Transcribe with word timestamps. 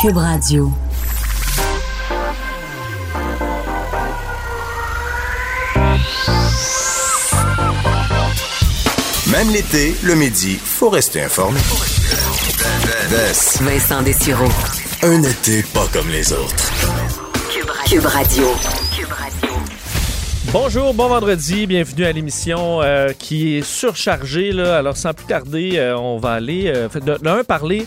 Cube 0.00 0.16
Radio. 0.16 0.72
Même 9.26 9.50
l'été, 9.50 9.94
le 10.02 10.14
midi, 10.14 10.56
faut 10.56 10.90
rester 10.90 11.22
informé. 11.22 11.60
Vincent 13.60 14.02
Dessureau. 14.02 14.48
Un 15.02 15.22
été 15.22 15.62
pas 15.62 15.86
comme 15.92 16.08
les 16.08 16.32
autres. 16.32 16.72
Cube 17.86 18.06
Radio. 18.06 18.44
Bonjour, 20.52 20.94
bon 20.94 21.06
vendredi, 21.06 21.68
bienvenue 21.68 22.04
à 22.04 22.10
l'émission 22.10 22.82
euh, 22.82 23.12
qui 23.16 23.56
est 23.56 23.62
surchargée. 23.62 24.50
Là. 24.50 24.78
Alors 24.78 24.96
sans 24.96 25.14
plus 25.14 25.26
tarder, 25.26 25.74
euh, 25.76 25.96
on 25.96 26.18
va 26.18 26.32
aller 26.32 26.64
euh, 26.66 26.88
de, 26.88 27.18
de 27.22 27.28
un 27.28 27.44
parler 27.44 27.86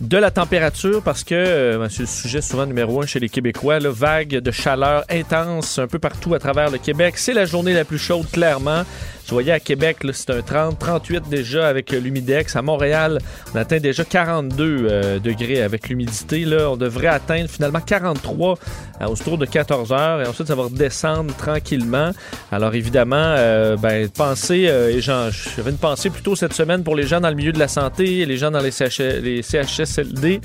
de 0.00 0.16
la 0.16 0.30
température 0.30 1.02
parce 1.02 1.22
que 1.22 1.34
euh, 1.34 1.88
c'est 1.90 2.00
le 2.00 2.06
sujet 2.06 2.40
souvent 2.40 2.64
numéro 2.64 3.02
un 3.02 3.06
chez 3.06 3.20
les 3.20 3.28
Québécois, 3.28 3.78
là, 3.78 3.90
vague 3.90 4.30
de 4.30 4.50
chaleur 4.50 5.04
intense 5.10 5.78
un 5.78 5.86
peu 5.86 5.98
partout 5.98 6.32
à 6.32 6.38
travers 6.38 6.70
le 6.70 6.78
Québec. 6.78 7.18
C'est 7.18 7.34
la 7.34 7.44
journée 7.44 7.74
la 7.74 7.84
plus 7.84 7.98
chaude, 7.98 8.26
clairement. 8.30 8.84
Je 9.28 9.34
voyais 9.34 9.52
à 9.52 9.60
Québec, 9.60 9.98
c'est 10.14 10.30
un 10.30 10.40
30, 10.40 10.78
38 10.78 11.28
déjà 11.28 11.68
avec 11.68 11.92
euh, 11.92 12.00
l'humidex. 12.00 12.56
À 12.56 12.62
Montréal, 12.62 13.18
on 13.52 13.58
atteint 13.58 13.76
déjà 13.76 14.02
42 14.02 14.64
euh, 14.64 15.18
degrés 15.18 15.60
avec 15.60 15.90
l'humidité. 15.90 16.46
Là, 16.46 16.70
on 16.70 16.78
devrait 16.78 17.08
atteindre 17.08 17.50
finalement 17.50 17.82
43 17.82 18.58
euh, 19.02 19.06
autour 19.06 19.36
de 19.36 19.44
14 19.44 19.92
heures 19.92 20.22
et 20.22 20.26
ensuite 20.26 20.48
ça 20.48 20.54
va 20.54 20.62
redescendre 20.62 21.36
tranquillement. 21.36 22.12
Alors 22.50 22.74
évidemment, 22.74 23.16
euh, 23.16 23.76
ben 23.76 24.08
pensez 24.08 24.66
euh, 24.66 24.96
et 24.96 25.02
j'avais 25.02 25.72
une 25.72 25.76
pensée 25.76 26.08
plutôt 26.08 26.34
cette 26.34 26.54
semaine 26.54 26.82
pour 26.82 26.96
les 26.96 27.06
gens 27.06 27.20
dans 27.20 27.28
le 27.28 27.34
milieu 27.34 27.52
de 27.52 27.58
la 27.58 27.68
santé, 27.68 28.24
les 28.24 28.38
gens 28.38 28.50
dans 28.50 28.60
les, 28.60 28.70
CH, 28.70 29.00
les 29.00 29.42
CHSLD. 29.42 30.40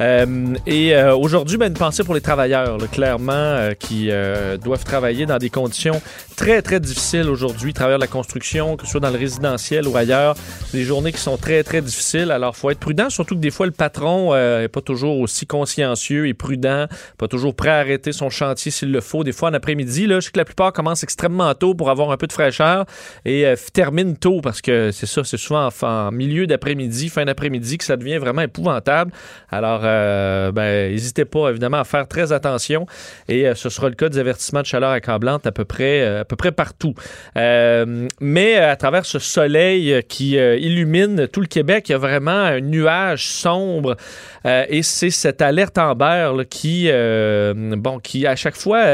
Euh, 0.00 0.54
et 0.66 0.94
euh, 0.94 1.16
aujourd'hui, 1.16 1.56
ben, 1.56 1.68
une 1.68 1.78
pensée 1.78 2.04
pour 2.04 2.14
les 2.14 2.20
travailleurs, 2.20 2.78
là, 2.78 2.86
clairement, 2.86 3.32
euh, 3.32 3.72
qui 3.72 4.10
euh, 4.10 4.56
doivent 4.56 4.84
travailler 4.84 5.26
dans 5.26 5.38
des 5.38 5.50
conditions 5.50 6.00
très, 6.36 6.62
très 6.62 6.80
difficiles 6.80 7.28
aujourd'hui. 7.28 7.72
Travailleurs 7.72 7.98
de 7.98 8.04
la 8.04 8.10
construction, 8.10 8.76
que 8.76 8.84
ce 8.84 8.92
soit 8.92 9.00
dans 9.00 9.10
le 9.10 9.18
résidentiel 9.18 9.88
ou 9.88 9.96
ailleurs, 9.96 10.34
des 10.72 10.82
journées 10.82 11.12
qui 11.12 11.20
sont 11.20 11.36
très, 11.36 11.62
très 11.62 11.80
difficiles. 11.80 12.30
Alors, 12.30 12.56
faut 12.56 12.70
être 12.70 12.78
prudent, 12.78 13.08
surtout 13.10 13.34
que 13.34 13.40
des 13.40 13.50
fois, 13.50 13.66
le 13.66 13.72
patron 13.72 14.34
euh, 14.34 14.64
est 14.64 14.68
pas 14.68 14.82
toujours 14.82 15.18
aussi 15.18 15.46
consciencieux 15.46 16.28
et 16.28 16.34
prudent, 16.34 16.86
pas 17.16 17.28
toujours 17.28 17.54
prêt 17.54 17.70
à 17.70 17.78
arrêter 17.78 18.12
son 18.12 18.28
chantier 18.28 18.70
s'il 18.70 18.92
le 18.92 19.00
faut. 19.00 19.24
Des 19.24 19.32
fois, 19.32 19.48
en 19.48 19.54
après-midi, 19.54 20.06
là, 20.06 20.20
je 20.20 20.26
sais 20.26 20.32
que 20.32 20.38
la 20.38 20.44
plupart 20.44 20.72
commencent 20.72 21.04
extrêmement 21.04 21.54
tôt 21.54 21.74
pour 21.74 21.90
avoir 21.90 22.10
un 22.10 22.16
peu 22.16 22.26
de 22.26 22.32
fraîcheur 22.32 22.84
et 23.24 23.46
euh, 23.46 23.56
terminent 23.72 24.14
tôt 24.14 24.40
parce 24.42 24.60
que 24.60 24.90
c'est 24.92 25.06
ça, 25.06 25.24
c'est 25.24 25.36
souvent 25.36 25.68
en, 25.68 25.86
en 25.86 26.12
milieu 26.12 26.46
d'après-midi, 26.46 27.08
fin 27.08 27.24
d'après-midi 27.24 27.78
que 27.78 27.84
ça 27.84 27.96
devient 27.96 28.18
vraiment 28.18 28.42
épouvantable. 28.42 29.12
Alors, 29.50 29.85
euh, 29.86 30.52
ben, 30.52 30.90
n'hésitez 30.90 31.24
pas 31.24 31.50
évidemment 31.50 31.78
à 31.78 31.84
faire 31.84 32.06
très 32.08 32.32
attention 32.32 32.86
et 33.28 33.46
euh, 33.46 33.54
ce 33.54 33.68
sera 33.68 33.88
le 33.88 33.94
cas 33.94 34.08
des 34.08 34.18
avertissements 34.18 34.60
de 34.60 34.66
chaleur 34.66 34.90
accablante 34.90 35.46
à 35.46 35.52
peu 35.52 35.64
près, 35.64 36.02
euh, 36.02 36.20
à 36.20 36.24
peu 36.24 36.36
près 36.36 36.52
partout. 36.52 36.94
Euh, 37.36 38.06
mais 38.20 38.56
à 38.56 38.76
travers 38.76 39.04
ce 39.06 39.18
soleil 39.18 40.02
qui 40.08 40.36
illumine 40.36 41.28
tout 41.28 41.40
le 41.40 41.46
Québec, 41.46 41.88
il 41.88 41.92
y 41.92 41.94
a 41.94 41.98
vraiment 41.98 42.30
un 42.30 42.60
nuage 42.60 43.28
sombre 43.28 43.96
et 44.44 44.82
c'est 44.82 45.10
cette 45.10 45.42
alerte 45.42 45.76
Amber 45.78 46.32
là, 46.36 46.44
qui, 46.44 46.88
bon, 47.78 47.98
qui 47.98 48.26
à 48.26 48.36
chaque 48.36 48.56
fois 48.56 48.84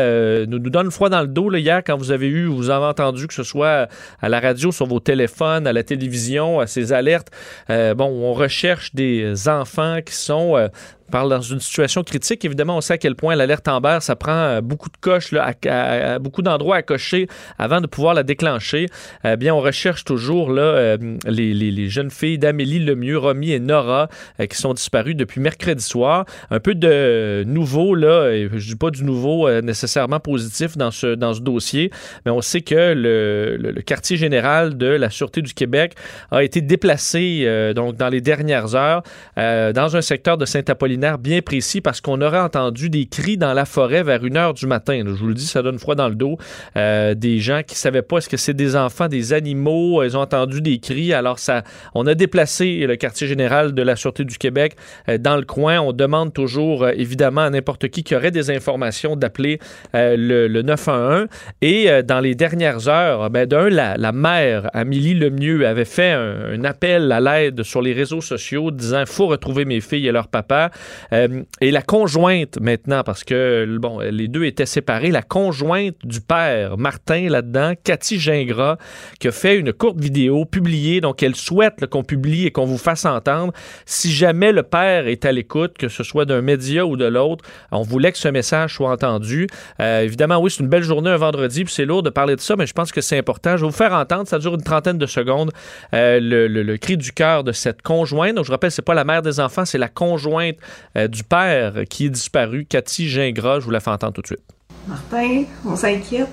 nous, 0.46 0.58
nous 0.58 0.70
donne 0.70 0.90
froid 0.90 1.08
dans 1.08 1.20
le 1.20 1.26
dos. 1.26 1.50
Là, 1.50 1.58
hier, 1.58 1.82
quand 1.84 1.96
vous 1.96 2.10
avez 2.10 2.28
eu, 2.28 2.46
vous 2.46 2.70
avez 2.70 2.86
entendu 2.86 3.26
que 3.26 3.34
ce 3.34 3.42
soit 3.42 3.88
à 4.20 4.28
la 4.28 4.40
radio, 4.40 4.72
sur 4.72 4.86
vos 4.86 5.00
téléphones, 5.00 5.66
à 5.66 5.72
la 5.72 5.82
télévision, 5.82 6.60
à 6.60 6.66
ces 6.66 6.92
alertes, 6.92 7.28
bon, 7.68 8.06
on 8.06 8.32
recherche 8.32 8.94
des 8.94 9.48
enfants 9.48 9.98
qui 10.04 10.14
sont 10.14 10.68
parle 11.12 11.28
dans 11.30 11.42
une 11.42 11.60
situation 11.60 12.02
critique. 12.02 12.44
Évidemment, 12.44 12.78
on 12.78 12.80
sait 12.80 12.94
à 12.94 12.98
quel 12.98 13.14
point 13.14 13.36
l'alerte 13.36 13.68
Amber, 13.68 13.98
ça 14.00 14.16
prend 14.16 14.32
euh, 14.32 14.60
beaucoup 14.62 14.88
de 14.88 14.96
coches, 15.00 15.30
là, 15.30 16.18
beaucoup 16.18 16.42
d'endroits 16.42 16.76
à 16.76 16.82
cocher 16.82 17.28
avant 17.58 17.80
de 17.82 17.86
pouvoir 17.86 18.14
la 18.14 18.22
déclencher. 18.22 18.86
Eh 19.24 19.36
bien, 19.36 19.54
on 19.54 19.60
recherche 19.60 20.04
toujours 20.04 20.50
là, 20.50 20.62
euh, 20.62 20.96
les, 21.26 21.52
les- 21.54 21.88
jeunes 21.88 22.10
filles 22.10 22.38
d'Amélie 22.38 22.78
Lemieux, 22.78 23.18
Romy 23.18 23.52
et 23.52 23.60
Nora, 23.60 24.08
euh, 24.40 24.46
qui 24.46 24.56
sont 24.56 24.72
disparues 24.72 25.14
depuis 25.14 25.40
mercredi 25.40 25.84
soir. 25.84 26.24
Un 26.50 26.60
peu 26.60 26.74
de 26.74 27.44
nouveau, 27.46 27.94
là, 27.94 28.32
je 28.54 28.66
dis 28.66 28.76
pas 28.76 28.90
du 28.90 29.04
nouveau 29.04 29.50
nécessairement 29.60 30.20
positif 30.20 30.78
dans 30.78 30.90
ce, 30.90 31.14
dans 31.14 31.34
ce 31.34 31.40
dossier, 31.40 31.90
mais 32.24 32.32
on 32.32 32.40
sait 32.40 32.62
que 32.62 32.94
le, 32.94 33.56
le- 33.58 33.82
quartier 33.82 34.16
général 34.16 34.78
de 34.78 34.86
la 34.86 35.10
Sûreté 35.10 35.42
du 35.42 35.52
Québec 35.52 35.94
a 36.30 36.42
été 36.42 36.62
déplacé 36.62 37.46
donc 37.76 37.96
dans 37.96 38.08
les 38.08 38.22
dernières 38.22 38.74
heures 38.74 39.02
dans 39.36 39.90
un 39.96 40.00
secteur 40.00 40.38
de 40.38 40.46
Saint-Apollinaire 40.46 41.01
bien 41.18 41.42
précis 41.42 41.80
parce 41.80 42.00
qu'on 42.00 42.20
aurait 42.20 42.38
entendu 42.38 42.88
des 42.88 43.06
cris 43.06 43.36
dans 43.36 43.52
la 43.52 43.64
forêt 43.64 44.02
vers 44.02 44.24
une 44.24 44.36
heure 44.36 44.54
du 44.54 44.66
matin. 44.66 45.02
Je 45.04 45.10
vous 45.10 45.26
le 45.26 45.34
dis, 45.34 45.46
ça 45.46 45.62
donne 45.62 45.78
froid 45.78 45.94
dans 45.94 46.08
le 46.08 46.14
dos. 46.14 46.38
Euh, 46.76 47.14
des 47.14 47.38
gens 47.40 47.62
qui 47.66 47.74
savaient 47.74 48.02
pas 48.02 48.18
est-ce 48.18 48.28
que 48.28 48.36
c'est 48.36 48.54
des 48.54 48.76
enfants, 48.76 49.08
des 49.08 49.32
animaux. 49.32 50.02
Ils 50.02 50.16
ont 50.16 50.20
entendu 50.20 50.60
des 50.60 50.78
cris. 50.78 51.12
Alors 51.12 51.38
ça, 51.38 51.64
on 51.94 52.06
a 52.06 52.14
déplacé 52.14 52.86
le 52.86 52.96
quartier 52.96 53.26
général 53.26 53.72
de 53.72 53.82
la 53.82 53.96
Sûreté 53.96 54.24
du 54.24 54.38
Québec 54.38 54.76
euh, 55.08 55.18
dans 55.18 55.36
le 55.36 55.42
coin. 55.42 55.80
On 55.80 55.92
demande 55.92 56.32
toujours 56.32 56.84
euh, 56.84 56.92
évidemment 56.96 57.42
à 57.42 57.50
n'importe 57.50 57.88
qui 57.88 58.04
qui 58.04 58.14
aurait 58.14 58.30
des 58.30 58.50
informations 58.50 59.16
d'appeler 59.16 59.58
le, 59.94 60.46
le 60.46 60.62
911. 60.62 61.26
Et 61.60 62.02
dans 62.02 62.20
les 62.20 62.34
dernières 62.34 62.88
heures, 62.88 63.30
ben, 63.30 63.46
d'un, 63.46 63.68
la, 63.68 63.96
la 63.96 64.12
mère, 64.12 64.70
Amélie 64.72 65.14
Lemieux, 65.14 65.66
avait 65.66 65.84
fait 65.84 66.12
un, 66.12 66.52
un 66.54 66.64
appel 66.64 67.10
à 67.12 67.20
l'aide 67.20 67.62
sur 67.62 67.82
les 67.82 67.92
réseaux 67.92 68.20
sociaux 68.20 68.70
disant 68.70 69.04
faut 69.06 69.26
retrouver 69.26 69.64
mes 69.64 69.80
filles 69.80 70.06
et 70.08 70.12
leur 70.12 70.28
papa. 70.28 70.70
Euh, 71.12 71.42
et 71.60 71.70
la 71.70 71.82
conjointe 71.82 72.58
maintenant, 72.60 73.02
parce 73.02 73.24
que 73.24 73.78
bon, 73.80 74.00
les 74.00 74.28
deux 74.28 74.44
étaient 74.44 74.66
séparés, 74.66 75.10
la 75.10 75.22
conjointe 75.22 75.96
du 76.04 76.20
père, 76.20 76.76
Martin, 76.78 77.28
là-dedans, 77.28 77.72
Cathy 77.84 78.18
Gingras, 78.18 78.76
qui 79.20 79.28
a 79.28 79.32
fait 79.32 79.56
une 79.56 79.72
courte 79.72 79.98
vidéo 80.00 80.44
publiée, 80.44 81.00
donc 81.00 81.22
elle 81.22 81.34
souhaite 81.34 81.86
qu'on 81.86 82.02
publie 82.04 82.46
et 82.46 82.50
qu'on 82.50 82.64
vous 82.64 82.78
fasse 82.78 83.04
entendre. 83.04 83.52
Si 83.86 84.12
jamais 84.12 84.52
le 84.52 84.62
père 84.62 85.06
est 85.06 85.24
à 85.24 85.32
l'écoute, 85.32 85.76
que 85.78 85.88
ce 85.88 86.02
soit 86.02 86.24
d'un 86.24 86.42
média 86.42 86.86
ou 86.86 86.96
de 86.96 87.04
l'autre, 87.04 87.44
on 87.70 87.82
voulait 87.82 88.12
que 88.12 88.18
ce 88.18 88.28
message 88.28 88.74
soit 88.74 88.90
entendu. 88.90 89.46
Euh, 89.80 90.02
évidemment, 90.02 90.38
oui, 90.38 90.50
c'est 90.50 90.62
une 90.62 90.68
belle 90.68 90.82
journée 90.82 91.10
un 91.10 91.16
vendredi, 91.16 91.64
puis 91.64 91.72
c'est 91.74 91.84
lourd 91.84 92.02
de 92.02 92.10
parler 92.10 92.36
de 92.36 92.40
ça, 92.40 92.56
mais 92.56 92.66
je 92.66 92.72
pense 92.72 92.92
que 92.92 93.00
c'est 93.00 93.18
important. 93.18 93.56
Je 93.56 93.62
vais 93.64 93.70
vous 93.70 93.76
faire 93.76 93.92
entendre, 93.92 94.26
ça 94.28 94.38
dure 94.38 94.54
une 94.54 94.62
trentaine 94.62 94.98
de 94.98 95.06
secondes, 95.06 95.50
euh, 95.94 96.20
le, 96.20 96.46
le- 96.48 96.62
le 96.62 96.76
cri 96.76 96.96
du 96.96 97.12
cœur 97.12 97.44
de 97.44 97.52
cette 97.52 97.82
conjointe. 97.82 98.34
Donc, 98.36 98.44
je 98.44 98.50
rappelle, 98.50 98.70
c'est 98.70 98.82
pas 98.82 98.94
la 98.94 99.04
mère 99.04 99.22
des 99.22 99.40
enfants, 99.40 99.64
c'est 99.64 99.78
la 99.78 99.88
conjointe 99.88 100.56
euh, 100.96 101.08
du 101.08 101.24
père 101.24 101.74
qui 101.88 102.06
est 102.06 102.10
disparu, 102.10 102.64
Cathy 102.64 103.08
Gingras. 103.08 103.60
Je 103.60 103.64
vous 103.64 103.70
la 103.70 103.80
fais 103.80 103.90
entendre 103.90 104.12
tout 104.12 104.22
de 104.22 104.26
suite. 104.26 104.44
Martin, 104.86 105.44
on 105.64 105.76
s'inquiète. 105.76 106.28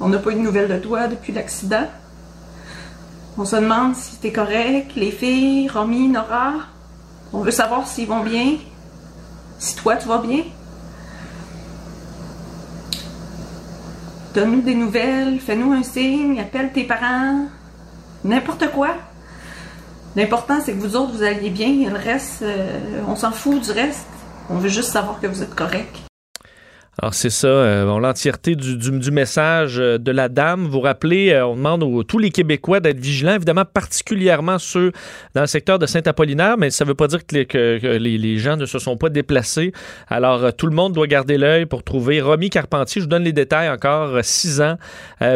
On 0.00 0.08
n'a 0.08 0.18
pas 0.18 0.30
eu 0.30 0.34
de 0.34 0.40
nouvelles 0.40 0.68
de 0.68 0.78
toi 0.78 1.08
depuis 1.08 1.32
l'accident. 1.32 1.86
On 3.36 3.44
se 3.44 3.56
demande 3.56 3.94
si 3.94 4.16
t'es 4.16 4.32
correct, 4.32 4.92
les 4.96 5.10
filles, 5.10 5.68
Romy, 5.68 6.08
Nora. 6.08 6.54
On 7.32 7.40
veut 7.40 7.50
savoir 7.50 7.86
s'ils 7.86 8.08
vont 8.08 8.24
bien. 8.24 8.56
Si 9.58 9.76
toi, 9.76 9.96
tu 9.96 10.08
vas 10.08 10.18
bien. 10.18 10.42
Donne-nous 14.34 14.62
des 14.62 14.74
nouvelles, 14.74 15.40
fais-nous 15.40 15.72
un 15.72 15.82
signe, 15.82 16.40
appelle 16.40 16.72
tes 16.72 16.84
parents. 16.84 17.46
N'importe 18.24 18.70
quoi. 18.70 18.96
L'important, 20.16 20.58
c'est 20.64 20.72
que 20.72 20.80
vous 20.80 20.96
autres, 20.96 21.12
vous 21.12 21.22
alliez 21.22 21.50
bien. 21.50 21.88
Le 21.88 21.96
reste, 21.96 22.42
euh, 22.42 23.00
on 23.06 23.14
s'en 23.14 23.30
fout 23.30 23.62
du 23.62 23.70
reste. 23.70 24.06
On 24.48 24.56
veut 24.56 24.68
juste 24.68 24.90
savoir 24.90 25.20
que 25.20 25.28
vous 25.28 25.42
êtes 25.42 25.54
correct. 25.54 26.09
Alors 27.02 27.14
c'est 27.14 27.30
ça, 27.30 27.46
euh, 27.48 27.86
bon, 27.86 27.98
l'entièreté 27.98 28.56
du, 28.56 28.76
du- 28.76 28.98
du 28.98 29.10
message 29.10 29.78
euh, 29.80 29.96
de 29.96 30.10
la 30.10 30.28
dame. 30.28 30.66
Vous 30.66 30.80
rappelez, 30.80 31.30
euh, 31.30 31.46
on 31.46 31.56
demande 31.56 31.82
aux 31.82 32.02
tous 32.02 32.18
les 32.18 32.28
Québécois 32.28 32.78
d'être 32.80 33.00
vigilants, 33.00 33.36
évidemment 33.36 33.64
particulièrement 33.64 34.58
ceux 34.58 34.92
dans 35.34 35.40
le 35.40 35.46
secteur 35.46 35.78
de 35.78 35.86
Saint-Apollinaire, 35.86 36.58
mais 36.58 36.68
ça 36.68 36.84
ne 36.84 36.88
veut 36.90 36.94
pas 36.94 37.06
dire 37.06 37.24
que, 37.26 37.34
les, 37.34 37.46
que- 37.46 37.96
les- 37.96 38.36
gens 38.36 38.58
ne 38.58 38.66
se 38.66 38.78
sont 38.78 38.98
pas 38.98 39.08
déplacés. 39.08 39.72
Alors 40.08 40.52
tout 40.52 40.66
le 40.66 40.74
monde 40.74 40.92
doit 40.92 41.06
garder 41.06 41.38
l'œil 41.38 41.64
pour 41.64 41.82
trouver 41.84 42.20
Romy 42.20 42.50
Carpentier. 42.50 43.00
Je 43.00 43.06
vous 43.06 43.10
donne 43.10 43.24
les 43.24 43.32
détails 43.32 43.70
encore. 43.70 44.18
6 44.22 44.60
ans, 44.60 44.76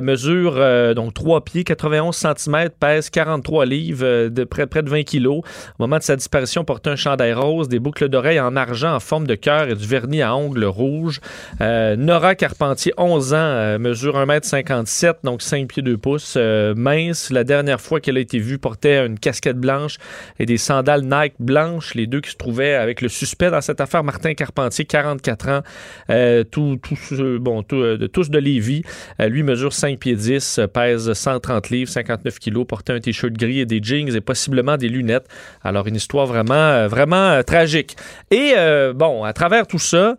mesure 0.02 0.60
donc 0.94 1.14
3 1.14 1.44
pieds, 1.44 1.64
91 1.64 2.14
cm, 2.14 2.69
pèse 2.78 3.08
43 3.08 3.64
livres, 3.64 4.28
de 4.28 4.44
près, 4.44 4.67
près 4.67 4.82
de 4.82 4.90
20 4.90 5.02
kilos. 5.05 5.38
Au 5.78 5.82
moment 5.82 5.96
de 5.96 6.02
sa 6.02 6.14
disparition, 6.17 6.62
portait 6.64 6.90
un 6.90 6.96
chandail 6.96 7.32
rose, 7.32 7.69
des 7.69 7.78
boucles 7.78 8.08
d'oreilles 8.10 8.40
en 8.40 8.55
argent 8.55 8.94
en 8.94 9.00
forme 9.00 9.26
de 9.26 9.34
cœur 9.34 9.69
et 9.70 9.75
du 9.75 9.87
vernis 9.87 10.20
à 10.20 10.37
ongles 10.37 10.64
rouges. 10.67 11.20
Euh, 11.60 11.96
Nora 11.96 12.34
Carpentier, 12.34 12.92
11 12.96 13.34
ans, 13.34 13.36
euh, 13.36 13.78
mesure 13.78 14.16
1m57, 14.16 15.16
donc 15.22 15.42
5 15.42 15.68
pieds 15.68 15.82
2 15.82 15.96
pouces, 15.96 16.34
euh, 16.36 16.74
mince. 16.76 17.30
La 17.30 17.44
dernière 17.44 17.80
fois 17.80 18.00
qu'elle 18.00 18.16
a 18.16 18.20
été 18.20 18.38
vue, 18.38 18.58
portait 18.58 19.06
une 19.06 19.18
casquette 19.18 19.58
blanche 19.58 19.98
et 20.38 20.46
des 20.46 20.58
sandales 20.58 21.02
Nike 21.02 21.34
blanches, 21.38 21.94
les 21.94 22.06
deux 22.06 22.20
qui 22.20 22.30
se 22.30 22.36
trouvaient 22.36 22.74
avec 22.74 23.00
le 23.02 23.08
suspect 23.08 23.50
dans 23.50 23.60
cette 23.60 23.80
affaire, 23.80 24.02
Martin 24.02 24.34
Carpentier, 24.34 24.84
44 24.84 25.48
ans, 25.48 25.60
euh, 26.10 26.44
tout, 26.44 26.78
bon, 27.40 27.62
tout, 27.62 27.76
euh, 27.76 28.08
tous 28.08 28.30
de 28.30 28.38
Lévis. 28.38 28.82
Euh, 29.20 29.28
lui 29.28 29.42
mesure 29.42 29.72
5 29.72 29.98
pieds 29.98 30.16
10, 30.16 30.58
euh, 30.58 30.66
pèse 30.66 31.12
130 31.12 31.70
livres, 31.70 31.90
59 31.90 32.38
kilos, 32.38 32.66
portait 32.66 32.92
un 32.92 33.00
t-shirt 33.00 33.32
gris 33.32 33.60
et 33.60 33.66
des 33.66 33.80
jeans 33.82 34.14
et 34.14 34.20
possiblement 34.20 34.76
des 34.76 34.88
lunettes. 34.88 35.28
Alors, 35.62 35.86
une 35.86 35.96
histoire 35.96 36.26
vraiment, 36.26 36.88
vraiment 36.88 37.42
tragique. 37.42 37.96
Et, 38.30 38.54
bon, 38.94 39.24
à 39.24 39.32
travers 39.32 39.66
tout 39.66 39.78
ça, 39.78 40.16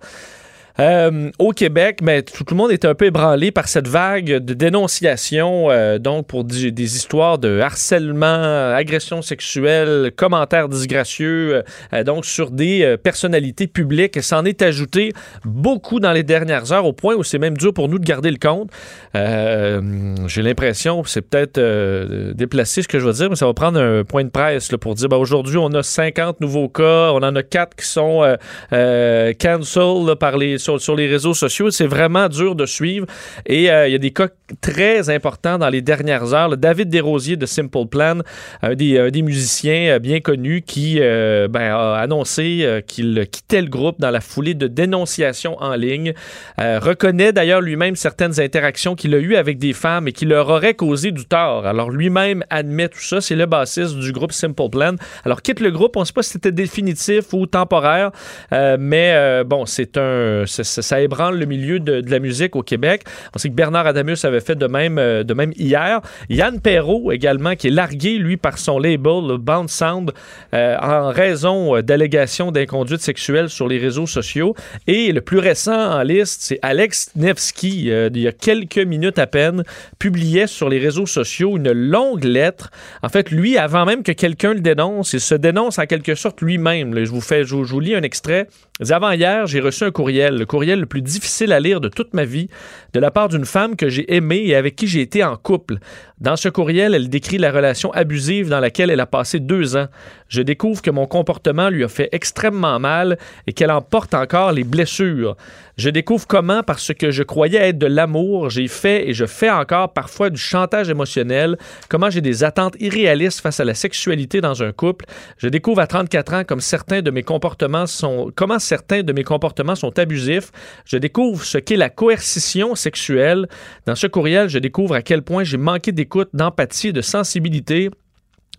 euh, 0.80 1.32
au 1.40 1.52
Québec, 1.52 2.00
mais 2.02 2.24
tout, 2.24 2.44
tout 2.44 2.54
le 2.54 2.58
monde 2.58 2.72
était 2.72 2.88
un 2.88 2.96
peu 2.96 3.06
ébranlé 3.06 3.52
par 3.52 3.68
cette 3.68 3.88
vague 3.88 4.26
de 4.26 4.54
dénonciations, 4.54 5.72
euh, 5.72 6.00
donc 6.00 6.28
pour 6.28 6.44
des, 6.44 6.96
histoires 6.96 7.38
de 7.38 7.60
harcèlement, 7.60 8.74
agression 8.74 9.22
sexuelle, 9.22 10.12
commentaires 10.16 10.70
disgracieux, 10.70 11.64
euh, 11.94 12.04
donc 12.04 12.26
sur 12.26 12.52
des 12.52 12.84
euh, 12.84 12.98
personnalités 12.98 13.68
publiques. 13.68 14.18
Et 14.18 14.22
s'en 14.22 14.46
est 14.46 14.62
ajouté 14.62 15.14
beaucoup 15.44 16.00
dans 16.00 16.12
les 16.12 16.24
dernières 16.24 16.72
heures, 16.72 16.86
au 16.86 16.94
point 16.94 17.16
où 17.16 17.24
c'est 17.24 17.40
même 17.40 17.58
dur 17.58 17.74
pour 17.74 17.90
nous 17.90 18.00
de 18.00 18.06
garder 18.06 18.32
le 18.32 18.38
compte. 18.38 18.70
Euh, 19.16 20.16
J'ai 20.28 20.42
l'impression, 20.42 21.04
c'est 21.06 21.22
peut-être 21.22 21.58
euh, 21.58 22.34
déplacé 22.34 22.82
ce 22.82 22.88
que 22.88 23.00
je 23.00 23.06
veux 23.06 23.14
dire, 23.14 23.30
mais 23.30 23.36
ça 23.36 23.46
va 23.46 23.54
prendre 23.54 23.80
un 23.80 24.04
point 24.04 24.24
de 24.24 24.30
presse 24.30 24.72
là, 24.72 24.78
pour 24.78 24.96
dire 24.96 25.10
ben, 25.10 25.18
aujourd'hui, 25.18 25.58
on 25.58 25.72
a 25.74 25.84
50 25.84 26.42
nouveaux 26.42 26.70
cas, 26.70 27.12
on 27.14 27.18
en 27.24 27.36
a 27.36 27.44
4 27.44 27.76
qui 27.76 27.86
sont 27.86 28.24
euh, 28.24 28.36
euh, 28.74 29.34
cancel 29.40 30.06
là, 30.06 30.16
par 30.16 30.38
les, 30.38 30.58
sur, 30.80 30.96
les 30.96 31.08
réseaux 31.08 31.34
sociaux. 31.34 31.70
C'est 31.72 31.88
vraiment 31.88 32.30
dur 32.30 32.56
de 32.56 32.66
suivre. 32.66 33.06
Et 33.46 33.70
euh, 33.70 33.88
il 33.88 33.92
y 33.92 33.96
a 33.96 34.00
des 34.00 34.12
cas 34.12 34.28
très 34.62 35.10
importants 35.10 35.58
dans 35.58 35.70
les 35.70 35.82
dernières 35.82 36.34
heures. 36.34 36.58
David 36.58 36.90
Desrosiers 36.90 37.38
de 37.38 37.46
Simple 37.46 37.86
Plan, 37.90 38.20
un 38.62 38.76
des, 38.76 39.22
musiciens 39.22 39.96
euh, 39.96 40.00
bien 40.00 40.20
connus 40.20 40.62
qui 40.62 40.98
euh, 41.00 41.48
ben, 41.48 41.74
a 41.74 41.96
annoncé 41.96 42.84
qu'il 42.88 43.28
quittait 43.32 43.62
le 43.62 43.70
groupe 43.70 44.00
dans 44.00 44.12
la 44.12 44.22
foulée 44.22 44.54
de 44.54 44.68
dénonciations 44.68 45.58
en 45.62 45.76
ligne. 45.76 46.14
Reconnaît 46.58 47.34
d'ailleurs 47.34 47.62
lui-même 47.62 47.96
certaines 47.96 48.40
interactions 48.40 48.96
qu'il 48.96 49.14
a 49.14 49.18
eues 49.18 49.36
avec 49.36 49.58
des 49.58 49.74
femmes 49.74 50.08
et 50.08 50.12
qui 50.12 50.26
leur 50.26 50.50
auraient 50.50 50.74
causé 50.74 51.12
du 51.12 51.26
tort. 51.26 51.66
Alors 51.66 51.90
lui-même 51.90 52.44
admet 52.50 52.90
tout 52.90 53.00
ça. 53.00 53.22
C'est 53.22 53.36
le 53.36 53.46
bassiste 53.46 53.96
du 53.96 54.12
groupe 54.12 54.32
Simple 54.32 54.70
Plan. 54.70 54.96
Alors 55.24 55.42
quitte 55.42 55.60
le 55.60 55.72
groupe. 55.72 55.98
On 55.98 56.02
ne 56.02 56.06
sait 56.06 56.14
pas 56.14 56.24
si 56.24 56.32
c'était 56.32 56.52
définitif 56.52 57.34
ou 57.34 57.46
temporaire, 57.46 58.12
mais 58.52 59.44
bon, 59.46 59.66
c'est 59.66 59.98
un, 59.98 60.46
ça, 60.64 61.02
ébranle 61.02 61.38
le 61.38 61.46
milieu 61.46 61.80
de, 61.80 62.04
la 62.10 62.20
musique 62.20 62.56
au 62.56 62.62
Québec. 62.62 63.04
On 63.36 63.40
sait 63.40 63.50
que 63.50 63.54
Bernard 63.54 63.88
Adamus 63.88 64.18
avait 64.24 64.40
fait 64.40 64.56
de 64.56 64.68
même, 64.68 64.98
euh, 64.98 65.24
de 65.24 65.34
même 65.34 65.52
hier. 65.56 66.02
Yann 66.30 66.60
Perrault 66.60 67.12
également, 67.12 67.56
qui 67.56 67.68
est 67.68 67.72
largué, 67.72 68.18
lui, 68.18 68.38
par 68.38 68.58
son 68.58 68.80
label, 68.80 69.28
le 69.28 69.38
Bound 69.38 69.70
Sound, 69.70 70.12
euh, 70.54 70.78
en 70.82 71.10
raison 71.10 71.76
euh, 71.76 71.82
d'allégations 71.82 72.52
d'inconduite 72.52 73.02
sexuelle 73.02 73.50
sur 73.50 73.68
les 73.68 73.78
réseaux 73.78 74.08
sociaux. 74.08 74.56
Et 74.88 75.12
le 75.12 75.22
plus 75.22 75.40
récent 75.40 76.00
en 76.00 76.04
liste, 76.04 76.42
c'est 76.42 76.60
Alex 76.62 77.12
Nevsky, 77.16 77.88
il 77.88 78.18
y 78.18 78.28
a 78.28 78.32
quelques 78.32 78.78
minutes 78.78 79.20
à 79.20 79.28
peine, 79.28 79.64
publiait 80.00 80.48
sur 80.48 80.70
les 80.70 80.80
réseaux 80.80 81.06
sociaux 81.06 81.58
une 81.58 81.72
longue 81.72 82.24
lettre. 82.24 82.72
En 83.04 83.10
fait, 83.10 83.32
lui, 83.32 83.58
avant 83.58 83.86
même 83.86 84.04
que 84.04 84.12
quelqu'un 84.12 84.54
le 84.54 84.62
dénonce, 84.62 85.14
il 85.14 85.22
se 85.22 85.36
dénonce 85.36 85.80
en 85.80 85.86
quelque 85.86 86.16
sorte 86.16 86.42
lui-même. 86.42 86.98
Je 87.04 87.10
vous 87.10 87.22
fais, 87.22 87.44
je 87.44 87.56
vous, 87.56 87.80
lis 87.80 87.96
un 87.96 88.04
extrait. 88.04 88.48
Avant 88.90 89.12
hier, 89.12 89.48
j'ai 89.48 89.62
reçu 89.62 89.84
un 89.84 89.92
courriel, 89.92 90.45
le 90.46 90.48
courriel 90.48 90.80
le 90.80 90.86
plus 90.86 91.02
difficile 91.02 91.52
à 91.52 91.60
lire 91.60 91.82
de 91.82 91.90
toute 91.90 92.14
ma 92.14 92.24
vie, 92.24 92.50
de 92.94 93.00
la 93.00 93.10
part 93.10 93.30
d'une 93.30 93.46
femme 93.46 93.76
que 93.76 93.90
j'ai 93.90 94.14
aimée 94.14 94.44
et 94.46 94.56
avec 94.56 94.76
qui 94.76 94.86
j'ai 94.86 95.02
été 95.02 95.24
en 95.24 95.38
couple. 95.38 95.80
Dans 96.22 96.38
ce 96.38 96.48
courriel, 96.48 96.96
elle 96.96 97.10
décrit 97.10 97.38
la 97.38 97.52
relation 97.52 97.92
abusive 97.92 98.48
dans 98.48 98.62
laquelle 98.62 98.90
elle 98.90 99.02
a 99.02 99.06
passé 99.06 99.42
deux 99.42 99.76
ans. 99.76 99.88
Je 100.30 100.42
découvre 100.42 100.82
que 100.82 100.90
mon 100.90 101.08
comportement 101.08 101.70
lui 101.70 101.84
a 101.84 101.90
fait 101.90 102.08
extrêmement 102.14 102.80
mal 102.80 103.18
et 103.48 103.54
qu'elle 103.54 103.70
en 103.70 103.82
porte 103.82 104.14
encore 104.14 104.54
les 104.54 104.64
blessures. 104.64 105.36
Je 105.78 105.90
découvre 105.90 106.26
comment, 106.26 106.64
parce 106.64 106.94
que 106.94 107.12
je 107.12 107.22
croyais 107.22 107.60
être 107.60 107.78
de 107.78 107.86
l'amour, 107.86 108.50
j'ai 108.50 108.70
fait 108.70 109.10
et 109.10 109.14
je 109.14 109.26
fais 109.26 109.50
encore 109.50 109.92
parfois 109.92 110.30
du 110.30 110.40
chantage 110.40 110.90
émotionnel, 110.90 111.58
comment 111.90 112.10
j'ai 112.10 112.22
des 112.22 112.46
attentes 112.46 112.78
irréalistes 112.80 113.42
face 113.42 113.60
à 113.60 113.66
la 113.66 113.74
sexualité 113.74 114.40
dans 114.40 114.64
un 114.64 114.72
couple. 114.72 115.06
Je 115.38 115.50
découvre 115.50 115.82
à 115.82 115.88
34 115.88 116.34
ans 116.34 116.44
comme 116.46 116.62
certains 116.62 117.02
de 117.02 117.12
mes 117.12 117.24
comportements 117.24 117.88
sont, 117.88 118.32
comment 118.36 118.58
certains 118.58 119.04
de 119.04 119.12
mes 119.12 119.26
comportements 119.26 119.76
sont 119.76 120.00
abusifs. 120.00 120.52
Je 120.86 120.96
découvre 120.96 121.44
ce 121.44 121.58
qu'est 121.58 121.76
la 121.76 121.90
coercition 121.90 122.74
sexuelle. 122.76 123.48
Dans 123.86 123.96
ce 123.96 124.08
courriel, 124.08 124.48
je 124.48 124.60
découvre 124.60 124.96
à 124.96 125.02
quel 125.02 125.24
point 125.24 125.44
j'ai 125.44 125.58
manqué 125.58 125.92
d'écoute, 126.06 126.30
d'empathie 126.34 126.90
et 126.90 126.94
de 126.94 127.02
sensibilité. 127.02 127.90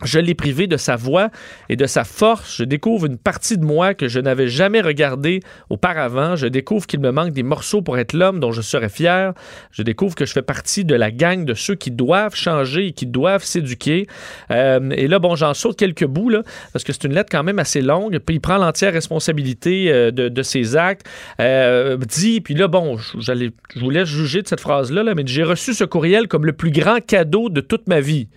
Je 0.04 0.18
l'ai 0.18 0.34
privé 0.34 0.66
de 0.66 0.76
sa 0.76 0.96
voix 0.96 1.30
et 1.68 1.76
de 1.76 1.86
sa 1.86 2.04
force. 2.04 2.56
Je 2.58 2.64
découvre 2.64 3.06
une 3.06 3.16
partie 3.16 3.56
de 3.56 3.64
moi 3.64 3.94
que 3.94 4.08
je 4.08 4.20
n'avais 4.20 4.48
jamais 4.48 4.80
regardée 4.80 5.40
auparavant. 5.70 6.36
Je 6.36 6.46
découvre 6.46 6.86
qu'il 6.86 7.00
me 7.00 7.10
manque 7.10 7.32
des 7.32 7.42
morceaux 7.42 7.80
pour 7.80 7.98
être 7.98 8.12
l'homme 8.12 8.40
dont 8.40 8.52
je 8.52 8.60
serais 8.60 8.90
fier. 8.90 9.32
Je 9.70 9.82
découvre 9.82 10.14
que 10.14 10.26
je 10.26 10.32
fais 10.32 10.42
partie 10.42 10.84
de 10.84 10.94
la 10.94 11.10
gang 11.10 11.44
de 11.44 11.54
ceux 11.54 11.74
qui 11.74 11.90
doivent 11.90 12.34
changer 12.34 12.88
et 12.88 12.92
qui 12.92 13.06
doivent 13.06 13.44
s'éduquer. 13.44 14.06
Euh, 14.50 14.90
et 14.90 15.08
là, 15.08 15.18
bon, 15.18 15.34
j'en 15.34 15.54
saute 15.54 15.78
quelques 15.78 16.06
bouts, 16.06 16.28
là, 16.28 16.42
parce 16.72 16.84
que 16.84 16.92
c'est 16.92 17.04
une 17.04 17.14
lettre 17.14 17.30
quand 17.30 17.42
même 17.42 17.58
assez 17.58 17.80
longue. 17.80 18.18
Puis 18.18 18.36
il 18.36 18.40
prend 18.40 18.58
l'entière 18.58 18.92
responsabilité 18.92 19.90
euh, 19.90 20.10
de, 20.10 20.42
ses 20.42 20.76
actes. 20.76 21.06
Euh, 21.40 21.96
dit, 21.96 22.40
puis 22.40 22.54
là, 22.54 22.68
bon, 22.68 22.96
je 22.98 23.80
vous 23.80 23.90
laisse 23.90 24.08
juger 24.08 24.42
de 24.42 24.48
cette 24.48 24.60
phrase-là, 24.60 25.02
là, 25.02 25.14
mais 25.14 25.22
j'ai 25.26 25.42
reçu 25.42 25.74
ce 25.74 25.84
courriel 25.84 26.28
comme 26.28 26.46
le 26.46 26.52
plus 26.52 26.70
grand 26.70 27.04
cadeau 27.04 27.48
de 27.48 27.60
toute 27.60 27.88
ma 27.88 28.00
vie. 28.00 28.28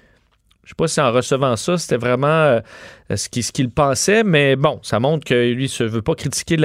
Je 0.69 0.73
sais 0.73 0.75
pas 0.75 0.87
si 0.87 1.01
en 1.01 1.11
recevant 1.11 1.55
ça, 1.55 1.79
c'était 1.79 1.97
vraiment 1.97 2.27
euh, 2.27 2.59
ce 3.15 3.29
qu'il 3.29 3.43
ce 3.43 3.51
qu'il 3.51 3.69
pensait, 3.69 4.23
mais 4.23 4.55
bon, 4.55 4.79
ça 4.83 4.99
montre 4.99 5.25
que 5.25 5.51
lui 5.51 5.73
ne 5.79 5.85
veut 5.85 6.01
pas 6.01 6.15
critiquer 6.15 6.57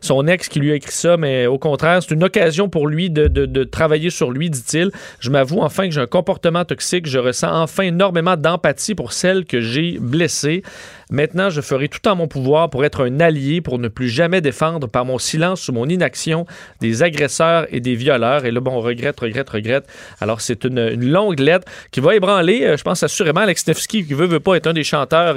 son 0.00 0.26
ex 0.26 0.48
qui 0.48 0.60
lui 0.60 0.72
a 0.72 0.74
écrit 0.74 0.92
ça, 0.92 1.16
mais 1.16 1.46
au 1.46 1.58
contraire, 1.58 2.02
c'est 2.02 2.14
une 2.14 2.24
occasion 2.24 2.68
pour 2.68 2.86
lui 2.86 3.10
de, 3.10 3.64
travailler 3.64 4.10
sur 4.10 4.30
lui, 4.30 4.50
dit-il. 4.50 4.90
Je 5.20 5.30
m'avoue 5.30 5.60
enfin 5.60 5.86
que 5.86 5.94
j'ai 5.94 6.00
un 6.00 6.06
comportement 6.06 6.64
toxique, 6.64 7.06
je 7.06 7.18
ressens 7.18 7.50
enfin 7.52 7.84
énormément 7.84 8.36
d'empathie 8.36 8.94
pour 8.94 9.12
celle 9.12 9.44
que 9.44 9.60
j'ai 9.60 9.98
blessée. 9.98 10.62
Maintenant, 11.10 11.50
je 11.50 11.60
ferai 11.60 11.88
tout 11.88 12.06
en 12.06 12.14
mon 12.14 12.28
pouvoir 12.28 12.70
pour 12.70 12.84
être 12.84 13.04
un 13.04 13.18
allié, 13.18 13.60
pour 13.60 13.80
ne 13.80 13.88
plus 13.88 14.08
jamais 14.08 14.40
défendre 14.40 14.86
par 14.86 15.04
mon 15.04 15.18
silence 15.18 15.68
ou 15.68 15.72
mon 15.72 15.88
inaction 15.88 16.46
des 16.80 17.02
agresseurs 17.02 17.66
et 17.70 17.80
des 17.80 17.96
violeurs. 17.96 18.44
Et 18.44 18.52
là, 18.52 18.60
bon, 18.60 18.72
on 18.72 18.80
regrette, 18.80 19.18
regrette, 19.18 19.50
regrette. 19.50 19.86
Alors, 20.20 20.40
c'est 20.40 20.64
une, 20.64 21.10
longue 21.10 21.40
lettre 21.40 21.66
qui 21.90 21.98
va 21.98 22.14
ébranler, 22.14 22.62
euh, 22.62 22.76
je 22.76 22.84
pense 22.84 23.02
assurément, 23.02 23.40
Alex 23.40 23.66
Nevsky, 23.66 24.06
qui 24.06 24.14
veut, 24.14 24.26
veut 24.26 24.38
pas 24.38 24.54
être 24.54 24.68
un 24.68 24.72
des 24.72 24.84
chanteurs 24.84 25.36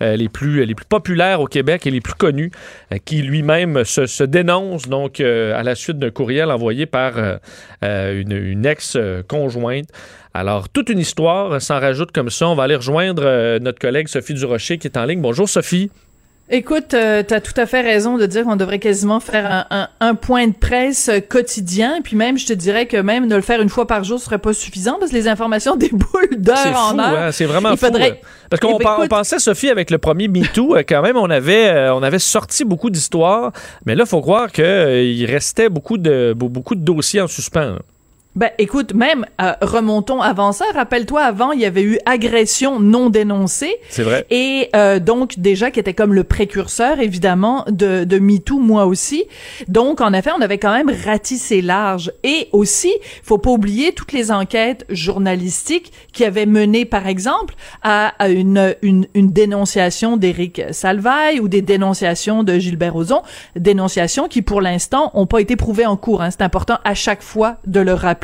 euh, 0.00 0.16
les, 0.16 0.28
plus, 0.28 0.64
les 0.64 0.74
plus 0.74 0.84
populaires 0.84 1.40
au 1.40 1.46
Québec 1.46 1.86
et 1.86 1.90
les 1.90 2.00
plus 2.00 2.14
connus, 2.14 2.50
euh, 2.92 2.98
qui 3.04 3.22
lui-même 3.22 3.84
se, 3.84 4.22
dénonce 4.24 4.88
donc 4.88 5.20
euh, 5.20 5.58
à 5.58 5.62
la 5.62 5.74
suite 5.74 5.98
d'un 5.98 6.10
courriel 6.10 6.50
envoyé 6.50 6.86
par 6.86 7.14
une, 7.82 8.32
une 8.32 8.66
ex-conjointe. 8.66 9.88
Alors, 10.34 10.68
toute 10.68 10.88
une 10.88 10.98
histoire 10.98 11.60
s'en 11.60 11.80
rajoute 11.80 12.12
comme 12.12 12.30
ça. 12.30 12.48
On 12.48 12.54
va 12.54 12.64
aller 12.64 12.76
rejoindre 12.76 13.58
notre 13.58 13.78
collègue 13.78 14.08
Sophie 14.08 14.34
Durocher 14.34 14.78
qui 14.78 14.86
est 14.86 14.96
en 14.96 15.04
ligne. 15.04 15.20
Bonjour 15.20 15.48
Sophie. 15.48 15.90
Écoute, 16.54 16.92
euh, 16.92 17.22
tu 17.26 17.32
as 17.32 17.40
tout 17.40 17.58
à 17.58 17.64
fait 17.64 17.80
raison 17.80 18.18
de 18.18 18.26
dire 18.26 18.44
qu'on 18.44 18.56
devrait 18.56 18.78
quasiment 18.78 19.20
faire 19.20 19.50
un, 19.50 19.64
un- 19.70 19.88
un 20.00 20.14
point 20.14 20.46
de 20.48 20.52
presse 20.52 21.08
euh, 21.08 21.20
quotidien. 21.20 22.00
Puis 22.04 22.14
même, 22.14 22.36
je 22.36 22.44
te 22.44 22.52
dirais 22.52 22.84
que 22.84 22.98
même 22.98 23.26
de 23.26 23.34
le 23.34 23.40
faire 23.40 23.62
une 23.62 23.70
fois 23.70 23.86
par 23.86 24.04
jour 24.04 24.20
serait 24.20 24.38
pas 24.38 24.52
suffisant 24.52 24.98
parce 25.00 25.12
que 25.12 25.16
les 25.16 25.28
informations 25.28 25.76
déboulent 25.76 26.36
d'heure 26.36 26.76
en 26.92 26.98
heure. 26.98 27.18
hein? 27.18 27.32
c'est 27.32 27.46
vraiment 27.46 27.70
Il 27.70 27.78
fou. 27.78 27.86
faudrait- 27.86 28.10
euh, 28.22 28.26
Parce 28.50 28.60
qu'on 28.60 28.78
Eh 28.78 28.84
ben, 28.84 28.92
écoute- 28.98 29.08
pensait, 29.08 29.38
Sophie, 29.38 29.70
avec 29.70 29.90
le 29.90 29.96
premier 29.96 30.28
MeToo, 30.28 30.76
euh, 30.76 30.82
quand 30.86 31.00
même, 31.00 31.16
on 31.16 31.30
avait, 31.30 31.68
euh, 31.70 31.94
on 31.94 32.02
avait 32.02 32.18
sorti 32.18 32.66
beaucoup 32.66 32.90
d'histoires. 32.90 33.50
Mais 33.86 33.94
là, 33.94 34.04
il 34.04 34.08
faut 34.10 34.20
croire 34.20 34.52
qu'il 34.52 35.24
restait 35.26 35.70
beaucoup 35.70 35.96
de, 35.96 36.34
be- 36.36 36.50
beaucoup 36.50 36.74
de 36.74 36.82
dossiers 36.84 37.22
en 37.22 37.28
suspens. 37.28 37.60
là. 37.64 37.78
Ben, 38.34 38.50
écoute, 38.56 38.94
même 38.94 39.26
euh, 39.42 39.52
remontons 39.60 40.22
avant 40.22 40.52
ça. 40.52 40.64
Rappelle-toi, 40.72 41.20
avant, 41.22 41.52
il 41.52 41.60
y 41.60 41.66
avait 41.66 41.82
eu 41.82 41.98
agression 42.06 42.80
non 42.80 43.10
dénoncée. 43.10 43.76
C'est 43.90 44.04
vrai. 44.04 44.24
Et 44.30 44.70
euh, 44.74 44.98
donc 45.00 45.38
déjà 45.38 45.70
qui 45.70 45.78
était 45.78 45.92
comme 45.92 46.14
le 46.14 46.24
précurseur, 46.24 46.98
évidemment, 47.00 47.66
de, 47.68 48.04
de 48.04 48.18
MeToo, 48.18 48.58
moi 48.58 48.86
aussi. 48.86 49.24
Donc 49.68 50.00
en 50.00 50.14
effet, 50.14 50.30
on 50.34 50.40
avait 50.40 50.56
quand 50.56 50.72
même 50.72 50.90
ratissé 51.04 51.60
large. 51.60 52.10
Et 52.24 52.48
aussi, 52.52 52.90
faut 53.22 53.36
pas 53.36 53.50
oublier 53.50 53.92
toutes 53.92 54.12
les 54.12 54.32
enquêtes 54.32 54.86
journalistiques 54.88 55.92
qui 56.14 56.24
avaient 56.24 56.46
mené, 56.46 56.86
par 56.86 57.06
exemple, 57.06 57.54
à, 57.82 58.14
à 58.18 58.30
une, 58.30 58.74
une, 58.80 59.06
une 59.12 59.30
dénonciation 59.30 60.16
d'Éric 60.16 60.62
Salvaille 60.70 61.38
ou 61.38 61.48
des 61.48 61.60
dénonciations 61.60 62.44
de 62.44 62.58
Gilbert 62.58 62.94
Rozon, 62.94 63.20
dénonciations 63.56 64.26
qui 64.26 64.40
pour 64.40 64.62
l'instant 64.62 65.10
ont 65.12 65.26
pas 65.26 65.40
été 65.40 65.56
prouvées 65.56 65.84
en 65.84 65.98
cours. 65.98 66.22
Hein. 66.22 66.30
C'est 66.30 66.42
important 66.42 66.78
à 66.84 66.94
chaque 66.94 67.22
fois 67.22 67.58
de 67.66 67.80
le 67.80 67.92
rappeler 67.92 68.21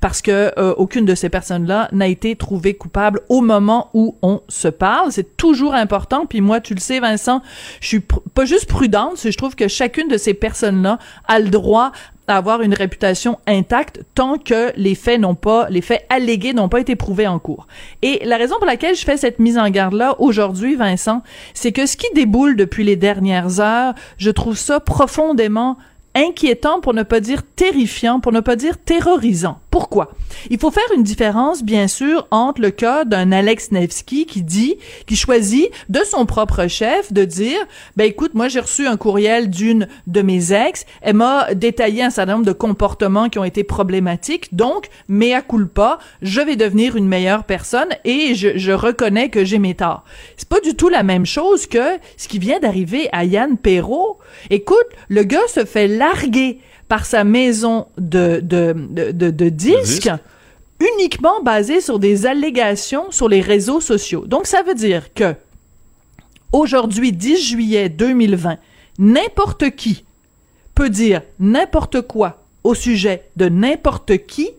parce 0.00 0.22
que 0.22 0.52
euh, 0.58 0.74
aucune 0.76 1.04
de 1.04 1.14
ces 1.14 1.28
personnes-là 1.28 1.88
n'a 1.92 2.06
été 2.06 2.36
trouvée 2.36 2.74
coupable 2.74 3.20
au 3.28 3.40
moment 3.40 3.90
où 3.94 4.16
on 4.22 4.40
se 4.48 4.68
parle. 4.68 5.12
C'est 5.12 5.36
toujours 5.36 5.74
important. 5.74 6.26
Puis 6.26 6.40
moi, 6.40 6.60
tu 6.60 6.74
le 6.74 6.80
sais, 6.80 7.00
Vincent, 7.00 7.42
je 7.80 7.86
suis 7.86 8.00
pas 8.00 8.44
juste 8.44 8.66
prudente, 8.66 9.18
je 9.22 9.36
trouve 9.36 9.54
que 9.54 9.68
chacune 9.68 10.08
de 10.08 10.16
ces 10.16 10.34
personnes-là 10.34 10.98
a 11.26 11.38
le 11.38 11.48
droit 11.48 11.92
d'avoir 12.30 12.62
une 12.62 12.74
réputation 12.74 13.40
intacte 13.48 14.02
tant 14.14 14.38
que 14.38 14.70
les 14.76 14.94
faits 14.94 15.20
n'ont 15.20 15.34
pas, 15.34 15.68
les 15.68 15.80
faits 15.80 16.06
allégués 16.10 16.52
n'ont 16.52 16.68
pas 16.68 16.78
été 16.78 16.94
prouvés 16.94 17.26
en 17.26 17.40
cours. 17.40 17.66
Et 18.02 18.22
la 18.24 18.36
raison 18.36 18.54
pour 18.58 18.66
laquelle 18.66 18.94
je 18.94 19.04
fais 19.04 19.16
cette 19.16 19.40
mise 19.40 19.58
en 19.58 19.68
garde-là 19.68 20.14
aujourd'hui, 20.20 20.76
Vincent, 20.76 21.24
c'est 21.54 21.72
que 21.72 21.86
ce 21.86 21.96
qui 21.96 22.06
déboule 22.14 22.54
depuis 22.54 22.84
les 22.84 22.94
dernières 22.94 23.58
heures, 23.58 23.94
je 24.16 24.30
trouve 24.30 24.56
ça 24.56 24.78
profondément 24.78 25.76
inquiétant 26.14 26.80
pour 26.80 26.94
ne 26.94 27.02
pas 27.02 27.20
dire 27.20 27.42
terrifiant, 27.56 28.20
pour 28.20 28.32
ne 28.32 28.40
pas 28.40 28.56
dire 28.56 28.78
terrorisant. 28.78 29.60
Pourquoi? 29.70 30.10
Il 30.50 30.58
faut 30.58 30.72
faire 30.72 30.90
une 30.96 31.04
différence, 31.04 31.62
bien 31.62 31.86
sûr, 31.86 32.26
entre 32.32 32.60
le 32.60 32.70
cas 32.70 33.04
d'un 33.04 33.30
Alex 33.30 33.70
Nevsky 33.70 34.26
qui 34.26 34.42
dit, 34.42 34.76
qui 35.06 35.14
choisit 35.14 35.70
de 35.88 36.00
son 36.00 36.26
propre 36.26 36.66
chef 36.66 37.12
de 37.12 37.24
dire, 37.24 37.58
ben 37.96 38.04
écoute, 38.04 38.34
moi 38.34 38.48
j'ai 38.48 38.60
reçu 38.60 38.86
un 38.86 38.96
courriel 38.96 39.48
d'une 39.48 39.86
de 40.08 40.22
mes 40.22 40.52
ex, 40.52 40.86
elle 41.02 41.16
m'a 41.16 41.54
détaillé 41.54 42.02
un 42.02 42.10
certain 42.10 42.34
nombre 42.34 42.46
de 42.46 42.52
comportements 42.52 43.28
qui 43.28 43.38
ont 43.38 43.44
été 43.44 43.62
problématiques, 43.62 44.54
donc, 44.54 44.88
mea 45.08 45.42
culpa, 45.42 45.98
je 46.22 46.40
vais 46.40 46.56
devenir 46.56 46.96
une 46.96 47.06
meilleure 47.06 47.44
personne 47.44 47.88
et 48.04 48.34
je, 48.34 48.70
reconnais 48.72 49.28
que 49.28 49.44
j'ai 49.44 49.58
mes 49.58 49.74
torts. 49.74 50.04
C'est 50.36 50.48
pas 50.48 50.60
du 50.60 50.74
tout 50.74 50.88
la 50.88 51.02
même 51.02 51.26
chose 51.26 51.66
que 51.66 51.98
ce 52.16 52.28
qui 52.28 52.38
vient 52.38 52.58
d'arriver 52.58 53.08
à 53.12 53.24
Yann 53.24 53.56
Perrault. 53.56 54.18
Écoute, 54.48 54.76
le 55.08 55.22
gars 55.22 55.46
se 55.48 55.64
fait 55.64 55.88
larguer 56.00 56.58
par 56.88 57.04
sa 57.04 57.22
maison 57.22 57.86
de, 57.98 58.40
de, 58.42 58.74
de, 58.90 59.30
de, 59.30 59.48
disques 59.48 60.10
uniquement 60.80 61.42
basée 61.42 61.80
sur 61.80 61.98
des 61.98 62.26
allégations 62.26 63.10
sur 63.10 63.28
les 63.28 63.42
réseaux 63.42 63.80
sociaux. 63.80 64.24
Donc, 64.26 64.46
ça 64.46 64.62
veut 64.62 64.74
dire 64.74 65.12
que 65.14 65.34
aujourd'hui, 66.52 67.12
10 67.12 67.42
juillet 67.50 67.88
2020, 67.90 68.58
n'importe 68.98 69.70
qui 69.70 70.04
peut 70.74 70.90
dire 70.90 71.22
n'importe 71.38 72.00
quoi 72.00 72.42
au 72.64 72.74
sujet 72.74 73.28
de 73.36 73.48
n'importe 73.48 74.26
qui 74.26 74.50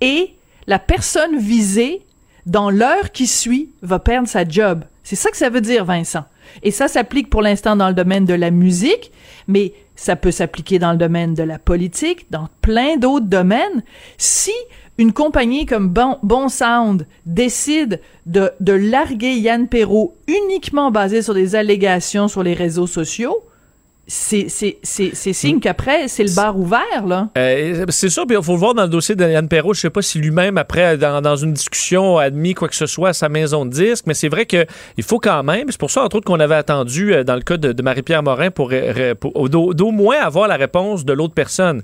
et 0.00 0.34
la 0.66 0.78
personne 0.78 1.38
visée 1.38 2.02
dans 2.46 2.70
l'heure 2.70 3.10
qui 3.12 3.26
suit 3.26 3.70
va 3.82 3.98
perdre 3.98 4.28
sa 4.28 4.48
job. 4.48 4.84
C'est 5.02 5.16
ça 5.16 5.30
que 5.30 5.36
ça 5.36 5.50
veut 5.50 5.60
dire, 5.60 5.84
Vincent. 5.84 6.24
Et 6.62 6.70
ça 6.70 6.88
s'applique 6.88 7.30
pour 7.30 7.42
l'instant 7.42 7.76
dans 7.76 7.88
le 7.88 7.94
domaine 7.94 8.24
de 8.24 8.34
la 8.34 8.50
musique, 8.50 9.10
mais 9.48 9.72
ça 9.98 10.14
peut 10.14 10.30
s'appliquer 10.30 10.78
dans 10.78 10.92
le 10.92 10.96
domaine 10.96 11.34
de 11.34 11.42
la 11.42 11.58
politique, 11.58 12.30
dans 12.30 12.48
plein 12.62 12.96
d'autres 12.96 13.26
domaines. 13.26 13.82
Si 14.16 14.52
une 14.96 15.12
compagnie 15.12 15.66
comme 15.66 15.88
bon, 15.88 16.48
Sound 16.48 17.06
décide 17.26 18.00
de, 18.24 18.52
de 18.60 18.72
larguer 18.72 19.34
Yann 19.34 19.66
Perrault 19.66 20.16
uniquement 20.28 20.92
basé 20.92 21.20
sur 21.20 21.34
des 21.34 21.56
allégations 21.56 22.28
sur 22.28 22.44
les 22.44 22.54
réseaux 22.54 22.86
sociaux, 22.86 23.42
c'est 24.10 25.32
signe 25.32 25.60
qu'après, 25.60 26.08
c'est 26.08 26.24
le 26.24 26.34
bar 26.34 26.58
ouvert, 26.58 27.06
là. 27.06 27.28
Euh, 27.36 27.84
c'est 27.90 28.08
sûr, 28.08 28.26
puis 28.26 28.36
il 28.38 28.42
faut 28.42 28.52
le 28.52 28.58
voir 28.58 28.72
dans 28.72 28.84
le 28.84 28.88
dossier 28.88 29.14
de 29.14 29.24
Yann 29.24 29.48
Perrault. 29.48 29.74
Je 29.74 29.82
sais 29.82 29.90
pas 29.90 30.00
si 30.00 30.18
lui-même, 30.18 30.56
après, 30.56 30.96
dans, 30.96 31.20
dans, 31.20 31.36
une 31.36 31.52
discussion, 31.52 32.16
a 32.16 32.24
admis 32.24 32.54
quoi 32.54 32.68
que 32.68 32.74
ce 32.74 32.86
soit 32.86 33.10
à 33.10 33.12
sa 33.12 33.28
maison 33.28 33.66
de 33.66 33.70
disque, 33.70 34.04
mais 34.06 34.14
c'est 34.14 34.28
vrai 34.28 34.46
qu'il 34.46 34.66
faut 35.02 35.18
quand 35.18 35.42
même, 35.42 35.66
c'est 35.68 35.78
pour 35.78 35.90
ça, 35.90 36.02
entre 36.04 36.16
autres, 36.16 36.26
qu'on 36.26 36.40
avait 36.40 36.54
attendu, 36.54 37.12
euh, 37.12 37.22
dans 37.22 37.36
le 37.36 37.42
cas 37.42 37.58
de, 37.58 37.82
Marie-Pierre 37.82 38.22
Morin, 38.22 38.50
pour, 38.50 38.72
pour 39.20 39.48
d'au 39.50 39.90
moins 39.90 40.20
avoir 40.20 40.48
la 40.48 40.56
réponse 40.56 41.04
de 41.04 41.12
l'autre 41.12 41.34
personne 41.34 41.82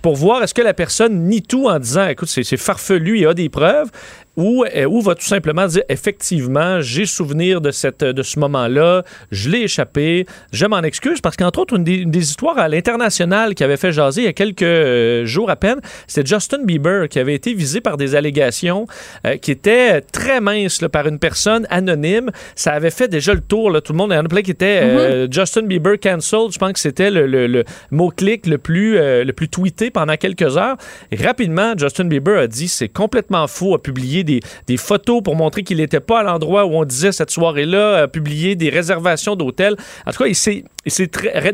pour 0.00 0.16
voir 0.16 0.42
est-ce 0.42 0.54
que 0.54 0.62
la 0.62 0.74
personne 0.74 1.24
nie 1.24 1.42
tout 1.42 1.68
en 1.68 1.78
disant 1.78 2.06
écoute, 2.08 2.28
c'est 2.28 2.56
farfelu, 2.56 3.18
il 3.18 3.22
y 3.22 3.26
a 3.26 3.34
des 3.34 3.48
preuves, 3.48 3.90
ou, 4.36 4.64
euh, 4.64 4.84
ou 4.86 5.00
va 5.00 5.14
tout 5.14 5.24
simplement 5.24 5.66
dire 5.66 5.82
effectivement, 5.88 6.80
j'ai 6.80 7.06
souvenir 7.06 7.60
de, 7.60 7.70
cette, 7.70 8.02
de 8.02 8.22
ce 8.22 8.38
moment-là, 8.38 9.04
je 9.30 9.50
l'ai 9.50 9.62
échappé, 9.62 10.26
je 10.52 10.66
m'en 10.66 10.80
excuse, 10.80 11.20
parce 11.20 11.36
qu'entre 11.36 11.60
autres, 11.60 11.76
une 11.76 11.84
des, 11.84 12.22
histoires 12.22 12.58
à 12.58 12.68
l'international 12.68 13.54
qui 13.54 13.64
avait 13.64 13.76
fait 13.76 13.92
jaser 13.92 14.22
il 14.22 14.24
y 14.24 14.28
a 14.28 14.32
quelques 14.32 14.62
euh, 14.62 15.26
jours 15.26 15.50
à 15.50 15.56
peine, 15.56 15.80
c'était 16.06 16.26
Justin 16.26 16.64
Bieber 16.64 17.08
qui 17.08 17.18
avait 17.18 17.34
été 17.34 17.52
visé 17.52 17.80
par 17.80 17.96
des 17.96 18.14
allégations 18.14 18.86
euh, 19.26 19.36
qui 19.36 19.50
étaient 19.50 20.00
très 20.00 20.40
minces 20.40 20.80
par 20.92 21.06
une 21.06 21.18
personne 21.18 21.66
anonyme. 21.68 22.30
Ça 22.54 22.72
avait 22.72 22.90
fait 22.90 23.08
déjà 23.08 23.34
le 23.34 23.40
tour, 23.40 23.70
là, 23.70 23.80
tout 23.80 23.92
le 23.92 23.98
monde, 23.98 24.12
il 24.12 24.16
y 24.16 24.18
en 24.18 24.24
a 24.24 24.28
plein 24.28 24.42
qui 24.42 24.52
étaient 24.52 25.26
mm-hmm. 25.26 25.32
Justin 25.32 25.62
Bieber 25.62 25.98
cancelled, 25.98 26.52
je 26.52 26.58
pense 26.58 26.72
que 26.72 26.78
c'était 26.78 27.10
le, 27.10 27.26
le, 27.26 27.64
mot-clic 27.90 28.46
le 28.46 28.58
plus, 28.58 28.94
le 28.94 29.32
plus 29.32 29.48
tweeté 29.48 29.90
pendant 29.90 30.16
quelques 30.16 30.56
heures. 30.56 30.76
rapidement, 31.20 31.74
Justin 31.76 32.04
Bieber 32.04 32.38
a 32.38 32.46
dit 32.46 32.68
c'est 32.68 32.88
complètement 32.88 33.46
faux, 33.46 33.74
a 33.74 33.82
publié 33.82 34.21
des, 34.24 34.40
photos 34.76 35.22
pour 35.22 35.36
montrer 35.36 35.62
qu'il 35.62 35.76
n'était 35.78 36.00
pas 36.00 36.20
à 36.20 36.22
l'endroit 36.22 36.64
où 36.64 36.74
on 36.74 36.84
disait 36.84 37.12
cette 37.12 37.30
soirée-là, 37.30 38.02
a 38.02 38.08
publié 38.08 38.56
des 38.56 38.70
réservations 38.70 39.36
d'hôtels. 39.36 39.76
En 40.06 40.12
tout 40.12 40.24
cas, 40.24 40.28
il 40.28 40.34
s'est 40.34 40.64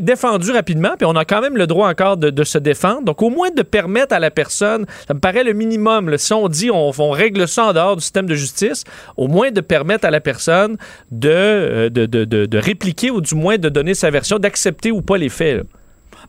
défendu 0.01 0.53
rapidement, 0.53 0.95
puis 0.97 1.07
on 1.07 1.17
a 1.17 1.25
quand 1.25 1.41
même 1.41 1.57
le 1.57 1.67
droit 1.67 1.89
encore 1.89 2.17
de, 2.17 2.45
se 2.45 2.59
défendre. 2.59 3.03
Donc, 3.03 3.23
au 3.23 3.31
moins 3.31 3.51
de 3.51 3.63
permettre 3.63 4.15
à 4.15 4.19
la 4.19 4.31
personne, 4.31 4.87
ça 5.07 5.15
me 5.15 5.21
paraît 5.21 5.45
le 5.45 5.53
minimum. 5.53 6.17
si 6.17 6.33
on 6.33 6.49
dit 6.49 6.71
on, 6.71 7.11
règle 7.11 7.49
ça 7.49 7.67
en 7.67 7.73
dehors 7.73 7.97
du 7.97 8.03
système 8.03 8.27
de 8.27 8.35
justice, 8.35 8.85
au 9.17 9.29
moins 9.29 9.51
de 9.51 9.61
permettre 9.61 10.07
à 10.07 10.11
la 10.11 10.21
personne 10.21 10.77
de, 11.11 11.29
euh, 11.29 12.47
répliquer 12.55 13.11
ou 13.11 13.21
du 13.21 13.35
moins 13.35 13.59
de 13.59 13.69
donner 13.69 13.95
sa 13.95 14.11
version, 14.11 14.39
d'accepter 14.39 14.91
ou 14.91 15.03
pas 15.03 15.19
les 15.19 15.29
faits. 15.29 15.65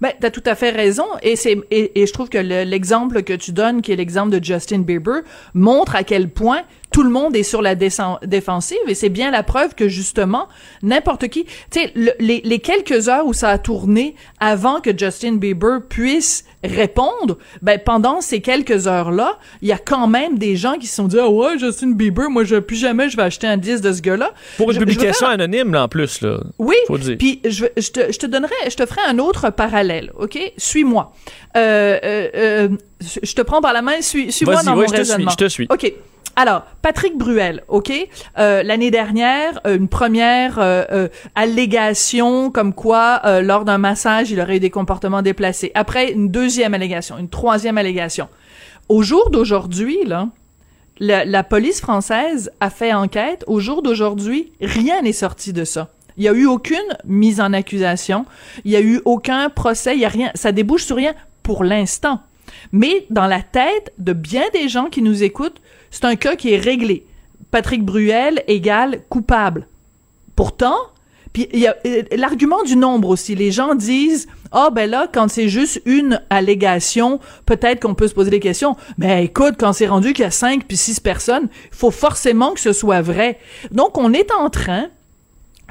Ben, 0.01 0.13
t'as 0.20 0.29
tout 0.29 0.44
à 0.46 0.56
fait 0.56 0.70
raison, 0.70 1.06
et 1.22 1.36
c'est 1.36 1.58
et, 1.72 2.01
et 2.01 2.08
je 2.08 2.13
trouve 2.13 2.29
que 2.29 2.38
l'exemple 2.38 3.24
que 3.24 3.34
tu 3.34 3.51
donnes, 3.51 3.82
qui 3.82 3.91
est 3.91 3.98
l'exemple 3.98 4.38
de 4.38 4.44
Justin 4.44 4.79
Bieber, 4.79 5.22
montre 5.53 5.96
à 5.96 6.03
quel 6.03 6.29
point 6.29 6.62
tout 6.91 7.03
le 7.03 7.10
monde 7.10 7.36
est 7.36 7.43
sur 7.43 7.62
la 7.62 7.75
défensive 7.75 8.77
et 8.88 8.96
c'est 8.96 9.10
bien 9.10 9.31
la 9.31 9.43
preuve 9.43 9.75
que 9.75 9.88
justement 9.88 10.48
n'importe 10.81 11.27
qui, 11.27 11.46
tu 11.46 11.81
sais, 11.81 11.93
les, 12.19 12.41
les, 12.43 12.60
quelques 12.60 13.10
heures 13.10 13.25
où 13.25 13.34
ça 13.34 13.50
a 13.50 13.58
tourné 13.58 14.15
avant 14.39 14.81
que 14.81 14.98
Justin 14.98 15.36
Bieber 15.36 15.81
puisse 15.88 16.46
répondre, 16.63 17.38
ben 17.62 17.79
pendant 17.84 18.22
ces 18.22 18.41
quelques 18.41 18.88
heures-là, 18.88 19.38
il 19.62 19.67
y 19.67 19.72
a 19.72 19.77
quand 19.77 20.08
même 20.08 20.38
des 20.38 20.55
gens 20.55 20.77
qui 20.77 20.88
se 20.88 20.96
sont 20.96 21.08
dit 21.08 21.17
ah 21.19 21.29
ouais 21.29 21.58
Justin 21.58 21.91
Bieber, 21.91 22.29
moi 22.29 22.43
je 22.43 22.55
plus 22.58 22.75
jamais 22.77 23.10
je 23.10 23.17
vais 23.17 23.24
acheter 23.24 23.48
un 23.48 23.58
disque 23.58 23.84
de 23.84 23.93
ce 23.93 24.01
gars-là. 24.01 24.34
Pour 24.58 24.72
une 24.72 24.77
publication 24.77 25.27
anonyme 25.27 25.74
là 25.74 25.84
en 25.84 25.88
plus 25.88 26.22
là. 26.22 26.39
Oui. 26.58 26.75
Puis 27.17 27.41
je, 27.46 27.65
je, 27.77 27.91
te, 27.91 28.12
je 28.12 28.17
te 28.17 28.25
donnerai, 28.25 28.53
je 28.69 28.75
te 28.75 28.86
ferai 28.86 29.01
un 29.08 29.19
autre 29.19 29.50
parallèle, 29.51 30.12
ok? 30.17 30.38
Suis-moi. 30.58 31.13
Euh, 31.55 32.00
euh, 32.03 32.27
euh, 32.36 32.69
je 33.01 33.34
te 33.34 33.41
prends 33.41 33.62
par 33.62 33.74
la 33.74 33.81
main, 33.81 34.01
suis, 34.01 34.31
suis-moi 34.31 34.62
dans 34.63 34.75
mon 34.75 34.88
je 34.88 34.91
raisonnement. 34.91 35.31
Te 35.31 35.48
suis, 35.48 35.65
je 35.65 35.67
te 35.67 35.77
suis. 35.77 35.89
Ok. 35.91 35.93
Alors, 36.39 36.63
Patrick 36.81 37.17
Bruel, 37.17 37.65
OK? 37.67 37.91
Euh, 38.38 38.63
L'année 38.63 38.91
dernière, 38.91 39.60
euh, 39.67 39.75
une 39.75 39.89
première 39.89 40.58
euh, 40.60 41.10
allégation 41.36 42.50
comme 42.50 42.74
quoi, 42.74 43.22
lors 43.41 43.65
d'un 43.65 43.77
massage, 43.77 44.31
il 44.31 44.39
aurait 44.39 44.55
eu 44.55 44.60
des 44.62 44.69
comportements 44.69 45.22
déplacés. 45.22 45.74
Après, 45.75 46.13
une 46.13 46.29
deuxième 46.29 46.74
allégation, 46.74 47.17
une 47.17 47.27
troisième 47.27 47.77
allégation. 47.77 48.29
Au 48.88 49.01
jour 49.01 49.31
d'aujourd'hui, 49.31 49.98
là, 50.05 50.29
la, 51.01 51.43
police 51.43 51.81
française 51.81 52.51
a 52.62 52.69
fait 52.69 52.93
enquête. 52.93 53.43
Au 53.48 53.60
jour 53.60 53.81
d'aujourd'hui, 53.81 54.53
rien 54.62 55.01
n'est 55.01 55.12
sorti 55.12 55.51
de 55.51 55.65
ça. 55.65 55.89
Il 56.15 56.24
y 56.24 56.29
a 56.29 56.34
eu 56.34 56.46
aucune 56.46 56.77
mise 57.03 57.41
en 57.41 57.51
accusation. 57.51 58.25
Il 58.63 58.72
y 58.72 58.77
a 58.77 58.81
eu 58.81 59.01
aucun 59.03 59.50
procès. 59.50 59.93
Il 59.93 60.00
y 60.00 60.05
a 60.05 60.10
rien. 60.10 60.31
Ça 60.36 60.53
débouche 60.53 60.86
sur 60.86 60.96
rien 60.96 61.15
pour 61.43 61.65
l'instant. 61.65 62.22
Mais 62.72 63.05
dans 63.10 63.27
la 63.27 63.41
tête 63.41 63.93
de 63.98 64.13
bien 64.13 64.43
des 64.53 64.69
gens 64.69 64.86
qui 64.86 65.01
nous 65.01 65.22
écoutent, 65.24 65.62
c'est 65.91 66.05
un 66.05 66.15
cas 66.15 66.36
qui 66.36 66.53
est 66.53 66.58
réglé. 66.58 67.05
Patrick 67.51 67.84
Bruel 67.84 68.43
égale 68.48 69.01
coupable. 69.10 69.67
Pourtant, 70.36 70.77
puis 71.34 71.48
il 71.53 71.60
y 71.60 71.67
a 71.67 71.75
euh, 71.86 72.03
l'argument 72.15 72.63
du 72.63 72.75
nombre 72.75 73.10
aussi. 73.10 73.36
Les 73.36 73.51
gens 73.51 73.75
disent 73.75 74.27
oh, 74.53 74.69
ben 74.72 74.89
là 74.89 75.08
quand 75.12 75.29
c'est 75.29 75.50
juste 75.50 75.81
une 75.86 76.22
allégation, 76.29 77.19
peut-être 77.46 77.81
qu'on 77.81 77.96
peut 77.96 78.08
se 78.08 78.13
poser 78.13 78.31
des 78.31 78.39
questions. 78.39 78.75
Mais 78.98 79.25
écoute, 79.25 79.55
quand 79.60 79.74
c'est 79.74 79.88
rendu 79.88 80.13
qu'il 80.13 80.24
y 80.24 80.27
a 80.27 80.31
cinq 80.31 80.65
puis 80.67 80.77
six 80.77 81.00
personnes, 81.00 81.50
il 81.72 81.77
faut 81.77 81.91
forcément 81.91 82.53
que 82.53 82.60
ce 82.60 82.74
soit 82.74 83.01
vrai. 83.01 83.39
Donc 83.72 83.98
on 83.98 84.13
est 84.13 84.31
en 84.31 84.50
train 84.50 84.89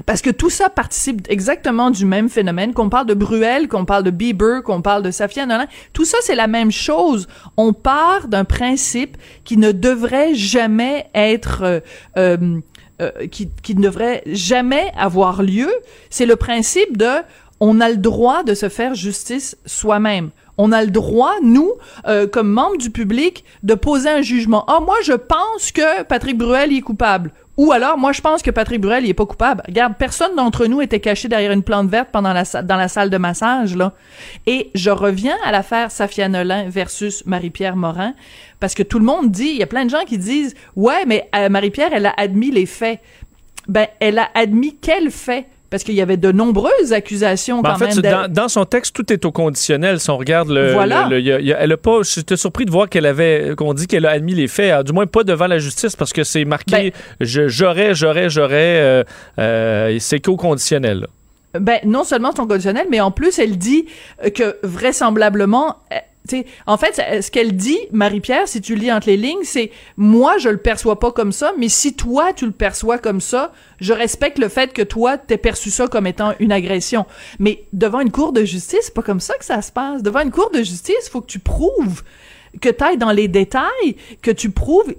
parce 0.07 0.23
que 0.23 0.31
tout 0.31 0.51
ça 0.51 0.69
participe 0.69 1.27
exactement 1.29 1.91
du 1.91 2.05
même 2.05 2.29
phénomène. 2.29 2.73
Qu'on 2.75 2.89
parle 2.89 3.07
de 3.07 3.15
Bruel, 3.15 3.69
qu'on 3.69 3.85
parle 3.85 4.05
de 4.05 4.11
Bieber, 4.11 4.63
qu'on 4.63 4.83
parle 4.83 5.03
de 5.03 5.11
Safia 5.11 5.47
Nolin, 5.47 5.67
tout 5.93 6.05
ça 6.05 6.19
c'est 6.23 6.35
la 6.35 6.47
même 6.47 6.71
chose. 6.71 7.29
On 7.57 7.73
part 7.73 8.29
d'un 8.29 8.45
principe 8.45 9.17
qui 9.45 9.57
ne 9.57 9.73
devrait 9.73 10.35
jamais 10.35 11.09
être 11.15 11.63
euh, 11.63 11.81
euh, 12.17 12.61
euh, 13.01 13.27
qui, 13.31 13.49
qui 13.63 13.77
ne 13.77 13.83
devrait 13.83 14.23
jamais 14.27 14.93
avoir 14.97 15.43
lieu. 15.43 15.71
C'est 16.11 16.27
le 16.27 16.37
principe 16.37 16.97
de 16.97 17.23
on 17.61 17.81
a 17.81 17.89
le 17.89 17.97
droit 17.97 18.43
de 18.43 18.55
se 18.55 18.69
faire 18.69 18.95
justice 18.95 19.57
soi-même. 19.67 20.31
On 20.57 20.73
a 20.73 20.85
le 20.85 20.91
droit, 20.91 21.35
nous, 21.43 21.73
euh, 22.07 22.27
comme 22.27 22.49
membres 22.49 22.77
du 22.77 22.91
public, 22.91 23.45
de 23.63 23.75
poser 23.75 24.09
un 24.09 24.23
jugement. 24.23 24.65
Ah, 24.67 24.81
moi, 24.81 24.97
je 25.05 25.13
pense 25.13 25.71
que 25.73 26.03
Patrick 26.03 26.37
Bruel 26.37 26.73
est 26.73 26.81
coupable. 26.81 27.33
Ou 27.59 27.73
alors, 27.73 27.99
moi, 27.99 28.13
je 28.13 28.21
pense 28.21 28.41
que 28.41 28.53
Patrick 28.53 28.81
Bruel, 28.81 29.05
il 29.05 29.11
est 29.11 29.15
pas 29.15 29.27
coupable. 29.27 29.65
Regarde, 29.67 29.95
personne 29.99 30.37
d'entre 30.37 30.67
nous 30.67 30.81
était 30.81 31.01
caché 31.01 31.27
derrière 31.27 31.51
une 31.51 31.65
plante 31.65 31.89
verte 31.89 32.09
pendant 32.13 32.33
la, 32.33 32.45
dans 32.63 32.77
la 32.77 32.87
salle 32.87 33.11
de 33.11 33.19
massage, 33.19 33.75
là. 33.75 33.95
Et 34.47 34.71
je 34.77 34.91
reviens 34.91 35.37
à 35.45 35.51
l'affaire 35.51 35.91
Safia 35.91 36.29
Nolin 36.29 36.69
versus 36.69 37.27
Marie-Pierre 37.27 37.75
Morin, 37.75 38.15
parce 38.61 38.75
que 38.75 38.85
tout 38.85 39.01
le 39.01 39.05
monde 39.05 39.33
dit, 39.33 39.49
il 39.49 39.57
y 39.57 39.63
a 39.65 39.67
plein 39.67 39.85
de 39.85 39.91
gens 39.91 40.05
qui 40.07 40.19
disent, 40.19 40.55
ouais, 40.77 41.05
mais 41.05 41.29
euh, 41.35 41.49
Marie-Pierre, 41.49 41.91
elle 41.93 42.07
a 42.07 42.15
admis 42.17 42.53
les 42.53 42.67
faits. 42.67 43.01
Ben, 43.67 43.89
elle 43.99 44.21
a 44.21 44.29
admis 44.35 44.77
quels 44.77 45.11
faits? 45.11 45.47
Parce 45.71 45.85
qu'il 45.85 45.95
y 45.95 46.01
avait 46.01 46.17
de 46.17 46.33
nombreuses 46.33 46.93
accusations 46.93 47.61
Ben, 47.61 47.71
quand 47.79 47.85
en 47.85 47.89
fait, 47.91 48.01
même. 48.03 48.29
dans, 48.29 48.49
son 48.49 48.65
texte, 48.65 48.95
tout 48.97 49.13
est 49.13 49.25
au 49.27 49.33
conditionnel. 49.33 50.01
Si 50.01 50.09
on 50.11 50.17
regarde 50.17 50.49
le, 50.49 50.73
Voilà. 50.73 51.05
le- 51.09 51.17
le- 51.17 51.21
y 51.21 51.31
a- 51.33 51.41
y 51.41 51.53
a- 51.53 51.59
elle 51.61 51.73
a 51.73 51.77
pas. 51.77 52.01
J'étais 52.03 52.37
surpris 52.39 52.65
de 52.65 52.71
voir 52.71 52.89
qu'elle 52.89 53.05
avait, 53.07 53.53
qu'on 53.57 53.75
dit 53.75 53.87
qu'elle 53.87 54.07
a 54.07 54.11
admis 54.11 54.35
les 54.35 54.49
faits. 54.49 54.71
Alors, 54.73 54.85
du 54.85 54.93
moins 54.93 55.07
pas 55.07 55.25
devant 55.25 55.47
la 55.47 55.59
justice 55.59 55.95
parce 55.95 56.13
que 56.15 56.25
c'est 56.25 56.45
marqué. 56.47 56.93
Ben- 57.21 57.49
j'aurais, 57.49 57.95
j'aurais, 57.95 58.31
j'aurais. 58.31 58.81
euh, 58.81 59.05
euh, 59.39 59.97
c'est 60.01 60.21
qu'au 60.21 60.37
conditionnel. 60.37 61.01
là. 61.01 61.07
Ben, 61.55 61.81
non 61.85 62.05
seulement 62.05 62.33
son 62.35 62.47
conditionnel, 62.47 62.87
mais 62.91 63.01
en 63.01 63.11
plus, 63.11 63.39
elle 63.39 63.57
dit 63.57 63.87
euh, 64.25 64.31
que 64.31 64.59
vraisemblablement, 64.63 65.77
euh, 65.93 65.97
tu 66.29 66.37
sais, 66.37 66.47
en 66.67 66.77
fait, 66.77 67.23
ce 67.23 67.31
qu'elle 67.31 67.57
dit, 67.57 67.79
Marie-Pierre, 67.91 68.47
si 68.47 68.61
tu 68.61 68.75
lis 68.75 68.93
entre 68.93 69.07
les 69.07 69.17
lignes, 69.17 69.45
c'est 69.45 69.71
moi, 69.97 70.37
je 70.37 70.51
le 70.51 70.59
perçois 70.59 70.99
pas 70.99 71.11
comme 71.11 71.33
ça, 71.33 71.53
mais 71.57 71.71
si 71.71 71.95
toi, 71.95 72.35
tu 72.35 72.45
le 72.45 72.53
perçois 72.53 72.99
comme 72.99 73.23
ça, 73.23 73.53
je 73.81 73.95
respecte 73.95 74.39
le 74.39 74.49
fait 74.51 74.75
que 74.75 74.83
toi, 74.83 75.17
t'aies 75.17 75.39
perçu 75.39 75.71
ça 75.71 75.89
comme 75.89 76.07
étant 76.07 76.35
une 76.39 76.53
agression. 76.53 77.07
Mais 77.39 77.65
devant 77.73 78.01
une 78.01 78.11
cour 78.11 78.33
de 78.33 78.45
justice, 78.45 78.81
c'est 78.83 78.95
pas 78.95 79.03
comme 79.03 79.21
ça 79.21 79.35
que 79.39 79.45
ça 79.45 79.63
se 79.63 79.73
passe. 79.73 80.03
Devant 80.03 80.21
une 80.21 80.31
cour 80.31 80.51
de 80.51 80.59
justice, 80.59 81.09
faut 81.11 81.23
que 81.23 81.31
tu 81.31 81.39
prouves 81.39 82.03
que 82.61 82.69
tu 82.69 82.85
ailles 82.85 82.99
dans 82.99 83.13
les 83.13 83.29
détails, 83.29 83.97
que 84.23 84.31
tu 84.31 84.51
prouves 84.51 84.95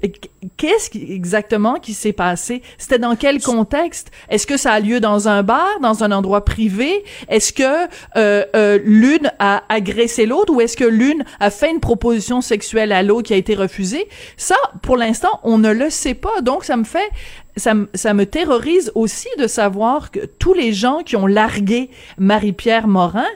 qu'est-ce 0.58 0.90
qui, 0.90 1.12
exactement 1.14 1.76
qui 1.76 1.94
s'est 1.94 2.14
passé? 2.14 2.62
C'était 2.78 3.00
dans 3.00 3.16
quel 3.16 3.42
contexte? 3.42 4.12
Est-ce 4.30 4.48
que 4.48 4.58
ça 4.58 4.74
a 4.74 4.80
lieu 4.80 5.00
dans 5.00 5.28
un 5.28 5.44
bar, 5.44 5.80
dans 5.82 6.04
un 6.04 6.12
endroit 6.12 6.46
privé? 6.46 7.04
Est-ce 7.28 7.54
que 7.54 7.88
euh, 8.18 8.46
euh, 8.56 8.80
l'une 8.84 9.32
a 9.40 9.64
agressé 9.70 10.26
l'autre 10.26 10.54
ou 10.54 10.62
est-ce 10.62 10.78
que 10.78 10.86
l'une 10.86 11.24
a 11.40 11.50
fait 11.50 11.72
une 11.72 11.80
proposition 11.80 12.42
sexuelle 12.42 12.92
à 12.92 13.04
l'autre 13.04 13.28
qui 13.28 13.34
a 13.34 13.38
été 13.38 13.56
refusée? 13.56 14.08
Ça, 14.38 14.56
pour 14.82 14.98
l'instant, 14.98 15.40
on 15.44 15.58
ne 15.58 15.72
le 15.72 15.90
sait 15.90 16.14
pas. 16.14 16.42
Donc, 16.42 16.64
ça 16.64 16.78
me 16.78 16.84
fait 16.84 17.10
ça, 17.58 17.74
ça 17.94 18.14
me 18.14 18.26
terrorise 18.26 18.92
aussi 18.96 19.28
de 19.38 19.48
savoir 19.48 20.12
que 20.12 20.20
tous 20.26 20.54
les 20.54 20.72
gens 20.72 21.02
qui 21.04 21.16
ont 21.16 21.28
largué 21.28 21.90
Marie-Pierre 22.18 22.88
Morin, 22.88 23.28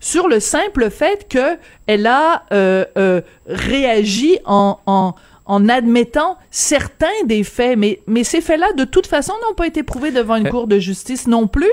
sur 0.00 0.28
le 0.28 0.40
simple 0.40 0.90
fait 0.90 1.26
que 1.28 1.58
elle 1.86 2.06
a 2.06 2.44
euh, 2.52 2.84
euh, 2.96 3.20
réagi 3.46 4.38
en, 4.44 4.78
en 4.86 5.14
en 5.50 5.66
admettant 5.70 6.36
certains 6.50 7.06
des 7.24 7.42
faits, 7.42 7.78
mais 7.78 8.00
mais 8.06 8.22
ces 8.22 8.42
faits-là 8.42 8.72
de 8.76 8.84
toute 8.84 9.06
façon 9.06 9.32
n'ont 9.48 9.54
pas 9.54 9.66
été 9.66 9.82
prouvés 9.82 10.10
devant 10.10 10.36
une 10.36 10.46
Euh. 10.46 10.50
cour 10.50 10.66
de 10.66 10.78
justice 10.78 11.26
non 11.26 11.46
plus. 11.46 11.70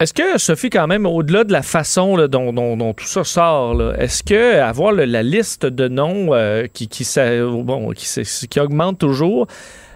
Est-ce 0.00 0.12
que, 0.14 0.38
Sophie, 0.38 0.70
quand 0.70 0.86
même, 0.88 1.06
au-delà 1.06 1.44
de 1.44 1.52
la 1.52 1.62
façon 1.62 2.16
là, 2.16 2.26
dont, 2.28 2.52
dont- 2.52 2.76
dont 2.76 2.94
tout 2.94 3.04
ça 3.06 3.22
sort, 3.22 3.80
est-ce 3.98 4.22
que 4.24 4.58
avoir 4.58 4.90
le- 4.92 5.04
la 5.04 5.22
liste 5.22 5.66
de 5.66 5.86
noms 5.86 6.34
euh, 6.34 6.66
qui, 6.72 6.88
qui, 6.88 7.06
bon, 7.62 7.90
qui, 7.92 8.06
qui 8.50 8.60
augmente 8.60 8.98
toujours, 8.98 9.46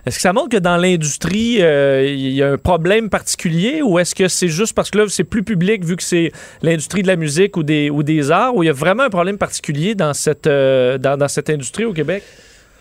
est-ce 0.09 0.17
que 0.17 0.23
ça 0.23 0.33
montre 0.33 0.49
que 0.49 0.57
dans 0.57 0.79
l'industrie, 0.79 1.59
euh, 1.61 2.03
il 2.07 2.33
y 2.33 2.43
a 2.43 2.53
un 2.53 2.57
problème 2.57 3.11
particulier 3.11 3.83
ou 3.83 3.99
est-ce 3.99 4.15
que 4.15 4.27
c'est 4.27 4.49
juste 4.49 4.73
parce 4.73 4.91
que 4.91 4.99
là, 4.99 5.05
c'est 5.09 5.25
plus 5.25 5.43
public 5.43 5.85
vu 5.85 5.97
que 5.97 6.03
c'est 6.03 6.33
l'industrie 6.63 7.03
de 7.03 7.09
la 7.09 7.17
musique 7.17 7.59
ou 7.59 7.63
des, 7.63 7.91
ou 7.91 8.03
des 8.03 8.31
arts 8.31 8.57
ou 8.57 8.63
il 8.63 8.67
y 8.67 8.71
a 8.71 8.73
vraiment 8.73 9.03
un 9.03 9.11
problème 9.11 9.37
particulier 9.37 9.95
dans 9.95 10.15
cette, 10.15 10.47
euh, 10.47 10.97
dans, 10.97 11.19
dans 11.19 11.29
cette 11.29 11.51
industrie 11.51 11.85
au 11.85 11.93
Québec? 11.93 12.23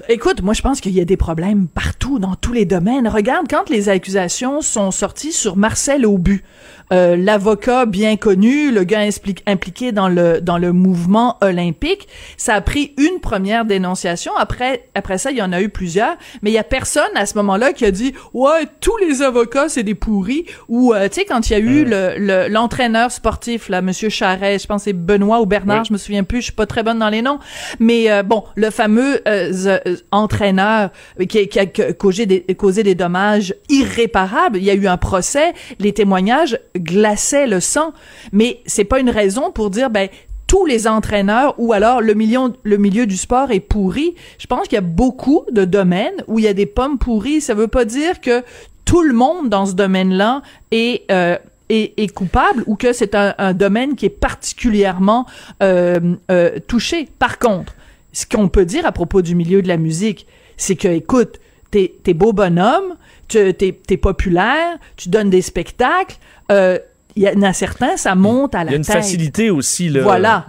Écoute, 0.07 0.41
moi 0.41 0.53
je 0.53 0.61
pense 0.61 0.79
qu'il 0.79 0.93
y 0.93 1.01
a 1.01 1.05
des 1.05 1.17
problèmes 1.17 1.67
partout, 1.67 2.17
dans 2.17 2.35
tous 2.35 2.53
les 2.53 2.65
domaines. 2.65 3.09
Regarde, 3.09 3.47
quand 3.49 3.69
les 3.69 3.89
accusations 3.89 4.61
sont 4.61 4.91
sorties 4.91 5.33
sur 5.33 5.57
Marcel 5.57 6.05
Aubu, 6.05 6.43
euh, 6.93 7.15
l'avocat 7.17 7.85
bien 7.85 8.15
connu, 8.15 8.71
le 8.71 8.83
gars 8.83 9.05
impli- 9.05 9.41
impliqué 9.45 9.91
dans 9.91 10.07
le 10.09 10.39
dans 10.41 10.57
le 10.57 10.71
mouvement 10.71 11.37
olympique, 11.41 12.07
ça 12.37 12.53
a 12.55 12.61
pris 12.61 12.93
une 12.97 13.19
première 13.19 13.65
dénonciation. 13.65 14.31
Après 14.37 14.83
après 14.95 15.17
ça, 15.17 15.31
il 15.31 15.37
y 15.37 15.41
en 15.41 15.51
a 15.51 15.61
eu 15.61 15.69
plusieurs, 15.69 16.15
mais 16.41 16.49
il 16.51 16.53
y 16.53 16.57
a 16.57 16.63
personne 16.63 17.03
à 17.15 17.25
ce 17.25 17.35
moment-là 17.37 17.73
qui 17.73 17.83
a 17.85 17.91
dit 17.91 18.13
ouais 18.33 18.65
tous 18.79 18.95
les 18.97 19.21
avocats 19.21 19.67
c'est 19.69 19.83
des 19.83 19.95
pourris 19.95 20.45
ou 20.69 20.93
euh, 20.93 21.09
tu 21.09 21.15
sais 21.21 21.25
quand 21.25 21.49
il 21.49 21.53
y 21.53 21.55
a 21.55 21.59
eu 21.59 21.83
le- 21.83 22.15
le 22.17 22.47
l'entraîneur 22.49 23.11
sportif 23.11 23.67
là, 23.69 23.81
Monsieur 23.81 24.09
Charret, 24.09 24.57
je 24.59 24.67
pense 24.67 24.83
c'est 24.83 24.93
Benoît 24.93 25.41
ou 25.41 25.45
Bernard, 25.45 25.79
Oui. 25.81 25.85
je 25.89 25.93
me 25.93 25.97
souviens 25.97 26.23
plus, 26.23 26.37
je 26.39 26.43
suis 26.45 26.53
pas 26.53 26.65
très 26.65 26.83
bonne 26.83 26.99
dans 26.99 27.09
les 27.09 27.21
noms, 27.21 27.39
mais 27.79 28.09
euh, 28.11 28.23
bon 28.23 28.43
le 28.55 28.69
fameux 28.69 29.21
euh, 29.27 29.51
euh, 29.87 29.95
entraîneur 30.11 30.91
qui, 31.27 31.47
qui 31.49 31.59
a 31.59 31.65
ca- 31.75 31.93
causé 31.93 32.25
des, 32.25 32.41
causé 32.55 32.83
des 32.83 32.95
dommages 32.95 33.53
irréparables. 33.69 34.57
Il 34.57 34.63
y 34.63 34.69
a 34.69 34.73
eu 34.73 34.87
un 34.87 34.97
procès, 34.97 35.53
les 35.79 35.93
témoignages 35.93 36.59
glaçaient 36.77 37.47
le 37.47 37.59
sang, 37.59 37.93
mais 38.31 38.61
c'est 38.65 38.83
pas 38.83 38.99
une 38.99 39.09
raison 39.09 39.51
pour 39.51 39.69
dire 39.69 39.89
ben 39.89 40.09
tous 40.47 40.65
les 40.65 40.87
entraîneurs 40.87 41.53
ou 41.57 41.73
alors 41.73 42.01
le 42.01 42.13
milieu, 42.13 42.53
le 42.63 42.77
milieu 42.77 43.05
du 43.05 43.17
sport 43.17 43.51
est 43.51 43.59
pourri. 43.59 44.15
Je 44.39 44.47
pense 44.47 44.63
qu'il 44.63 44.75
y 44.75 44.77
a 44.77 44.81
beaucoup 44.81 45.43
de 45.51 45.65
domaines 45.65 46.23
où 46.27 46.39
il 46.39 46.45
y 46.45 46.47
a 46.47 46.53
des 46.53 46.65
pommes 46.65 46.97
pourries. 46.97 47.41
Ça 47.41 47.53
veut 47.53 47.67
pas 47.67 47.85
dire 47.85 48.21
que 48.21 48.43
tout 48.85 49.03
le 49.03 49.13
monde 49.13 49.49
dans 49.49 49.65
ce 49.65 49.73
domaine-là 49.73 50.41
est, 50.71 51.03
euh, 51.11 51.37
est, 51.67 51.93
est 51.97 52.07
coupable 52.13 52.63
ou 52.65 52.75
que 52.75 52.93
c'est 52.93 53.13
un, 53.13 53.35
un 53.37 53.53
domaine 53.53 53.95
qui 53.95 54.05
est 54.05 54.09
particulièrement 54.09 55.25
euh, 55.61 56.15
euh, 56.31 56.59
touché. 56.65 57.09
Par 57.19 57.39
contre, 57.39 57.75
ce 58.13 58.25
qu'on 58.25 58.47
peut 58.47 58.65
dire 58.65 58.85
à 58.85 58.93
propos 58.93 59.21
du 59.21 59.35
milieu 59.35 59.61
de 59.61 59.67
la 59.67 59.77
musique, 59.77 60.25
c'est 60.55 60.77
que, 60.77 60.87
écoute, 60.87 61.39
t'es, 61.69 61.95
t'es 62.03 62.13
beau 62.13 62.31
bonhomme, 62.31 62.95
tu, 63.27 63.53
t'es, 63.53 63.79
t'es 63.85 63.97
populaire, 63.97 64.77
tu 64.95 65.09
donnes 65.09 65.29
des 65.29 65.41
spectacles, 65.41 66.17
euh, 66.51 66.79
il 67.15 67.23
y 67.23 67.29
en 67.29 67.41
a 67.41 67.53
certains, 67.53 67.97
ça 67.97 68.15
monte 68.15 68.53
à 68.55 68.63
la 68.63 68.71
Il 68.71 68.71
y 68.71 68.75
a 68.75 68.77
une 68.77 68.83
tête. 68.85 68.95
facilité 68.95 69.49
aussi. 69.49 69.89
Là, 69.89 70.01
Voilà. 70.03 70.45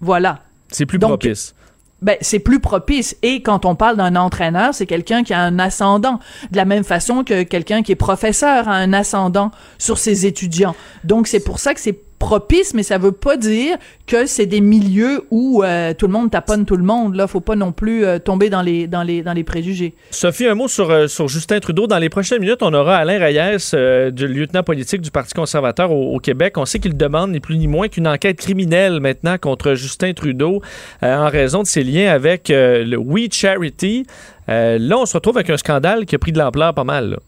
Voilà. 0.00 0.40
C'est 0.70 0.86
plus 0.86 0.98
Donc, 0.98 1.20
propice. 1.20 1.54
Ben, 2.02 2.16
c'est 2.20 2.38
plus 2.38 2.60
propice. 2.60 3.16
Et 3.22 3.42
quand 3.42 3.64
on 3.64 3.74
parle 3.74 3.96
d'un 3.96 4.16
entraîneur, 4.16 4.74
c'est 4.74 4.86
quelqu'un 4.86 5.24
qui 5.24 5.32
a 5.32 5.40
un 5.40 5.58
ascendant. 5.58 6.20
De 6.50 6.56
la 6.56 6.64
même 6.64 6.84
façon 6.84 7.24
que 7.24 7.42
quelqu'un 7.42 7.82
qui 7.82 7.92
est 7.92 7.96
professeur 7.96 8.68
a 8.68 8.74
un 8.74 8.92
ascendant 8.92 9.50
sur 9.78 9.98
ses 9.98 10.26
étudiants. 10.26 10.74
Donc, 11.04 11.26
c'est 11.26 11.40
pour 11.40 11.58
ça 11.58 11.72
que 11.74 11.80
c'est 11.80 11.98
propice, 12.18 12.74
mais 12.74 12.82
ça 12.82 12.98
veut 12.98 13.12
pas 13.12 13.36
dire 13.36 13.76
que 14.06 14.26
c'est 14.26 14.46
des 14.46 14.60
milieux 14.60 15.24
où 15.30 15.62
euh, 15.62 15.92
tout 15.94 16.06
le 16.06 16.12
monde 16.12 16.30
taponne 16.30 16.64
tout 16.64 16.76
le 16.76 16.82
monde. 16.82 17.14
Là, 17.14 17.26
faut 17.26 17.40
pas 17.40 17.56
non 17.56 17.72
plus 17.72 18.04
euh, 18.04 18.18
tomber 18.18 18.50
dans 18.50 18.62
les, 18.62 18.86
dans 18.86 19.02
les, 19.02 19.22
dans 19.22 19.32
les 19.32 19.44
préjugés. 19.44 19.94
Sophie, 20.10 20.46
un 20.46 20.54
mot 20.54 20.68
sur, 20.68 20.90
euh, 20.90 21.06
sur 21.08 21.28
Justin 21.28 21.60
Trudeau. 21.60 21.86
Dans 21.86 21.98
les 21.98 22.08
prochaines 22.08 22.40
minutes, 22.40 22.62
on 22.62 22.72
aura 22.72 22.96
Alain 22.96 23.18
Reyes, 23.18 24.12
du 24.12 24.28
lieutenant 24.28 24.62
politique 24.62 25.00
du 25.00 25.10
Parti 25.10 25.34
conservateur 25.34 25.92
au, 25.92 26.18
Québec. 26.18 26.56
On 26.56 26.64
sait 26.64 26.78
qu'il 26.78 26.96
demande 26.96 27.32
ni 27.32 27.40
plus 27.40 27.58
ni 27.58 27.66
moins 27.66 27.88
qu'une 27.88 28.08
enquête 28.08 28.38
criminelle 28.38 29.00
maintenant 29.00 29.36
contre 29.38 29.74
Justin 29.74 30.12
Trudeau 30.12 30.62
en 31.02 31.28
raison 31.28 31.62
de 31.62 31.66
ses 31.66 31.84
liens 31.84 32.10
avec 32.10 32.48
le 32.48 32.96
We 32.96 33.28
Charity. 33.30 34.06
Là, 34.48 34.98
on 34.98 35.06
se 35.06 35.14
retrouve 35.14 35.36
avec 35.36 35.50
un 35.50 35.56
scandale 35.56 36.06
qui 36.06 36.14
a 36.14 36.18
pris 36.18 36.32
de 36.32 36.38
l'ampleur 36.38 36.74
pas 36.74 36.84
mal. 36.84 37.18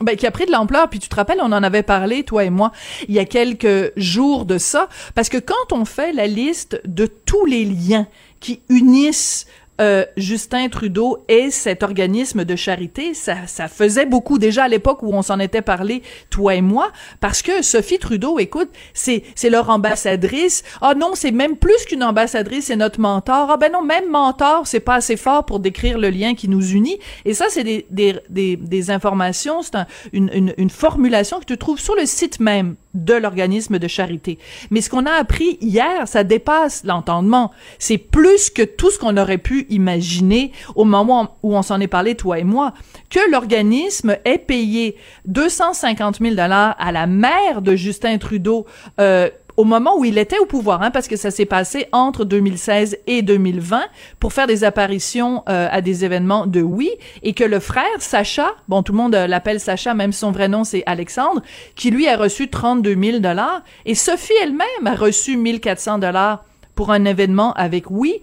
Ben, 0.00 0.16
qui 0.16 0.26
a 0.26 0.30
pris 0.30 0.46
de 0.46 0.52
l'ampleur. 0.52 0.88
Puis 0.88 0.98
tu 0.98 1.08
te 1.08 1.14
rappelles, 1.14 1.38
on 1.40 1.52
en 1.52 1.62
avait 1.62 1.82
parlé, 1.82 2.24
toi 2.24 2.44
et 2.44 2.50
moi, 2.50 2.72
il 3.08 3.14
y 3.14 3.18
a 3.18 3.24
quelques 3.24 3.92
jours 3.96 4.46
de 4.46 4.58
ça. 4.58 4.88
Parce 5.14 5.28
que 5.28 5.38
quand 5.38 5.72
on 5.72 5.84
fait 5.84 6.12
la 6.12 6.26
liste 6.26 6.80
de 6.84 7.06
tous 7.06 7.44
les 7.44 7.64
liens 7.64 8.06
qui 8.40 8.60
unissent 8.68 9.46
euh, 9.82 10.04
Justin 10.16 10.68
Trudeau 10.68 11.24
et 11.28 11.50
cet 11.50 11.82
organisme 11.82 12.44
de 12.44 12.54
charité, 12.54 13.14
ça, 13.14 13.34
faisait 13.68 14.06
beaucoup 14.06 14.38
déjà 14.38 14.64
à 14.64 14.68
l'époque 14.68 15.02
où 15.02 15.12
on 15.12 15.22
s'en 15.22 15.40
était 15.40 15.60
parlé, 15.60 16.02
toi 16.30 16.54
et 16.54 16.60
moi, 16.60 16.92
parce 17.20 17.42
que 17.42 17.62
Sophie 17.62 17.98
Trudeau, 17.98 18.38
écoute, 18.38 18.68
c'est 18.94 19.24
leur 19.50 19.70
ambassadrice. 19.70 20.62
Ah 20.80 20.94
non, 20.94 21.10
c'est 21.14 21.32
même 21.32 21.56
plus 21.56 21.84
qu'une 21.86 22.04
ambassadrice, 22.04 22.66
c'est 22.66 22.76
notre 22.76 23.00
mentor. 23.00 23.48
Ah 23.50 23.56
ben 23.56 23.72
non, 23.72 23.82
même 23.82 24.08
mentor, 24.08 24.66
c'est 24.66 24.80
pas 24.80 24.94
assez 24.94 25.16
fort 25.16 25.44
pour 25.44 25.58
décrire 25.58 25.98
le 25.98 26.10
lien 26.10 26.34
qui 26.34 26.48
nous 26.48 26.70
unit. 26.70 26.98
Et 27.24 27.34
ça, 27.34 27.46
c'est 27.48 27.64
des, 27.90 28.90
informations, 28.90 29.62
c'est 29.62 29.74
un- 29.74 29.86
une, 30.12 30.30
une, 30.32 30.54
une 30.58 30.70
formulation 30.70 31.40
que 31.40 31.44
tu 31.44 31.58
trouves 31.58 31.80
sur 31.80 31.96
le 31.96 32.06
site 32.06 32.38
même 32.38 32.76
de 32.94 33.14
l'organisme 33.14 33.78
de 33.78 33.88
charité. 33.88 34.38
Mais 34.70 34.80
ce 34.80 34.90
qu'on 34.90 35.06
a 35.06 35.12
appris 35.12 35.56
hier, 35.60 36.06
ça 36.06 36.24
dépasse 36.24 36.84
l'entendement. 36.84 37.50
C'est 37.78 37.98
plus 37.98 38.50
que 38.50 38.62
tout 38.62 38.90
ce 38.90 38.98
qu'on 38.98 39.16
aurait 39.16 39.38
pu 39.38 39.66
imaginer 39.72 40.52
au 40.74 40.84
moment 40.84 41.36
où 41.42 41.56
on 41.56 41.62
s'en 41.62 41.80
est 41.80 41.88
parlé, 41.88 42.14
toi 42.14 42.38
et 42.38 42.44
moi, 42.44 42.72
que 43.10 43.20
l'organisme 43.30 44.16
ait 44.24 44.38
payé 44.38 44.96
250 45.26 46.18
000 46.20 46.34
dollars 46.34 46.76
à 46.78 46.92
la 46.92 47.06
mère 47.06 47.62
de 47.62 47.74
Justin 47.74 48.18
Trudeau 48.18 48.66
euh, 49.00 49.28
au 49.56 49.64
moment 49.64 49.98
où 49.98 50.04
il 50.04 50.18
était 50.18 50.38
au 50.38 50.46
pouvoir, 50.46 50.82
hein, 50.82 50.90
parce 50.90 51.08
que 51.08 51.16
ça 51.16 51.30
s'est 51.30 51.46
passé 51.46 51.86
entre 51.92 52.24
2016 52.24 52.98
et 53.06 53.22
2020 53.22 53.82
pour 54.18 54.32
faire 54.32 54.46
des 54.46 54.64
apparitions 54.64 55.42
euh, 55.48 55.68
à 55.70 55.80
des 55.80 56.04
événements 56.04 56.46
de 56.46 56.62
oui, 56.62 56.90
et 57.22 57.34
que 57.34 57.44
le 57.44 57.60
frère 57.60 57.84
Sacha, 57.98 58.50
bon 58.68 58.82
tout 58.82 58.92
le 58.92 58.98
monde 58.98 59.14
euh, 59.14 59.26
l'appelle 59.26 59.60
Sacha, 59.60 59.94
même 59.94 60.12
son 60.12 60.32
vrai 60.32 60.48
nom 60.48 60.64
c'est 60.64 60.82
Alexandre, 60.86 61.42
qui 61.76 61.90
lui 61.90 62.08
a 62.08 62.16
reçu 62.16 62.48
32 62.48 62.96
000 62.98 63.18
dollars, 63.18 63.62
et 63.84 63.94
Sophie 63.94 64.32
elle-même 64.42 64.86
a 64.86 64.94
reçu 64.94 65.36
1400 65.36 65.98
dollars 65.98 66.44
pour 66.74 66.90
un 66.90 67.04
événement 67.04 67.52
avec 67.54 67.90
oui. 67.90 68.20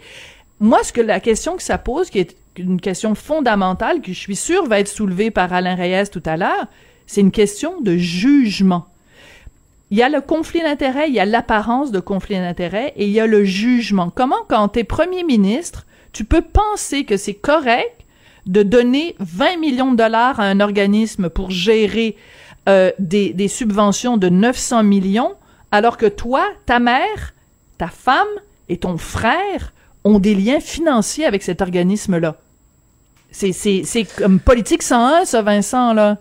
Moi, 0.60 0.84
ce 0.84 0.92
que 0.92 1.02
la 1.02 1.20
question 1.20 1.56
que 1.56 1.64
ça 1.64 1.78
pose, 1.78 2.10
qui 2.10 2.20
est 2.20 2.36
une 2.58 2.82
question 2.82 3.16
fondamentale, 3.16 4.02
que 4.02 4.12
je 4.12 4.20
suis 4.20 4.36
sûre 4.36 4.66
va 4.66 4.80
être 4.80 4.88
soulevée 4.88 5.32
par 5.32 5.54
Alain 5.54 5.76
Reyes 5.76 6.10
tout 6.12 6.24
à 6.26 6.36
l'heure, 6.38 6.68
c'est 7.08 7.22
une 7.22 7.32
question 7.32 7.80
de 7.82 7.96
jugement 7.96 8.90
il 9.92 9.98
y 9.98 10.04
a 10.04 10.10
le 10.10 10.22
conflit 10.22 10.62
d'intérêt, 10.62 11.10
il 11.10 11.16
y 11.16 11.20
a 11.20 11.26
l'apparence 11.26 11.92
de 11.92 12.00
conflit 12.00 12.36
d'intérêt 12.36 12.94
et 12.96 13.06
il 13.06 13.12
y 13.12 13.20
a 13.20 13.26
le 13.26 13.44
jugement. 13.44 14.12
Comment, 14.14 14.44
quand 14.48 14.70
tu 14.70 14.80
es 14.80 14.84
premier 14.84 15.24
ministre, 15.24 15.86
tu 16.12 16.26
peux 16.26 16.42
penser 16.42 17.06
que 17.06 17.18
c'est 17.18 17.34
correct 17.34 18.06
de 18.46 18.64
donner 18.64 19.16
20 19.20 19.58
millions 19.58 19.92
de 19.92 19.98
dollars 19.98 20.40
à 20.40 20.44
un 20.44 20.60
organisme 20.60 21.30
pour 21.30 21.50
gérer 21.50 22.16
euh, 22.68 22.92
des, 23.00 23.34
des 23.34 23.48
subventions 23.48 24.18
de 24.18 24.30
900 24.30 24.84
millions, 24.84 25.34
alors 25.72 25.98
que 25.98 26.06
toi, 26.06 26.46
ta 26.66 26.80
mère, 26.80 27.34
ta 27.78 27.88
femme 27.88 28.28
et 28.70 28.78
ton 28.78 28.98
frère 28.98 29.74
ont 30.04 30.20
des 30.20 30.36
liens 30.36 30.60
financiers 30.60 31.26
avec 31.26 31.44
cet 31.44 31.62
organisme-là. 31.62 32.36
C'est, 33.32 33.52
c'est, 33.52 33.84
c'est 33.86 34.04
comme 34.04 34.40
politique 34.40 34.82
101, 34.82 35.26
ça, 35.26 35.42
Vincent, 35.42 35.94
là. 35.94 36.18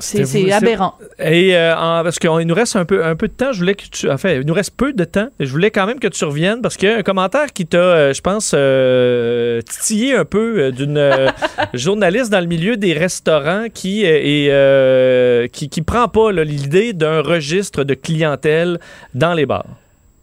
C'est 0.00 0.50
aberrant. 0.50 0.94
Et 1.20 1.56
euh, 1.56 1.72
parce 1.74 2.18
qu'il 2.18 2.30
nous 2.30 2.54
reste 2.54 2.74
un 2.74 2.84
peu, 2.84 3.04
un 3.04 3.14
peu 3.14 3.28
de 3.28 3.32
temps, 3.32 3.52
je 3.52 3.60
voulais 3.60 3.76
que 3.76 3.84
tu. 3.88 4.10
Enfin, 4.10 4.30
il 4.30 4.40
nous 4.40 4.54
reste 4.54 4.72
peu 4.76 4.92
de 4.92 5.04
temps. 5.04 5.28
Je 5.38 5.48
voulais 5.48 5.70
quand 5.70 5.86
même 5.86 6.00
que 6.00 6.08
tu 6.08 6.24
reviennes 6.24 6.62
parce 6.62 6.76
qu'il 6.76 6.88
y 6.88 6.92
a 6.92 6.96
un 6.96 7.02
commentaire 7.02 7.52
qui 7.52 7.64
t'a, 7.64 7.78
euh, 7.78 8.12
je 8.12 8.20
pense, 8.20 8.52
euh, 8.54 9.60
titillé 9.62 10.16
un 10.16 10.24
peu 10.24 10.72
d'une 10.72 11.30
journaliste 11.74 12.30
dans 12.30 12.40
le 12.40 12.46
milieu 12.46 12.76
des 12.76 12.92
restaurants 12.92 13.66
qui 13.72 14.04
est 14.04 15.48
qui, 15.52 15.68
qui 15.68 15.82
prend 15.82 16.08
pas 16.08 16.32
l'idée 16.32 16.92
d'un 16.92 17.20
registre 17.22 17.84
de 17.84 17.94
clientèle 17.94 18.80
dans 19.14 19.32
les 19.32 19.46
bars. 19.46 19.66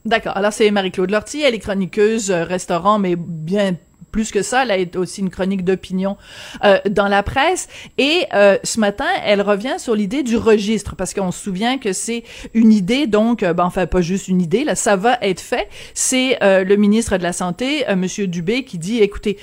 D'accord. 0.06 0.36
Alors, 0.36 0.54
c'est 0.54 0.72
Marie-Claude 0.72 1.12
Lortie, 1.12 1.42
elle 1.42 1.54
est 1.54 1.60
chroniqueuse 1.60 2.32
restaurant, 2.32 2.98
mais 2.98 3.16
bien 3.16 3.78
plus 4.12 4.32
que 4.32 4.42
ça, 4.42 4.64
elle 4.64 4.72
a 4.72 5.00
aussi 5.00 5.22
une 5.22 5.30
chronique 5.30 5.64
d'opinion 5.64 6.18
euh, 6.64 6.80
dans 6.90 7.08
la 7.08 7.24
presse. 7.24 7.68
Et 7.98 8.26
euh, 8.34 8.58
ce 8.64 8.80
matin, 8.80 9.06
elle 9.26 9.42
revient 9.42 9.76
sur 9.78 9.96
l'idée 9.96 10.24
du 10.24 10.38
registre, 10.38 10.96
parce 10.96 11.14
qu'on 11.14 11.32
se 11.32 11.42
souvient 11.42 11.78
que 11.78 11.94
c'est 11.94 12.24
une 12.54 12.72
idée, 12.72 13.08
donc, 13.08 13.44
euh, 13.44 13.54
ben, 13.54 13.66
enfin, 13.66 13.86
pas 13.88 14.02
juste 14.02 14.28
une 14.28 14.42
idée, 14.42 14.64
là, 14.64 14.76
ça 14.76 14.96
va 14.96 15.18
être 15.22 15.42
fait. 15.42 15.68
C'est 15.94 16.38
le 16.42 16.76
ministre 16.76 17.18
de 17.18 17.24
la 17.24 17.34
Santé, 17.34 17.86
Monsieur 17.96 18.28
Dubé, 18.28 18.64
qui 18.64 18.78
dit, 18.78 19.00
écoutez, 19.00 19.38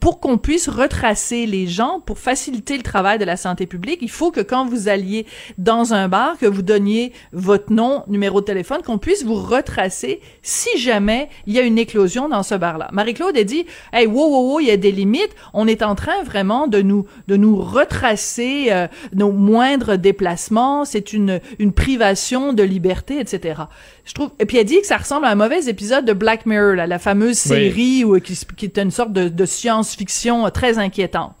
pour 0.00 0.20
qu'on 0.20 0.38
puisse 0.38 0.68
retracer 0.68 1.46
les 1.46 1.66
gens, 1.66 2.00
pour 2.00 2.18
faciliter 2.18 2.76
le 2.76 2.82
travail 2.82 3.18
de 3.18 3.24
la 3.24 3.36
santé 3.36 3.66
publique, 3.66 3.98
il 4.02 4.10
faut 4.10 4.30
que 4.30 4.40
quand 4.40 4.66
vous 4.66 4.88
alliez 4.88 5.26
dans 5.58 5.94
un 5.94 6.08
bar, 6.08 6.38
que 6.38 6.46
vous 6.46 6.62
donniez 6.62 7.12
votre 7.32 7.72
nom, 7.72 8.04
numéro 8.08 8.40
de 8.40 8.46
téléphone, 8.46 8.82
qu'on 8.82 8.98
puisse 8.98 9.24
vous 9.24 9.34
retracer 9.34 10.20
si 10.42 10.78
jamais 10.78 11.28
il 11.46 11.54
y 11.54 11.58
a 11.58 11.62
une 11.62 11.78
éclosion 11.78 12.28
dans 12.28 12.42
ce 12.42 12.54
bar-là. 12.54 12.88
Marie-Claude 12.92 13.36
a 13.36 13.44
dit, 13.44 13.66
hey, 13.92 14.06
wow, 14.14 14.28
wow, 14.28 14.52
wow, 14.52 14.60
il 14.60 14.66
y 14.66 14.70
a 14.70 14.76
des 14.76 14.92
limites. 14.92 15.34
On 15.52 15.66
est 15.66 15.82
en 15.82 15.94
train 15.94 16.22
vraiment 16.22 16.66
de 16.66 16.80
nous, 16.80 17.06
de 17.28 17.36
nous 17.36 17.56
retracer 17.56 18.66
euh, 18.70 18.86
nos 19.12 19.32
moindres 19.32 19.98
déplacements. 19.98 20.84
C'est 20.84 21.12
une, 21.12 21.40
une 21.58 21.72
privation 21.72 22.52
de 22.52 22.62
liberté, 22.62 23.18
etc. 23.20 23.62
Je 24.04 24.14
trouve. 24.14 24.30
Et 24.38 24.46
puis 24.46 24.58
elle 24.58 24.64
dit 24.64 24.80
que 24.80 24.86
ça 24.86 24.96
ressemble 24.96 25.26
à 25.26 25.30
un 25.30 25.34
mauvais 25.34 25.68
épisode 25.68 26.04
de 26.04 26.12
Black 26.12 26.46
Mirror, 26.46 26.74
la 26.74 26.98
fameuse 26.98 27.38
série 27.38 28.04
où, 28.04 28.18
qui, 28.20 28.38
qui 28.56 28.64
est 28.66 28.78
une 28.78 28.90
sorte 28.90 29.12
de, 29.12 29.28
de 29.28 29.46
science-fiction 29.46 30.48
très 30.50 30.78
inquiétante. 30.78 31.32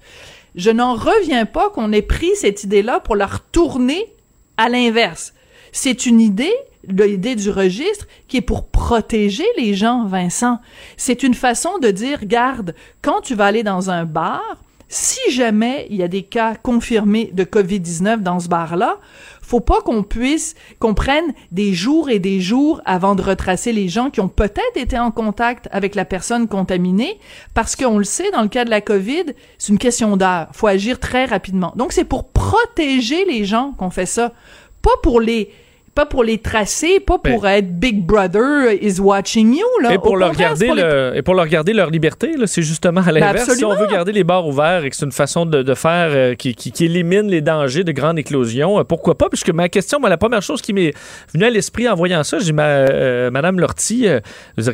Je 0.54 0.70
n'en 0.70 0.94
reviens 0.94 1.46
pas 1.46 1.70
qu'on 1.70 1.92
ait 1.92 2.02
pris 2.02 2.30
cette 2.36 2.64
idée-là 2.64 3.00
pour 3.00 3.16
la 3.16 3.26
retourner 3.26 4.12
à 4.56 4.68
l'inverse. 4.68 5.34
C'est 5.72 6.06
une 6.06 6.20
idée 6.20 6.54
l'idée 6.88 7.34
du 7.34 7.50
registre 7.50 8.06
qui 8.28 8.38
est 8.38 8.42
pour 8.42 8.68
protéger 8.68 9.46
les 9.56 9.74
gens, 9.74 10.06
Vincent. 10.06 10.60
C'est 10.96 11.22
une 11.22 11.34
façon 11.34 11.78
de 11.78 11.90
dire, 11.90 12.24
garde, 12.24 12.74
quand 13.02 13.20
tu 13.20 13.34
vas 13.34 13.46
aller 13.46 13.62
dans 13.62 13.90
un 13.90 14.04
bar, 14.04 14.42
si 14.88 15.18
jamais 15.30 15.86
il 15.90 15.96
y 15.96 16.02
a 16.02 16.08
des 16.08 16.22
cas 16.22 16.54
confirmés 16.54 17.30
de 17.32 17.44
COVID-19 17.44 18.18
dans 18.18 18.38
ce 18.38 18.48
bar-là, 18.48 18.98
faut 19.42 19.60
pas 19.60 19.80
qu'on 19.80 20.02
puisse, 20.02 20.54
qu'on 20.78 20.94
prenne 20.94 21.34
des 21.50 21.72
jours 21.72 22.08
et 22.10 22.18
des 22.18 22.40
jours 22.40 22.80
avant 22.84 23.14
de 23.14 23.22
retracer 23.22 23.72
les 23.72 23.88
gens 23.88 24.10
qui 24.10 24.20
ont 24.20 24.28
peut-être 24.28 24.76
été 24.76 24.98
en 24.98 25.10
contact 25.10 25.68
avec 25.72 25.94
la 25.94 26.04
personne 26.04 26.48
contaminée, 26.48 27.18
parce 27.54 27.76
qu'on 27.76 27.98
le 27.98 28.04
sait, 28.04 28.30
dans 28.30 28.42
le 28.42 28.48
cas 28.48 28.64
de 28.64 28.70
la 28.70 28.80
COVID, 28.80 29.24
c'est 29.58 29.72
une 29.72 29.78
question 29.78 30.16
d'heure. 30.16 30.48
Faut 30.52 30.66
agir 30.66 31.00
très 31.00 31.24
rapidement. 31.24 31.72
Donc, 31.76 31.92
c'est 31.92 32.04
pour 32.04 32.28
protéger 32.28 33.24
les 33.24 33.44
gens 33.44 33.72
qu'on 33.72 33.90
fait 33.90 34.06
ça. 34.06 34.32
Pas 34.80 34.96
pour 35.02 35.20
les, 35.20 35.50
pas 35.94 36.06
pour 36.06 36.24
les 36.24 36.38
tracer, 36.38 36.98
pas 36.98 37.18
pour 37.18 37.42
ben. 37.42 37.50
être 37.50 37.78
Big 37.78 38.04
Brother 38.04 38.72
is 38.80 39.00
watching 39.00 39.54
you 39.54 39.66
là. 39.82 39.94
Et 39.94 39.98
pour 39.98 40.16
leur 40.16 40.32
garder 40.34 40.70
et 41.14 41.22
pour 41.22 41.34
leur 41.34 41.46
garder 41.46 41.72
leur 41.72 41.90
liberté 41.90 42.36
là, 42.36 42.46
c'est 42.46 42.62
justement 42.62 43.00
à 43.00 43.04
ben, 43.04 43.20
l'inverse. 43.20 43.54
si 43.54 43.64
on 43.64 43.74
veut 43.74 43.86
garder 43.86 44.12
les 44.12 44.24
bars 44.24 44.46
ouverts 44.46 44.84
et 44.84 44.90
que 44.90 44.96
c'est 44.96 45.04
une 45.04 45.12
façon 45.12 45.46
de, 45.46 45.62
de 45.62 45.74
faire 45.74 46.10
euh, 46.10 46.34
qui, 46.34 46.54
qui, 46.54 46.72
qui, 46.72 46.86
élimine 46.86 47.28
les 47.28 47.40
dangers 47.40 47.84
de 47.84 47.92
grande 47.92 48.18
éclosion, 48.18 48.80
euh, 48.80 48.84
pourquoi 48.84 49.16
pas? 49.16 49.28
Puisque 49.28 49.50
ma 49.50 49.68
question, 49.68 50.00
moi, 50.00 50.08
la 50.08 50.16
première 50.16 50.42
chose 50.42 50.60
qui 50.62 50.72
m'est 50.72 50.94
venue 51.32 51.44
à 51.44 51.50
l'esprit 51.50 51.88
en 51.88 51.94
voyant 51.94 52.24
ça, 52.24 52.38
j'ai 52.40 52.52
ma 52.52 52.64
euh, 52.64 53.30
Madame 53.30 53.60
Lortie, 53.60 54.06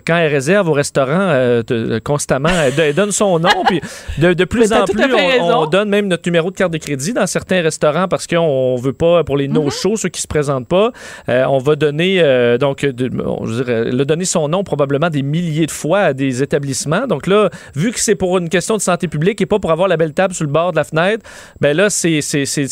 quand 0.07 0.17
elle 0.17 0.33
réserve 0.33 0.69
au 0.69 0.73
restaurant 0.73 1.61
constamment, 2.05 2.49
elle, 2.79 2.95
donne 2.95 3.13
son 3.13 3.39
nom, 3.39 3.51
puis 3.67 3.81
de, 4.19 4.33
de 4.33 4.45
plus 4.45 4.73
en 4.73 4.85
plus, 4.85 5.03
on, 5.41 5.67
donne 5.67 5.89
même 5.89 6.09
notre 6.09 6.27
numéro 6.27 6.51
de 6.51 6.57
carte 6.57 6.73
de 6.73 6.79
crédit 6.79 7.13
dans 7.13 7.27
certains 7.27 7.61
restaurants 7.61 8.09
parce 8.09 8.27
qu'on 8.27 8.77
veut 8.77 8.93
pas 8.93 9.23
pour 9.25 9.37
les 9.37 9.49
mm-hmm. 9.49 9.53
no-shows 9.53 9.97
ceux 9.97 10.09
qui 10.09 10.23
se 10.23 10.27
présentent 10.27 10.69
pas. 10.69 10.93
Euh, 11.29 11.45
on 11.49 11.59
va 11.59 11.77
donner, 11.77 12.21
euh, 12.21 12.59
donc, 12.59 12.85
de, 12.85 13.11
je 13.45 13.63
dirais, 13.63 13.85
le 13.91 14.05
donner 14.05 14.25
son 14.25 14.49
nom 14.49 14.65
probablement 14.65 15.11
des 15.11 15.23
milliers 15.23 15.67
de 15.67 15.71
fois 15.71 16.01
à 16.01 16.13
des 16.13 16.43
établissements. 16.43 17.07
Donc 17.07 17.27
là, 17.27 17.51
vu 17.75 17.93
que 17.93 18.01
c'est 18.01 18.15
pour 18.15 18.39
une 18.39 18.49
question 18.49 18.77
de 18.77 18.83
santé 18.83 19.09
publique 19.09 19.41
et 19.41 19.47
pas 19.47 19.59
pour 19.59 19.71
avoir 19.71 19.89
la 19.89 19.97
belle 19.97 20.15
table 20.15 20.35
sur 20.35 20.45
le 20.45 20.51
bord 20.53 20.73
de 20.73 20.77
la 20.77 20.85
fenêtre, 20.85 21.25
ben 21.61 21.77
là, 21.77 21.91
c'est, 21.91 22.21
c'est, 22.21 22.47
c'est, 22.47 22.67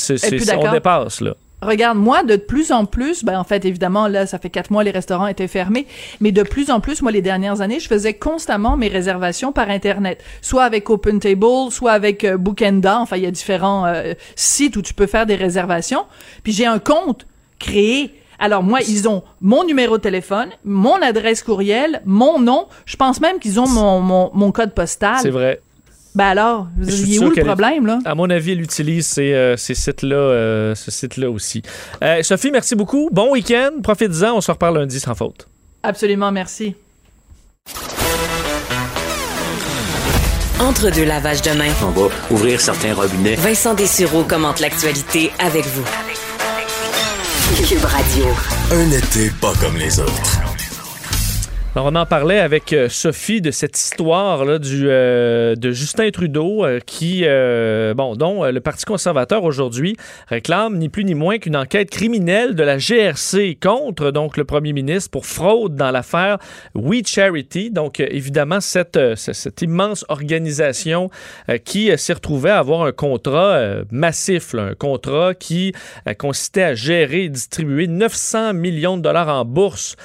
on 0.57 0.72
dépasse, 0.72 1.20
là. 1.20 1.35
Regarde, 1.61 1.98
moi, 1.98 2.22
de 2.22 2.37
plus 2.37 2.70
en 2.70 2.85
plus, 2.85 3.24
ben 3.24 3.37
en 3.37 3.42
fait, 3.42 3.64
évidemment, 3.64 4.07
là, 4.07 4.27
ça 4.27 4.38
fait 4.38 4.48
quatre 4.48 4.70
mois, 4.70 4.85
les 4.85 4.92
restaurants 4.92 5.27
étaient 5.27 5.48
fermés, 5.48 5.88
mais 6.20 6.31
de 6.31 6.44
plus 6.44 6.70
en 6.70 6.79
plus, 6.79 7.03
moi, 7.03 7.11
les 7.11 7.20
dernières 7.20 7.61
années, 7.61 7.81
je 7.81 7.88
faisais 7.88 8.14
constamment 8.14 8.77
mes 8.77 8.87
réservations 8.87 9.51
par 9.51 9.68
Internet, 9.68 10.22
soit 10.40 10.62
avec 10.62 10.88
OpenTable, 10.88 11.72
soit 11.72 11.90
avec 11.90 12.22
euh, 12.22 12.37
Bookenda, 12.37 13.01
enfin, 13.01 13.16
il 13.16 13.24
y 13.24 13.27
a 13.27 13.33
différents 13.33 13.92
sites 14.37 14.77
où 14.77 14.83
tu 14.83 14.94
peux 14.94 15.09
faire 15.09 15.27
des 15.27 15.35
réservations, 15.35 16.05
puis 16.44 16.53
j'ai 16.53 16.66
un 16.66 16.79
compte 16.79 17.27
créé 17.59 18.14
alors 18.38 18.62
moi, 18.62 18.81
ils 18.87 19.09
ont 19.09 19.22
mon 19.40 19.64
numéro 19.64 19.98
de 19.98 20.03
téléphone, 20.03 20.51
mon 20.64 21.01
adresse 21.03 21.42
courriel, 21.42 22.03
mon 22.05 22.38
nom. 22.38 22.66
Je 22.87 22.96
pense 22.96 23.20
même 23.20 23.38
qu'ils 23.38 23.59
ont 23.59 23.68
mon, 23.68 24.31
mon, 24.33 24.53
code 24.53 24.74
postal. 24.74 25.18
C'est 25.20 25.31
vrai. 25.31 25.61
Ben 26.14 26.27
alors, 26.27 26.68
il 26.81 27.14
est 27.14 27.18
où 27.18 27.31
le 27.31 27.44
problème, 27.44 27.87
là? 27.87 27.98
À 28.05 28.14
mon 28.14 28.29
avis, 28.31 28.53
elle 28.53 28.62
utilise 28.62 29.07
ces, 29.07 29.35
euh, 29.35 29.57
ces 29.57 29.74
sites-là 29.74 30.16
euh, 30.16 30.74
ce 30.74 30.90
site-là 30.90 31.31
aussi. 31.31 31.62
Euh, 32.03 32.22
Sophie, 32.22 32.51
merci 32.51 32.74
beaucoup. 32.74 33.09
Bon 33.12 33.33
week-end. 33.33 33.70
Profitez-en. 33.83 34.35
On 34.35 34.40
se 34.40 34.51
reparle 34.51 34.79
lundi 34.79 34.98
sans 34.98 35.14
faute. 35.14 35.46
Absolument, 35.83 36.33
merci. 36.33 36.74
Entre 40.61 40.92
deux 40.92 41.05
lavages 41.05 41.42
de 41.42 41.51
main. 41.51 41.70
On 41.85 41.90
va 41.90 42.09
ouvrir 42.31 42.61
certains 42.61 42.94
robinets. 42.94 43.37
Vincent 43.37 43.74
Dessureau 43.74 44.24
commente 44.24 44.59
l'actualité 44.59 45.31
avec 45.38 45.64
vous. 45.66 46.08
Cube 47.56 47.84
Radio. 47.84 48.26
Un 48.72 48.90
été 48.90 49.30
pas 49.40 49.52
comme 49.61 49.76
les 49.76 49.98
autres. 49.98 50.47
On 51.76 51.94
en 51.94 52.07
parlait 52.07 52.38
avec 52.38 52.72
euh, 52.72 52.88
Sophie 52.88 53.40
de 53.40 53.50
cette 53.50 53.78
histoire 53.78 54.44
là, 54.44 54.59
du, 54.59 54.88
euh, 54.88 55.54
de 55.54 55.70
Justin 55.70 56.11
Trudeau 56.11 56.64
euh, 56.64 56.81
qui, 56.81 57.24
bon, 57.94 58.16
dont 58.16 58.44
le 58.44 58.61
Parti 58.61 58.85
conservateur 58.85 59.44
aujourd'hui 59.44 59.96
réclame 60.28 60.78
ni 60.78 60.88
plus 60.88 61.04
ni 61.04 61.14
moins 61.14 61.38
qu'une 61.38 61.57
enquête 61.57 61.90
criminelle 61.90 62.54
de 62.54 62.62
la 62.62 62.78
GRC 62.78 63.59
contre 63.61 64.11
donc 64.11 64.37
le 64.37 64.44
premier 64.44 64.72
ministre 64.72 65.11
pour 65.11 65.26
fraude 65.26 65.76
dans 65.76 65.90
l'affaire 65.90 66.38
We 66.74 67.02
Charity. 67.07 67.70
Donc 67.70 68.00
évidemment 68.00 68.61
cette, 68.61 68.98
cette 69.16 69.62
immense 69.62 70.04
organisation 70.09 71.11
qui 71.64 71.90
s'est 71.96 72.12
retrouvée 72.12 72.50
à 72.50 72.59
avoir 72.59 72.83
un 72.83 72.92
contrat 72.92 73.61
massif, 73.90 74.54
un 74.54 74.74
contrat 74.74 75.35
qui 75.35 75.72
consistait 76.18 76.62
à 76.62 76.74
gérer 76.74 77.24
et 77.24 77.28
distribuer 77.28 77.87
900 77.87 78.54
millions 78.54 78.96
de 78.96 79.02
dollars 79.02 79.28
en 79.28 79.44
bourse 79.44 79.96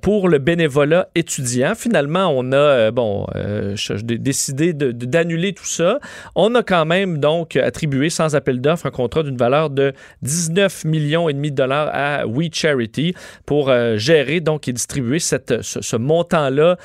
pour 0.00 0.28
le 0.28 0.38
bénévolat 0.78 1.08
étudiant. 1.14 1.74
Finalement, 1.74 2.32
on 2.34 2.52
a 2.52 2.56
euh, 2.56 2.90
bon 2.90 3.26
euh, 3.34 3.74
décidé 4.02 4.72
d'annuler 4.72 5.52
tout 5.52 5.66
ça. 5.66 5.98
On 6.34 6.54
a 6.54 6.62
quand 6.62 6.84
même 6.84 7.18
donc 7.18 7.56
attribué 7.56 8.10
sans 8.10 8.34
appel 8.34 8.60
d'offres 8.60 8.86
un 8.86 8.90
contrat 8.90 9.22
d'une 9.22 9.36
valeur 9.36 9.70
de 9.70 9.92
19 10.22 10.84
millions 10.84 11.28
de 11.28 11.48
dollars 11.48 11.90
à 11.92 12.26
We 12.26 12.48
Charity 12.52 13.14
pour 13.46 13.70
euh, 13.70 13.96
gérer 13.96 14.40
donc 14.40 14.68
et 14.68 14.72
distribuer 14.72 15.18
ce, 15.18 15.96
montant-là 15.96 16.76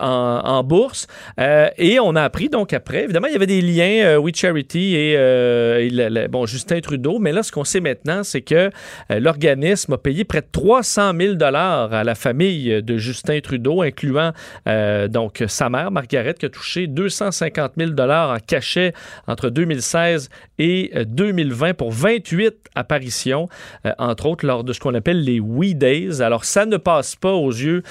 en, 0.00 0.62
bourse. 0.64 1.06
et 1.38 1.98
on 2.00 2.16
a 2.16 2.22
appris 2.22 2.48
donc 2.48 2.72
après, 2.72 3.04
évidemment, 3.04 3.26
il 3.26 3.32
y 3.32 3.36
avait 3.36 3.46
des 3.46 3.60
liens 3.60 4.18
We 4.18 4.34
Charity 4.34 4.96
et, 4.96 6.28
bon 6.30 6.46
Justin 6.46 6.80
Trudeau, 6.80 7.18
mais 7.18 7.32
là, 7.32 7.42
ce 7.42 7.52
qu'on 7.52 7.64
sait 7.64 7.80
maintenant, 7.80 8.22
c'est 8.22 8.42
que 8.42 8.70
l'organisme 9.10 9.94
a 9.94 9.98
payé 9.98 10.24
près 10.24 10.40
de 10.40 10.46
300 10.50 11.12
000 11.18 11.34
dollars 11.34 11.92
à 11.92 12.04
la 12.04 12.14
famille 12.14 12.82
de 12.82 12.96
Justin 12.96 13.35
Trudeau, 13.40 13.82
incluant 13.82 14.32
euh, 14.68 15.08
donc 15.08 15.44
sa 15.46 15.68
mère, 15.68 15.90
Margaret, 15.90 16.34
qui 16.34 16.46
a 16.46 16.48
touché 16.48 16.86
250 16.86 17.72
000 17.76 17.90
dollars 17.90 18.30
en 18.30 18.38
cachet 18.38 18.92
entre 19.26 19.50
2016 19.50 20.28
et 20.58 20.92
2020 21.06 21.68
euh, 21.68 21.74
pour 21.74 21.92
28 21.92 22.54
apparitions, 22.74 23.48
euh, 23.84 23.92
entre 23.98 24.26
autres 24.26 24.46
lors 24.46 24.64
de 24.64 24.72
ce 24.72 24.80
qu'on 24.80 24.94
appelle 24.94 25.22
les 25.22 25.40
We 25.40 25.74
Days. 25.74 26.22
Alors, 26.22 26.44
ça 26.44 26.66
ne 26.66 26.76
passe 26.76 27.16
pas 27.16 27.32
aux 27.32 27.50
yeux 27.50 27.82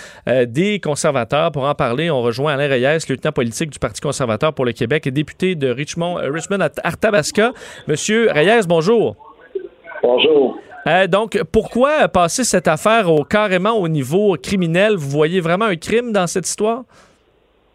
des 0.48 0.80
conservateurs. 0.80 1.52
Pour 1.52 1.64
en 1.64 1.76
parler, 1.76 2.10
on 2.10 2.22
rejoint 2.22 2.54
Alain 2.54 2.68
Reyes, 2.68 3.00
lieutenant 3.10 3.32
politique 3.32 3.70
du 3.70 3.80
Parti 3.80 4.02
conservateur 4.02 4.54
pour 4.54 4.66
le 4.66 4.72
Québec 4.72 5.08
et 5.08 5.12
député 5.12 5.56
de 5.56 5.70
Richmond, 5.70 6.16
Richmond 6.16 6.60
Arthabasca. 6.84 7.54
Monsieur 7.88 8.32
Reyes, 8.32 8.68
bonjour. 8.68 9.16
Bonjour. 10.02 10.58
Euh, 10.88 11.08
donc, 11.08 11.42
pourquoi 11.52 12.08
passer 12.08 12.44
cette 12.44 12.68
affaire 12.68 13.08
carrément 13.28 13.74
au 13.74 13.88
niveau 13.88 14.36
criminel? 14.42 14.96
Vous 14.96 15.10
voyez 15.10 15.40
vraiment 15.40 15.66
un 15.66 15.76
crime 15.76 16.12
dans 16.12 16.28
cette 16.28 16.48
histoire? 16.48 16.84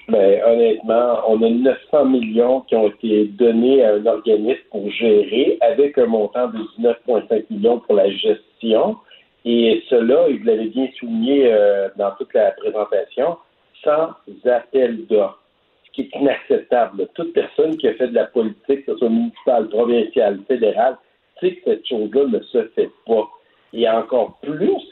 Ben, 0.08 0.40
honnêtement, 0.44 1.20
on 1.28 1.42
a 1.42 1.50
900 1.50 2.04
millions 2.06 2.60
qui 2.62 2.76
ont 2.76 2.88
été 2.88 3.26
donnés 3.26 3.84
à 3.84 3.94
un 3.94 4.06
organisme 4.06 4.60
pour 4.70 4.90
gérer 4.90 5.58
avec 5.60 5.98
un 5.98 6.06
montant 6.06 6.48
de 6.48 6.58
19,5 6.78 7.44
millions 7.50 7.78
pour 7.80 7.96
la 7.96 8.10
gestion. 8.10 8.96
Et 9.44 9.82
cela, 9.88 10.26
vous 10.28 10.44
l'avez 10.44 10.66
bien 10.66 10.88
souligné 10.98 11.52
euh, 11.52 11.88
dans 11.96 12.10
toute 12.12 12.32
la 12.34 12.52
présentation, 12.52 13.38
sans 13.84 14.10
appel 14.48 15.06
d'offres, 15.06 15.40
ce 15.86 15.92
qui 15.92 16.02
est 16.02 16.18
inacceptable. 16.20 17.08
Toute 17.14 17.32
personne 17.32 17.76
qui 17.76 17.88
a 17.88 17.94
fait 17.94 18.08
de 18.08 18.14
la 18.14 18.26
politique, 18.26 18.86
que 18.86 18.92
ce 18.92 18.98
soit 18.98 19.08
municipale, 19.08 19.68
provinciale, 19.68 20.40
fédérale, 20.46 20.96
que 21.40 21.60
cette 21.64 21.86
chose-là 21.86 22.26
ne 22.26 22.40
se 22.40 22.64
fait 22.74 22.90
pas. 23.06 23.28
Et 23.72 23.88
encore 23.88 24.38
plus 24.42 24.82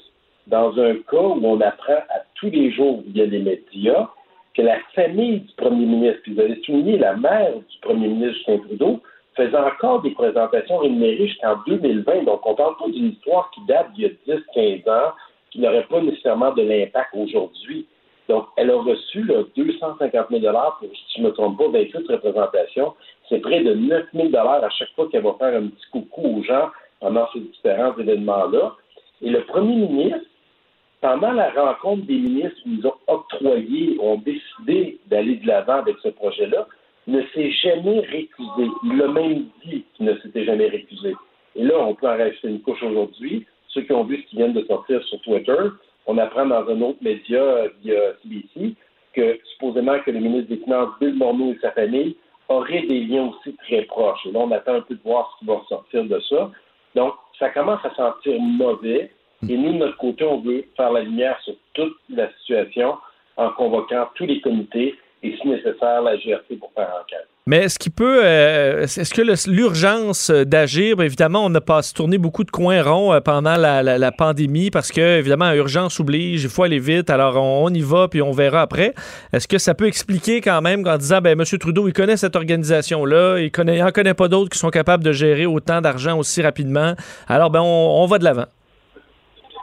dans 0.46 0.78
un 0.78 0.94
cas 0.94 1.20
où 1.20 1.40
on 1.44 1.60
apprend 1.60 2.00
à 2.08 2.20
tous 2.36 2.50
les 2.50 2.70
jours 2.72 3.02
via 3.06 3.26
les 3.26 3.40
médias 3.40 4.08
que 4.54 4.62
la 4.62 4.78
famille 4.94 5.40
du 5.40 5.54
premier 5.56 5.86
ministre, 5.86 6.20
puis 6.22 6.34
vous 6.34 6.40
avez 6.40 6.60
souligné 6.62 6.98
la 6.98 7.14
mère 7.16 7.52
du 7.52 7.78
premier 7.80 8.08
ministre 8.08 8.38
Justin 8.38 8.58
Trudeau, 8.58 9.00
faisait 9.36 9.56
encore 9.56 10.02
des 10.02 10.10
présentations 10.10 10.78
rémunérées 10.78 11.28
jusqu'en 11.28 11.56
2020. 11.66 12.24
Donc, 12.24 12.44
on 12.44 12.54
parle 12.54 12.76
pas 12.76 12.88
d'une 12.88 13.10
histoire 13.10 13.50
qui 13.52 13.60
date 13.66 13.92
d'il 13.92 14.16
y 14.26 14.32
a 14.32 14.36
10-15 14.36 14.90
ans, 14.90 15.12
qui 15.50 15.60
n'aurait 15.60 15.84
pas 15.84 16.00
nécessairement 16.00 16.52
de 16.52 16.62
l'impact 16.62 17.10
aujourd'hui. 17.14 17.86
Donc, 18.28 18.46
elle 18.56 18.70
a 18.70 18.76
reçu 18.76 19.22
là, 19.22 19.44
250 19.56 20.26
000 20.28 20.42
pour, 20.42 20.88
si 20.90 21.18
je 21.18 21.22
ne 21.22 21.28
me 21.28 21.32
trompe 21.32 21.56
pas, 21.56 21.68
28 21.68 22.08
représentations. 22.08 22.94
C'est 23.28 23.40
près 23.40 23.62
de 23.62 23.74
9 23.74 24.06
000 24.14 24.36
à 24.36 24.70
chaque 24.70 24.90
fois 24.94 25.08
qu'elle 25.10 25.22
va 25.22 25.34
faire 25.38 25.60
un 25.60 25.66
petit 25.68 25.86
coucou 25.92 26.38
aux 26.38 26.42
gens 26.42 26.70
pendant 27.00 27.28
ces 27.32 27.40
différents 27.40 27.96
événements-là. 27.96 28.74
Et 29.22 29.30
le 29.30 29.42
premier 29.42 29.76
ministre, 29.76 30.26
pendant 31.00 31.32
la 31.32 31.50
rencontre 31.50 32.06
des 32.06 32.18
ministres 32.18 32.60
qui 32.62 32.70
nous 32.70 32.86
ont 32.86 32.94
octroyé, 33.06 33.98
ont 34.00 34.18
décidé 34.18 34.98
d'aller 35.06 35.36
de 35.36 35.46
l'avant 35.46 35.74
avec 35.74 35.96
ce 36.02 36.08
projet-là, 36.08 36.66
ne 37.06 37.22
s'est 37.34 37.50
jamais 37.50 38.00
récusé. 38.00 38.68
Il 38.84 39.02
a 39.02 39.08
même 39.08 39.46
dit 39.64 39.84
qu'il 39.94 40.06
ne 40.06 40.16
s'était 40.18 40.44
jamais 40.44 40.68
récusé. 40.68 41.14
Et 41.56 41.64
là, 41.64 41.74
on 41.78 41.94
peut 41.94 42.06
en 42.06 42.16
rajouter 42.16 42.48
une 42.48 42.60
couche 42.60 42.82
aujourd'hui. 42.82 43.46
Ceux 43.68 43.82
qui 43.82 43.92
ont 43.92 44.04
vu 44.04 44.22
ce 44.22 44.30
qui 44.30 44.36
vient 44.36 44.48
de 44.48 44.62
sortir 44.64 45.02
sur 45.04 45.20
Twitter, 45.22 45.56
on 46.06 46.18
apprend 46.18 46.46
dans 46.46 46.68
un 46.68 46.80
autre 46.80 46.98
média 47.02 47.40
euh, 47.40 47.68
via 47.82 48.00
CBC 48.22 48.74
que 49.12 49.38
supposément 49.52 49.98
que 50.00 50.10
le 50.10 50.20
ministre 50.20 50.48
des 50.48 50.62
Finances, 50.62 50.90
Bill 51.00 51.14
Morneau 51.14 51.52
et 51.52 51.58
sa 51.60 51.72
famille 51.72 52.16
auraient 52.48 52.82
des 52.82 53.00
liens 53.00 53.28
aussi 53.28 53.54
très 53.56 53.82
proches. 53.82 54.24
Et 54.26 54.32
là, 54.32 54.40
on 54.40 54.50
attend 54.50 54.74
un 54.74 54.80
peu 54.80 54.94
de 54.94 55.02
voir 55.02 55.32
ce 55.32 55.38
qui 55.38 55.46
va 55.46 55.58
ressortir 55.58 56.04
de 56.04 56.20
ça. 56.20 56.50
Donc, 56.94 57.14
ça 57.38 57.50
commence 57.50 57.84
à 57.84 57.94
sentir 57.94 58.40
mauvais. 58.40 59.10
Et 59.48 59.56
nous, 59.56 59.72
de 59.72 59.78
notre 59.78 59.96
côté, 59.98 60.24
on 60.24 60.40
veut 60.40 60.64
faire 60.76 60.92
la 60.92 61.02
lumière 61.02 61.38
sur 61.42 61.54
toute 61.74 61.96
la 62.08 62.30
situation 62.38 62.96
en 63.36 63.50
convoquant 63.50 64.08
tous 64.14 64.26
les 64.26 64.40
comités 64.40 64.96
et, 65.22 65.36
si 65.36 65.48
nécessaire, 65.48 66.02
la 66.02 66.16
GRC 66.16 66.56
pour 66.58 66.72
faire 66.74 66.88
enquête. 67.02 67.28
Mais 67.48 67.64
est-ce 67.64 67.78
qu'il 67.78 67.92
peut, 67.92 68.20
euh, 68.22 68.82
est-ce 68.82 69.14
que 69.14 69.22
l'urgence 69.50 70.30
d'agir, 70.30 70.96
bien 70.96 71.06
évidemment, 71.06 71.46
on 71.46 71.48
n'a 71.48 71.62
pas 71.62 71.80
tourné 71.94 72.18
beaucoup 72.18 72.44
de 72.44 72.50
coins 72.50 72.82
ronds 72.82 73.14
euh, 73.14 73.20
pendant 73.20 73.56
la, 73.56 74.12
pandémie 74.12 74.70
parce 74.70 74.92
que, 74.92 75.18
évidemment, 75.18 75.50
urgence 75.54 75.98
oblige, 75.98 76.44
il 76.44 76.50
faut 76.50 76.64
aller 76.64 76.78
vite, 76.78 77.08
alors 77.08 77.42
on, 77.42 77.70
y 77.70 77.80
va 77.80 78.06
puis 78.06 78.20
on 78.20 78.32
verra 78.32 78.60
après. 78.60 78.92
Est-ce 79.32 79.48
que 79.48 79.56
ça 79.56 79.74
peut 79.74 79.86
expliquer 79.86 80.42
quand 80.42 80.60
même 80.60 80.86
en 80.86 80.98
disant, 80.98 81.22
ben, 81.22 81.40
M. 81.40 81.58
Trudeau, 81.58 81.88
il 81.88 81.94
connaît 81.94 82.18
cette 82.18 82.36
organisation-là, 82.36 83.38
il 83.38 83.50
connaît, 83.50 83.82
en 83.82 83.92
connaît 83.92 84.12
pas 84.12 84.28
d'autres 84.28 84.50
qui 84.50 84.58
sont 84.58 84.68
capables 84.68 85.02
de 85.02 85.12
gérer 85.12 85.46
autant 85.46 85.80
d'argent 85.80 86.18
aussi 86.18 86.42
rapidement, 86.42 86.92
alors 87.28 87.48
ben, 87.48 87.62
on, 87.62 88.04
va 88.04 88.18
de 88.18 88.24
l'avant. 88.24 88.46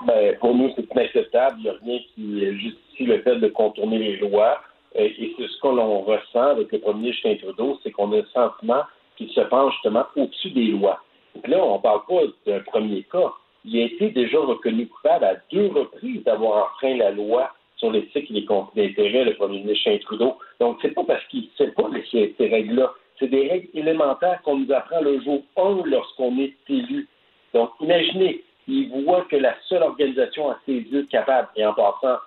Ben, 0.07 0.35
pour 0.39 0.55
nous, 0.55 0.71
c'est 0.75 0.87
inacceptable. 0.91 1.57
Il 1.59 1.63
n'y 1.65 1.69
a 1.69 1.73
rien 1.83 1.99
qui 2.15 2.59
justifie 2.63 3.05
le 3.05 3.21
fait 3.21 3.35
de 3.35 3.47
contourner 3.49 3.99
les 3.99 4.17
lois. 4.17 4.59
Euh, 4.97 5.09
et 5.17 5.33
c'est 5.37 5.47
ce 5.47 5.59
que 5.61 5.67
l'on 5.67 6.01
ressent 6.01 6.51
avec 6.51 6.71
le 6.71 6.79
premier 6.79 7.11
Justin 7.11 7.35
Trudeau, 7.35 7.79
c'est 7.83 7.91
qu'on 7.91 8.11
a 8.13 8.17
le 8.17 8.25
sentiment 8.33 8.83
qu'il 9.17 9.29
se 9.29 9.41
penche 9.41 9.73
justement 9.75 10.05
au-dessus 10.15 10.51
des 10.51 10.67
lois. 10.67 10.99
Donc 11.35 11.47
là, 11.47 11.63
on 11.63 11.77
ne 11.77 11.81
parle 11.81 12.01
pas 12.07 12.21
d'un 12.45 12.59
premier 12.61 13.03
cas. 13.03 13.33
Il 13.65 13.81
a 13.81 13.85
été 13.85 14.09
déjà 14.11 14.39
reconnu 14.39 14.87
coupable 14.87 15.25
à 15.25 15.35
deux 15.51 15.67
reprises 15.67 16.23
d'avoir 16.23 16.65
enfreint 16.65 16.95
la 16.97 17.11
loi 17.11 17.51
sur 17.77 17.91
l'éthique 17.91 18.29
et 18.29 18.33
les 18.33 18.45
conflits 18.45 18.87
d'intérêts, 18.87 19.25
le 19.25 19.35
premier 19.35 19.59
ministre 19.59 19.89
Justin 19.89 20.05
Trudeau. 20.05 20.37
Donc, 20.59 20.77
c'est 20.81 20.93
pas 20.93 21.03
parce 21.03 21.25
qu'il 21.27 21.41
ne 21.41 21.65
sait 21.65 21.71
pas 21.71 21.89
ces, 22.11 22.35
ces 22.37 22.47
règles-là. 22.47 22.93
C'est 23.19 23.27
des 23.27 23.47
règles 23.47 23.69
élémentaires 23.73 24.41
qu'on 24.43 24.59
nous 24.59 24.71
apprend 24.71 25.01
le 25.01 25.21
jour 25.21 25.41
1 25.57 25.85
lorsqu'on 25.85 26.37
est 26.39 26.53
élu. 26.69 27.07
Donc, 27.53 27.71
imaginez, 27.79 28.43
il 28.67 28.89
voit 29.03 29.25
que 29.25 29.35
la 29.35 29.55
seule 29.67 29.83
organisation 29.83 30.51
à 30.51 30.59
ses 30.65 30.73
yeux 30.73 31.07
capable, 31.09 31.47
et 31.55 31.65
en 31.65 31.73
passant, 31.73 32.17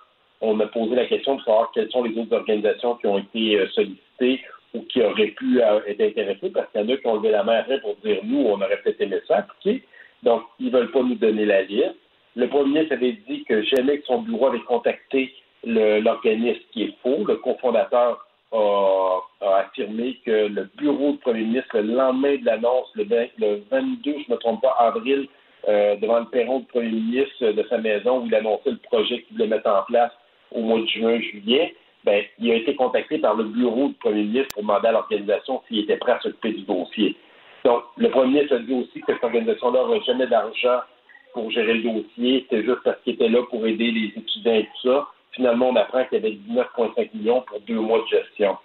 on 0.41 0.59
a 0.59 0.67
posé 0.67 0.95
la 0.95 1.05
question 1.05 1.35
de 1.35 1.41
savoir 1.41 1.71
quelles 1.73 1.91
sont 1.91 2.03
les 2.03 2.17
autres 2.17 2.35
organisations 2.35 2.95
qui 2.95 3.07
ont 3.07 3.17
été 3.17 3.59
euh, 3.59 3.67
sollicitées 3.69 4.41
ou 4.73 4.81
qui 4.83 5.01
auraient 5.01 5.27
pu 5.27 5.61
euh, 5.61 5.81
être 5.87 6.01
intéressées, 6.01 6.49
parce 6.49 6.71
qu'il 6.71 6.81
y 6.81 6.83
en 6.83 6.89
a 6.89 6.97
qui 6.97 7.07
ont 7.07 7.15
levé 7.15 7.31
la 7.31 7.43
main 7.43 7.59
après 7.59 7.79
pour 7.81 7.95
dire 8.03 8.19
nous, 8.23 8.45
on 8.45 8.61
aurait 8.61 8.79
peut-être 8.83 9.01
aimé 9.01 9.19
ça 9.27 9.45
Donc, 10.23 10.43
ils 10.59 10.67
ne 10.67 10.71
veulent 10.71 10.91
pas 10.91 11.03
nous 11.03 11.15
donner 11.15 11.45
la 11.45 11.63
liste. 11.63 11.95
Le 12.35 12.47
premier 12.47 12.69
ministre 12.69 12.93
avait 12.93 13.17
dit 13.27 13.43
que 13.43 13.63
jamais 13.63 13.99
que 13.99 14.05
son 14.05 14.21
bureau 14.21 14.47
avait 14.47 14.59
contacté 14.59 15.33
l'organisme 15.63 16.61
qui 16.71 16.83
est 16.83 16.93
faux. 17.01 17.25
Le 17.27 17.35
cofondateur 17.37 18.25
a, 18.53 19.19
affirmé 19.41 20.19
que 20.25 20.47
le 20.47 20.69
bureau 20.77 21.13
du 21.13 21.17
premier 21.17 21.41
ministre, 21.41 21.79
le 21.79 21.93
lendemain 21.93 22.37
de 22.37 22.45
l'annonce, 22.45 22.87
le, 22.95 23.03
22, 23.03 23.63
je 24.03 24.09
ne 24.09 24.35
me 24.35 24.37
trompe 24.37 24.61
pas, 24.61 24.75
avril, 24.79 25.27
euh, 25.67 25.95
devant 25.97 26.19
le 26.19 26.25
perron 26.25 26.59
du 26.59 26.65
premier 26.67 26.89
ministre 26.89 27.51
de 27.51 27.65
sa 27.69 27.79
maison 27.79 28.21
où 28.21 28.27
il 28.27 28.35
annonçait 28.35 28.71
le 28.71 28.77
projet 28.77 29.23
qu'il 29.23 29.35
voulait 29.35 29.47
mettre 29.47 29.69
en 29.69 29.83
place 29.83 30.11
au 30.51 30.61
mois 30.61 30.79
de 30.79 30.87
juin, 30.87 31.19
juillet, 31.19 31.75
ben, 32.03 32.23
il 32.39 32.51
a 32.51 32.55
été 32.55 32.75
contacté 32.75 33.17
par 33.17 33.35
le 33.35 33.43
bureau 33.45 33.89
du 33.89 33.93
premier 33.95 34.23
ministre 34.23 34.53
pour 34.53 34.63
demander 34.63 34.87
à 34.87 34.91
l'organisation 34.93 35.61
s'il 35.67 35.79
était 35.79 35.97
prêt 35.97 36.13
à 36.13 36.19
s'occuper 36.21 36.53
du 36.53 36.61
dossier. 36.61 37.15
Donc, 37.65 37.83
le 37.97 38.09
premier 38.09 38.33
ministre 38.33 38.55
a 38.55 38.59
dit 38.59 38.73
aussi 38.73 39.01
que 39.01 39.13
cette 39.13 39.23
organisation-là 39.23 39.79
n'aurait 39.83 40.01
jamais 40.05 40.27
d'argent 40.27 40.79
pour 41.33 41.51
gérer 41.51 41.73
le 41.75 41.83
dossier. 41.83 42.45
C'était 42.49 42.63
juste 42.63 42.83
parce 42.83 42.97
qu'il 43.03 43.13
était 43.13 43.27
là 43.27 43.43
pour 43.49 43.65
aider 43.67 43.91
les 43.91 44.07
étudiants 44.15 44.55
et 44.55 44.63
tout 44.63 44.89
ça. 44.89 45.07
Finalement, 45.33 45.69
on 45.69 45.75
apprend 45.75 46.05
qu'il 46.05 46.19
y 46.19 46.25
avait 46.25 46.37
19,5 46.49 47.09
millions 47.13 47.41
pour 47.41 47.59
deux 47.61 47.79
mois 47.79 47.99
de 47.99 48.17
gestion. 48.17 48.57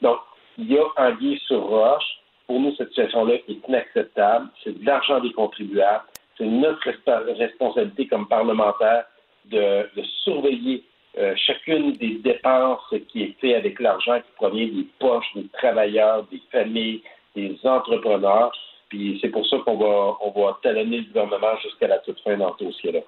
Donc, 0.00 0.18
il 0.56 0.72
y 0.72 0.78
a 0.78 0.84
un 0.96 1.12
guise 1.12 1.40
sur 1.40 1.62
roche. 1.62 2.20
Pour 2.46 2.58
nous, 2.58 2.74
cette 2.76 2.88
situation-là 2.88 3.34
est 3.34 3.68
inacceptable. 3.68 4.48
C'est 4.64 4.78
de 4.78 4.84
l'argent 4.84 5.20
des 5.20 5.32
contribuables. 5.32 6.04
C'est 6.38 6.46
notre 6.46 6.80
responsabilité 7.38 8.06
comme 8.06 8.26
parlementaire 8.26 9.04
de, 9.46 9.88
de 9.94 10.02
surveiller 10.24 10.84
euh, 11.16 11.34
chacune 11.36 11.92
des 11.92 12.16
dépenses 12.22 12.94
qui 13.08 13.22
est 13.22 13.34
faite 13.40 13.56
avec 13.56 13.80
l'argent 13.80 14.18
qui 14.18 14.32
provient 14.36 14.66
des 14.66 14.86
poches 14.98 15.32
des 15.34 15.48
travailleurs, 15.52 16.24
des 16.30 16.40
familles, 16.52 17.02
des 17.34 17.56
entrepreneurs. 17.64 18.52
Puis 18.88 19.18
c'est 19.20 19.28
pour 19.28 19.46
ça 19.46 19.56
qu'on 19.64 19.76
va, 19.76 20.16
on 20.20 20.30
va 20.30 20.58
talonner 20.62 20.98
le 20.98 21.04
gouvernement 21.04 21.56
jusqu'à 21.62 21.88
la 21.88 21.98
toute 21.98 22.20
fin 22.20 22.36
dans 22.36 22.56
ce 22.58 22.64
dossier-là. 22.64 23.00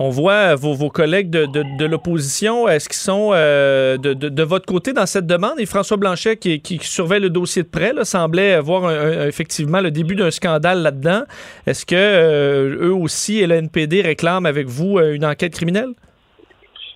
On 0.00 0.10
voit 0.10 0.54
vos, 0.54 0.74
vos 0.74 0.90
collègues 0.90 1.28
de, 1.28 1.84
l'opposition, 1.84 2.68
est-ce 2.68 2.88
qu'ils 2.88 2.98
sont 2.98 3.30
euh, 3.32 3.96
de, 3.98 4.42
votre 4.44 4.64
côté 4.64 4.92
dans 4.92 5.06
cette 5.06 5.26
demande? 5.26 5.58
Et 5.58 5.66
François 5.66 5.96
Blanchet, 5.96 6.36
qui, 6.36 6.78
surveille 6.82 7.20
le 7.20 7.30
dossier 7.30 7.64
de 7.64 7.68
près, 7.68 7.92
là, 7.92 8.04
semblait 8.04 8.60
voir 8.60 8.84
un, 8.84 8.94
un, 8.94 9.26
effectivement 9.26 9.80
le 9.80 9.90
début 9.90 10.14
d'un 10.14 10.30
scandale 10.30 10.82
là-dedans. 10.82 11.22
Est-ce 11.66 11.84
que 11.84 11.96
euh, 11.96 12.86
eux 12.86 12.94
aussi 12.94 13.40
et 13.40 13.48
le 13.48 13.56
NPD 13.56 14.02
réclament 14.02 14.46
avec 14.46 14.68
vous 14.68 14.98
euh, 14.98 15.14
une 15.14 15.24
enquête 15.24 15.52
criminelle? 15.52 15.94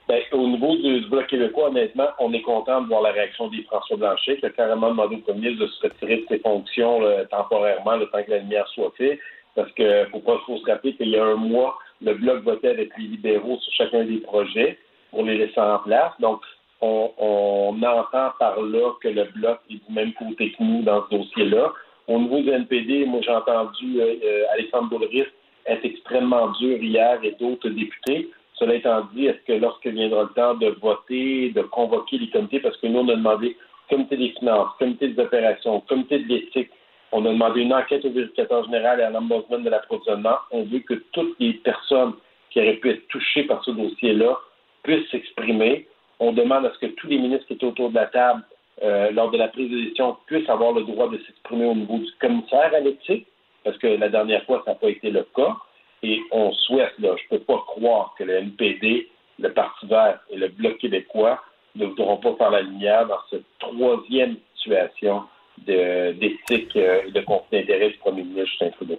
Bien, 0.08 0.18
au 0.32 0.48
niveau 0.48 0.76
du, 0.76 1.00
Bloc 1.08 1.28
québécois, 1.28 1.68
honnêtement, 1.68 2.08
on 2.18 2.32
est 2.32 2.42
content 2.42 2.80
de 2.82 2.88
voir 2.88 3.02
la 3.02 3.12
réaction 3.12 3.48
des 3.48 3.62
François 3.62 3.96
Blanchet, 3.96 4.38
qui 4.38 4.46
a 4.46 4.50
carrément 4.50 4.90
demandé 4.90 5.16
au 5.16 5.18
premier 5.20 5.50
ministre 5.50 5.66
de 5.66 5.70
se 5.70 5.82
retirer 5.82 6.16
de 6.16 6.26
ses 6.28 6.38
fonctions 6.40 7.00
là, 7.00 7.24
temporairement, 7.26 7.96
le 7.96 8.06
temps 8.06 8.22
que 8.22 8.30
la 8.30 8.38
lumière 8.38 8.66
soit 8.68 8.92
faite, 8.96 9.20
parce 9.54 9.70
qu'il 9.72 9.86
ne 9.86 10.06
faut 10.06 10.18
pas 10.20 10.38
faut 10.46 10.56
se 10.56 10.70
rappeler 10.70 10.94
qu'il 10.94 11.08
y 11.08 11.16
a 11.16 11.24
un 11.24 11.36
mois, 11.36 11.78
le 12.00 12.14
Bloc 12.14 12.42
votait 12.42 12.70
avec 12.70 12.90
les 12.98 13.04
libéraux 13.04 13.58
sur 13.58 13.72
chacun 13.74 14.04
des 14.04 14.18
projets 14.18 14.78
pour 15.10 15.22
les 15.24 15.38
laisser 15.38 15.60
en 15.60 15.78
place. 15.78 16.12
Donc, 16.18 16.40
on, 16.80 17.12
on 17.18 17.82
entend 17.82 18.32
par 18.38 18.60
là 18.60 18.90
que 19.00 19.08
le 19.08 19.24
Bloc 19.36 19.60
est 19.70 19.74
du 19.74 19.92
même 19.94 20.12
côté 20.14 20.50
que 20.52 20.62
nous 20.62 20.82
dans 20.82 21.04
ce 21.08 21.16
dossier-là. 21.16 21.72
Au 22.08 22.18
niveau 22.18 22.40
du 22.40 22.50
NPD, 22.50 23.04
moi, 23.06 23.20
j'ai 23.22 23.30
entendu 23.30 24.00
euh, 24.00 24.44
Alexandre 24.52 24.88
Boulris 24.88 25.26
être 25.66 25.84
extrêmement 25.84 26.48
dur 26.58 26.82
hier 26.82 27.20
et 27.22 27.32
d'autres 27.38 27.68
députés. 27.68 28.30
Cela 28.62 28.76
étant 28.76 29.08
dit, 29.12 29.26
est-ce 29.26 29.44
que 29.44 29.54
lorsque 29.54 29.88
viendra 29.88 30.22
le 30.22 30.28
temps 30.28 30.54
de 30.54 30.68
voter, 30.80 31.50
de 31.50 31.62
convoquer 31.62 32.16
les 32.18 32.30
comités, 32.30 32.60
parce 32.60 32.76
que 32.76 32.86
nous, 32.86 33.00
on 33.00 33.08
a 33.08 33.16
demandé 33.16 33.56
comité 33.90 34.16
des 34.16 34.28
finances, 34.38 34.68
comité 34.78 35.08
des 35.08 35.20
opérations, 35.20 35.80
comité 35.80 36.20
de 36.20 36.28
l'éthique, 36.28 36.70
on 37.10 37.26
a 37.26 37.30
demandé 37.30 37.62
une 37.62 37.74
enquête 37.74 38.04
au 38.04 38.10
vérificateur 38.10 38.64
général 38.66 39.00
et 39.00 39.02
à 39.02 39.10
l'ombudsman 39.10 39.64
de 39.64 39.68
l'approvisionnement. 39.68 40.36
On 40.52 40.62
veut 40.62 40.78
que 40.78 40.94
toutes 41.10 41.34
les 41.40 41.54
personnes 41.54 42.12
qui 42.50 42.60
auraient 42.60 42.76
pu 42.76 42.90
être 42.90 43.08
touchées 43.08 43.42
par 43.42 43.64
ce 43.64 43.72
dossier-là 43.72 44.38
puissent 44.84 45.10
s'exprimer. 45.10 45.88
On 46.20 46.30
demande 46.30 46.64
à 46.64 46.72
ce 46.72 46.86
que 46.86 46.92
tous 46.92 47.08
les 47.08 47.18
ministres 47.18 47.48
qui 47.48 47.54
étaient 47.54 47.66
autour 47.66 47.90
de 47.90 47.96
la 47.96 48.06
table 48.06 48.44
euh, 48.84 49.10
lors 49.10 49.32
de 49.32 49.38
la 49.38 49.48
prise 49.48 49.72
de 49.72 49.76
décision 49.76 50.16
puissent 50.26 50.48
avoir 50.48 50.70
le 50.70 50.84
droit 50.84 51.08
de 51.08 51.18
s'exprimer 51.18 51.66
au 51.66 51.74
niveau 51.74 51.98
du 51.98 52.12
commissaire 52.20 52.70
à 52.72 52.78
l'éthique, 52.78 53.26
parce 53.64 53.76
que 53.78 53.88
la 53.88 54.08
dernière 54.08 54.44
fois, 54.44 54.62
ça 54.64 54.70
n'a 54.70 54.76
pas 54.76 54.88
été 54.88 55.10
le 55.10 55.26
cas. 55.34 55.56
Et 56.02 56.20
on 56.30 56.52
souhaite, 56.52 56.92
là, 56.98 57.14
je 57.16 57.34
ne 57.34 57.38
peux 57.38 57.44
pas 57.44 57.62
croire 57.66 58.14
que 58.18 58.24
le 58.24 58.34
NPD, 58.34 59.08
le 59.38 59.52
Parti 59.52 59.86
vert 59.86 60.20
et 60.30 60.36
le 60.36 60.48
Bloc 60.48 60.78
québécois 60.78 61.42
ne 61.76 61.86
voudront 61.86 62.16
pas 62.16 62.34
faire 62.36 62.50
la 62.50 62.62
lumière 62.62 63.06
dans 63.06 63.20
cette 63.30 63.44
troisième 63.58 64.36
situation 64.56 65.22
d'éthique 65.58 66.76
euh, 66.76 67.02
et 67.06 67.10
de 67.12 67.20
conflit 67.20 67.60
d'intérêt 67.60 67.90
du 67.90 67.98
premier 67.98 68.22
ministre 68.22 68.50
Justin 68.50 68.70
Trudeau. 68.70 68.98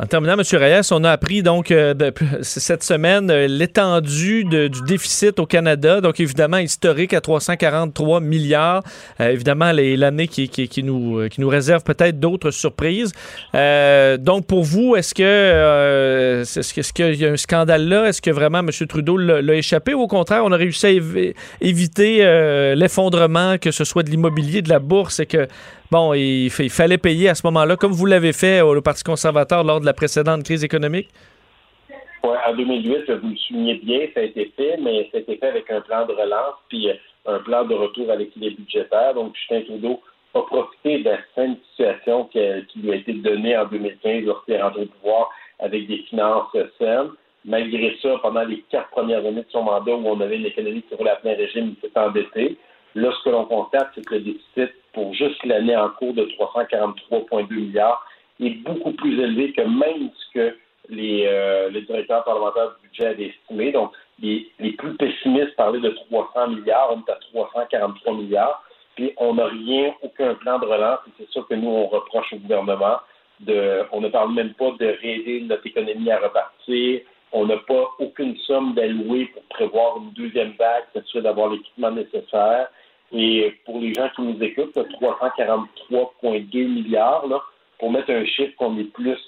En 0.00 0.06
terminant, 0.06 0.34
M. 0.34 0.44
Reyes, 0.52 0.92
on 0.92 1.02
a 1.02 1.10
appris 1.10 1.42
donc 1.42 1.72
euh, 1.72 1.92
de, 1.92 2.12
cette 2.42 2.84
semaine 2.84 3.32
euh, 3.32 3.48
l'étendue 3.48 4.44
du 4.44 4.82
déficit 4.86 5.40
au 5.40 5.46
Canada, 5.46 6.00
donc 6.00 6.20
évidemment 6.20 6.58
historique 6.58 7.12
à 7.14 7.20
343 7.20 8.20
milliards. 8.20 8.84
Euh, 9.20 9.30
évidemment, 9.30 9.72
l'année 9.72 10.28
qui, 10.28 10.48
qui, 10.48 10.68
qui, 10.68 10.84
nous, 10.84 11.28
qui 11.28 11.40
nous 11.40 11.48
réserve 11.48 11.82
peut-être 11.82 12.20
d'autres 12.20 12.52
surprises. 12.52 13.12
Euh, 13.56 14.18
donc 14.18 14.46
pour 14.46 14.62
vous, 14.62 14.94
est-ce 14.94 15.14
que 15.14 15.22
euh, 15.24 16.42
est-ce 16.42 16.92
qu'il 16.92 17.14
y 17.16 17.26
a 17.26 17.32
un 17.32 17.36
scandale 17.36 17.88
là? 17.88 18.06
Est-ce 18.06 18.22
que 18.22 18.30
vraiment 18.30 18.60
M. 18.60 18.70
Trudeau 18.88 19.16
l'a 19.16 19.54
échappé? 19.54 19.94
Ou 19.94 20.02
au 20.02 20.06
contraire, 20.06 20.44
on 20.44 20.52
a 20.52 20.56
réussi 20.56 20.86
à 20.86 20.90
év 20.90 21.34
éviter 21.60 22.18
l'effondrement, 22.76 23.58
que 23.58 23.72
ce 23.72 23.82
soit 23.82 24.04
de 24.04 24.10
l'immobilier, 24.10 24.62
de 24.62 24.68
la 24.68 24.78
bourse 24.78 25.18
et 25.18 25.26
que 25.26 25.48
bon, 25.90 26.14
il, 26.14 26.50
fallait 26.50 26.98
payer 26.98 27.28
à 27.28 27.34
ce 27.34 27.46
moment-là, 27.46 27.76
comme 27.76 27.92
vous 27.92 28.06
l'avez 28.06 28.32
fait 28.32 28.60
au 28.60 28.80
Parti 28.80 29.02
conservateur 29.04 29.64
lors 29.64 29.80
de 29.80 29.86
la 29.86 29.92
précédente 29.92 30.44
crise 30.44 30.64
économique? 30.64 31.08
Oui, 32.24 32.36
en 32.46 32.54
2008, 32.54 33.10
vous 33.22 33.28
le 33.28 33.36
soulignez 33.36 33.74
bien, 33.74 34.00
ça 34.14 34.20
a 34.20 34.22
été 34.24 34.52
fait, 34.56 34.76
mais 34.82 35.08
ça 35.12 35.18
a 35.18 35.20
été 35.20 35.36
fait 35.36 35.46
avec 35.46 35.70
un 35.70 35.80
plan 35.80 36.06
de 36.06 36.12
relance 36.12 36.54
puis 36.68 36.88
un 37.26 37.38
plan 37.40 37.64
de 37.64 37.74
retour 37.74 38.10
à 38.10 38.16
l'équilibre 38.16 38.56
budgétaire. 38.58 39.14
Donc, 39.14 39.34
Justin 39.36 39.62
Trudeau 39.62 40.00
a 40.34 40.42
profité 40.42 40.98
de 40.98 41.04
la 41.04 41.18
saine 41.34 41.56
situation 41.70 42.24
qui, 42.24 42.38
lui 42.76 42.92
a 42.92 42.96
été 42.96 43.12
donnée 43.12 43.56
en 43.56 43.66
2015 43.66 44.24
lorsqu'il 44.24 44.54
est 44.54 44.62
rentré 44.62 44.82
au 44.82 44.86
pouvoir 44.86 45.30
avec 45.60 45.86
des 45.86 45.98
finances 46.08 46.56
saines. 46.78 47.10
Malgré 47.44 47.96
ça, 48.02 48.16
pendant 48.20 48.44
les 48.44 48.64
quatre 48.70 48.90
premières 48.90 49.20
années 49.20 49.42
de 49.42 49.50
son 49.50 49.62
mandat 49.62 49.94
où 49.94 50.06
on 50.06 50.20
avait 50.20 50.36
une 50.36 50.46
économie 50.46 50.82
qui 50.82 50.94
roulait 50.94 51.10
à 51.10 51.16
plein 51.16 51.34
régime, 51.34 51.74
il 51.76 51.80
s'est 51.80 51.98
endetté. 51.98 52.56
Là, 52.98 53.12
ce 53.16 53.24
que 53.24 53.30
l'on 53.30 53.44
constate, 53.44 53.90
c'est 53.94 54.04
que 54.04 54.14
le 54.16 54.20
déficit 54.22 54.72
pour 54.92 55.14
juste 55.14 55.44
l'année 55.44 55.76
en 55.76 55.88
cours 55.90 56.14
de 56.14 56.24
343,2 56.24 57.54
milliards 57.54 58.04
est 58.40 58.50
beaucoup 58.64 58.92
plus 58.92 59.20
élevé 59.20 59.52
que 59.52 59.62
même 59.62 60.10
ce 60.16 60.34
que 60.34 60.56
les, 60.88 61.24
euh, 61.26 61.70
les 61.70 61.82
directeurs 61.82 62.24
parlementaires 62.24 62.72
du 62.80 62.88
budget 62.88 63.06
avaient 63.06 63.26
estimé. 63.26 63.70
Donc, 63.70 63.92
les, 64.20 64.50
les, 64.58 64.72
plus 64.72 64.96
pessimistes 64.96 65.54
parlaient 65.54 65.80
de 65.80 65.90
300 65.90 66.48
milliards, 66.48 66.90
on 66.90 66.98
est 66.98 67.12
à 67.12 67.18
343 67.32 68.14
milliards, 68.14 68.64
puis 68.96 69.12
on 69.18 69.34
n'a 69.34 69.46
rien, 69.46 69.94
aucun 70.02 70.34
plan 70.34 70.58
de 70.58 70.66
relance, 70.66 70.98
et 71.06 71.10
c'est 71.18 71.30
ça 71.32 71.46
que 71.48 71.54
nous, 71.54 71.68
on 71.68 71.86
reproche 71.86 72.32
au 72.32 72.38
gouvernement. 72.38 72.96
De, 73.40 73.84
on 73.92 74.00
ne 74.00 74.08
parle 74.08 74.34
même 74.34 74.54
pas 74.54 74.72
de 74.72 74.96
réaider 75.00 75.40
notre 75.42 75.64
économie 75.64 76.10
à 76.10 76.18
repartir, 76.18 77.02
on 77.30 77.46
n'a 77.46 77.58
pas 77.58 77.90
aucune 78.00 78.36
somme 78.38 78.74
d'allouer 78.74 79.26
pour 79.26 79.42
prévoir 79.44 79.98
une 79.98 80.10
deuxième 80.12 80.54
vague, 80.58 80.84
c'est 81.12 81.20
d'avoir 81.20 81.50
l'équipement 81.50 81.92
nécessaire. 81.92 82.68
Et 83.12 83.54
pour 83.64 83.80
les 83.80 83.94
gens 83.94 84.08
qui 84.14 84.22
nous 84.22 84.42
écoutent, 84.42 84.76
343,2 84.76 86.68
milliards, 86.68 87.26
là, 87.26 87.42
pour 87.78 87.90
mettre 87.90 88.10
un 88.10 88.24
chiffre 88.26 88.54
qu'on 88.56 88.78
est 88.78 88.92
plus 88.92 89.18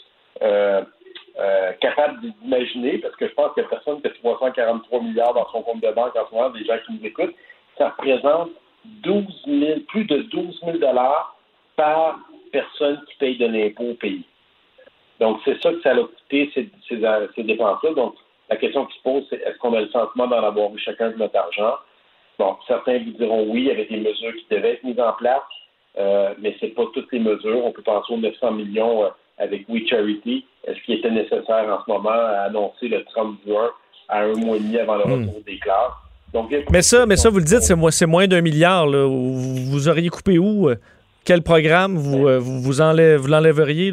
euh, 0.42 0.82
euh, 1.38 1.72
capable 1.80 2.20
d'imaginer, 2.20 2.98
parce 2.98 3.16
que 3.16 3.28
je 3.28 3.34
pense 3.34 3.56
a 3.56 3.62
personne 3.62 4.00
a 4.04 4.08
343 4.08 5.00
milliards 5.00 5.34
dans 5.34 5.48
son 5.50 5.62
compte 5.62 5.80
de 5.80 5.90
banque 5.92 6.14
en 6.16 6.28
ce 6.28 6.34
moment, 6.34 6.50
des 6.50 6.64
gens 6.64 6.76
qui 6.86 6.92
nous 6.92 7.06
écoutent, 7.06 7.34
ça 7.78 7.90
représente 7.90 8.50
12 8.84 9.24
000, 9.46 9.80
plus 9.88 10.04
de 10.04 10.18
12 10.22 10.60
000 10.64 10.78
dollars 10.78 11.36
par 11.76 12.18
personne 12.52 13.00
qui 13.08 13.16
paye 13.18 13.38
de 13.38 13.46
l'impôt 13.46 13.84
au 13.84 13.94
pays. 13.94 14.24
Donc, 15.20 15.40
c'est 15.44 15.60
ça 15.62 15.72
que 15.72 15.80
ça 15.82 15.92
a 15.92 15.96
coûté, 15.96 16.50
ces, 16.54 16.68
ces, 16.88 17.00
ces 17.34 17.42
dépenses-là. 17.42 17.92
Donc, 17.94 18.14
la 18.48 18.56
question 18.56 18.86
qui 18.86 18.98
se 18.98 19.02
pose, 19.02 19.24
c'est 19.30 19.36
est-ce 19.36 19.58
qu'on 19.58 19.74
a 19.74 19.80
le 19.80 19.88
sentiment 19.88 20.26
d'en 20.26 20.42
avoir 20.42 20.74
eu 20.74 20.78
chacun 20.78 21.10
de 21.10 21.16
notre 21.16 21.36
argent? 21.36 21.74
Bon, 22.40 22.56
certains 22.66 22.98
vous 23.00 23.10
diront 23.18 23.44
oui, 23.50 23.60
il 23.60 23.66
y 23.66 23.70
avait 23.70 23.84
des 23.84 23.98
mesures 23.98 24.32
qui 24.32 24.46
devaient 24.50 24.72
être 24.72 24.82
mises 24.82 24.98
en 24.98 25.12
place, 25.12 25.42
euh, 25.98 26.30
mais 26.40 26.56
ce 26.58 26.64
n'est 26.64 26.72
pas 26.72 26.84
toutes 26.94 27.12
les 27.12 27.18
mesures. 27.18 27.62
On 27.66 27.70
peut 27.70 27.82
penser 27.82 28.14
aux 28.14 28.16
900 28.16 28.52
millions 28.52 29.04
euh, 29.04 29.08
avec 29.36 29.68
We 29.68 29.86
Charity. 29.86 30.46
Est-ce 30.66 30.80
qu'il 30.86 30.94
était 30.94 31.10
nécessaire 31.10 31.66
en 31.68 31.84
ce 31.84 31.90
moment 31.92 32.08
à 32.08 32.46
annoncer 32.46 32.88
le 32.88 33.04
30 33.04 33.36
juin 33.46 33.70
à 34.08 34.22
un 34.22 34.32
mois 34.32 34.56
et 34.56 34.60
demi 34.60 34.78
avant 34.78 34.96
le 34.96 35.02
retour 35.02 35.38
mmh. 35.38 35.42
des 35.46 35.58
classes? 35.58 35.92
Donc, 36.32 36.50
mais 36.70 36.80
ça, 36.80 37.04
mais 37.04 37.16
ça, 37.16 37.28
vous 37.28 37.40
le 37.40 37.44
dites, 37.44 37.60
c'est 37.60 37.76
moins, 37.76 37.90
moins 38.08 38.26
d'un 38.26 38.40
milliard. 38.40 38.86
Là. 38.86 39.06
Vous 39.06 39.88
auriez 39.90 40.08
coupé 40.08 40.38
où? 40.38 40.70
Quel 41.26 41.42
programme 41.42 41.98
vous, 41.98 42.26
euh, 42.26 42.38
vous, 42.38 42.62
vous, 42.62 42.80
enlève, 42.80 43.20
vous 43.20 43.28
l'enlèveriez? 43.28 43.92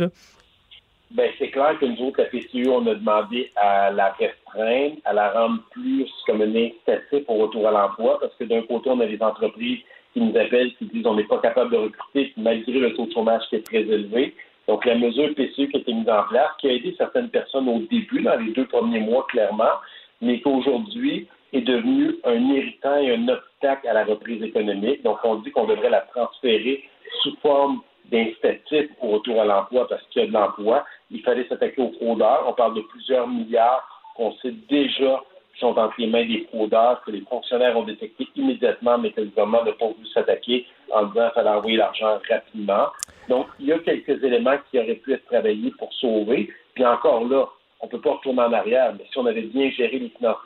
Ben, 1.12 1.32
c'est 1.40 1.50
clair 1.50 1.78
que 1.80 1.86
nous 1.86 2.08
autres, 2.08 2.22
la 2.22 2.26
PCU, 2.26 2.68
on 2.68 2.86
a 2.86 2.96
demandé 2.96 3.50
à 3.56 3.92
la 3.92 4.12
restreindre, 4.12 4.98
à 5.06 5.14
la 5.14 5.32
rendre 5.32 5.62
plus 5.72 6.10
comme 6.26 6.42
un 6.42 6.54
incitatif 6.54 7.24
au 7.28 7.36
retour 7.36 7.68
à 7.68 7.72
l'emploi, 7.72 8.20
parce 8.20 8.36
que 8.36 8.44
d'un 8.44 8.62
côté, 8.64 8.90
on 8.90 9.00
a 9.00 9.06
des 9.06 9.22
entreprises 9.22 9.80
qui 10.14 10.20
nous 10.20 10.38
appellent, 10.38 10.76
qui 10.76 10.86
disent 10.86 11.06
on 11.06 11.16
n'est 11.16 11.24
pas 11.24 11.40
capable 11.40 11.72
de 11.72 11.78
recruter, 11.78 12.34
malgré 12.36 12.74
le 12.74 12.94
taux 12.94 13.06
de 13.06 13.14
chômage 13.14 13.44
qui 13.50 13.56
est 13.56 13.66
très 13.66 13.82
élevé. 13.82 14.36
Donc, 14.68 14.86
la 14.86 14.96
mesure 14.96 15.34
PCU 15.34 15.70
qui 15.70 15.78
a 15.78 15.80
été 15.80 15.94
mise 15.94 16.10
en 16.10 16.24
place, 16.24 16.50
qui 16.60 16.68
a 16.68 16.74
aidé 16.74 16.94
certaines 16.98 17.30
personnes 17.30 17.70
au 17.70 17.80
début, 17.90 18.22
dans 18.22 18.38
les 18.38 18.52
deux 18.52 18.66
premiers 18.66 19.00
mois, 19.00 19.26
clairement, 19.30 19.76
mais 20.22 20.42
qu'aujourd'hui 20.42 21.28
est 21.54 21.62
devenue 21.62 22.16
un 22.26 22.50
irritant 22.50 22.98
et 22.98 23.14
un 23.14 23.30
obstacle 23.30 23.88
à 23.88 23.94
la 23.94 24.04
reprise 24.04 24.44
économique. 24.44 25.04
Donc, 25.04 25.20
on 25.24 25.36
dit 25.36 25.52
qu'on 25.52 25.68
devrait 25.68 25.90
la 25.90 26.02
transférer 26.02 26.84
sous 27.22 27.38
forme 27.42 27.82
d'incitatif 28.12 28.90
au 29.02 29.10
retour 29.10 29.42
à 29.42 29.46
l'emploi 29.46 29.88
parce 29.88 30.04
qu'il 30.10 30.22
y 30.22 30.26
a 30.26 30.28
de 30.28 30.34
l'emploi. 30.34 30.86
Il 31.12 31.22
fallait 31.22 31.48
s'attaquer 31.48 31.82
aux 31.82 31.92
fraudeurs. 31.94 32.46
On 32.48 32.54
parle 32.54 32.76
de 32.76 32.82
plusieurs 32.82 33.28
milliards 33.28 33.88
qu'on 34.16 34.34
sait 34.38 34.54
déjà 34.70 35.22
qui 35.54 35.60
sont 35.62 35.78
entre 35.78 35.96
les 35.98 36.08
mains 36.08 36.26
des 36.26 36.48
fraudeurs, 36.50 37.02
que 37.04 37.12
les 37.12 37.22
fonctionnaires 37.22 37.78
ont 37.78 37.84
détecté 37.84 38.28
immédiatement, 38.36 38.98
mais 38.98 39.12
que 39.12 39.22
le 39.22 39.28
gouvernement 39.28 39.64
n'a 39.64 39.72
pas 39.72 39.88
voulu 39.88 40.08
s'attaquer 40.14 40.66
en 40.92 41.06
disant 41.06 41.26
qu'il 41.26 41.34
fallait 41.36 41.50
envoyer 41.50 41.78
l'argent 41.78 42.20
rapidement. 42.30 42.88
Donc, 43.28 43.48
il 43.60 43.68
y 43.68 43.74
a 43.74 43.80
quelques 43.80 44.24
éléments 44.24 44.58
qui 44.70 44.80
auraient 44.80 44.96
pu 44.96 45.14
être 45.14 45.26
travaillés 45.26 45.72
pour 45.80 45.92
sauver. 45.94 46.50
Puis 46.76 46.86
encore 46.86 47.28
là, 47.28 47.48
on 47.80 47.88
ne 47.88 47.92
peut 47.92 48.02
pas 48.02 48.14
retourner 48.14 48.42
en 48.42 48.54
arrière, 48.54 48.94
mais 48.98 49.06
si 49.12 49.18
on 49.18 49.26
avait 49.26 49.42
bien 49.42 49.70
géré 49.72 50.00
les 50.00 50.10
finances 50.10 50.38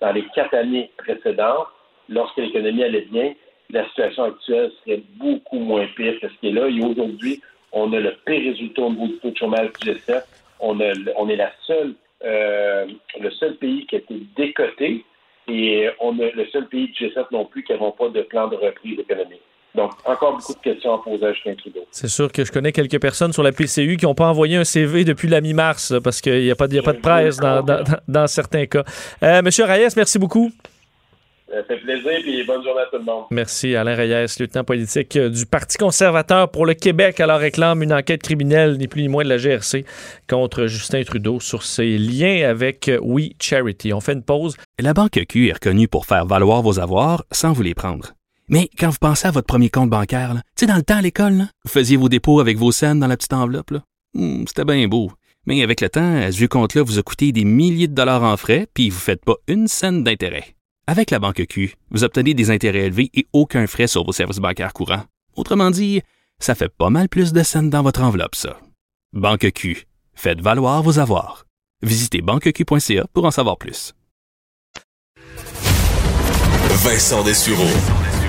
dans 0.00 0.12
les 0.12 0.24
quatre 0.34 0.54
années 0.54 0.90
précédentes, 0.96 1.68
lorsque 2.08 2.36
l'économie 2.36 2.84
allait 2.84 3.06
bien, 3.10 3.34
la 3.70 3.86
situation 3.88 4.24
actuelle 4.24 4.70
serait 4.84 5.02
beaucoup 5.16 5.58
moins 5.58 5.86
pire 5.96 6.18
que 6.20 6.28
ce 6.28 6.34
qui 6.40 6.48
est 6.48 6.52
là. 6.52 6.68
Et 6.68 6.80
aujourd'hui, 6.84 7.40
on 7.74 7.92
a 7.92 8.00
le 8.00 8.14
pire 8.24 8.42
résultat 8.52 8.82
au 8.82 8.90
niveau 8.90 9.06
du 9.08 9.18
taux 9.18 9.30
de 9.30 9.36
chômage 9.36 9.70
du 9.80 9.90
G7. 9.90 10.22
On, 10.60 10.80
a, 10.80 10.92
on 11.16 11.28
est 11.28 11.36
la 11.36 11.50
seule, 11.66 11.94
euh, 12.24 12.86
le 13.20 13.30
seul 13.32 13.56
pays 13.56 13.84
qui 13.86 13.96
a 13.96 13.98
été 13.98 14.14
décoté 14.36 15.04
Et 15.48 15.90
on 16.00 16.18
est 16.20 16.32
le 16.32 16.46
seul 16.46 16.66
pays 16.68 16.88
de 16.88 16.94
G7 16.94 17.26
non 17.32 17.44
plus 17.44 17.64
qui 17.64 17.72
n'avons 17.72 17.90
pas 17.90 18.08
de 18.08 18.22
plan 18.22 18.48
de 18.48 18.56
reprise 18.56 18.98
économique. 18.98 19.42
Donc, 19.74 19.90
encore 20.04 20.36
beaucoup 20.36 20.54
de 20.54 20.58
questions 20.60 20.94
à 20.94 20.98
poser 21.02 21.26
à 21.26 21.32
Justin 21.32 21.54
Trudeau. 21.54 21.84
C'est 21.90 22.08
sûr 22.08 22.30
que 22.30 22.44
je 22.44 22.52
connais 22.52 22.70
quelques 22.70 23.00
personnes 23.00 23.32
sur 23.32 23.42
la 23.42 23.50
PCU 23.50 23.96
qui 23.96 24.04
n'ont 24.04 24.14
pas 24.14 24.28
envoyé 24.28 24.56
un 24.56 24.62
CV 24.62 25.04
depuis 25.04 25.26
la 25.26 25.40
mi-mars 25.40 25.94
parce 26.02 26.20
qu'il 26.20 26.42
n'y 26.44 26.50
a, 26.50 26.54
pas, 26.54 26.66
a 26.66 26.82
pas 26.82 26.92
de 26.92 27.00
presse 27.00 27.38
dans, 27.38 27.60
dans, 27.60 27.82
dans 28.06 28.26
certains 28.28 28.66
cas. 28.66 28.84
Euh, 29.24 29.42
Monsieur 29.42 29.64
Reyes, 29.64 29.88
merci 29.96 30.20
beaucoup. 30.20 30.52
Ça 31.54 31.62
fait 31.62 31.76
plaisir 31.76 32.10
et 32.10 32.42
bonne 32.44 32.64
journée 32.64 32.80
à 32.80 32.86
tout 32.90 32.98
le 32.98 33.04
monde. 33.04 33.24
Merci. 33.30 33.76
Alain 33.76 33.94
Reyes, 33.94 34.26
lieutenant 34.40 34.64
politique 34.64 35.16
du 35.16 35.46
Parti 35.46 35.78
conservateur 35.78 36.50
pour 36.50 36.66
le 36.66 36.74
Québec, 36.74 37.20
alors 37.20 37.38
réclame 37.38 37.82
une 37.82 37.92
enquête 37.92 38.22
criminelle, 38.22 38.76
ni 38.76 38.88
plus 38.88 39.02
ni 39.02 39.08
moins 39.08 39.22
de 39.22 39.28
la 39.28 39.36
GRC, 39.38 39.84
contre 40.28 40.66
Justin 40.66 41.04
Trudeau 41.04 41.38
sur 41.38 41.62
ses 41.62 41.96
liens 41.96 42.48
avec 42.48 42.90
We 43.00 43.30
Charity. 43.40 43.92
On 43.92 44.00
fait 44.00 44.14
une 44.14 44.24
pause. 44.24 44.56
La 44.80 44.94
Banque 44.94 45.20
Q 45.28 45.48
est 45.48 45.52
reconnue 45.52 45.86
pour 45.86 46.06
faire 46.06 46.26
valoir 46.26 46.62
vos 46.62 46.80
avoirs 46.80 47.24
sans 47.30 47.52
vous 47.52 47.62
les 47.62 47.74
prendre. 47.74 48.14
Mais 48.48 48.68
quand 48.78 48.90
vous 48.90 48.98
pensez 49.00 49.28
à 49.28 49.30
votre 49.30 49.46
premier 49.46 49.70
compte 49.70 49.90
bancaire, 49.90 50.34
tu 50.56 50.64
sais, 50.64 50.66
dans 50.66 50.76
le 50.76 50.82
temps 50.82 50.96
à 50.96 51.02
l'école, 51.02 51.44
vous 51.64 51.70
faisiez 51.70 51.96
vos 51.96 52.08
dépôts 52.08 52.40
avec 52.40 52.58
vos 52.58 52.72
scènes 52.72 52.98
dans 52.98 53.06
la 53.06 53.16
petite 53.16 53.32
enveloppe. 53.32 53.74
Hmm, 54.14 54.44
C'était 54.48 54.64
bien 54.64 54.86
beau. 54.88 55.12
Mais 55.46 55.62
avec 55.62 55.80
le 55.80 55.88
temps, 55.88 56.16
à 56.16 56.32
ce 56.32 56.38
vieux 56.38 56.48
compte-là 56.48 56.82
vous 56.82 56.98
a 56.98 57.02
coûté 57.02 57.30
des 57.30 57.44
milliers 57.44 57.86
de 57.88 57.94
dollars 57.94 58.22
en 58.22 58.36
frais, 58.36 58.66
puis 58.74 58.90
vous 58.90 58.96
ne 58.96 59.00
faites 59.00 59.24
pas 59.24 59.36
une 59.46 59.68
scène 59.68 60.02
d'intérêt. 60.02 60.54
Avec 60.86 61.10
la 61.10 61.18
banque 61.18 61.46
Q, 61.48 61.76
vous 61.90 62.04
obtenez 62.04 62.34
des 62.34 62.50
intérêts 62.50 62.86
élevés 62.86 63.10
et 63.14 63.26
aucun 63.32 63.66
frais 63.66 63.86
sur 63.86 64.04
vos 64.04 64.12
services 64.12 64.38
bancaires 64.38 64.74
courants. 64.74 65.04
Autrement 65.34 65.70
dit, 65.70 66.02
ça 66.38 66.54
fait 66.54 66.68
pas 66.68 66.90
mal 66.90 67.08
plus 67.08 67.32
de 67.32 67.42
scènes 67.42 67.70
dans 67.70 67.82
votre 67.82 68.02
enveloppe, 68.02 68.34
ça. 68.34 68.58
Banque 69.14 69.50
Q, 69.52 69.86
faites 70.14 70.42
valoir 70.42 70.82
vos 70.82 70.98
avoirs. 70.98 71.46
Visitez 71.82 72.20
banqueq.ca 72.20 73.06
pour 73.14 73.24
en 73.24 73.30
savoir 73.30 73.56
plus. 73.56 73.94
Vincent 76.84 77.24
Dessureau. 77.24 77.64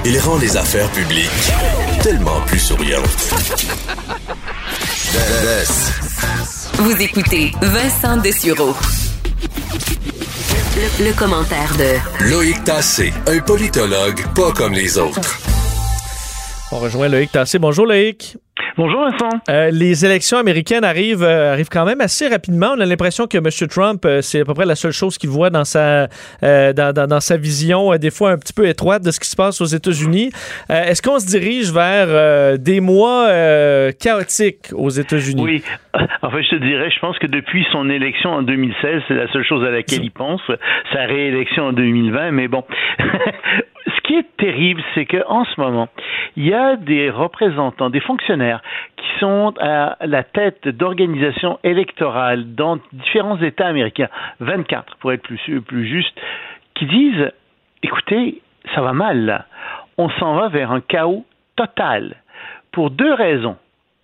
Il 0.06 0.18
rend 0.20 0.38
les 0.38 0.56
affaires 0.56 0.90
publiques 0.92 1.52
tellement 2.02 2.40
plus 2.42 2.60
souriantes. 2.60 3.34
Vous 6.76 7.02
écoutez 7.02 7.52
Vincent 7.62 8.18
Dessureau. 8.18 8.74
Le, 10.76 11.06
le, 11.06 11.14
commentaire 11.14 11.74
de 11.78 12.30
Loïc 12.30 12.64
Tassé, 12.64 13.14
un 13.28 13.40
politologue 13.40 14.22
pas 14.34 14.52
comme 14.54 14.74
les 14.74 14.98
autres. 14.98 15.40
On 16.72 16.80
rejoint 16.80 17.10
Loïc 17.10 17.32
Tassé. 17.32 17.60
Bonjour 17.60 17.86
Loïc. 17.86 18.38
Bonjour 18.78 19.00
Vincent. 19.06 19.30
Euh, 19.48 19.70
les 19.72 20.06
élections 20.06 20.38
américaines 20.38 20.84
arrivent, 20.84 21.24
euh, 21.24 21.54
arrivent 21.54 21.70
quand 21.70 21.86
même 21.86 22.02
assez 22.02 22.28
rapidement. 22.28 22.74
On 22.76 22.82
a 22.82 22.86
l'impression 22.86 23.26
que 23.26 23.38
M. 23.38 23.70
Trump, 23.70 24.04
euh, 24.06 24.20
c'est 24.20 24.42
à 24.42 24.44
peu 24.44 24.54
près 24.54 24.66
la 24.66 24.76
seule 24.76 24.92
chose 24.92 25.18
qu'il 25.18 25.30
voit 25.30 25.50
dans 25.50 25.64
sa, 25.64 26.08
dans, 26.42 26.94
dans, 26.94 27.08
dans, 27.08 27.22
sa 27.22 27.38
vision, 27.38 27.96
des 27.96 28.12
fois 28.12 28.32
un 28.32 28.38
petit 28.38 28.52
peu 28.52 28.68
étroite 28.68 29.02
de 29.02 29.12
ce 29.12 29.20
qui 29.22 29.30
se 29.30 29.36
passe 29.38 29.62
aux 29.62 29.66
États-Unis. 29.66 30.32
Est-ce 30.70 31.02
qu'on 31.02 31.20
se 31.20 31.28
dirige 31.28 31.72
vers 31.72 32.58
des 32.60 32.82
mois 32.82 33.30
chaotiques 33.94 34.74
aux 34.74 34.90
États-Unis? 34.90 35.42
Oui. 35.42 35.64
Enfin, 36.22 36.42
je 36.42 36.50
te 36.50 36.56
dirais, 36.56 36.90
je 36.92 37.00
pense 37.00 37.18
que 37.20 37.28
depuis 37.28 37.66
son 37.72 37.90
élection 37.90 38.32
en 38.32 38.42
2016, 38.42 39.04
c'est 39.08 39.14
la 39.14 39.32
seule 39.32 39.46
chose 39.46 39.64
à 39.64 39.72
laquelle 39.72 40.04
il 40.04 40.12
pense. 40.12 40.42
Sa 40.92 41.06
réélection 41.06 41.68
en 41.68 41.74
2020, 41.74 42.32
mais 42.32 42.50
bon. 42.50 42.64
ce 43.86 44.02
qui 44.02 44.16
est 44.16 44.26
terrible, 44.38 44.82
c'est 44.94 45.06
qu'en 45.06 45.46
ce 45.46 45.60
moment, 45.60 45.88
il 46.36 46.48
y 46.48 46.54
a 46.54 46.76
des 46.76 47.10
représentants, 47.10 47.90
des 47.90 48.00
fonctionnaires 48.00 48.62
qui 48.98 49.20
sont 49.20 49.54
à 49.60 49.98
la 50.06 50.24
tête 50.24 50.68
d'organisations 50.68 51.60
électorales 51.64 52.56
dans 52.56 52.80
différents 52.94 53.42
États 53.42 53.68
américains, 53.68 54.10
24 54.40 54.98
pour 54.98 55.12
être 55.14 55.24
plus, 55.24 55.62
plus 55.62 55.88
juste, 55.88 56.20
qui 56.76 56.86
disent, 56.86 57.32
écoutez, 57.84 58.42
ça 58.74 58.82
va 58.82 58.94
mal. 58.94 59.46
On 59.98 60.10
s'en 60.10 60.36
va 60.36 60.50
vers 60.50 60.72
un 60.72 60.82
chaos 60.82 61.26
total. 61.56 62.16
Pour 62.72 62.92
deux 62.92 63.14
raisons. 63.14 63.58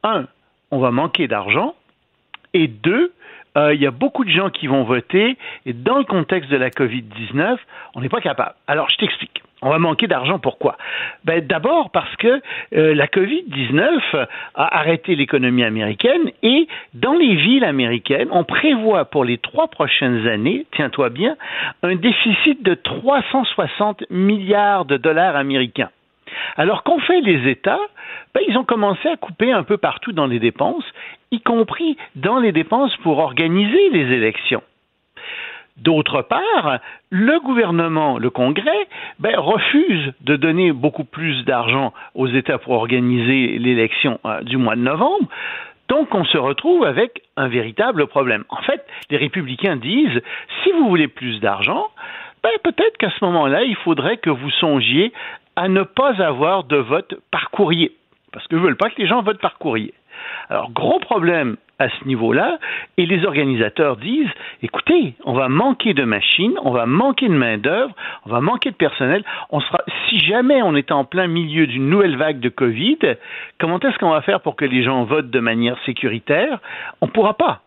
Un, 0.03 0.25
on 0.71 0.79
va 0.79 0.91
manquer 0.91 1.27
d'argent. 1.27 1.75
Et 2.53 2.67
deux, 2.67 3.13
euh, 3.57 3.73
il 3.73 3.81
y 3.81 3.87
a 3.87 3.91
beaucoup 3.91 4.23
de 4.23 4.29
gens 4.29 4.49
qui 4.49 4.67
vont 4.67 4.83
voter 4.83 5.37
et 5.65 5.73
dans 5.73 5.97
le 5.97 6.05
contexte 6.05 6.49
de 6.49 6.57
la 6.57 6.69
COVID-19, 6.69 7.57
on 7.95 8.01
n'est 8.01 8.09
pas 8.09 8.21
capable. 8.21 8.55
Alors, 8.67 8.89
je 8.89 8.97
t'explique. 8.97 9.43
On 9.63 9.69
va 9.69 9.77
manquer 9.77 10.07
d'argent. 10.07 10.39
Pourquoi? 10.39 10.75
Ben, 11.23 11.45
D'abord 11.45 11.91
parce 11.91 12.15
que 12.15 12.41
euh, 12.73 12.95
la 12.95 13.05
COVID-19 13.05 14.25
a 14.55 14.77
arrêté 14.77 15.15
l'économie 15.15 15.63
américaine 15.63 16.31
et 16.41 16.67
dans 16.95 17.13
les 17.13 17.35
villes 17.35 17.63
américaines, 17.63 18.29
on 18.31 18.43
prévoit 18.43 19.05
pour 19.05 19.23
les 19.23 19.37
trois 19.37 19.67
prochaines 19.67 20.27
années, 20.27 20.65
tiens-toi 20.71 21.09
bien, 21.09 21.35
un 21.83 21.95
déficit 21.95 22.63
de 22.63 22.73
360 22.73 24.09
milliards 24.09 24.85
de 24.85 24.97
dollars 24.97 25.35
américains. 25.35 25.89
Alors 26.57 26.83
qu'ont 26.83 26.99
fait 26.99 27.21
les 27.21 27.49
États? 27.49 27.79
Ben, 28.33 28.41
Ils 28.47 28.57
ont 28.57 28.63
commencé 28.63 29.07
à 29.09 29.17
couper 29.17 29.51
un 29.51 29.63
peu 29.63 29.77
partout 29.77 30.11
dans 30.11 30.27
les 30.27 30.39
dépenses, 30.39 30.85
y 31.31 31.39
compris 31.39 31.97
dans 32.15 32.39
les 32.39 32.51
dépenses 32.51 32.95
pour 32.97 33.19
organiser 33.19 33.89
les 33.91 34.11
élections. 34.13 34.63
D'autre 35.77 36.21
part, 36.21 36.79
le 37.09 37.39
gouvernement, 37.39 38.19
le 38.19 38.29
Congrès, 38.29 38.87
ben, 39.19 39.37
refuse 39.39 40.13
de 40.21 40.35
donner 40.35 40.71
beaucoup 40.71 41.05
plus 41.05 41.43
d'argent 41.45 41.93
aux 42.13 42.27
États 42.27 42.57
pour 42.57 42.73
organiser 42.73 43.57
l'élection 43.57 44.19
euh, 44.25 44.41
du 44.41 44.57
mois 44.57 44.75
de 44.75 44.81
novembre. 44.81 45.27
Donc, 45.87 46.13
on 46.13 46.23
se 46.23 46.37
retrouve 46.37 46.85
avec 46.85 47.21
un 47.35 47.47
véritable 47.47 48.07
problème. 48.07 48.43
En 48.49 48.61
fait, 48.61 48.85
les 49.09 49.17
républicains 49.17 49.75
disent, 49.75 50.21
si 50.63 50.71
vous 50.71 50.87
voulez 50.87 51.07
plus 51.07 51.39
d'argent, 51.39 51.87
ben, 52.43 52.51
peut-être 52.63 52.97
qu'à 52.97 53.09
ce 53.09 53.25
moment-là, 53.25 53.63
il 53.63 53.75
faudrait 53.75 54.17
que 54.17 54.29
vous 54.29 54.49
songiez 54.51 55.11
à 55.55 55.67
ne 55.67 55.83
pas 55.83 56.21
avoir 56.21 56.63
de 56.63 56.77
vote 56.77 57.15
par 57.31 57.49
courrier. 57.51 57.91
Parce 58.31 58.47
qu'ils 58.47 58.57
ne 58.57 58.63
veulent 58.63 58.77
pas 58.77 58.89
que 58.89 59.01
les 59.01 59.07
gens 59.07 59.21
votent 59.21 59.41
par 59.41 59.57
courrier. 59.57 59.93
Alors, 60.49 60.71
gros 60.71 60.99
problème 60.99 61.57
à 61.79 61.89
ce 61.89 62.05
niveau-là, 62.05 62.59
et 62.97 63.05
les 63.07 63.25
organisateurs 63.25 63.97
disent, 63.97 64.29
écoutez, 64.61 65.15
on 65.25 65.33
va 65.33 65.49
manquer 65.49 65.93
de 65.93 66.03
machines, 66.03 66.53
on 66.63 66.71
va 66.71 66.85
manquer 66.85 67.27
de 67.27 67.33
main-d'œuvre, 67.33 67.93
on 68.25 68.29
va 68.29 68.39
manquer 68.39 68.69
de 68.69 68.75
personnel. 68.75 69.23
On 69.49 69.59
sera, 69.59 69.81
si 70.07 70.19
jamais 70.19 70.61
on 70.61 70.75
est 70.75 70.91
en 70.91 71.05
plein 71.05 71.27
milieu 71.27 71.65
d'une 71.65 71.89
nouvelle 71.89 72.17
vague 72.17 72.39
de 72.39 72.49
Covid, 72.49 72.99
comment 73.59 73.79
est-ce 73.79 73.97
qu'on 73.97 74.11
va 74.11 74.21
faire 74.21 74.41
pour 74.41 74.55
que 74.55 74.65
les 74.65 74.83
gens 74.83 75.05
votent 75.05 75.31
de 75.31 75.39
manière 75.39 75.77
sécuritaire? 75.85 76.59
On 77.01 77.07
ne 77.07 77.11
pourra 77.11 77.33
pas. 77.33 77.61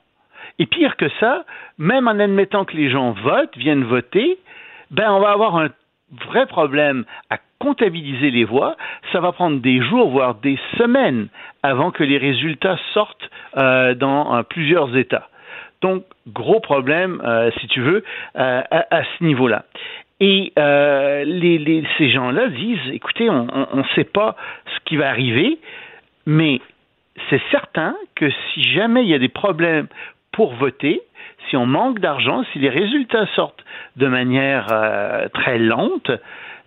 Et 0.60 0.66
pire 0.66 0.96
que 0.96 1.08
ça, 1.18 1.44
même 1.78 2.06
en 2.06 2.18
admettant 2.20 2.64
que 2.64 2.76
les 2.76 2.90
gens 2.90 3.12
votent, 3.12 3.56
viennent 3.56 3.84
voter, 3.84 4.38
ben 4.92 5.10
on 5.10 5.18
va 5.18 5.32
avoir 5.32 5.56
un 5.56 5.70
vrai 6.28 6.46
problème 6.46 7.04
à 7.30 7.38
comptabiliser 7.64 8.30
les 8.30 8.44
voix, 8.44 8.76
ça 9.10 9.20
va 9.20 9.32
prendre 9.32 9.58
des 9.58 9.80
jours, 9.80 10.10
voire 10.10 10.34
des 10.34 10.58
semaines 10.76 11.28
avant 11.62 11.90
que 11.90 12.04
les 12.04 12.18
résultats 12.18 12.76
sortent 12.92 13.30
euh, 13.56 13.94
dans 13.94 14.36
euh, 14.36 14.42
plusieurs 14.42 14.94
États. 14.94 15.28
Donc, 15.80 16.04
gros 16.28 16.60
problème, 16.60 17.22
euh, 17.24 17.50
si 17.60 17.66
tu 17.68 17.80
veux, 17.80 18.04
à, 18.34 19.02
ce 19.02 19.24
niveau-là. 19.24 19.64
Et 20.20 20.52
ces 20.56 22.10
gens-là 22.10 22.48
disent, 22.48 22.88
écoutez, 22.92 23.30
on 23.30 23.76
ne 23.76 23.88
sait 23.94 24.04
pas 24.04 24.36
ce 24.66 24.80
qui 24.84 24.96
va 24.96 25.08
arriver, 25.08 25.58
mais 26.26 26.60
c'est 27.30 27.42
certain 27.50 27.94
que 28.14 28.30
si 28.30 28.62
jamais 28.62 29.04
il 29.04 29.08
y 29.08 29.14
a 29.14 29.18
des 29.18 29.28
problèmes 29.28 29.88
pour 30.32 30.54
voter, 30.54 31.00
si 31.48 31.56
on 31.56 31.66
manque 31.66 31.98
d'argent, 31.98 32.44
si 32.52 32.58
les 32.58 32.70
résultats 32.70 33.26
sortent 33.34 33.64
de 33.96 34.06
manière 34.06 34.66
très 35.34 35.58
lente, 35.58 36.10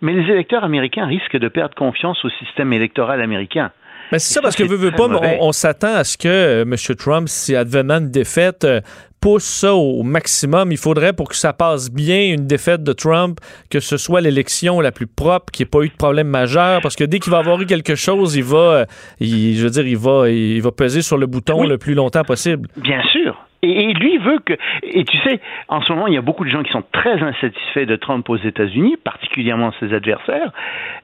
mais 0.02 0.14
les 0.14 0.32
électeurs 0.32 0.64
américains 0.64 1.06
risquent 1.06 1.38
de 1.38 1.48
perdre 1.48 1.76
confiance 1.76 2.24
au 2.24 2.30
système 2.30 2.74
électoral 2.74 3.22
américain. 3.22 3.72
Mais 4.12 4.20
c'est 4.20 4.36
ça, 4.36 4.41
parce 4.41 4.56
que 4.56 4.64
veut, 4.64 4.78
veut 4.78 4.91
pas, 4.91 5.08
on, 5.10 5.48
on 5.48 5.52
s'attend 5.52 5.93
à 5.95 6.06
ce 6.06 6.18
que 6.18 6.30
euh, 6.30 6.62
M. 6.62 6.76
Trump, 6.95 7.28
si 7.28 7.56
advenant 7.56 7.98
une 8.00 8.10
défaite, 8.10 8.64
euh, 8.64 8.80
pousse 9.20 9.43
ça 9.43 9.76
au 9.76 10.02
maximum. 10.04 10.72
Il 10.72 10.78
faudrait, 10.78 11.12
pour 11.12 11.28
que 11.28 11.36
ça 11.36 11.52
passe 11.52 11.91
bien, 11.91 12.34
une 12.34 12.48
défaite 12.48 12.84
de 12.84 12.93
Trump, 12.93 13.39
que 13.70 13.82
ce 13.82 13.98
soit 13.98 14.22
l'élection 14.22 14.80
la 14.80 14.93
plus 14.93 15.08
propre, 15.08 15.52
qu'il 15.52 15.66
n'y 15.66 15.68
ait 15.68 15.72
pas 15.72 15.82
eu 15.84 15.89
de 15.89 15.95
problème 15.98 16.28
majeur, 16.28 16.80
parce 16.82 16.95
que 16.95 17.04
dès 17.04 17.20
qu'il 17.20 17.32
va 17.32 17.39
avoir 17.39 17.60
eu 17.62 17.66
quelque 17.66 17.95
chose, 17.95 18.36
il 18.38 18.45
va, 18.45 18.58
euh, 18.58 18.86
il, 19.20 19.58
je 19.58 19.64
veux 19.64 19.72
dire, 19.72 19.86
il 19.86 19.98
va, 19.98 20.30
il 20.30 20.62
va 20.62 20.72
peser 20.72 21.02
sur 21.02 21.18
le 21.18 21.26
bouton 21.26 21.62
Oui. 21.62 21.68
le 21.68 21.78
plus 21.78 21.93
longtemps 21.93 22.24
possible. 22.24 22.70
Bien 22.78 23.02
sûr. 23.12 23.36
Et, 23.64 23.93
lui 23.93 24.18
veut 24.18 24.39
que. 24.39 24.53
Et 24.84 25.03
tu 25.03 25.18
sais, 25.20 25.39
en 25.68 25.82
ce 25.82 25.91
moment, 25.91 26.08
il 26.08 26.14
y 26.14 26.18
a 26.18 26.22
beaucoup 26.22 26.45
de 26.45 26.49
gens 26.49 26.64
qui 26.64 26.72
sont 26.72 26.84
très 26.91 27.22
insatisfaits 27.22 27.86
de 27.86 27.95
Trump 27.95 28.30
aux 28.30 28.38
États-Unis, 28.38 28.97
particulièrement 29.03 29.72
ses 29.80 29.93
adversaires. 29.93 30.51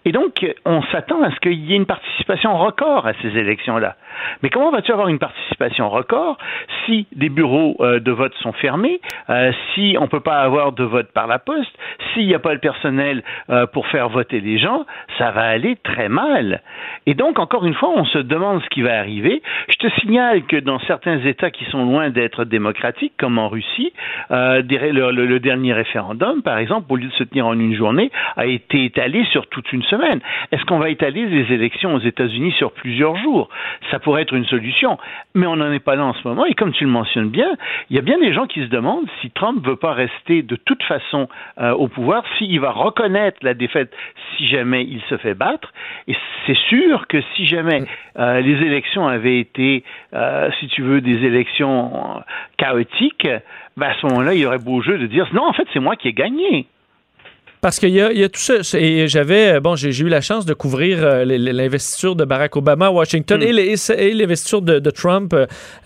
Et 0.06 0.12
donc, 0.12 0.46
on 0.66 0.82
s'attend 0.92 1.22
à 1.24 1.32
ce 1.32 1.40
qu'il 1.40 1.54
y 1.54 1.74
ait 1.74 1.78
une 1.78 1.86
participation 1.86 2.58
record 2.58 3.08
à 3.08 3.14
ces 3.22 3.38
élections-là. 3.38 3.96
Mais 4.42 4.50
comment 4.50 4.72
vas-tu 4.72 4.92
avoir 4.92 5.08
une 5.08 5.20
participation 5.20 5.90
record 5.90 6.38
si 6.86 7.08
des 7.16 7.30
bureaux 7.30 7.76
euh, 7.80 8.00
de 8.00 8.12
vote 8.12 8.34
sont 8.42 8.54
fermés, 8.54 9.00
euh, 9.30 9.52
si 9.74 9.96
on 10.00 10.04
ne 10.04 10.08
peut 10.08 10.20
pas 10.20 10.42
avoir 10.42 10.72
de 10.74 10.84
vote 10.84 11.12
par 11.14 11.28
la 11.28 11.40
poste, 11.40 11.72
s'il 12.14 12.28
n'y 12.28 12.36
a 12.36 12.40
pas 12.40 12.54
le 12.54 12.60
personnel 12.60 13.24
euh, 13.50 13.66
pour 13.68 13.88
faire 13.88 14.10
voter 14.10 14.40
les 14.40 14.60
gens, 14.60 14.86
ça 15.18 15.32
va 15.32 15.44
aller 15.44 15.78
très 15.84 16.10
mal. 16.10 16.62
Et 17.06 17.14
donc, 17.14 17.40
encore 17.40 17.66
une 17.66 17.74
fois, 17.74 17.90
on 17.96 18.06
se 18.06 18.20
demande 18.20 18.62
ce 18.64 18.70
qui 18.70 18.82
va 18.82 18.98
arriver. 18.98 19.42
Je 19.70 19.88
te 19.88 19.94
signale 20.00 20.44
que 20.44 20.58
dans 20.58 20.80
certains 20.82 21.20
États 21.20 21.52
qui 21.52 21.66
sont 21.66 21.86
loin 21.86 22.10
d'être 22.10 22.43
démocratique, 22.50 23.14
comme 23.18 23.40
en 23.40 23.50
Russie. 23.50 23.94
Euh, 24.32 24.62
le, 24.62 25.40
dernier 25.40 25.74
référendum, 25.74 26.42
par 26.42 26.58
exemple, 26.58 26.92
au 26.92 26.96
lieu 26.96 27.08
de 27.08 27.14
se 27.14 27.24
tenir 27.24 27.48
en 27.48 27.60
une 27.60 27.76
journée, 27.76 28.12
a 28.38 28.46
été 28.46 28.86
étalé 28.86 29.26
sur 29.32 29.48
toute 29.48 29.72
une 29.74 29.84
semaine. 29.84 30.20
Est-ce 30.52 30.64
qu'on 30.66 30.80
va 30.80 30.90
étaler 30.90 31.26
les 31.26 31.54
élections 31.54 31.94
aux 31.96 32.00
États-Unis 32.00 32.54
sur 32.58 32.72
plusieurs 32.72 33.16
jours? 33.18 33.50
Ça 33.92 34.00
pourrait 34.00 34.24
être 34.24 34.34
une 34.34 34.46
solution, 34.46 34.98
mais 35.34 35.48
on 35.48 35.58
n'en 35.58 35.72
est 35.72 35.80
pas 35.80 35.96
là 35.96 36.06
en 36.06 36.14
ce 36.14 36.28
moment. 36.28 36.46
Et 36.46 36.54
comme 36.54 36.74
tu 36.74 36.84
le 36.84 36.90
mentionnes 36.90 37.30
bien, 37.30 37.52
il 37.90 37.96
y 37.96 38.00
a 38.00 38.02
bien 38.02 38.20
des 38.20 38.34
gens 38.34 38.48
qui 38.48 38.62
se 38.62 38.70
demandent 38.70 39.08
si 39.22 39.30
Trump 39.32 39.66
veut 39.66 39.76
pas 39.76 39.94
rester 39.94 40.42
de 40.42 40.56
toute 40.56 40.84
façon 40.84 41.28
euh, 41.60 41.72
au 41.72 41.88
pouvoir, 41.88 42.24
s'il 42.38 42.60
va 42.60 42.72
reconnaître 42.72 43.38
la 43.42 43.54
défaite 43.54 43.94
si 44.38 44.48
jamais 44.48 44.84
il 44.84 45.02
se 45.10 45.18
fait 45.18 45.34
battre. 45.34 45.74
Et 46.08 46.16
c'est 46.46 46.58
sûr 46.70 47.08
que 47.08 47.22
si 47.36 47.46
jamais 47.46 47.84
euh, 48.18 48.42
les 48.42 48.66
élections 48.66 49.08
avaient 49.08 49.40
été, 49.40 49.84
si 50.60 50.68
tu 50.68 50.82
veux, 50.82 51.02
des 51.02 51.26
élections 51.26 52.24
chaotiques, 52.58 53.28
ben 53.78 53.88
à 53.88 53.96
ce 54.00 54.06
moment-là, 54.08 54.34
il 54.34 54.42
y 54.42 54.46
aurait 54.46 54.60
beau 54.60 54.82
jeu 54.82 54.98
de 54.98 55.08
dire 55.08 55.28
non, 55.34 55.48
en 55.48 55.54
fait, 55.54 55.68
c'est 55.74 55.80
moi 55.80 55.96
qui 55.96 56.08
ai 56.10 56.14
gagné. 56.14 56.68
Parce 57.64 57.80
qu'il 57.80 57.92
y, 57.92 57.94
y, 57.94 58.24
a 58.24 58.28
tout 58.28 58.42
ça. 58.42 58.56
Et 58.78 59.08
j'avais, 59.08 59.62
bon, 59.62 59.78
j'ai 59.78 59.98
eu 59.98 60.10
la 60.10 60.20
chance 60.20 60.46
de 60.46 60.54
couvrir 60.54 60.98
euh, 61.02 61.24
l'investiture 61.24 62.14
de 62.14 62.26
Barack 62.26 62.58
Obama 62.58 62.88
à 62.88 62.92
Washington 62.92 63.40
mm. 63.40 63.96
et 63.98 64.14
l'investiture 64.14 64.62
de, 64.62 64.80
de, 64.80 64.90
Trump 64.90 65.34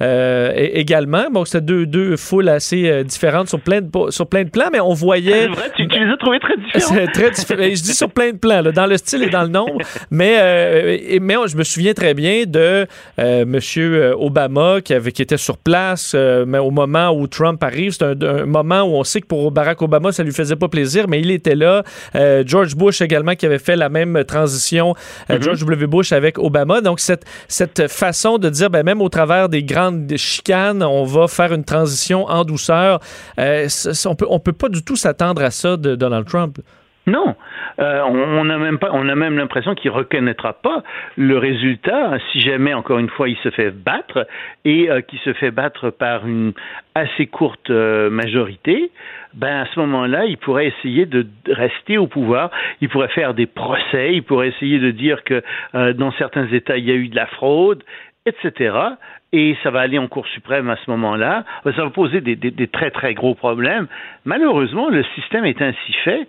euh, 0.02 0.52
également. 0.56 1.26
Bon, 1.32 1.46
c'était 1.46 1.62
deux, 1.62 1.86
deux 1.86 2.18
foules 2.18 2.50
assez 2.50 2.90
euh, 2.90 3.04
différentes 3.04 3.50
sur 3.50 3.60
plein, 3.60 3.82
de, 3.82 3.90
sur 4.10 4.26
plein 4.26 4.44
de 4.44 4.50
plans, 4.50 4.70
mais 4.72 4.80
on 4.80 4.94
voyait. 4.94 5.44
C'est 5.44 5.48
vrai, 5.50 5.72
tu, 5.76 5.88
tu, 5.88 6.04
les 6.04 6.12
as 6.12 6.18
trouvés 6.18 6.40
très 6.40 6.58
différents. 6.58 7.12
très 7.14 7.30
différent. 7.30 7.62
je 7.62 7.84
dis 7.84 7.94
sur 7.94 8.10
plein 8.10 8.32
de 8.32 8.38
plans, 8.38 8.62
là, 8.62 8.72
dans 8.72 8.88
le 8.88 8.98
style 8.98 9.22
et 9.22 9.30
dans 9.30 9.44
le 9.44 9.50
nom. 9.50 9.68
mais, 10.10 10.38
euh, 10.40 11.20
mais 11.22 11.36
je 11.46 11.56
me 11.58 11.64
souviens 11.64 11.94
très 11.94 12.16
bien 12.16 12.46
de 12.48 12.88
euh, 13.20 13.42
M. 13.44 14.16
Obama 14.20 14.82
qui, 14.82 14.96
avait, 14.96 15.12
qui 15.12 15.22
était 15.22 15.38
sur 15.38 15.60
place 15.60 16.16
mais 16.48 16.58
au 16.58 16.72
moment 16.72 17.12
où 17.12 17.28
Trump 17.28 17.64
arrive. 17.64 17.92
C'est 17.92 18.04
un, 18.04 18.20
un 18.20 18.46
moment 18.48 18.82
où 18.82 18.96
on 18.96 19.04
sait 19.04 19.22
que 19.22 19.28
pour 19.28 19.52
Barack 19.52 19.80
Obama, 19.84 20.12
ça 20.12 20.24
lui 20.24 20.32
faisait 20.34 20.56
pas 20.56 20.70
plaisir, 20.70 21.06
mais 21.08 21.20
il 21.20 21.30
était 21.30 21.54
là 21.54 21.67
euh, 22.16 22.44
George 22.46 22.76
Bush 22.76 23.02
également 23.02 23.36
qui 23.36 23.46
avait 23.46 23.60
fait 23.60 23.76
la 23.76 23.90
même 23.90 24.24
transition, 24.26 24.94
euh, 25.30 25.38
mm-hmm. 25.38 25.44
George 25.44 25.60
W. 25.62 25.88
Bush 25.88 26.12
avec 26.12 26.38
Obama. 26.38 26.82
Donc 26.82 27.00
cette, 27.00 27.26
cette 27.48 27.88
façon 27.88 28.38
de 28.38 28.50
dire, 28.50 28.70
ben, 28.70 28.84
même 28.84 29.02
au 29.02 29.10
travers 29.10 29.50
des 29.50 29.64
grandes 29.64 30.16
chicanes, 30.18 30.84
on 30.84 31.04
va 31.04 31.28
faire 31.28 31.54
une 31.54 31.64
transition 31.64 32.26
en 32.26 32.44
douceur, 32.44 33.00
euh, 33.40 33.68
on 34.06 34.16
peut, 34.16 34.28
on 34.30 34.40
peut 34.40 34.54
pas 34.54 34.70
du 34.70 34.84
tout 34.84 34.96
s'attendre 34.96 35.44
à 35.44 35.52
ça 35.52 35.78
de 35.78 35.96
Donald 35.96 36.26
Trump. 36.28 36.60
Non, 37.08 37.36
euh, 37.80 38.02
on 38.04 38.50
a 38.50 38.58
même 38.58 38.80
pas, 38.80 38.90
on 38.94 39.08
a 39.08 39.16
même 39.16 39.38
l'impression 39.38 39.76
qu'il 39.76 39.92
reconnaîtra 39.92 40.54
pas 40.54 40.84
le 41.16 41.38
résultat 41.38 42.18
si 42.32 42.42
jamais 42.42 42.74
encore 42.74 42.98
une 42.98 43.10
fois 43.10 43.30
il 43.30 43.38
se 43.38 43.50
fait 43.52 43.72
battre 43.72 44.28
et 44.66 44.90
euh, 44.90 45.02
qu'il 45.02 45.20
se 45.20 45.34
fait 45.34 45.52
battre 45.52 45.92
par 45.92 46.28
une 46.28 46.54
assez 46.96 47.28
courte 47.28 47.70
euh, 47.70 48.10
majorité. 48.10 48.92
Ben 49.36 49.62
à 49.62 49.66
ce 49.68 49.80
moment-là, 49.82 50.26
il 50.26 50.38
pourrait 50.38 50.68
essayer 50.68 51.06
de 51.06 51.28
rester 51.48 52.00
au 52.00 52.08
pouvoir. 52.08 52.50
Il 52.82 52.90
pourrait 52.90 53.10
faire 53.10 53.36
des 53.36 53.46
procès. 53.46 54.14
Il 54.14 54.24
pourrait 54.24 54.48
essayer 54.48 54.80
de 54.80 54.90
dire 54.90 55.24
que 55.24 55.44
dans 55.94 56.12
certains 56.14 56.48
États 56.48 56.78
il 56.78 56.86
y 56.86 56.92
a 56.92 56.96
eu 56.96 57.10
de 57.10 57.16
la 57.16 57.28
fraude, 57.28 57.84
etc 58.26 58.96
et 59.34 59.58
ça 59.62 59.72
va 59.72 59.82
aller 59.82 60.00
en 60.00 60.08
Cour 60.08 60.26
suprême 60.28 60.70
à 60.70 60.78
ce 60.78 60.90
moment-là. 60.92 61.44
Ça 61.64 61.84
va 61.84 61.90
poser 61.90 62.22
des, 62.22 62.36
des, 62.36 62.52
des, 62.52 62.68
très 62.68 62.92
très 62.92 63.14
gros 63.14 63.36
problèmes. 63.36 63.88
Malheureusement, 64.26 64.90
le 64.90 65.04
système 65.16 65.46
est 65.46 65.62
ainsi 65.62 65.94
fait 66.06 66.28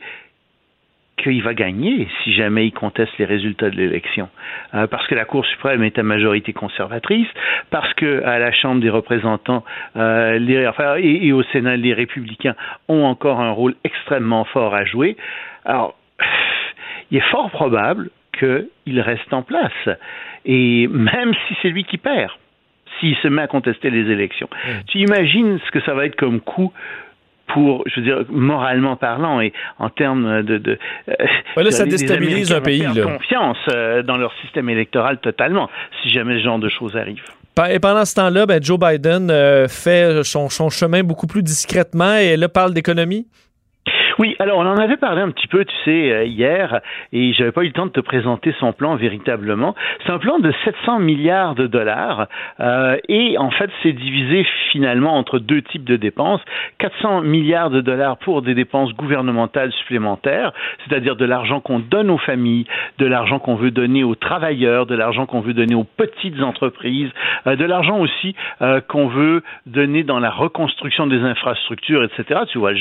qu'il 1.19 1.43
va 1.43 1.55
gagner 1.55 2.09
si 2.23 2.33
jamais 2.33 2.67
il 2.67 2.73
conteste 2.73 3.13
les 3.19 3.25
résultats 3.25 3.71
de 3.71 3.77
l'élection. 3.77 4.29
Euh, 4.75 4.87
parce 4.87 5.07
que 5.07 5.15
la 5.15 5.25
Cour 5.25 5.45
suprême 5.45 5.83
est 5.83 5.99
à 5.99 6.03
majorité 6.03 6.53
conservatrice, 6.53 7.29
parce 7.71 7.93
que 7.95 8.25
à 8.25 8.39
la 8.39 8.53
Chambre 8.53 8.81
des 8.81 8.91
représentants 8.91 9.65
euh, 9.97 10.39
les, 10.39 10.67
enfin, 10.67 10.97
et, 10.99 11.27
et, 11.27 11.33
au 11.33 11.43
Sénat, 11.43 11.77
les 11.77 11.93
républicains 11.93 12.55
ont 12.89 13.05
encore 13.05 13.41
un 13.41 13.51
rôle 13.51 13.75
extrêmement 13.85 14.45
fort 14.45 14.75
à 14.75 14.85
jouer. 14.85 15.17
Alors, 15.65 15.95
il 17.11 17.19
est 17.19 17.31
fort 17.31 17.51
probable 17.51 18.11
qu'il 18.39 19.01
reste 19.01 19.33
en 19.33 19.43
place. 19.43 19.89
Et 20.45 20.89
même 20.89 21.35
si 21.47 21.57
c'est 21.61 21.69
lui 21.69 21.85
qui 21.85 21.99
perd, 21.99 22.31
s'il 22.99 23.17
se 23.17 23.29
met 23.29 23.43
à 23.43 23.47
contester 23.47 23.91
les 23.91 24.11
élections. 24.11 24.49
Tu 24.89 24.99
imagines 24.99 25.59
ce 25.65 25.71
que 25.71 25.81
ça 25.81 25.95
va 25.95 26.07
être 26.07 26.17
comme 26.17 26.41
coup 26.41 26.73
pour, 27.53 27.85
je 27.87 28.01
veux 28.01 28.07
dire, 28.07 28.25
moralement 28.31 28.97
parlant 28.97 29.41
et 29.41 29.53
en 29.79 29.91
termes 29.91 30.43
de... 30.43 30.59
de 30.59 30.79
là, 31.57 31.71
ça 31.71 31.85
déstabilise 31.85 32.53
un 32.53 32.61
pays. 32.61 32.83
Là. 32.83 33.03
confiance 33.03 33.59
euh, 33.73 34.03
dans 34.03 34.17
leur 34.17 34.33
système 34.43 34.69
électoral 34.69 35.19
totalement, 35.19 35.69
si 36.03 36.11
jamais 36.11 36.39
ce 36.39 36.45
genre 36.45 36.59
de 36.59 36.69
choses 36.69 36.97
arrive. 36.97 37.23
Et 37.71 37.81
pendant 37.81 38.05
ce 38.05 38.15
temps-là, 38.15 38.47
ben, 38.47 38.63
Joe 38.63 38.79
Biden 38.79 39.31
euh, 39.31 39.67
fait 39.67 40.23
son, 40.23 40.49
son 40.49 40.71
chemin 40.71 41.03
beaucoup 41.03 41.27
plus 41.27 41.43
discrètement 41.43 42.15
et 42.15 42.37
là 42.37 42.49
parle 42.49 42.73
d'économie? 42.73 43.27
Oui, 44.19 44.35
alors 44.41 44.59
on 44.59 44.67
en 44.67 44.79
avait 44.79 44.97
parlé 44.97 45.23
un 45.23 45.31
petit 45.31 45.47
peu, 45.47 45.65
tu 45.65 45.75
sais, 45.85 46.11
euh, 46.11 46.25
hier, 46.25 46.81
et 47.13 47.33
j'avais 47.35 47.53
pas 47.53 47.63
eu 47.63 47.69
le 47.69 47.73
temps 47.73 47.87
de 47.87 47.93
te 47.93 48.01
présenter 48.01 48.53
son 48.59 48.73
plan 48.73 48.97
véritablement. 48.97 49.77
C'est 50.05 50.11
un 50.11 50.19
plan 50.19 50.41
de 50.41 50.53
700 50.65 50.99
milliards 50.99 51.55
de 51.55 51.69
dollars, 51.69 52.27
euh, 52.59 52.97
et 53.09 53.39
en 53.39 53.53
fait, 53.53 53.71
c'est 53.81 53.93
divisé 53.93 54.45
finalement 54.73 55.17
entre 55.17 55.39
deux 55.39 55.63
types 55.63 55.85
de 55.85 55.95
dépenses. 55.95 56.41
400 56.79 57.21
milliards 57.21 57.71
de 57.71 57.81
dollars 57.81 58.17
pour 58.19 58.43
des 58.43 58.55
dépenses 58.55 58.93
gouvernementales 58.95 59.71
supplémentaires, 59.71 60.53
c'est-à-dire 60.85 61.15
de 61.15 61.25
l'argent 61.25 61.61
qu'on 61.61 61.79
donne 61.79 62.11
aux 62.11 62.19
familles, 62.19 62.67
de 62.99 63.07
l'argent 63.07 63.39
qu'on 63.39 63.55
veut 63.55 63.71
donner 63.71 64.03
aux 64.03 64.17
travailleurs, 64.17 64.87
de 64.87 64.97
l'argent 64.97 65.27
qu'on 65.27 65.43
veut 65.43 65.55
donner 65.55 65.77
aux 65.77 65.87
petites 65.97 66.43
entreprises, 66.43 67.11
euh, 67.47 67.55
de 67.55 67.65
l'argent 67.65 68.01
aussi 68.01 68.35
euh, 68.63 68.81
qu'on 68.81 69.07
veut 69.07 69.45
donner 69.67 70.03
dans 70.03 70.19
la 70.19 70.31
reconstruction 70.31 71.07
des 71.07 71.21
infrastructures, 71.21 72.03
etc. 72.03 72.41
Tu 72.51 72.59
vois 72.59 72.73
le. 72.73 72.79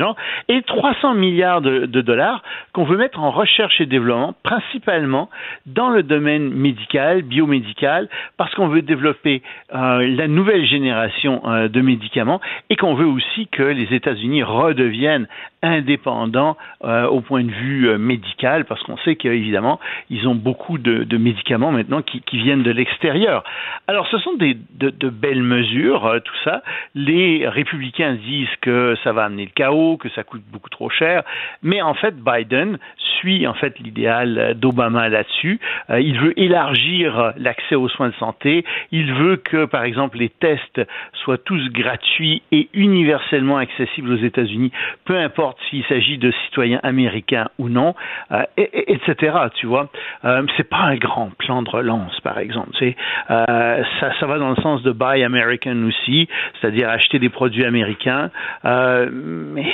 Et 0.50 0.64
300 0.64 1.14
milliards 1.14 1.27
milliards 1.28 1.62
de, 1.62 1.86
dollars 2.02 2.44
qu'on 2.74 2.84
veut 2.84 2.98
mettre 2.98 3.20
en 3.20 3.32
recherche 3.32 3.82
et 3.82 3.86
développement, 3.86 4.34
principalement 4.44 5.30
dans 5.66 5.90
le 5.90 6.04
domaine 6.04 6.50
médical, 6.50 7.22
biomédical, 7.22 8.08
parce 8.38 8.54
qu'on 8.56 8.68
veut 8.68 8.82
développer 8.82 9.42
euh, 9.74 10.08
la 10.08 10.28
nouvelle 10.28 10.66
génération 10.66 11.42
euh, 11.46 11.68
de 11.68 11.82
médicaments 11.82 12.40
et 12.70 12.76
qu'on 12.76 12.94
veut 12.94 13.06
aussi 13.06 13.48
que 13.48 13.64
les 13.64 13.94
États-Unis 13.94 14.44
redeviennent 14.44 15.28
indépendants 15.62 16.58
euh, 16.84 17.08
au 17.08 17.22
point 17.22 17.43
de 17.43 17.51
vue 17.51 17.97
médical, 17.97 18.66
parce 18.66 18.82
qu'on 18.84 18.97
sait 18.97 19.16
qu'évidemment, 19.16 19.80
ils 20.10 20.28
ont 20.28 20.36
beaucoup 20.36 20.78
de, 20.78 21.18
médicaments 21.18 21.72
maintenant 21.72 22.01
qui, 22.01 22.22
viennent 22.34 22.64
de 22.64 22.72
l'extérieur. 22.72 23.43
Alors, 23.88 24.08
ce 24.08 24.20
sont 24.20 24.36
des, 24.36 24.55
de, 24.76 25.10
belles 25.10 25.41
mesures, 25.41 26.20
tout 26.24 26.36
ça. 26.43 26.62
Les 26.93 27.47
républicains 27.47 28.14
disent 28.14 28.55
que 28.62 28.95
ça 29.03 29.12
va 29.14 29.26
amener 29.26 29.45
le 29.45 29.51
chaos, 29.51 29.97
que 29.97 30.10
ça 30.10 30.24
coûte 30.24 30.43
beaucoup 30.51 30.70
trop 30.70 30.89
cher 30.89 31.24
mais 31.64 31.82
en 31.82 31.93
fait, 31.93 32.16
Biden 32.16 32.78
suit 33.20 33.47
en 33.47 33.53
fait 33.53 33.80
l'idéal 33.80 34.55
d'Obama 34.55 35.10
là-dessus. 35.10 35.60
Euh, 35.89 35.99
il 35.99 36.20
veut 36.20 36.39
élargir 36.39 37.34
l'accès 37.38 37.76
aux 37.76 37.89
soins 37.89 38.10
de 38.10 38.16
santé. 38.16 38.66
Il 38.91 39.14
veut 39.14 39.38
que, 39.38 39.66
par 39.66 39.84
exemple, 39.84 40.18
les 40.18 40.30
tests 40.30 40.82
soient 41.14 41.38
tous 41.38 41.70
gratuits 41.70 42.41
et 42.51 42.70
universellement 42.74 43.58
accessibles 43.58 44.12
aux 44.12 44.24
États-Unis, 44.24 44.72
peu 45.05 45.18
importe 45.18 45.47
s'il 45.70 45.84
s'agit 45.86 46.18
de 46.18 46.32
citoyens 46.45 46.80
américains 46.84 47.48
ou 47.58 47.70
non, 47.70 47.95
euh, 48.32 48.43
et, 48.58 48.93
etc. 48.93 49.38
Tu 49.56 49.68
vois, 49.68 49.89
euh, 50.26 50.45
c'est 50.56 50.70
pas 50.70 50.78
un 50.78 50.95
grand 50.95 51.32
plan 51.38 51.62
de 51.62 51.70
relance, 51.70 52.20
par 52.22 52.39
exemple. 52.39 52.72
Euh, 52.82 53.84
ça, 54.00 54.12
ça 54.20 54.26
va 54.26 54.38
dans 54.39 54.50
le 54.50 54.56
sens 54.58 54.82
de 54.84 54.91
Buy 54.91 55.24
American 55.24 55.84
aussi, 55.88 56.28
c'est-à-dire 56.60 56.89
acheter 56.89 57.20
des 57.20 57.30
produits 57.30 57.66
américains, 57.66 58.30
mais 58.64 59.74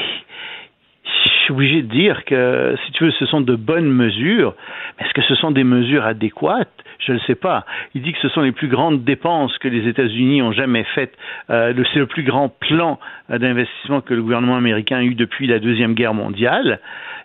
suis 1.43 1.53
obligé 1.53 1.81
de 1.81 1.87
dire 1.87 2.25
que, 2.25 2.75
si 2.85 2.91
tu 2.93 3.05
veux, 3.05 3.11
ce 3.11 3.25
sont 3.25 3.41
de 3.41 3.55
bonnes 3.55 3.89
mesures. 3.89 4.55
Est-ce 4.99 5.13
que 5.13 5.21
ce 5.21 5.35
sont 5.35 5.51
des 5.51 5.63
mesures 5.63 6.05
adéquates? 6.05 6.69
Je 6.99 7.13
ne 7.13 7.19
sais 7.19 7.35
pas. 7.35 7.65
Il 7.95 8.01
dit 8.01 8.13
que 8.13 8.19
ce 8.19 8.29
sont 8.29 8.41
les 8.41 8.51
plus 8.51 8.67
grandes 8.67 9.03
dépenses 9.03 9.57
que 9.57 9.67
les 9.67 9.87
États-Unis 9.87 10.41
ont 10.41 10.53
jamais 10.53 10.85
faites. 10.95 11.13
Euh, 11.49 11.73
c'est 11.91 11.99
le 11.99 12.07
plus 12.07 12.23
grand 12.23 12.49
plan 12.49 12.99
euh, 13.29 13.37
d'investissement 13.37 14.01
que 14.01 14.13
le 14.13 14.21
gouvernement 14.21 14.55
américain 14.55 14.97
a 14.97 15.03
eu 15.03 15.15
depuis 15.15 15.47
la 15.47 15.59
Deuxième 15.59 15.93
Guerre 15.93 16.13
mondiale. 16.13 16.79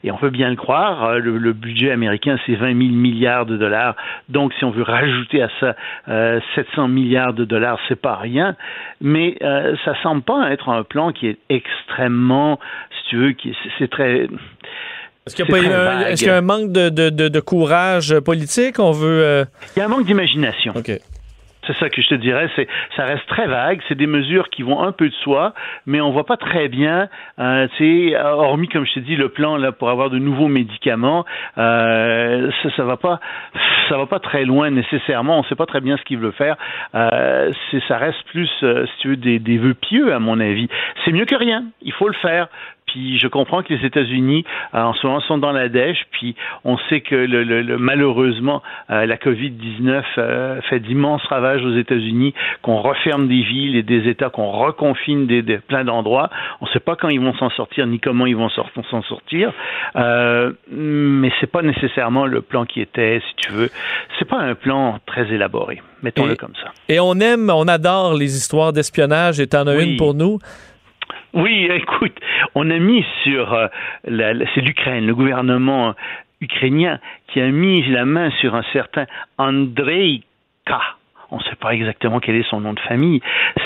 Et 0.05 0.11
on 0.11 0.16
peut 0.16 0.30
bien 0.30 0.51
le 0.51 0.57
croire, 0.57 1.05
euh, 1.05 1.18
le, 1.18 1.53
budget 1.53 1.90
américain, 1.90 2.38
c'est 2.46 2.55
20 2.55 2.66
000 2.66 2.76
milliards 2.92 3.46
de 3.46 3.57
dollars. 3.57 3.96
Donc, 4.28 4.53
si 4.55 4.64
on 4.64 4.70
veut 4.70 4.82
rajouter 4.82 5.42
à 5.42 5.49
ça 5.61 5.74
700 6.55 6.88
milliards 6.88 7.32
de 7.32 7.44
dollars, 7.44 7.78
c'est 7.88 8.01
pas 8.01 8.16
rien. 8.16 8.55
Mais 9.01 9.36
ça 9.84 9.94
semble 10.03 10.22
pas 10.22 10.51
être 10.53 10.68
un 10.68 10.82
plan 10.84 11.12
qui 11.12 11.26
est 11.26 11.38
extrêmement 11.49 12.59
tu 13.09 13.16
veux, 13.16 13.34
c'est 13.78 13.90
très. 13.90 14.28
Est-ce 15.26 15.36
qu'il 15.36 15.46
y, 16.26 16.28
a 16.30 16.36
un 16.36 16.40
manque 16.40 16.72
de, 16.72 16.88
de, 16.88 17.11
de, 17.11 17.40
courage 17.40 18.18
politique? 18.20 18.78
On 18.78 18.92
veut. 18.92 19.22
Euh? 19.22 19.44
Il 19.76 19.80
y 19.80 19.82
a 19.82 19.86
un 19.86 19.88
manque 19.88 20.07
d'imagination. 20.07 20.72
C'est 21.68 21.76
ça 21.76 21.90
que 21.90 22.00
je 22.00 22.08
te 22.08 22.14
dirais, 22.14 22.48
c'est 22.56 22.66
ça 22.96 23.04
reste 23.04 23.26
très 23.26 23.46
vague, 23.46 23.80
c'est 23.88 23.94
des 23.94 24.06
mesures 24.06 24.48
qui 24.48 24.62
vont 24.62 24.82
un 24.82 24.92
peu 24.92 25.08
de 25.08 25.14
soi, 25.14 25.52
mais 25.86 26.00
on 26.00 26.10
voit 26.10 26.24
pas 26.24 26.38
très 26.38 26.68
bien, 26.68 27.08
euh, 27.38 27.68
hormis 28.22 28.68
comme 28.68 28.86
je 28.86 28.94
te 28.94 29.00
dis 29.00 29.16
le 29.16 29.28
plan 29.28 29.56
là 29.56 29.70
pour 29.70 29.90
avoir 29.90 30.08
de 30.08 30.18
nouveaux 30.18 30.48
médicaments, 30.48 31.26
euh, 31.58 32.50
ça, 32.62 32.70
ça 32.74 32.84
va 32.84 32.96
pas 32.96 33.20
ça 33.88 33.98
va 33.98 34.06
pas 34.06 34.18
très 34.18 34.44
loin 34.44 34.70
nécessairement, 34.70 35.38
on 35.38 35.42
sait 35.44 35.54
pas 35.54 35.66
très 35.66 35.80
bien 35.80 35.96
ce 35.96 36.02
qu'il 36.02 36.18
veut 36.18 36.30
faire. 36.30 36.56
Euh, 36.94 37.52
ça 37.86 37.98
reste 37.98 38.22
plus 38.26 38.50
euh, 38.62 38.86
si 38.86 38.92
tu 39.00 39.08
veux 39.08 39.16
des, 39.16 39.38
des 39.38 39.58
vœux 39.58 39.74
pieux 39.74 40.14
à 40.14 40.18
mon 40.18 40.40
avis. 40.40 40.68
C'est 41.04 41.12
mieux 41.12 41.26
que 41.26 41.36
rien, 41.36 41.64
il 41.82 41.92
faut 41.92 42.08
le 42.08 42.14
faire. 42.14 42.48
Puis 42.89 43.18
je 43.18 43.28
comprends 43.28 43.62
que 43.62 43.72
les 43.72 43.84
États-Unis 43.86 44.45
euh, 44.74 44.82
en 44.82 44.95
ce 44.95 45.07
moment 45.07 45.20
sont 45.20 45.39
dans 45.39 45.53
la 45.53 45.68
dèche. 45.68 46.07
Puis 46.11 46.34
on 46.64 46.76
sait 46.89 47.01
que 47.01 47.14
le, 47.14 47.45
le, 47.45 47.78
malheureusement 47.78 48.62
euh, 48.91 49.07
la 49.07 49.16
Covid-19 49.16 50.03
euh, 50.18 50.61
fait 50.62 50.80
d'immenses 50.80 51.24
ravages 51.26 51.64
aux 51.64 51.76
États-Unis, 51.76 52.34
qu'on 52.62 52.80
referme 52.80 53.28
des 53.28 53.43
villes 53.43 53.76
et 53.76 53.82
des 53.82 54.09
États, 54.09 54.30
qu'on 54.30 54.51
reconfine 54.51 55.26
des, 55.26 55.43
des 55.43 55.59
plein 55.59 55.84
d'endroits. 55.84 56.30
On 56.61 56.66
ne 56.66 56.70
sait 56.70 56.80
pas 56.80 56.97
quand 56.97 57.09
ils 57.09 57.20
vont 57.20 57.34
s'en 57.34 57.51
sortir 57.51 57.86
ni 57.86 58.01
comment 58.01 58.26
ils 58.26 58.36
vont 58.36 58.49
s'en 58.49 59.03
sortir. 59.03 59.53
mais 59.95 61.30
c'est 61.41 61.51
pas 61.51 61.62
nécessairement 61.62 62.26
le 62.26 62.43
plan 62.43 62.64
qui 62.64 62.80
était, 62.80 63.20
si 63.28 63.34
tu 63.36 63.53
veux. 63.53 63.70
C'est 64.18 64.28
pas 64.28 64.39
un 64.39 64.55
plan 64.55 64.99
très 65.07 65.32
élaboré. 65.32 65.82
Mettons-le 66.03 66.36
comme 66.36 66.55
ça. 66.55 66.72
Et 66.89 67.01
on 67.01 67.14
aime, 67.14 67.51
on 67.51 67.66
adore 67.66 68.14
les 68.14 68.36
histoires 68.36 68.72
d'espionnage. 68.72 69.41
Et 69.41 69.47
t'en 69.47 69.66
as 69.66 69.82
une 69.82 69.97
pour 69.97 70.14
nous. 70.14 70.39
Oui, 71.35 71.68
écoute, 71.70 72.16
on 72.55 72.70
a 72.70 72.79
mis 72.79 73.05
sur, 73.24 73.53
euh, 73.53 73.66
c'est 74.05 74.61
l'Ukraine, 74.61 75.07
le 75.07 75.14
gouvernement 75.14 75.95
ukrainien 76.41 77.01
qui 77.29 77.41
a 77.41 77.49
mis 77.49 77.83
la 77.89 78.05
main 78.05 78.31
sur 78.41 78.55
un 78.55 78.62
certain 78.72 79.07
Andrei 79.39 80.22
K. 80.66 80.72
On 81.31 81.37
ne 81.37 81.43
sait 81.43 81.57
pas 81.57 81.74
exactement 81.74 82.20
quel 82.20 82.37
est 82.37 82.49
son 82.49 82.61
nom 82.61 82.72
de 82.72 82.81
famille. 82.81 83.20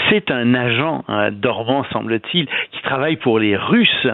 C'est 0.08 0.32
un 0.32 0.54
agent 0.54 1.04
dormant, 1.30 1.84
semble-t-il, 1.92 2.48
qui 2.72 2.82
travaille 2.82 3.16
pour 3.16 3.38
les 3.38 3.56
Russes. 3.56 4.08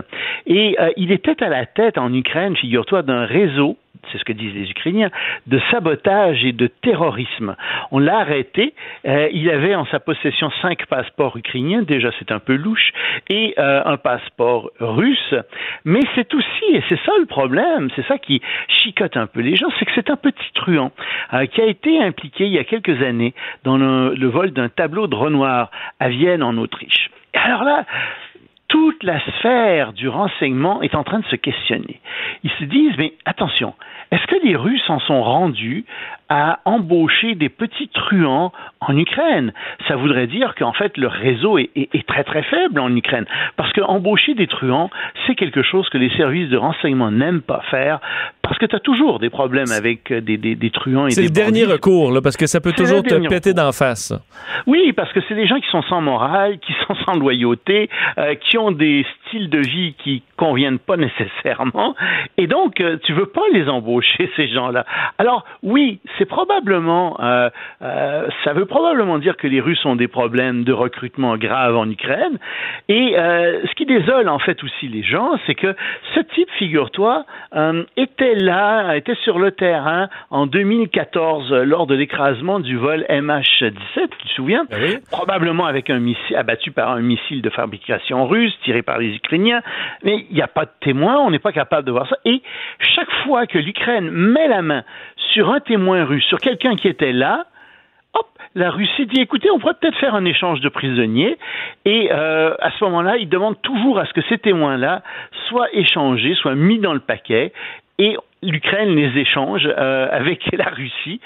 Et 0.46 0.76
euh, 0.78 0.90
il 0.98 1.12
était 1.12 1.42
à 1.42 1.48
la 1.48 1.64
tête 1.64 1.96
en 1.96 2.12
Ukraine, 2.12 2.56
figure-toi, 2.56 3.02
d'un 3.02 3.24
réseau 3.24 3.78
c'est 4.10 4.18
ce 4.18 4.24
que 4.24 4.32
disent 4.32 4.54
les 4.54 4.70
Ukrainiens, 4.70 5.10
de 5.46 5.60
sabotage 5.70 6.44
et 6.44 6.52
de 6.52 6.66
terrorisme. 6.66 7.56
On 7.90 7.98
l'a 7.98 8.18
arrêté. 8.18 8.74
Euh, 9.06 9.28
il 9.32 9.50
avait 9.50 9.74
en 9.74 9.86
sa 9.86 10.00
possession 10.00 10.50
cinq 10.62 10.86
passeports 10.86 11.36
ukrainiens, 11.36 11.82
déjà 11.82 12.10
c'est 12.18 12.32
un 12.32 12.38
peu 12.38 12.54
louche, 12.54 12.92
et 13.28 13.54
euh, 13.58 13.82
un 13.84 13.96
passeport 13.96 14.70
russe. 14.80 15.34
Mais 15.84 16.00
c'est 16.14 16.32
aussi, 16.34 16.64
et 16.72 16.82
c'est 16.88 17.00
ça 17.04 17.12
le 17.18 17.26
problème, 17.26 17.88
c'est 17.96 18.06
ça 18.06 18.18
qui 18.18 18.40
chicote 18.68 19.16
un 19.16 19.26
peu 19.26 19.40
les 19.40 19.56
gens, 19.56 19.68
c'est 19.78 19.84
que 19.84 19.92
c'est 19.94 20.10
un 20.10 20.16
petit 20.16 20.52
truand 20.54 20.92
euh, 21.32 21.46
qui 21.46 21.60
a 21.60 21.66
été 21.66 22.02
impliqué 22.02 22.46
il 22.46 22.52
y 22.52 22.58
a 22.58 22.64
quelques 22.64 23.02
années 23.02 23.34
dans 23.64 23.76
le, 23.76 24.28
vol 24.28 24.50
d'un 24.50 24.68
tableau 24.68 25.06
de 25.06 25.14
Renoir 25.14 25.70
à 26.00 26.08
Vienne 26.08 26.42
en 26.42 26.56
Autriche. 26.58 27.10
Alors 27.34 27.64
là, 27.64 27.84
toute 28.68 29.02
la 29.02 29.20
sphère 29.20 29.92
du 29.92 30.08
renseignement 30.08 30.82
est 30.82 30.94
en 30.94 31.02
train 31.02 31.20
de 31.20 31.26
se 31.26 31.36
questionner. 31.36 32.00
Ils 32.44 32.50
se 32.52 32.64
disent, 32.64 32.96
mais 32.98 33.14
attention, 33.24 33.74
est-ce 34.10 34.26
que 34.26 34.46
les 34.46 34.56
Russes 34.56 34.88
en 34.88 35.00
sont 35.00 35.22
rendus 35.22 35.84
à 36.28 36.60
embaucher 36.64 37.34
des 37.34 37.48
petits 37.48 37.88
truands 37.88 38.52
en 38.80 38.96
Ukraine. 38.96 39.52
Ça 39.86 39.96
voudrait 39.96 40.26
dire 40.26 40.54
qu'en 40.54 40.72
fait 40.72 40.96
le 40.96 41.06
réseau 41.06 41.58
est, 41.58 42.06
très 42.06 42.24
très 42.24 42.42
faible 42.42 42.80
en 42.80 42.94
Ukraine. 42.94 43.26
Parce 43.56 43.72
que 43.72 43.80
embaucher 43.80 44.34
des 44.34 44.46
truands, 44.46 44.90
c'est 45.26 45.34
quelque 45.34 45.62
chose 45.62 45.88
que 45.88 45.98
les 45.98 46.10
services 46.16 46.48
de 46.50 46.56
renseignement 46.56 47.10
n'aiment 47.10 47.42
pas 47.42 47.62
faire 47.70 48.00
parce 48.48 48.58
que 48.58 48.66
tu 48.66 48.76
as 48.76 48.80
toujours 48.80 49.18
des 49.18 49.28
problèmes 49.28 49.70
avec 49.70 50.10
euh, 50.10 50.22
des, 50.22 50.38
des, 50.38 50.70
truands 50.70 51.06
et 51.06 51.10
C'est 51.10 51.22
le 51.22 51.28
dernier 51.28 51.64
recours, 51.64 52.10
là, 52.12 52.22
parce 52.22 52.36
que 52.36 52.46
ça 52.46 52.60
peut 52.60 52.72
toujours 52.72 53.02
te 53.02 53.14
péter 53.28 53.52
d'en 53.52 53.72
face. 53.72 54.14
Oui, 54.66 54.92
parce 54.94 55.12
que 55.12 55.20
c'est 55.28 55.34
des 55.34 55.46
gens 55.46 55.60
qui 55.60 55.68
sont 55.70 55.82
sans 55.82 56.00
morale, 56.00 56.58
qui 56.58 56.72
sont 56.86 56.94
sans 57.06 57.18
loyauté, 57.18 57.90
euh, 58.16 58.34
qui 58.36 58.56
ont 58.56 58.70
des 58.70 59.04
styles 59.28 59.48
de 59.50 59.58
vie 59.58 59.94
qui 60.02 60.22
conviennent 60.36 60.78
pas 60.78 60.96
nécessairement. 61.08 61.94
Et 62.36 62.46
donc, 62.46 62.80
euh, 62.80 62.96
tu 63.04 63.12
veux 63.12 63.26
pas 63.26 63.42
les 63.52 63.68
embaucher, 63.68 64.30
ces 64.36 64.48
gens-là. 64.48 64.84
Alors, 65.18 65.44
oui, 65.62 66.00
c'est 66.16 66.24
probablement, 66.24 67.18
euh, 67.20 67.50
euh, 67.82 68.28
ça 68.44 68.52
veut 68.52 68.66
probablement 68.66 69.18
dire 69.18 69.36
que 69.36 69.46
les 69.46 69.60
Russes 69.60 69.84
ont 69.84 69.96
des 69.96 70.08
problèmes 70.08 70.64
de 70.64 70.72
recrutement 70.72 71.36
graves 71.36 71.76
en 71.76 71.88
Ukraine. 71.90 72.38
Et 72.88 73.18
euh, 73.18 73.60
ce 73.66 73.74
qui 73.74 73.86
désole 73.86 74.28
en 74.28 74.38
fait 74.38 74.62
aussi 74.62 74.88
les 74.88 75.02
gens, 75.02 75.38
c'est 75.46 75.54
que 75.54 75.74
ce 76.14 76.20
type, 76.20 76.50
figure-toi, 76.58 77.24
était 77.96 78.34
là, 78.34 78.94
était 78.96 79.14
sur 79.24 79.38
le 79.38 79.52
terrain 79.52 80.08
en 80.30 80.46
2014 80.46 81.52
lors 81.52 81.86
de 81.86 81.94
l'écrasement 81.94 82.60
du 82.60 82.76
vol 82.76 83.04
MH17, 83.08 83.72
tu 83.94 84.28
te 84.28 84.32
souviens? 84.34 84.64
Ben 84.70 85.00
Probablement 85.10 85.66
avec 85.66 85.90
un 85.90 85.98
missile 85.98 86.36
abattu 86.36 86.70
par 86.70 86.90
un 86.90 87.00
missile 87.00 87.42
de 87.42 87.50
fabrication 87.50 88.26
russe 88.26 88.56
tiré 88.64 88.82
par 88.82 88.98
les 88.98 89.17
Ukrainiens. 89.18 89.62
Mais 90.02 90.26
il 90.30 90.34
n'y 90.34 90.42
a 90.42 90.48
pas 90.48 90.64
de 90.64 90.70
témoin, 90.80 91.18
on 91.18 91.30
n'est 91.30 91.38
pas 91.38 91.52
capable 91.52 91.86
de 91.86 91.92
voir 91.92 92.08
ça. 92.08 92.16
Et 92.24 92.42
chaque 92.80 93.10
fois 93.24 93.46
que 93.46 93.58
l'Ukraine 93.58 94.10
met 94.10 94.48
la 94.48 94.62
main 94.62 94.84
sur 95.32 95.50
un 95.50 95.60
témoin 95.60 96.04
russe, 96.04 96.24
sur 96.24 96.38
quelqu'un 96.38 96.76
qui 96.76 96.88
était 96.88 97.12
là, 97.12 97.46
hop, 98.14 98.26
la 98.54 98.70
Russie 98.70 99.06
dit 99.06 99.20
écoutez, 99.20 99.50
on 99.50 99.58
pourrait 99.58 99.74
peut-être 99.80 99.98
faire 99.98 100.14
un 100.14 100.24
échange 100.24 100.60
de 100.60 100.68
prisonniers. 100.68 101.36
Et 101.84 102.08
euh, 102.10 102.54
à 102.60 102.70
ce 102.72 102.84
moment-là, 102.84 103.16
il 103.16 103.28
demande 103.28 103.60
toujours 103.62 103.98
à 103.98 104.06
ce 104.06 104.12
que 104.12 104.22
ces 104.28 104.38
témoins-là 104.38 105.02
soient 105.48 105.68
échangés, 105.72 106.34
soient 106.34 106.54
mis 106.54 106.78
dans 106.78 106.94
le 106.94 107.00
paquet. 107.00 107.52
Et 107.98 108.16
l'Ukraine 108.42 108.94
les 108.94 109.20
échange 109.20 109.66
euh, 109.66 110.08
avec 110.10 110.40
la 110.56 110.66
Russie 110.66 111.20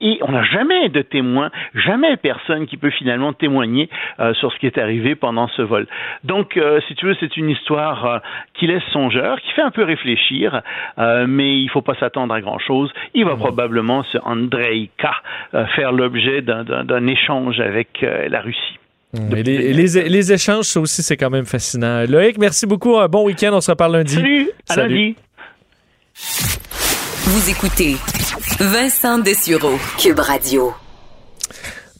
et 0.00 0.18
on 0.22 0.32
n'a 0.32 0.44
jamais 0.44 0.88
de 0.88 1.02
témoin, 1.02 1.50
jamais 1.74 2.16
personne 2.16 2.66
qui 2.66 2.76
peut 2.76 2.90
finalement 2.90 3.32
témoigner 3.32 3.88
euh, 4.20 4.32
sur 4.34 4.52
ce 4.52 4.58
qui 4.58 4.66
est 4.66 4.78
arrivé 4.78 5.14
pendant 5.14 5.48
ce 5.48 5.62
vol. 5.62 5.86
Donc, 6.24 6.56
euh, 6.56 6.80
si 6.86 6.94
tu 6.94 7.06
veux, 7.06 7.16
c'est 7.18 7.36
une 7.36 7.50
histoire 7.50 8.04
euh, 8.06 8.18
qui 8.54 8.66
laisse 8.66 8.82
songeur, 8.92 9.40
qui 9.40 9.50
fait 9.52 9.62
un 9.62 9.70
peu 9.70 9.82
réfléchir, 9.82 10.62
mais 10.98 11.58
il 11.58 11.64
ne 11.64 11.70
faut 11.70 11.82
pas 11.82 11.94
s'attendre 11.94 12.34
à 12.34 12.40
grand-chose. 12.40 12.92
Il 13.14 13.24
va 13.24 13.36
probablement, 13.36 14.02
ce 14.04 14.18
Andrei 14.18 14.90
K, 14.98 15.06
faire 15.74 15.92
l'objet 15.92 16.42
d'un 16.42 17.06
échange 17.06 17.60
avec 17.60 18.00
la 18.02 18.40
Russie. 18.40 18.78
Mmh. 19.14 19.34
Les, 19.34 19.72
les, 20.08 20.32
échanges, 20.32 20.64
ça 20.64 20.80
aussi, 20.80 21.02
c'est 21.02 21.16
quand 21.16 21.30
même 21.30 21.46
fascinant. 21.46 22.04
Loïc, 22.06 22.36
merci 22.38 22.66
beaucoup. 22.66 22.98
Un 22.98 23.08
bon 23.08 23.24
week-end. 23.24 23.50
On 23.52 23.60
se 23.60 23.70
reparle 23.70 23.92
lundi. 23.92 24.14
Salut. 24.14 24.50
À 24.68 24.76
lundi. 24.76 25.16
Vous 26.14 27.50
écoutez 27.50 27.94
Vincent 28.60 29.18
Dessureau, 29.20 29.78
Cube 29.98 30.18
Radio. 30.18 30.74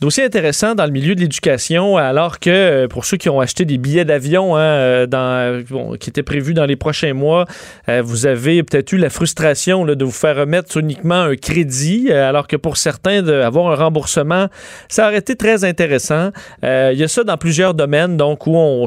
Dossier 0.01 0.23
intéressant 0.23 0.77
dans 0.77 0.85
le 0.85 0.93
milieu 0.93 1.17
de 1.17 1.21
l'éducation, 1.21 1.97
alors 1.97 2.39
que 2.39 2.51
euh, 2.51 2.87
pour 2.87 3.05
ceux 3.05 3.17
qui 3.17 3.29
ont 3.29 3.41
acheté 3.41 3.65
des 3.65 3.79
billets 3.79 4.05
d'avion 4.05 4.55
hein, 4.55 4.61
euh, 4.61 5.07
dans, 5.07 5.97
qui 5.99 6.09
étaient 6.09 6.23
prévus 6.23 6.55
dans 6.55 6.67
les 6.67 6.77
prochains 6.77 7.15
mois, 7.15 7.47
euh, 7.89 8.01
vous 8.01 8.27
avez 8.27 8.63
peut-être 8.63 8.93
eu 8.93 8.97
la 8.97 9.11
frustration 9.11 9.85
de 9.85 10.05
vous 10.05 10.13
faire 10.13 10.37
remettre 10.37 10.77
uniquement 10.77 11.23
un 11.23 11.35
crédit, 11.35 12.13
alors 12.13 12.47
que 12.47 12.55
pour 12.55 12.77
certains, 12.77 13.23
d'avoir 13.23 13.73
un 13.73 13.75
remboursement, 13.75 14.47
ça 14.89 15.09
aurait 15.09 15.19
été 15.19 15.35
très 15.35 15.65
intéressant. 15.65 16.31
Il 16.63 16.95
y 16.95 17.03
a 17.03 17.09
ça 17.09 17.25
dans 17.25 17.37
plusieurs 17.37 17.75
domaines, 17.75 18.17
donc 18.17 18.47
où 18.47 18.55
on, 18.55 18.87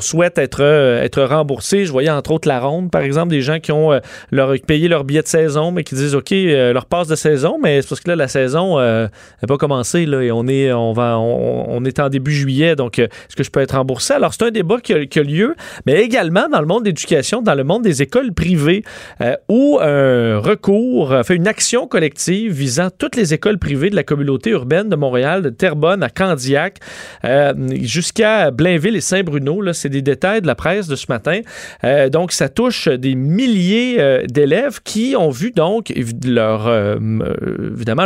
souhaite 0.00 0.38
être, 0.38 0.62
être 0.62 1.22
remboursé. 1.22 1.84
Je 1.84 1.92
voyais 1.92 2.08
entre 2.08 2.30
autres 2.30 2.48
la 2.48 2.60
ronde, 2.60 2.90
par 2.90 3.02
exemple, 3.02 3.28
des 3.28 3.42
gens 3.42 3.60
qui 3.60 3.72
ont 3.72 4.00
leur, 4.30 4.54
payé 4.66 4.88
leur 4.88 5.04
billet 5.04 5.22
de 5.22 5.28
saison, 5.28 5.70
mais 5.70 5.84
qui 5.84 5.94
disent 5.96 6.14
OK, 6.14 6.30
leur 6.30 6.86
passe 6.86 7.08
de 7.08 7.16
saison, 7.16 7.58
mais 7.62 7.82
c'est 7.82 7.88
parce 7.90 8.00
que 8.00 8.08
là, 8.08 8.16
la 8.16 8.28
saison 8.28 8.78
n'a 8.80 9.10
pas 9.46 9.58
commencé 9.58 10.06
là, 10.06 10.22
et 10.22 10.32
on 10.32 10.45
on 10.48 11.84
est 11.84 12.00
en 12.00 12.08
début 12.08 12.32
juillet, 12.32 12.76
donc 12.76 12.98
euh, 12.98 13.04
est-ce 13.04 13.36
que 13.36 13.42
je 13.42 13.50
peux 13.50 13.60
être 13.60 13.76
remboursé? 13.76 14.14
Alors, 14.14 14.32
c'est 14.34 14.44
un 14.44 14.50
débat 14.50 14.80
qui 14.80 14.92
a, 14.92 15.22
lieu, 15.22 15.54
mais 15.86 16.02
également 16.02 16.48
dans 16.48 16.60
le 16.60 16.66
monde 16.66 16.82
de 16.82 16.88
l'éducation, 16.88 17.42
dans 17.42 17.54
le 17.54 17.64
monde 17.64 17.82
des 17.82 18.02
écoles 18.02 18.32
privées, 18.32 18.84
euh, 19.20 19.34
où 19.48 19.78
un 19.80 20.38
recours, 20.38 21.14
fait 21.24 21.34
une 21.34 21.48
action 21.48 21.86
collective 21.86 22.52
visant 22.52 22.88
toutes 22.96 23.16
les 23.16 23.34
écoles 23.34 23.58
privées 23.58 23.90
de 23.90 23.96
la 23.96 24.02
communauté 24.02 24.50
urbaine 24.50 24.88
de 24.88 24.96
Montréal, 24.96 25.42
de 25.42 25.50
Terrebonne 25.50 26.02
à 26.02 26.10
Candiac, 26.10 26.78
euh, 27.24 27.54
jusqu'à 27.82 28.50
Blainville 28.50 28.96
et 28.96 29.00
Saint-Bruno. 29.00 29.60
Là, 29.62 29.72
c'est 29.72 29.88
des 29.88 30.02
détails 30.02 30.42
de 30.42 30.46
la 30.46 30.54
presse 30.54 30.86
de 30.86 30.96
ce 30.96 31.06
matin. 31.08 31.40
donc, 32.10 32.32
ça 32.32 32.48
touche 32.48 32.88
des 32.88 33.14
milliers 33.14 34.24
d'élèves 34.28 34.80
qui 34.82 35.14
ont 35.16 35.30
vu 35.30 35.50
donc 35.50 35.90
évidemment 35.90 36.76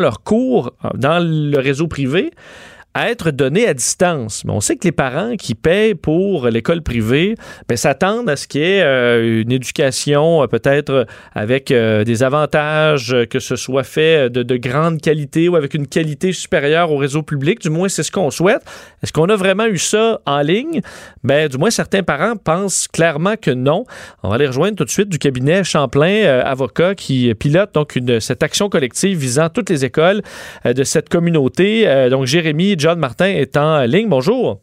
leur 0.01 0.23
cours 0.23 0.73
dans 0.95 1.19
le 1.21 1.59
réseau 1.59 1.89
privé 1.89 2.30
à 2.95 3.11
être 3.11 3.31
donné 3.31 3.67
à 3.69 3.75
distance. 3.75 4.45
Mais 4.45 4.53
on 4.53 4.61
sait 4.61 4.77
que 4.77 4.85
les 4.85 4.93
parents 4.93 5.37
qui 5.37 5.55
paient 5.55 5.95
pour 5.95 6.49
l'école 6.49 6.83
privée 6.83 7.37
ben, 7.69 7.77
s'attendent 7.77 8.29
à 8.29 8.37
ce 8.37 8.49
qu'il 8.49 8.63
y 8.63 8.65
ait 8.65 8.83
euh, 8.83 9.43
une 9.43 9.53
éducation 9.53 10.43
euh, 10.43 10.47
peut-être 10.47 11.07
avec 11.33 11.71
euh, 11.71 12.03
des 12.03 12.23
avantages, 12.23 13.15
que 13.31 13.39
ce 13.39 13.55
soit 13.55 13.85
fait 13.85 14.29
de, 14.29 14.43
de, 14.43 14.57
grande 14.57 15.01
qualité 15.01 15.49
ou 15.49 15.55
avec 15.55 15.75
une 15.75 15.87
qualité 15.87 16.33
supérieure 16.33 16.91
au 16.91 16.97
réseau 16.97 17.23
public. 17.23 17.61
Du 17.61 17.71
moins, 17.71 17.89
c'est 17.89 18.03
ce 18.03 18.11
qu'on 18.11 18.31
souhaite. 18.31 18.63
Est-ce 19.03 19.13
qu'on 19.13 19.29
a 19.29 19.37
vraiment 19.37 19.67
eu 19.67 19.79
ça 19.79 20.21
en 20.27 20.41
ligne? 20.41 20.81
Ben, 21.25 21.49
du 21.49 21.59
moins, 21.59 21.71
certains 21.71 22.03
parents 22.03 22.37
pensent 22.37 22.89
clairement 22.89 23.35
que 23.41 23.51
non. 23.51 23.85
On 24.23 24.29
va 24.29 24.37
aller 24.37 24.47
rejoindre 24.47 24.77
tout 24.77 24.85
de 24.85 24.91
suite 24.91 25.09
du 25.09 25.19
cabinet 25.19 25.65
Champlain, 25.65 26.41
avocat, 26.45 26.95
qui 26.95 27.35
pilote 27.35 27.75
donc 27.75 27.99
cette 28.21 28.43
action 28.43 28.69
collective 28.69 29.19
visant 29.19 29.49
toutes 29.49 29.71
les 29.71 29.85
écoles 29.85 30.23
de 30.65 30.85
cette 30.85 31.09
communauté. 31.09 32.09
donc, 32.11 32.27
Jérémy 32.27 32.75
John 32.79 32.99
Martin 32.99 33.27
est 33.27 33.57
en 33.57 33.83
ligne. 33.83 34.09
Bonjour. 34.09 34.61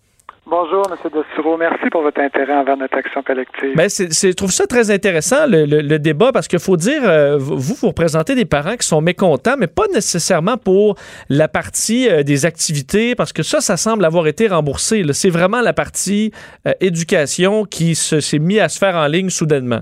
Bonjour, 0.49 0.85
M. 0.89 0.95
Dessureau. 1.03 1.57
Merci 1.57 1.89
pour 1.91 2.03
votre 2.03 2.21
intérêt 2.21 2.53
envers 2.53 2.77
notre 2.77 2.97
action 2.97 3.21
collective. 3.21 3.75
Ben, 3.75 3.89
je 3.89 4.31
trouve 4.31 4.51
ça 4.51 4.65
très 4.65 4.91
intéressant, 4.91 5.45
le, 5.45 5.97
débat, 5.97 6.31
parce 6.31 6.47
qu'il 6.47 6.59
faut 6.59 6.77
dire, 6.77 7.01
euh, 7.03 7.37
vous, 7.37 7.73
vous 7.73 7.87
représentez 7.87 8.33
des 8.33 8.45
parents 8.45 8.77
qui 8.77 8.87
sont 8.87 9.01
mécontents, 9.01 9.55
mais 9.57 9.67
pas 9.67 9.87
nécessairement 9.93 10.55
pour 10.55 10.95
la 11.27 11.49
partie 11.49 12.07
euh, 12.09 12.23
des 12.23 12.45
activités, 12.45 13.13
parce 13.13 13.33
que 13.33 13.43
ça, 13.43 13.59
ça 13.59 13.75
semble 13.75 14.05
avoir 14.05 14.25
été 14.27 14.47
remboursé. 14.47 15.03
C'est 15.11 15.29
vraiment 15.29 15.59
la 15.59 15.73
partie 15.73 16.31
euh, 16.65 16.71
éducation 16.79 17.65
qui 17.65 17.93
s'est 17.95 18.39
mis 18.39 18.61
à 18.61 18.69
se 18.69 18.77
faire 18.79 18.95
en 18.95 19.07
ligne 19.07 19.29
soudainement. 19.29 19.81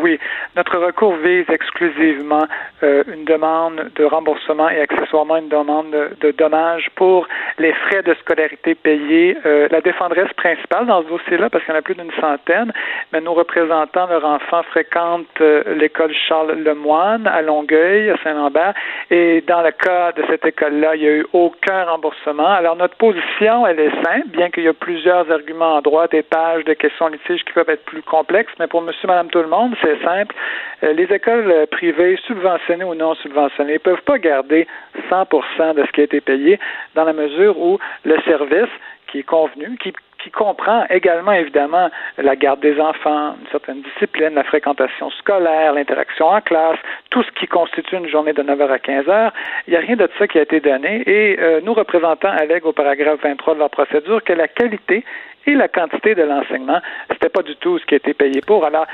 Oui, 0.00 0.18
notre 0.56 0.76
recours 0.78 1.14
vise 1.16 1.44
exclusivement 1.48 2.46
euh, 2.82 3.04
une 3.12 3.24
demande 3.24 3.90
de 3.94 4.04
remboursement 4.04 4.68
et 4.68 4.80
accessoirement 4.80 5.36
une 5.36 5.48
demande 5.48 5.94
de, 6.20 6.30
dommages 6.32 6.88
pour 6.96 7.28
les 7.58 7.72
frais 7.72 8.02
de 8.02 8.12
scolarité 8.14 8.74
payés. 8.74 9.36
Euh, 9.46 9.68
la 9.70 9.80
défendresse 9.80 10.32
principale 10.36 10.86
dans 10.86 11.02
ce 11.02 11.08
dossier-là, 11.08 11.48
parce 11.48 11.64
qu'il 11.64 11.72
y 11.72 11.76
en 11.76 11.78
a 11.78 11.82
plus 11.82 11.94
d'une 11.94 12.10
centaine, 12.20 12.72
mais 13.12 13.20
nos 13.20 13.34
représentants, 13.34 14.06
leurs 14.06 14.24
enfants 14.24 14.62
fréquentent 14.70 15.40
euh, 15.40 15.62
l'école 15.76 16.12
Charles 16.28 16.52
Lemoine 16.62 17.28
à 17.28 17.40
Longueuil, 17.42 18.10
à 18.10 18.16
Saint-Lambert, 18.24 18.74
et 19.10 19.44
dans 19.46 19.62
le 19.62 19.70
cas 19.70 20.12
de 20.12 20.24
cette 20.28 20.44
école-là, 20.44 20.96
il 20.96 21.02
n'y 21.02 21.08
a 21.08 21.12
eu 21.12 21.26
aucun 21.32 21.84
remboursement. 21.84 22.48
Alors 22.48 22.76
notre 22.76 22.96
position, 22.96 23.66
elle 23.66 23.78
est 23.78 23.94
simple, 24.02 24.28
bien 24.28 24.50
qu'il 24.50 24.64
y 24.64 24.66
ait 24.66 24.72
plusieurs 24.72 25.30
arguments 25.30 25.76
en 25.76 25.82
droit, 25.82 26.08
des 26.08 26.22
pages 26.22 26.64
de 26.64 26.74
questions 26.74 27.06
litiges 27.08 27.44
qui 27.44 27.52
peuvent 27.52 27.70
être 27.70 27.84
plus 27.84 28.02
complexes, 28.02 28.52
mais 28.58 28.66
pour 28.66 28.82
monsieur, 28.82 29.06
madame, 29.06 29.28
tout 29.28 29.38
le 29.40 29.46
monde, 29.46 29.74
c'est 29.84 30.02
simple. 30.02 30.34
Euh, 30.82 30.92
les 30.92 31.04
écoles 31.04 31.50
euh, 31.50 31.66
privées, 31.66 32.18
subventionnées 32.26 32.84
ou 32.84 32.94
non 32.94 33.14
subventionnées, 33.14 33.74
ne 33.74 33.78
peuvent 33.78 34.02
pas 34.02 34.18
garder 34.18 34.66
100% 35.10 35.74
de 35.74 35.84
ce 35.84 35.92
qui 35.92 36.00
a 36.00 36.04
été 36.04 36.20
payé 36.20 36.58
dans 36.94 37.04
la 37.04 37.12
mesure 37.12 37.58
où 37.58 37.78
le 38.04 38.16
service 38.22 38.70
qui 39.06 39.20
est 39.20 39.22
convenu, 39.22 39.76
qui, 39.80 39.92
qui 40.22 40.30
comprend 40.30 40.86
également 40.90 41.32
évidemment 41.32 41.90
la 42.18 42.34
garde 42.34 42.60
des 42.60 42.80
enfants, 42.80 43.36
une 43.40 43.48
certaine 43.50 43.82
discipline, 43.82 44.34
la 44.34 44.44
fréquentation 44.44 45.10
scolaire, 45.10 45.74
l'interaction 45.74 46.26
en 46.28 46.40
classe, 46.40 46.78
tout 47.10 47.22
ce 47.22 47.30
qui 47.32 47.46
constitue 47.46 47.96
une 47.96 48.08
journée 48.08 48.32
de 48.32 48.42
9h 48.42 48.68
à 48.68 48.78
15h. 48.78 49.30
Il 49.66 49.72
n'y 49.72 49.76
a 49.76 49.80
rien 49.80 49.96
de 49.96 50.08
ça 50.18 50.26
qui 50.26 50.38
a 50.38 50.42
été 50.42 50.60
donné 50.60 51.02
et 51.06 51.38
euh, 51.38 51.60
nous 51.62 51.74
représentants 51.74 52.30
allèguent 52.30 52.66
au 52.66 52.72
paragraphe 52.72 53.20
23 53.22 53.54
de 53.54 53.58
leur 53.60 53.70
procédure 53.70 54.24
que 54.24 54.32
la 54.32 54.48
qualité 54.48 55.04
et 55.46 55.54
la 55.54 55.68
quantité 55.68 56.14
de 56.14 56.22
l'enseignement, 56.22 56.80
c'était 57.10 57.28
pas 57.28 57.42
du 57.42 57.54
tout 57.56 57.78
ce 57.78 57.84
qui 57.84 57.94
a 57.94 57.96
été 57.98 58.14
payé 58.14 58.40
pour. 58.40 58.64
Alors, 58.64 58.86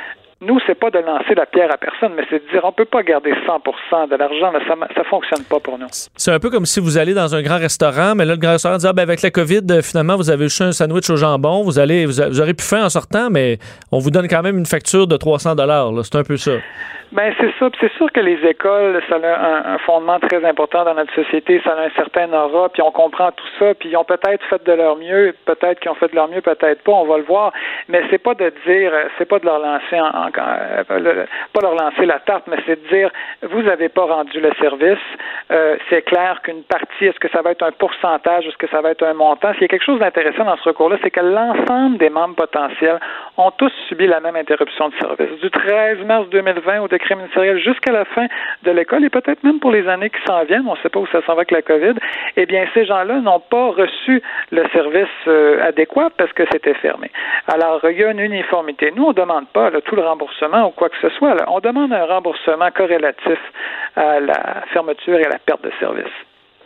nous, 0.42 0.58
c'est 0.66 0.74
pas 0.74 0.90
de 0.90 0.98
lancer 0.98 1.34
la 1.34 1.44
pierre 1.44 1.70
à 1.70 1.76
personne, 1.76 2.12
mais 2.16 2.24
c'est 2.30 2.42
de 2.42 2.50
dire 2.50 2.62
on 2.64 2.72
peut 2.72 2.86
pas 2.86 3.02
garder 3.02 3.32
100% 3.46 4.08
de 4.08 4.16
l'argent, 4.16 4.52
ça 4.66 4.74
ça 4.94 5.04
fonctionne 5.04 5.44
pas 5.44 5.60
pour 5.60 5.78
nous. 5.78 5.86
C'est 5.90 6.32
un 6.32 6.38
peu 6.38 6.48
comme 6.48 6.64
si 6.64 6.80
vous 6.80 6.96
allez 6.96 7.12
dans 7.12 7.34
un 7.34 7.42
grand 7.42 7.58
restaurant, 7.58 8.14
mais 8.14 8.24
là 8.24 8.32
le 8.32 8.40
grand 8.40 8.52
restaurant 8.52 8.78
dit 8.78 8.86
ah, 8.86 8.94
ben 8.94 9.02
avec 9.02 9.20
la 9.20 9.30
Covid, 9.30 9.60
euh, 9.70 9.82
finalement 9.82 10.16
vous 10.16 10.30
avez 10.30 10.46
eu 10.46 10.62
un 10.62 10.72
sandwich 10.72 11.10
au 11.10 11.16
jambon, 11.16 11.62
vous 11.62 11.78
allez 11.78 12.06
vous, 12.06 12.40
aurez 12.40 12.54
pu 12.54 12.64
faire 12.64 12.82
en 12.82 12.88
sortant, 12.88 13.28
mais 13.30 13.58
on 13.92 13.98
vous 13.98 14.10
donne 14.10 14.28
quand 14.28 14.42
même 14.42 14.56
une 14.56 14.66
facture 14.66 15.06
de 15.06 15.16
300 15.18 15.56
dollars. 15.56 15.92
C'est 16.04 16.16
un 16.16 16.24
peu 16.24 16.38
ça. 16.38 16.52
Ben 17.12 17.34
c'est 17.40 17.50
ça. 17.58 17.68
C'est 17.80 17.92
sûr 17.94 18.12
que 18.12 18.20
les 18.20 18.38
écoles, 18.48 19.02
ça 19.08 19.16
a 19.16 19.72
un, 19.72 19.78
fondement 19.78 20.20
très 20.20 20.44
important 20.44 20.84
dans 20.84 20.94
notre 20.94 21.12
société. 21.12 21.60
Ça 21.64 21.72
a 21.72 21.86
un 21.86 21.90
certain 21.96 22.32
aura, 22.32 22.68
puis 22.68 22.82
on 22.82 22.92
comprend 22.92 23.32
tout 23.32 23.48
ça. 23.58 23.74
Puis 23.74 23.88
ils 23.88 23.96
ont 23.96 24.04
peut-être 24.04 24.44
fait 24.48 24.62
de 24.64 24.72
leur 24.72 24.96
mieux, 24.96 25.34
peut-être 25.44 25.80
qu'ils 25.80 25.90
ont 25.90 25.96
fait 25.96 26.08
de 26.08 26.14
leur 26.14 26.28
mieux, 26.28 26.40
peut-être 26.40 26.82
pas. 26.84 26.92
On 26.92 27.06
va 27.06 27.18
le 27.18 27.24
voir. 27.24 27.52
Mais 27.88 28.02
c'est 28.10 28.22
pas 28.22 28.34
de 28.34 28.52
dire, 28.64 28.92
c'est 29.18 29.24
pas 29.24 29.40
de 29.40 29.46
leur 29.46 29.58
lancer 29.58 30.00
en, 30.00 30.29
euh, 30.38 30.84
pas 31.52 31.60
leur 31.60 31.74
lancer 31.74 32.06
la 32.06 32.18
tarte, 32.20 32.44
mais 32.46 32.56
c'est 32.66 32.82
de 32.82 32.88
dire, 32.88 33.10
vous 33.42 33.62
n'avez 33.62 33.88
pas 33.88 34.04
rendu 34.04 34.40
le 34.40 34.50
service. 34.60 34.98
Euh, 35.50 35.76
c'est 35.88 36.02
clair 36.02 36.40
qu'une 36.42 36.62
partie, 36.62 37.06
est-ce 37.06 37.18
que 37.18 37.28
ça 37.28 37.42
va 37.42 37.52
être 37.52 37.62
un 37.62 37.72
pourcentage, 37.72 38.46
est-ce 38.46 38.56
que 38.56 38.68
ça 38.68 38.80
va 38.80 38.90
être 38.90 39.04
un 39.04 39.14
montant? 39.14 39.52
S'il 39.54 39.62
y 39.62 39.64
a 39.64 39.68
quelque 39.68 39.84
chose 39.84 40.00
d'intéressant 40.00 40.44
dans 40.44 40.56
ce 40.56 40.68
recours-là, 40.68 40.96
c'est 41.02 41.10
que 41.10 41.20
l'ensemble 41.20 41.98
des 41.98 42.10
membres 42.10 42.36
potentiels 42.36 42.98
ont 43.36 43.50
tous 43.52 43.72
subi 43.88 44.06
la 44.06 44.20
même 44.20 44.36
interruption 44.36 44.88
de 44.88 44.94
service. 45.00 45.40
Du 45.40 45.50
13 45.50 46.04
mars 46.04 46.28
2020 46.30 46.80
au 46.82 46.88
décret 46.88 47.16
ministériel 47.16 47.58
jusqu'à 47.58 47.92
la 47.92 48.04
fin 48.04 48.26
de 48.62 48.70
l'école 48.70 49.04
et 49.04 49.10
peut-être 49.10 49.42
même 49.42 49.58
pour 49.58 49.72
les 49.72 49.88
années 49.88 50.10
qui 50.10 50.22
s'en 50.26 50.44
viennent, 50.44 50.66
on 50.68 50.74
ne 50.74 50.78
sait 50.78 50.88
pas 50.88 51.00
où 51.00 51.06
ça 51.08 51.20
s'en 51.22 51.34
va 51.34 51.40
avec 51.40 51.50
la 51.50 51.62
COVID, 51.62 51.94
eh 52.36 52.46
bien, 52.46 52.66
ces 52.74 52.84
gens-là 52.84 53.20
n'ont 53.20 53.40
pas 53.40 53.70
reçu 53.70 54.22
le 54.50 54.62
service 54.74 55.08
euh, 55.26 55.66
adéquat 55.66 56.10
parce 56.16 56.32
que 56.34 56.42
c'était 56.52 56.74
fermé. 56.74 57.10
Alors, 57.48 57.80
il 57.84 57.98
y 57.98 58.04
a 58.04 58.10
une 58.10 58.20
uniformité. 58.20 58.92
Nous, 58.94 59.04
on 59.04 59.08
ne 59.08 59.14
demande 59.14 59.48
pas 59.48 59.70
tout 59.80 59.96
le 59.96 60.02
remboursement 60.02 60.19
ou 60.20 60.70
quoi 60.70 60.88
que 60.88 60.96
ce 61.00 61.10
soit. 61.10 61.36
On 61.48 61.60
demande 61.60 61.92
un 61.92 62.04
remboursement 62.06 62.70
corrélatif 62.70 63.38
à 63.96 64.20
la 64.20 64.62
fermeture 64.72 65.18
et 65.18 65.24
à 65.24 65.30
la 65.30 65.38
perte 65.38 65.62
de 65.62 65.72
service. 65.78 66.12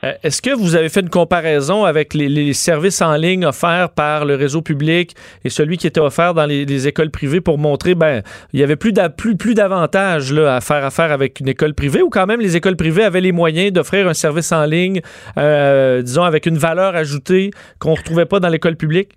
Euh, 0.04 0.12
est-ce 0.22 0.42
que 0.42 0.50
vous 0.50 0.74
avez 0.74 0.88
fait 0.88 1.00
une 1.00 1.08
comparaison 1.08 1.84
avec 1.84 2.14
les, 2.14 2.52
services 2.52 3.00
en 3.00 3.14
ligne 3.14 3.46
offerts 3.46 3.90
par 3.90 4.24
le 4.24 4.34
réseau 4.34 4.60
public 4.60 5.14
et 5.44 5.48
celui 5.48 5.78
qui 5.78 5.86
était 5.86 6.00
offert 6.00 6.34
dans 6.34 6.46
les, 6.46 6.88
écoles 6.88 7.10
privées 7.10 7.40
pour 7.40 7.58
montrer, 7.58 7.94
ben, 7.94 8.22
il 8.52 8.60
y 8.60 8.62
avait 8.62 8.76
plus 8.76 8.92
d'avantages 8.92 10.32
à 10.32 10.60
faire 10.60 10.84
affaire 10.84 11.12
avec 11.12 11.40
une 11.40 11.48
école 11.48 11.74
privée 11.74 12.02
ou 12.02 12.10
quand 12.10 12.26
même 12.26 12.40
les 12.40 12.56
écoles 12.56 12.76
privées 12.76 13.04
avaient 13.04 13.20
les 13.20 13.32
moyens 13.32 13.72
d'offrir 13.72 14.06
un 14.08 14.14
service 14.14 14.52
en 14.52 14.64
ligne, 14.64 15.00
euh, 15.38 16.02
disons, 16.02 16.24
avec 16.24 16.46
une 16.46 16.58
valeur 16.58 16.94
ajoutée 16.94 17.50
qu'on 17.78 17.92
ne 17.92 17.96
retrouvait 17.96 18.26
pas 18.26 18.40
dans 18.40 18.48
l'école 18.48 18.76
publique? 18.76 19.12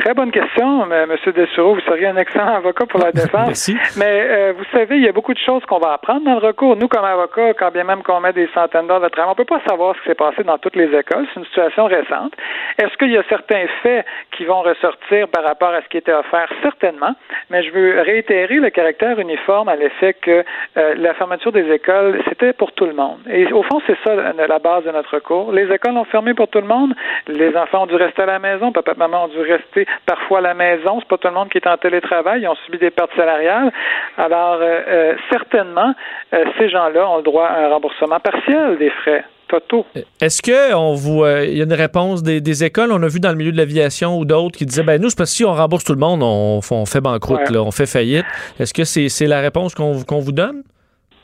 Très 0.00 0.14
bonne 0.14 0.30
question, 0.30 0.90
M. 0.90 1.14
Dessureau. 1.34 1.74
Vous 1.74 1.80
seriez 1.82 2.06
un 2.06 2.16
excellent 2.16 2.54
avocat 2.54 2.86
pour 2.86 3.00
la 3.00 3.12
défense. 3.12 3.46
Merci. 3.46 3.76
Mais 3.98 4.26
euh, 4.30 4.54
vous 4.56 4.64
savez, 4.72 4.96
il 4.96 5.02
y 5.04 5.08
a 5.08 5.12
beaucoup 5.12 5.34
de 5.34 5.38
choses 5.38 5.62
qu'on 5.66 5.78
va 5.78 5.92
apprendre 5.92 6.24
dans 6.24 6.40
le 6.40 6.46
recours. 6.46 6.74
Nous, 6.74 6.88
comme 6.88 7.04
avocats, 7.04 7.52
quand 7.52 7.70
bien 7.70 7.84
même 7.84 8.02
qu'on 8.02 8.18
met 8.18 8.32
des 8.32 8.48
centaines 8.54 8.86
d'heures 8.86 9.02
de 9.02 9.08
travail, 9.08 9.30
on 9.32 9.34
peut 9.34 9.44
pas 9.44 9.60
savoir 9.68 9.94
ce 9.96 10.00
qui 10.00 10.08
s'est 10.08 10.14
passé 10.14 10.42
dans 10.42 10.56
toutes 10.56 10.76
les 10.76 10.86
écoles. 10.86 11.26
C'est 11.34 11.40
une 11.40 11.46
situation 11.46 11.84
récente. 11.84 12.32
Est-ce 12.78 12.96
qu'il 12.96 13.10
y 13.10 13.18
a 13.18 13.22
certains 13.28 13.66
faits 13.82 14.06
qui 14.30 14.46
vont 14.46 14.62
ressortir 14.62 15.28
par 15.28 15.44
rapport 15.44 15.74
à 15.74 15.82
ce 15.82 15.88
qui 15.88 15.98
était 15.98 16.14
offert? 16.14 16.48
Certainement. 16.62 17.14
Mais 17.50 17.62
je 17.62 17.70
veux 17.70 18.00
réitérer 18.00 18.54
le 18.54 18.70
caractère 18.70 19.18
uniforme 19.18 19.68
à 19.68 19.76
l'effet 19.76 20.14
que 20.14 20.44
euh, 20.78 20.94
la 20.96 21.12
fermeture 21.12 21.52
des 21.52 21.70
écoles, 21.70 22.22
c'était 22.26 22.54
pour 22.54 22.72
tout 22.72 22.86
le 22.86 22.94
monde. 22.94 23.18
Et 23.28 23.52
au 23.52 23.62
fond, 23.64 23.82
c'est 23.86 23.98
ça 24.02 24.14
la 24.14 24.58
base 24.60 24.84
de 24.84 24.92
notre 24.92 25.16
recours. 25.16 25.52
Les 25.52 25.70
écoles 25.70 25.98
ont 25.98 26.04
fermé 26.04 26.32
pour 26.32 26.48
tout 26.48 26.60
le 26.62 26.66
monde. 26.66 26.94
Les 27.28 27.54
enfants 27.54 27.82
ont 27.82 27.86
dû 27.86 27.96
rester 27.96 28.22
à 28.22 28.26
la 28.26 28.38
maison. 28.38 28.72
Papa 28.72 28.92
et 28.92 28.98
maman 28.98 29.24
ont 29.24 29.28
dû 29.28 29.40
rester 29.40 29.86
parfois 30.06 30.38
à 30.38 30.42
la 30.42 30.54
maison. 30.54 31.00
C'est 31.00 31.08
pas 31.08 31.18
tout 31.18 31.28
le 31.28 31.34
monde 31.34 31.48
qui 31.48 31.58
est 31.58 31.66
en 31.66 31.76
télétravail. 31.76 32.42
Ils 32.42 32.48
ont 32.48 32.56
subi 32.66 32.78
des 32.78 32.90
pertes 32.90 33.14
salariales. 33.16 33.72
Alors, 34.16 34.58
euh, 34.60 34.80
euh, 34.88 35.14
certainement, 35.30 35.94
euh, 36.32 36.44
ces 36.58 36.68
gens-là 36.68 37.08
ont 37.08 37.18
le 37.18 37.22
droit 37.22 37.46
à 37.46 37.66
un 37.66 37.68
remboursement 37.68 38.20
partiel 38.20 38.78
des 38.78 38.90
frais. 38.90 39.24
Totaux. 39.48 39.84
Est-ce 40.20 40.42
que 40.42 40.72
on 40.76 40.94
vous 40.94 41.26
il 41.26 41.58
y 41.58 41.60
a 41.60 41.64
une 41.64 41.72
réponse 41.72 42.22
des, 42.22 42.64
écoles? 42.64 42.92
On 42.92 43.02
a 43.02 43.08
vu 43.08 43.18
dans 43.18 43.30
le 43.30 43.34
milieu 43.34 43.50
de 43.50 43.56
l'aviation 43.56 44.16
ou 44.16 44.24
d'autres 44.24 44.56
qui 44.56 44.64
disaient 44.64 44.84
ben 44.84 45.02
nous 45.02 45.08
c'est 45.08 45.18
parce 45.18 45.30
que 45.30 45.36
si 45.38 45.44
on 45.44 45.52
rembourse 45.52 45.82
tout 45.82 45.92
le 45.92 45.98
monde 45.98 46.20
on, 46.22 46.60
fait 46.86 47.00
banqueroute 47.00 47.50
on 47.56 47.72
fait 47.72 47.86
faillite 47.86 48.24
est-ce 48.60 48.72
que 48.72 48.84
c'est 48.84 49.26
la 49.26 49.40
réponse 49.40 49.74
qu'on 49.74 50.20
vous 50.20 50.30
donne? 50.30 50.62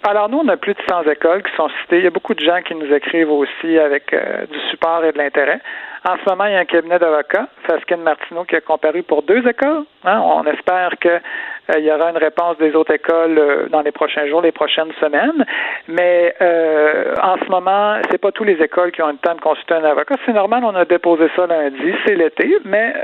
Alors, 0.02 0.28
nous, 0.28 0.38
on 0.38 0.48
a 0.48 0.56
plus 0.56 0.74
de 0.74 0.78
100 0.88 1.02
écoles 1.04 1.42
qui 1.42 1.56
sont 1.56 1.68
citées. 1.82 1.98
Il 1.98 2.04
y 2.04 2.06
a 2.06 2.10
beaucoup 2.10 2.34
de 2.34 2.44
gens 2.44 2.60
qui 2.62 2.74
nous 2.74 2.92
écrivent 2.92 3.30
aussi 3.30 3.78
avec 3.78 4.12
du 4.12 4.58
support 4.70 5.04
et 5.04 5.12
de 5.12 5.18
l'intérêt. 5.18 5.60
En 6.08 6.16
ce 6.18 6.30
moment, 6.30 6.44
il 6.44 6.52
y 6.52 6.54
a 6.54 6.60
un 6.60 6.64
cabinet 6.64 7.00
d'avocats, 7.00 7.48
Faskin 7.66 7.96
Martineau, 7.96 8.44
qui 8.44 8.54
a 8.54 8.60
comparu 8.60 9.02
pour 9.02 9.24
deux 9.24 9.44
écoles. 9.44 9.82
Hein. 10.04 10.20
On 10.24 10.44
espère 10.44 10.90
qu'il 11.00 11.10
euh, 11.10 11.80
y 11.80 11.90
aura 11.90 12.10
une 12.10 12.16
réponse 12.16 12.56
des 12.58 12.76
autres 12.76 12.94
écoles 12.94 13.36
euh, 13.36 13.68
dans 13.70 13.80
les 13.80 13.90
prochains 13.90 14.24
jours, 14.28 14.40
les 14.40 14.52
prochaines 14.52 14.92
semaines. 15.00 15.44
Mais 15.88 16.32
euh, 16.40 17.12
en 17.20 17.38
ce 17.38 17.50
moment, 17.50 17.96
c'est 18.08 18.18
pas 18.18 18.30
tous 18.30 18.44
les 18.44 18.62
écoles 18.62 18.92
qui 18.92 19.02
ont 19.02 19.08
le 19.08 19.16
temps 19.16 19.34
de 19.34 19.40
consulter 19.40 19.74
un 19.74 19.82
avocat. 19.82 20.14
C'est 20.24 20.32
normal, 20.32 20.62
on 20.62 20.76
a 20.76 20.84
déposé 20.84 21.28
ça 21.34 21.48
lundi, 21.48 21.92
c'est 22.06 22.14
l'été, 22.14 22.56
mais 22.64 22.94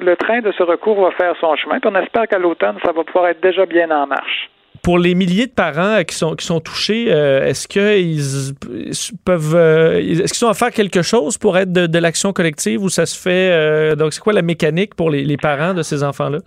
le 0.00 0.14
train 0.16 0.40
de 0.40 0.50
ce 0.50 0.64
recours 0.64 1.00
va 1.00 1.12
faire 1.12 1.36
son 1.40 1.54
chemin. 1.54 1.78
Puis 1.78 1.90
on 1.94 2.00
espère 2.00 2.26
qu'à 2.26 2.38
l'automne, 2.38 2.76
ça 2.84 2.90
va 2.90 3.04
pouvoir 3.04 3.28
être 3.28 3.40
déjà 3.40 3.66
bien 3.66 3.88
en 3.92 4.08
marche 4.08 4.50
pour 4.86 5.00
les 5.00 5.16
milliers 5.16 5.48
de 5.48 5.52
parents 5.52 6.04
qui 6.04 6.14
sont, 6.14 6.36
qui 6.36 6.46
sont 6.46 6.60
touchés, 6.60 7.06
euh, 7.08 7.44
est-ce 7.44 7.66
qu'ils 7.66 8.54
peuvent. 9.24 9.56
Euh, 9.56 9.98
est-ce 9.98 10.32
qu'ils 10.32 10.46
ont 10.46 10.50
à 10.50 10.54
faire 10.54 10.70
quelque 10.70 11.02
chose 11.02 11.38
pour 11.38 11.58
être 11.58 11.72
de, 11.72 11.98
l'action 11.98 12.32
collective 12.32 12.84
ou 12.84 12.88
ça 12.88 13.04
se 13.04 13.18
fait. 13.18 13.50
Euh, 13.50 13.96
donc, 13.96 14.12
c'est 14.12 14.20
quoi 14.20 14.32
la 14.32 14.42
mécanique 14.42 14.94
pour 14.94 15.10
les, 15.10 15.36
parents 15.38 15.74
de 15.74 15.82
ces 15.82 16.04
enfants-là? 16.04 16.38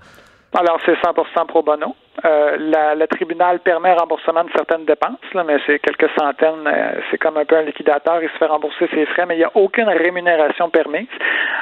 Alors, 0.57 0.79
c'est 0.83 0.93
100% 0.93 1.45
pro 1.45 1.61
bono. 1.61 1.95
Euh, 2.25 2.57
la, 2.59 2.95
le 2.95 3.07
tribunal 3.07 3.59
permet 3.59 3.93
remboursement 3.93 4.43
de 4.43 4.49
certaines 4.55 4.83
dépenses, 4.83 5.19
là, 5.33 5.43
mais 5.43 5.57
c'est 5.65 5.79
quelques 5.79 6.09
centaines. 6.19 6.67
Euh, 6.67 6.99
c'est 7.09 7.17
comme 7.19 7.37
un 7.37 7.45
peu 7.45 7.55
un 7.55 7.61
liquidateur. 7.61 8.21
Il 8.21 8.29
se 8.29 8.37
fait 8.37 8.47
rembourser 8.47 8.89
ses 8.93 9.05
frais, 9.05 9.25
mais 9.27 9.35
il 9.35 9.39
n'y 9.39 9.43
a 9.43 9.51
aucune 9.53 9.87
rémunération 9.87 10.69
permise. 10.69 11.07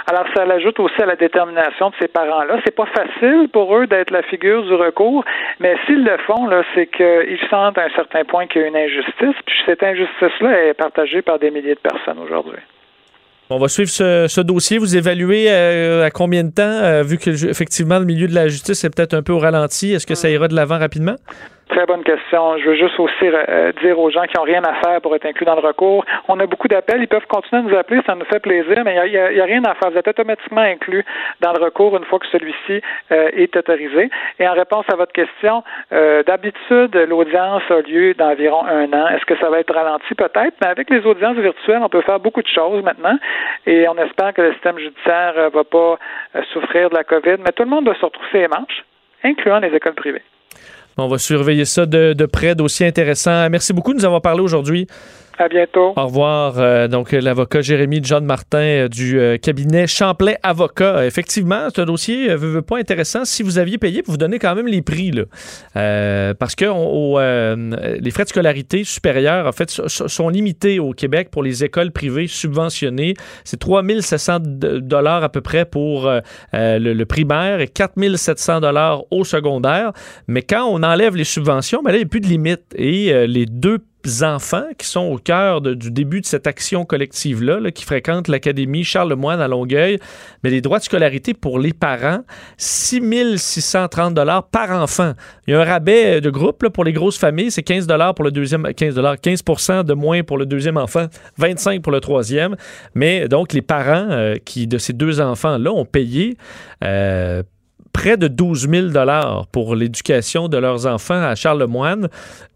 Alors, 0.09 0.23
ça 0.33 0.45
l'ajoute 0.45 0.79
aussi 0.79 1.01
à 1.01 1.05
la 1.05 1.17
détermination 1.17 1.89
de 1.89 1.95
ces 1.99 2.07
parents-là. 2.07 2.59
C'est 2.63 2.75
pas 2.75 2.88
facile 2.88 3.49
pour 3.51 3.75
eux 3.75 3.88
d'être 3.88 4.11
la 4.11 4.23
figure 4.23 4.63
du 4.63 4.73
recours, 4.73 5.23
mais 5.59 5.75
s'ils 5.85 6.05
le 6.05 6.17
font, 6.19 6.47
là, 6.47 6.63
c'est 6.73 6.88
qu'ils 6.88 7.39
sentent 7.49 7.77
à 7.77 7.83
un 7.83 7.89
certain 7.89 8.23
point 8.23 8.47
qu'il 8.47 8.61
y 8.61 8.65
a 8.65 8.67
une 8.69 8.77
injustice. 8.77 9.35
Puis 9.45 9.59
cette 9.65 9.83
injustice-là 9.83 10.63
est 10.67 10.73
partagée 10.73 11.21
par 11.21 11.39
des 11.39 11.51
milliers 11.51 11.75
de 11.75 11.79
personnes 11.79 12.19
aujourd'hui. 12.19 12.59
On 13.49 13.59
va 13.59 13.69
suivre 13.69 13.89
ce, 13.89 14.41
dossier. 14.41 14.77
Vous 14.77 14.97
évaluez 14.97 15.45
euh, 15.49 16.05
à 16.05 16.11
combien 16.11 16.43
de 16.43 16.51
temps, 16.51 16.63
euh, 16.63 17.03
vu 17.03 17.17
que 17.17 17.29
effectivement 17.49 17.97
le 17.97 18.05
milieu 18.05 18.27
de 18.27 18.33
la 18.33 18.49
justice 18.49 18.83
est 18.83 18.89
peut-être 18.89 19.13
un 19.13 19.23
peu 19.23 19.31
au 19.31 19.39
ralenti. 19.39 19.93
Est-ce 19.93 20.05
que 20.05 20.15
ça 20.15 20.29
ira 20.29 20.49
de 20.49 20.55
l'avant 20.55 20.77
rapidement? 20.77 21.15
Très 21.70 21.86
bonne 21.86 22.03
question. 22.03 22.57
Je 22.57 22.70
veux 22.70 22.76
juste 22.76 22.97
aussi 22.97 23.26
euh, 23.26 23.74
dire 23.82 23.99
aux 23.99 24.09
gens 24.09 24.24
qui 24.24 24.38
n'ont 24.38 24.43
rien 24.43 24.63
à 24.63 24.76
faire 24.76 25.01
pour 25.01 25.13
être 25.15 25.26
inclus 25.26 25.45
dans 25.45 25.55
le 25.55 25.61
recours, 25.61 26.05
on 26.30 26.39
a 26.39 26.45
beaucoup 26.45 26.70
d'appels, 26.70 27.01
ils 27.01 27.09
peuvent 27.09 27.28
continuer 27.28 27.61
à 27.61 27.63
nous 27.65 27.76
appeler, 27.76 28.01
ça 28.05 28.15
nous 28.15 28.26
fait 28.26 28.39
plaisir, 28.39 28.84
mais 28.86 28.95
il 29.05 29.11
n'y 29.11 29.41
a, 29.41 29.45
rien 29.45 29.61
à 29.65 29.76
faire. 29.76 29.91
Vous 29.91 29.97
êtes 29.97 30.07
automatiquement 30.07 30.61
inclus 30.61 31.03
dans 31.41 31.51
le 31.51 31.61
recours 31.61 31.97
une 31.97 32.05
fois 32.05 32.20
que 32.20 32.28
celui-ci 32.28 32.82
euh, 33.11 33.30
est 33.34 33.55
autorisé. 33.57 34.09
Et 34.39 34.47
en 34.47 34.53
réponse 34.53 34.86
à 34.91 34.95
votre 34.95 35.11
question, 35.11 35.61
euh, 35.91 36.24
d'habitude, 36.24 36.95
l'audience 36.95 37.63
a 37.70 37.82
lieu 37.82 38.13
d'environ 38.13 38.65
un 38.65 38.91
an. 38.93 39.09
Est-ce 39.09 39.26
que 39.26 39.38
ça 39.38 39.49
va 39.49 39.59
être 39.59 39.74
ralenti? 39.74 40.15
Peut-être, 40.15 40.55
mais 40.61 40.68
avec 40.68 40.89
les 40.89 41.05
audiences 41.05 41.38
virtuelles, 41.38 41.82
on 41.84 41.89
peut 41.89 42.01
faire 42.01 42.22
beaucoup 42.22 42.41
de 42.41 42.47
choses 42.47 42.82
maintenant 42.82 43.18
et 43.65 43.88
on 43.89 43.97
espère 43.97 44.34
que 44.34 44.41
le 44.41 44.53
système 44.53 44.80
judiciaire 44.80 45.34
ne 45.36 45.49
va 45.49 45.63
pas 45.65 45.99
souffrir 46.53 46.89
de 46.89 46.95
la 46.95 47.03
COVID, 47.03 47.38
mais 47.39 47.51
tout 47.53 47.63
le 47.63 47.70
monde 47.70 47.84
doit 47.84 47.95
se 47.95 48.05
retrousser 48.05 48.39
les 48.39 48.47
manches, 48.47 48.86
incluant 49.24 49.59
les 49.59 49.76
écoles 49.76 49.95
privées. 49.95 50.24
On 50.99 51.07
va 51.07 51.19
surveiller 51.19 51.65
ça 51.65 51.85
de, 51.85 52.25
près, 52.25 52.55
dossier 52.55 52.87
intéressant. 52.87 53.49
Merci 53.49 53.71
beaucoup 53.71 53.93
de 53.93 53.99
nous 53.99 54.05
avoir 54.05 54.21
parlé 54.21 54.41
aujourd'hui. 54.41 54.87
À 55.39 55.49
bientôt. 55.49 55.93
Au 55.95 56.05
revoir. 56.07 56.55
Euh, 56.57 56.88
donc, 56.88 57.11
l'avocat 57.11 57.61
Jérémy 57.61 57.99
John 58.01 58.25
Martin 58.25 58.57
euh, 58.57 58.88
du 58.88 59.19
euh, 59.19 59.38
cabinet 59.38 59.85
Champlain 59.85 60.33
Avocat. 60.41 61.05
effectivement, 61.05 61.67
c'est 61.73 61.81
un 61.81 61.85
dossier 61.85 62.35
veut, 62.35 62.63
pas 62.63 62.79
intéressant. 62.79 63.23
Si 63.23 63.43
vous 63.43 63.59
aviez 63.59 63.77
payé, 63.77 64.01
vous 64.07 64.17
donnez 64.17 64.39
quand 64.39 64.55
même 64.55 64.65
les 64.65 64.81
prix. 64.81 65.11
Là. 65.11 66.33
parce 66.33 66.55
que 66.55 66.65
les 68.01 68.11
frais 68.11 68.23
de 68.23 68.29
scolarité 68.29 68.83
supérieurs, 68.83 69.45
en 69.45 69.51
fait, 69.51 69.69
sont 69.69 70.29
limités 70.29 70.79
au 70.79 70.93
Québec 70.93 71.29
pour 71.31 71.43
les 71.43 71.63
écoles 71.63 71.91
privées 71.91 72.27
subventionnées. 72.27 73.13
C'est 73.43 73.59
3700 73.59 74.39
dollars 74.39 75.23
à 75.23 75.29
peu 75.29 75.41
près 75.41 75.65
pour 75.65 76.09
le, 76.53 77.03
primaire 77.05 77.59
et 77.59 77.67
4700 77.67 78.61
dollars 78.61 79.03
au 79.11 79.23
secondaire. 79.23 79.91
Mais 80.27 80.41
quand 80.41 80.65
on 80.65 80.81
enlève 80.81 81.15
les 81.15 81.23
subventions, 81.23 81.83
ben 81.83 81.91
là, 81.91 81.97
il 81.97 82.01
n'y 82.01 82.05
a 82.05 82.09
plus 82.09 82.21
de 82.21 82.27
limite. 82.27 82.63
Et 82.75 83.27
les 83.27 83.45
deux 83.45 83.79
enfants 84.23 84.65
qui 84.77 84.87
sont 84.87 85.01
au 85.01 85.17
cœur 85.17 85.61
du 85.61 85.91
début 85.91 86.21
de 86.21 86.25
cette 86.25 86.47
action 86.47 86.85
collective-là, 86.85 87.71
qui 87.71 87.83
fréquentent 87.83 88.27
l'Académie 88.27 88.83
Charles-Lemoyne 88.83 89.41
à 89.41 89.47
Longueuil. 89.47 89.99
Mais 90.43 90.49
les 90.49 90.61
droits 90.61 90.79
de 90.79 90.83
scolarité 90.83 91.33
pour 91.33 91.59
les 91.59 91.73
parents, 91.73 92.23
6 92.57 93.37
630 93.37 94.15
par 94.51 94.71
enfant. 94.71 95.13
Il 95.47 95.51
y 95.51 95.53
a 95.53 95.61
un 95.61 95.63
rabais 95.63 96.21
de 96.21 96.29
groupe 96.29 96.67
pour 96.69 96.83
les 96.83 96.93
grosses 96.93 97.17
familles, 97.17 97.51
c'est 97.51 97.63
15 97.63 97.87
pour 98.15 98.23
le 98.23 98.31
deuxième, 98.31 98.73
15 98.73 98.99
15 99.21 99.43
de 99.85 99.93
moins 99.93 100.23
pour 100.23 100.37
le 100.37 100.45
deuxième 100.45 100.77
enfant, 100.77 101.07
25 101.37 101.81
pour 101.81 101.91
le 101.91 101.99
troisième. 101.99 102.55
Mais 102.95 103.27
donc, 103.27 103.53
les 103.53 103.61
parents 103.61 104.07
euh, 104.09 104.35
qui, 104.43 104.67
de 104.67 104.77
ces 104.77 104.93
deux 104.93 105.21
enfants-là 105.21 105.71
ont 105.71 105.85
payé 105.85 106.37
euh, 106.83 107.43
près 107.97 108.15
de 108.15 108.27
12 108.27 108.69
000 108.69 108.87
pour 109.51 109.75
l'éducation 109.75 110.49
de 110.49 110.57
leurs 110.57 110.85
enfants 110.85 111.19
à 111.19 111.33
Charlemagne. 111.33 112.05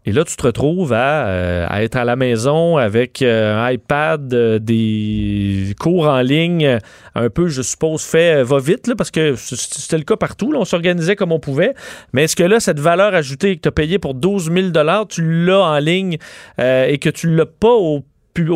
Et 0.06 0.12
là, 0.12 0.22
tu 0.22 0.36
te 0.36 0.42
retrouves 0.44 0.92
à, 0.92 1.26
euh, 1.26 1.68
être 1.78 1.96
à 1.96 2.04
la 2.04 2.14
maison 2.14 2.76
avec 2.76 3.22
euh, 3.22 3.56
un 3.56 3.72
iPad, 3.72 4.32
euh, 4.32 4.60
des 4.60 5.74
cours 5.80 6.06
en 6.06 6.20
ligne, 6.20 6.78
un 7.16 7.28
peu, 7.28 7.48
je 7.48 7.60
suppose, 7.62 8.02
fait 8.04 8.44
va 8.44 8.60
vite, 8.60 8.94
parce 8.94 9.10
que 9.10 9.34
c'était 9.34 9.98
le 9.98 10.04
cas 10.04 10.14
partout. 10.14 10.54
on 10.56 10.64
s'organisait 10.64 11.16
comme 11.16 11.32
on 11.32 11.40
pouvait. 11.40 11.74
Mais 12.12 12.24
est-ce 12.24 12.36
que 12.36 12.44
là, 12.44 12.60
cette 12.60 12.78
valeur 12.78 13.12
ajoutée 13.12 13.56
que 13.56 13.62
tu 13.62 13.68
as 13.68 13.72
payée 13.72 13.98
pour 13.98 14.14
12 14.14 14.48
000 14.48 14.68
tu 15.08 15.44
l'as 15.44 15.58
en 15.58 15.78
ligne 15.80 16.18
et 16.58 16.98
que 16.98 17.10
tu 17.10 17.28
l'as 17.34 17.46
pas 17.46 17.74
au 17.74 18.04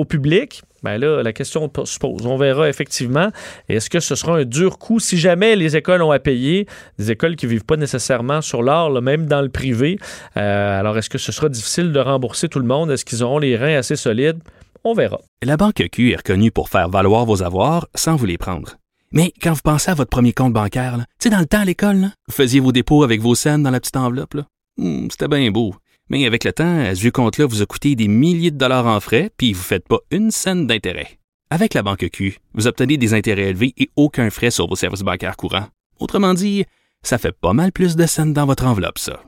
public? 0.04 0.62
Bien 0.86 0.98
là, 0.98 1.20
la 1.20 1.32
question 1.32 1.68
se 1.84 1.98
pose. 1.98 2.26
On 2.26 2.36
verra 2.36 2.68
effectivement. 2.68 3.30
Est-ce 3.68 3.90
que 3.90 3.98
ce 3.98 4.14
sera 4.14 4.36
un 4.36 4.44
dur 4.44 4.78
coup? 4.78 5.00
Si 5.00 5.18
jamais 5.18 5.56
les 5.56 5.76
écoles 5.76 6.00
ont 6.00 6.12
à 6.12 6.20
payer, 6.20 6.68
des 6.96 7.10
écoles 7.10 7.34
qui 7.34 7.46
ne 7.46 7.50
vivent 7.50 7.64
pas 7.64 7.76
nécessairement 7.76 8.40
sur 8.40 8.62
l'or, 8.62 9.02
même 9.02 9.26
dans 9.26 9.42
le 9.42 9.48
privé? 9.48 9.98
Euh, 10.36 10.78
alors, 10.78 10.96
est-ce 10.96 11.10
que 11.10 11.18
ce 11.18 11.32
sera 11.32 11.48
difficile 11.48 11.90
de 11.90 11.98
rembourser 11.98 12.48
tout 12.48 12.60
le 12.60 12.66
monde? 12.66 12.92
Est-ce 12.92 13.04
qu'ils 13.04 13.24
auront 13.24 13.40
les 13.40 13.56
reins 13.56 13.76
assez 13.76 13.96
solides? 13.96 14.38
On 14.84 14.94
verra. 14.94 15.20
La 15.42 15.56
Banque 15.56 15.88
Q 15.90 16.12
est 16.12 16.16
reconnue 16.16 16.52
pour 16.52 16.68
faire 16.68 16.88
valoir 16.88 17.24
vos 17.24 17.42
avoirs 17.42 17.88
sans 17.96 18.14
vous 18.14 18.26
les 18.26 18.38
prendre. 18.38 18.76
Mais 19.10 19.32
quand 19.42 19.54
vous 19.54 19.60
pensez 19.64 19.90
à 19.90 19.94
votre 19.94 20.10
premier 20.10 20.32
compte 20.32 20.52
bancaire, 20.52 20.98
tu 20.98 21.04
sais, 21.24 21.30
dans 21.30 21.40
le 21.40 21.46
temps 21.46 21.62
à 21.62 21.64
l'école, 21.64 22.10
vous 22.28 22.34
faisiez 22.34 22.60
vos 22.60 22.70
dépôts 22.70 23.02
avec 23.02 23.20
vos 23.20 23.34
scènes 23.34 23.64
dans 23.64 23.70
la 23.72 23.80
petite 23.80 23.96
enveloppe. 23.96 24.36
Hmm, 24.76 25.08
c'était 25.10 25.26
bien 25.26 25.50
beau. 25.50 25.74
Mais 26.08 26.24
avec 26.24 26.44
le 26.44 26.52
temps, 26.52 26.94
ce 26.94 27.08
compte-là 27.08 27.46
vous 27.46 27.62
a 27.62 27.66
coûté 27.66 27.96
des 27.96 28.08
milliers 28.08 28.50
de 28.50 28.58
dollars 28.58 28.86
en 28.86 29.00
frais, 29.00 29.30
puis 29.36 29.52
vous 29.52 29.60
ne 29.60 29.64
faites 29.64 29.88
pas 29.88 29.98
une 30.10 30.30
scène 30.30 30.66
d'intérêt. 30.66 31.18
Avec 31.50 31.74
la 31.74 31.82
banque 31.82 32.08
Q, 32.12 32.38
vous 32.54 32.66
obtenez 32.66 32.96
des 32.96 33.14
intérêts 33.14 33.50
élevés 33.50 33.72
et 33.76 33.88
aucun 33.96 34.30
frais 34.30 34.50
sur 34.50 34.68
vos 34.68 34.76
services 34.76 35.02
bancaires 35.02 35.36
courants. 35.36 35.68
Autrement 35.98 36.34
dit, 36.34 36.64
ça 37.02 37.18
fait 37.18 37.32
pas 37.32 37.52
mal 37.52 37.72
plus 37.72 37.96
de 37.96 38.06
scènes 38.06 38.32
dans 38.32 38.46
votre 38.46 38.66
enveloppe, 38.66 38.98
ça. 38.98 39.20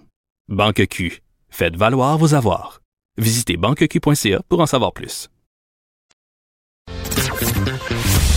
Banque 0.48 0.86
Q, 0.88 1.20
faites 1.48 1.76
valoir 1.76 2.18
vos 2.18 2.34
avoirs. 2.34 2.80
Visitez 3.18 3.56
banqueq.ca 3.56 4.40
pour 4.48 4.60
en 4.60 4.66
savoir 4.66 4.92
plus. 4.92 5.28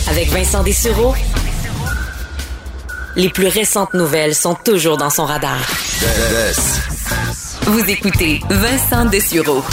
Avec 0.10 0.28
Vincent 0.30 0.64
Dessureau, 0.64 1.14
les 3.16 3.30
plus 3.30 3.48
récentes 3.48 3.94
nouvelles 3.94 4.36
sont 4.36 4.56
toujours 4.56 4.98
dans 4.98 5.10
son 5.10 5.26
radar. 5.26 5.60
Vous 7.66 7.90
écoutez 7.90 8.40
Vincent 8.50 9.06
Dessureau. 9.06 9.64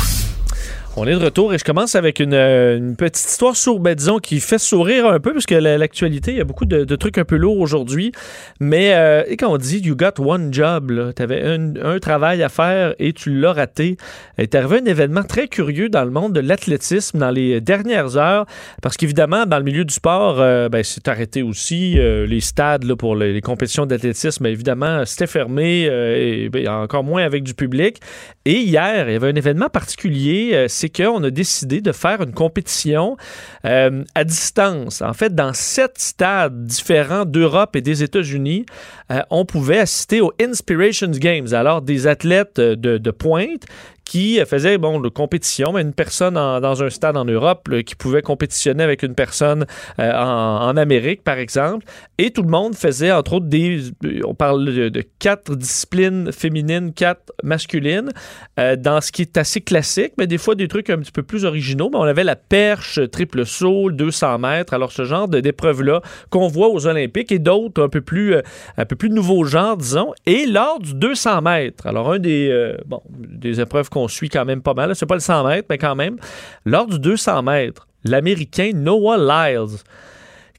On 1.00 1.06
est 1.06 1.12
de 1.12 1.24
retour 1.24 1.54
et 1.54 1.58
je 1.58 1.64
commence 1.64 1.94
avec 1.94 2.18
une, 2.18 2.34
euh, 2.34 2.92
petite 2.94 3.30
histoire 3.30 3.54
sourde, 3.54 3.80
ben, 3.84 3.94
disons, 3.94 4.18
qui 4.18 4.40
fait 4.40 4.58
sourire 4.58 5.06
un 5.06 5.20
peu, 5.20 5.32
parce 5.32 5.46
que 5.46 5.54
l'actualité, 5.54 6.32
il 6.32 6.38
y 6.38 6.40
a 6.40 6.44
beaucoup 6.44 6.64
de, 6.64 6.96
trucs 6.96 7.18
un 7.18 7.24
peu 7.24 7.36
lourds 7.36 7.60
aujourd'hui. 7.60 8.10
Mais 8.58 8.94
euh, 8.94 9.22
et 9.28 9.36
quand 9.36 9.48
on 9.48 9.58
dit 9.58 9.78
You 9.78 9.94
got 9.94 10.20
one 10.20 10.52
job, 10.52 11.12
tu 11.14 11.22
avais 11.22 11.44
un, 11.44 11.98
travail 12.00 12.42
à 12.42 12.48
faire 12.48 12.96
et 12.98 13.12
tu 13.12 13.30
l'as 13.30 13.52
raté, 13.52 13.96
il 14.38 14.42
est 14.42 14.54
arrivé 14.56 14.80
un 14.82 14.86
événement 14.86 15.22
très 15.22 15.46
curieux 15.46 15.88
dans 15.88 16.04
le 16.04 16.10
monde 16.10 16.32
de 16.32 16.40
l'athlétisme 16.40 17.18
dans 17.18 17.30
les 17.30 17.60
dernières 17.60 18.16
heures, 18.16 18.46
parce 18.82 18.96
qu'évidemment, 18.96 19.46
dans 19.46 19.58
le 19.58 19.64
milieu 19.64 19.84
du 19.84 19.94
sport, 19.94 20.40
euh, 20.40 20.68
ben, 20.68 20.82
c'est 20.82 21.06
arrêté 21.06 21.42
aussi. 21.42 21.94
les 21.94 22.40
stades 22.40 22.92
pour 22.94 23.14
les, 23.14 23.40
compétitions 23.40 23.86
d'athlétisme, 23.86 24.46
évidemment, 24.46 25.04
c'était 25.06 25.28
fermé, 25.28 25.82
et 25.84 26.48
ben, 26.48 26.66
encore 26.66 27.04
moins 27.04 27.22
avec 27.22 27.44
du 27.44 27.54
public. 27.54 28.00
Et 28.44 28.58
hier, 28.58 29.08
il 29.08 29.12
y 29.12 29.16
avait 29.16 29.28
un 29.28 29.36
événement 29.36 29.68
particulier, 29.68 30.66
c'est 30.68 30.87
qu'on 30.90 31.22
a 31.22 31.30
décidé 31.30 31.80
de 31.80 31.92
faire 31.92 32.22
une 32.22 32.32
compétition 32.32 33.16
euh, 33.64 34.04
à 34.14 34.24
distance. 34.24 35.02
En 35.02 35.12
fait, 35.12 35.34
dans 35.34 35.52
sept 35.52 35.98
stades 35.98 36.64
différents 36.64 37.24
d'Europe 37.24 37.76
et 37.76 37.80
des 37.80 38.02
États-Unis, 38.02 38.66
euh, 39.10 39.20
on 39.30 39.44
pouvait 39.44 39.78
assister 39.78 40.20
aux 40.20 40.32
Inspirations 40.40 41.10
Games. 41.10 41.48
Alors, 41.52 41.82
des 41.82 42.06
athlètes 42.06 42.60
de, 42.60 42.98
de 42.98 43.10
pointe 43.10 43.64
qui 44.08 44.40
faisait 44.46 44.78
bon 44.78 45.00
de 45.00 45.10
compétition, 45.10 45.74
mais 45.74 45.82
une 45.82 45.92
personne 45.92 46.34
dans 46.34 46.82
un 46.82 46.88
stade 46.88 47.18
en 47.18 47.26
Europe 47.26 47.68
qui 47.84 47.94
pouvait 47.94 48.22
compétitionner 48.22 48.82
avec 48.82 49.02
une 49.02 49.14
personne 49.14 49.66
euh, 50.00 50.12
en, 50.14 50.78
Amérique, 50.78 51.22
par 51.22 51.36
exemple. 51.36 51.84
Et 52.16 52.30
tout 52.30 52.42
le 52.42 52.48
monde 52.48 52.74
faisait, 52.74 53.12
entre 53.12 53.34
autres, 53.34 53.46
des. 53.46 53.82
On 54.24 54.34
parle 54.34 54.64
de, 54.64 55.04
quatre 55.18 55.54
disciplines 55.54 56.32
féminines, 56.32 56.94
quatre 56.94 57.34
masculines, 57.42 58.10
euh, 58.58 58.76
dans 58.76 59.02
ce 59.02 59.12
qui 59.12 59.20
est 59.20 59.36
assez 59.36 59.60
classique, 59.60 60.14
mais 60.16 60.26
des 60.26 60.38
fois 60.38 60.54
des 60.54 60.68
trucs 60.68 60.88
un 60.88 60.98
petit 60.98 61.12
peu 61.12 61.22
plus 61.22 61.44
originaux. 61.44 61.90
Mais 61.92 61.98
on 61.98 62.04
avait 62.04 62.24
la 62.24 62.36
perche, 62.36 63.00
triple 63.10 63.44
saut, 63.44 63.90
200 63.90 64.38
mètres. 64.38 64.72
Alors, 64.72 64.90
ce 64.90 65.04
genre 65.04 65.28
d'épreuves-là 65.28 66.00
qu'on 66.30 66.48
voit 66.48 66.68
aux 66.68 66.86
Olympiques 66.86 67.30
et 67.30 67.38
d'autres 67.38 67.82
un 67.82 67.90
peu 67.90 68.00
plus, 68.00 68.36
euh, 68.36 68.42
un 68.78 68.86
peu 68.86 68.96
plus 68.96 69.10
nouveaux 69.10 69.44
genres, 69.44 69.76
disons. 69.76 70.14
Et 70.24 70.46
lors 70.46 70.78
du 70.78 70.94
200 70.94 71.42
mètres, 71.42 71.86
alors 71.86 72.10
un 72.10 72.18
des, 72.18 72.74
bon, 72.86 73.02
des 73.10 73.60
épreuves 73.60 73.90
on 73.98 74.08
suit 74.08 74.28
quand 74.28 74.44
même 74.44 74.62
pas 74.62 74.74
mal. 74.74 74.94
C'est 74.94 75.06
pas 75.06 75.14
le 75.14 75.20
100 75.20 75.46
mètres, 75.46 75.66
mais 75.70 75.78
quand 75.78 75.94
même. 75.94 76.16
Lors 76.64 76.86
du 76.86 76.98
200 76.98 77.42
mètres, 77.42 77.86
l'Américain 78.04 78.72
Noah 78.74 79.18
Lyles, 79.18 79.78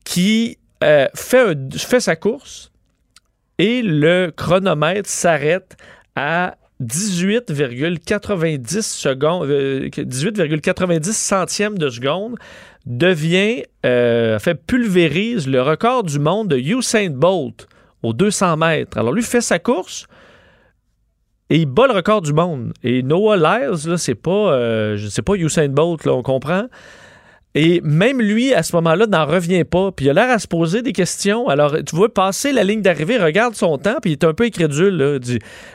qui 0.03 0.57
euh, 0.83 1.07
fait, 1.13 1.57
fait 1.77 1.99
sa 1.99 2.15
course 2.15 2.71
et 3.57 3.81
le 3.81 4.31
chronomètre 4.35 5.09
s'arrête 5.09 5.75
à 6.15 6.55
18,90 6.81 8.81
secondes, 8.81 9.49
18,90 9.49 11.09
euh, 11.09 11.11
centièmes 11.11 11.77
de 11.77 11.89
seconde, 11.89 12.37
devient, 12.85 13.63
euh, 13.85 14.39
fait 14.39 14.55
pulvérise 14.55 15.47
le 15.47 15.61
record 15.61 16.03
du 16.03 16.19
monde 16.19 16.47
de 16.47 16.57
Usain 16.57 17.09
Bolt 17.09 17.67
aux 18.01 18.13
200 18.13 18.57
mètres. 18.57 18.97
Alors 18.97 19.11
lui 19.11 19.23
fait 19.23 19.41
sa 19.41 19.59
course 19.59 20.07
et 21.49 21.57
il 21.57 21.65
bat 21.65 21.87
le 21.87 21.93
record 21.93 22.21
du 22.21 22.33
monde. 22.33 22.73
Et 22.83 23.01
Noah 23.03 23.37
Lyles, 23.37 23.89
là, 23.89 23.97
c'est 23.97 24.15
pas, 24.15 24.53
euh, 24.53 24.97
sais 24.97 25.21
pas 25.21 25.33
Usain 25.35 25.69
Bolt, 25.69 26.05
là, 26.05 26.13
on 26.13 26.21
comprend. 26.23 26.65
Et 27.55 27.81
même 27.83 28.21
lui, 28.21 28.53
à 28.53 28.61
ce 28.61 28.75
moment-là, 28.75 29.07
n'en 29.07 29.25
revient 29.25 29.63
pas. 29.63 29.91
Puis 29.91 30.05
il 30.05 30.09
a 30.11 30.13
l'air 30.13 30.29
à 30.29 30.37
se 30.37 30.47
poser 30.47 30.83
des 30.83 30.93
questions. 30.93 31.47
Alors, 31.49 31.75
tu 31.83 31.95
vois, 31.95 32.13
passer 32.13 32.51
la 32.51 32.63
ligne 32.63 32.83
d'arrivée, 32.83 33.17
regarde 33.17 33.55
son 33.55 33.79
temps, 33.79 33.95
puis 33.99 34.11
il 34.11 34.13
est 34.13 34.23
un 34.23 34.35
peu 34.35 34.43
incrédule. 34.43 35.19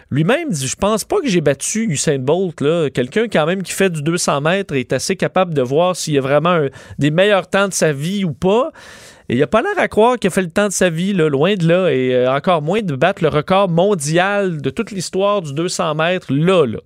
Lui-même 0.08 0.50
dit 0.50 0.68
Je 0.68 0.76
pense 0.76 1.04
pas 1.04 1.20
que 1.20 1.26
j'ai 1.26 1.40
battu 1.40 1.86
Usain 1.90 2.20
Bolt. 2.20 2.62
Quelqu'un, 2.94 3.26
quand 3.26 3.44
même, 3.44 3.64
qui 3.64 3.72
fait 3.72 3.90
du 3.90 4.02
200 4.02 4.40
mètres 4.42 4.74
est 4.76 4.92
assez 4.92 5.16
capable 5.16 5.52
de 5.52 5.62
voir 5.62 5.96
s'il 5.96 6.14
y 6.14 6.18
a 6.18 6.20
vraiment 6.20 6.50
un- 6.50 6.68
des 7.00 7.10
meilleurs 7.10 7.48
temps 7.50 7.66
de 7.66 7.72
sa 7.74 7.92
vie 7.92 8.24
ou 8.24 8.32
pas. 8.32 8.70
Et 9.28 9.36
il 9.36 9.42
a 9.42 9.46
pas 9.46 9.62
l'air 9.62 9.78
à 9.78 9.88
croire 9.88 10.18
qu'il 10.18 10.28
a 10.28 10.30
fait 10.30 10.42
le 10.42 10.50
temps 10.50 10.68
de 10.68 10.72
sa 10.72 10.90
vie, 10.90 11.14
là, 11.14 11.28
loin 11.28 11.54
de 11.54 11.66
là, 11.66 11.88
et 11.88 12.14
euh, 12.14 12.30
encore 12.30 12.60
moins 12.60 12.82
de 12.82 12.94
battre 12.94 13.22
le 13.22 13.30
record 13.30 13.70
mondial 13.70 14.60
de 14.60 14.70
toute 14.70 14.90
l'histoire 14.90 15.40
du 15.40 15.54
200 15.54 15.94
mètres, 15.94 16.32
là, 16.32 16.66
là. 16.66 16.78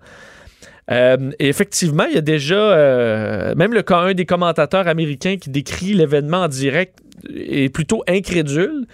Euh, 0.90 1.32
et 1.38 1.48
effectivement, 1.48 2.04
il 2.04 2.14
y 2.14 2.18
a 2.18 2.22
déjà, 2.22 2.54
euh, 2.54 3.54
même 3.56 3.74
le, 3.74 3.84
un 3.92 4.14
des 4.14 4.24
commentateurs 4.24 4.86
américains 4.86 5.36
qui 5.36 5.50
décrit 5.50 5.94
l'événement 5.94 6.42
en 6.42 6.48
direct 6.48 7.00
est 7.34 7.68
plutôt 7.74 8.04
incrédule. 8.08 8.86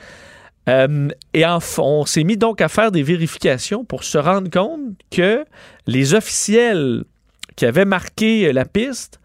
Et 0.66 1.44
en 1.44 1.58
on 1.76 2.06
s'est 2.06 2.24
mis 2.24 2.38
donc 2.38 2.62
à 2.62 2.68
faire 2.68 2.90
des 2.90 3.02
vérifications 3.02 3.84
pour 3.84 4.02
se 4.02 4.16
rendre 4.16 4.48
compte 4.50 4.80
que 5.10 5.44
les 5.86 6.14
officiels 6.14 7.04
qui 7.54 7.66
avaient 7.66 7.84
marqué 7.84 8.50
la 8.50 8.64
piste 8.64 9.20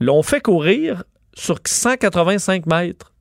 l'ont 0.00 0.24
fait 0.24 0.40
courir 0.40 1.04
sur 1.34 1.60
185 1.64 2.66
mètres. 2.66 3.13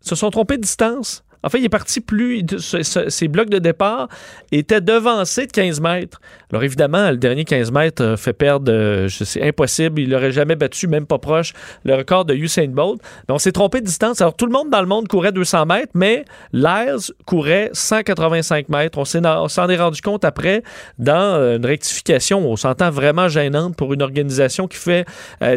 Se 0.00 0.14
sont 0.14 0.30
trompés 0.30 0.56
de 0.56 0.62
distance? 0.62 1.24
En 1.42 1.48
fait, 1.48 1.58
il 1.58 1.64
est 1.64 1.70
parti 1.70 2.00
plus. 2.00 2.44
Ses 2.58 3.28
blocs 3.28 3.50
de 3.50 3.58
départ 3.58 4.08
étaient 4.52 4.80
devancés 4.80 5.46
de 5.46 5.52
15 5.52 5.80
mètres. 5.80 6.20
Alors 6.52 6.64
évidemment, 6.64 7.10
le 7.10 7.16
dernier 7.16 7.44
15 7.44 7.70
mètres 7.70 8.02
euh, 8.02 8.16
fait 8.16 8.32
perdre, 8.32 8.72
euh, 8.72 9.08
je 9.08 9.24
sais, 9.24 9.42
impossible. 9.42 10.00
Il 10.00 10.10
n'aurait 10.10 10.32
jamais 10.32 10.56
battu, 10.56 10.88
même 10.88 11.06
pas 11.06 11.18
proche, 11.18 11.52
le 11.84 11.94
record 11.94 12.24
de 12.24 12.34
Usain 12.34 12.68
Bolt. 12.68 13.00
Mais 13.28 13.34
on 13.34 13.38
s'est 13.38 13.52
trompé 13.52 13.80
de 13.80 13.86
distance. 13.86 14.20
Alors 14.20 14.34
tout 14.34 14.46
le 14.46 14.52
monde 14.52 14.68
dans 14.68 14.80
le 14.80 14.86
monde 14.86 15.08
courait 15.08 15.32
200 15.32 15.66
mètres, 15.66 15.92
mais 15.94 16.24
Lyles 16.52 17.12
courait 17.24 17.70
185 17.72 18.68
mètres. 18.68 18.98
On 18.98 19.04
s'en 19.48 19.68
est 19.68 19.76
rendu 19.76 20.00
compte 20.00 20.24
après 20.24 20.62
dans 20.98 21.14
euh, 21.14 21.56
une 21.56 21.66
rectification. 21.66 22.40
On 22.50 22.56
s'entend 22.56 22.90
vraiment 22.90 23.28
gênante 23.28 23.76
pour 23.76 23.94
une 23.94 24.02
organisation 24.02 24.66
qui 24.66 24.76
fait 24.76 25.06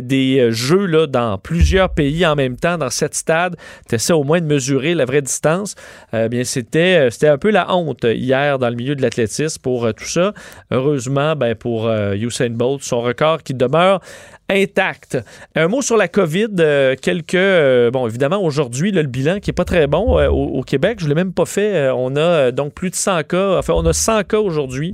des 0.02 0.52
jeux 0.52 0.86
là, 0.86 1.08
dans 1.08 1.38
plusieurs 1.38 1.90
pays 1.90 2.26
en 2.26 2.36
même 2.36 2.56
temps, 2.56 2.78
dans 2.78 2.90
sept 2.90 3.16
stades. 3.16 3.56
Tu 3.90 3.96
essaies 3.96 4.14
au 4.14 4.24
moins 4.24 4.40
de 4.40 4.46
mesurer 4.46 4.94
la 4.94 5.06
vraie 5.06 5.22
distance. 5.22 5.73
Euh, 6.14 6.28
bien, 6.28 6.44
c'était, 6.44 7.08
euh, 7.08 7.10
c'était 7.10 7.28
un 7.28 7.38
peu 7.38 7.52
la 7.52 7.74
honte 7.74 8.04
hier 8.04 8.60
dans 8.60 8.70
le 8.70 8.76
milieu 8.76 8.96
de 8.96 9.02
l'athlétisme 9.02 9.62
pour 9.62 9.86
euh, 9.86 9.92
tout 9.92 10.06
ça. 10.06 10.34
Heureusement, 10.72 11.36
ben, 11.36 11.56
pour 11.56 11.90
Usain 11.90 12.50
Bolt, 12.50 12.84
son 12.84 13.02
record 13.02 13.44
qui 13.44 13.54
demeure 13.54 14.02
intact. 14.50 15.18
Un 15.56 15.68
mot 15.68 15.82
sur 15.82 15.98
la 15.98 16.08
COVID. 16.08 16.96
quelques. 17.02 17.92
bon, 17.92 18.08
évidemment, 18.08 18.44
aujourd'hui, 18.44 18.92
le 18.92 19.04
bilan 19.04 19.40
qui 19.40 19.50
est 19.50 19.54
pas 19.54 19.66
très 19.66 19.88
bon 19.88 20.20
au, 20.28 20.62
Québec. 20.64 21.00
Je 21.00 21.08
l'ai 21.08 21.16
même 21.16 21.34
pas 21.34 21.46
fait. 21.46 21.90
On 21.92 22.16
a 22.16 22.52
donc 22.52 22.74
plus 22.74 22.90
de 22.90 22.96
100 22.96 23.24
cas. 23.24 23.58
Enfin, 23.58 23.74
on 23.76 23.86
a 23.86 23.94
100 23.94 24.24
cas 24.24 24.40
aujourd'hui 24.40 24.94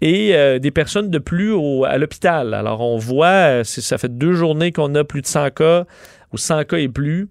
et 0.00 0.58
des 0.60 0.70
personnes 0.70 1.10
de 1.10 1.18
plus 1.18 1.52
au- 1.52 1.84
à 1.84 1.98
l'hôpital. 1.98 2.54
Alors, 2.54 2.80
on 2.80 2.96
voit, 2.96 3.64
ça 3.64 3.98
fait 3.98 4.16
deux 4.16 4.32
journées 4.32 4.72
qu'on 4.72 4.94
a 4.94 5.04
plus 5.04 5.22
de 5.22 5.26
100 5.26 5.50
cas 5.50 5.84
ou 6.32 6.38
100 6.38 6.64
cas 6.64 6.78
et 6.78 6.88
plus. 6.88 7.28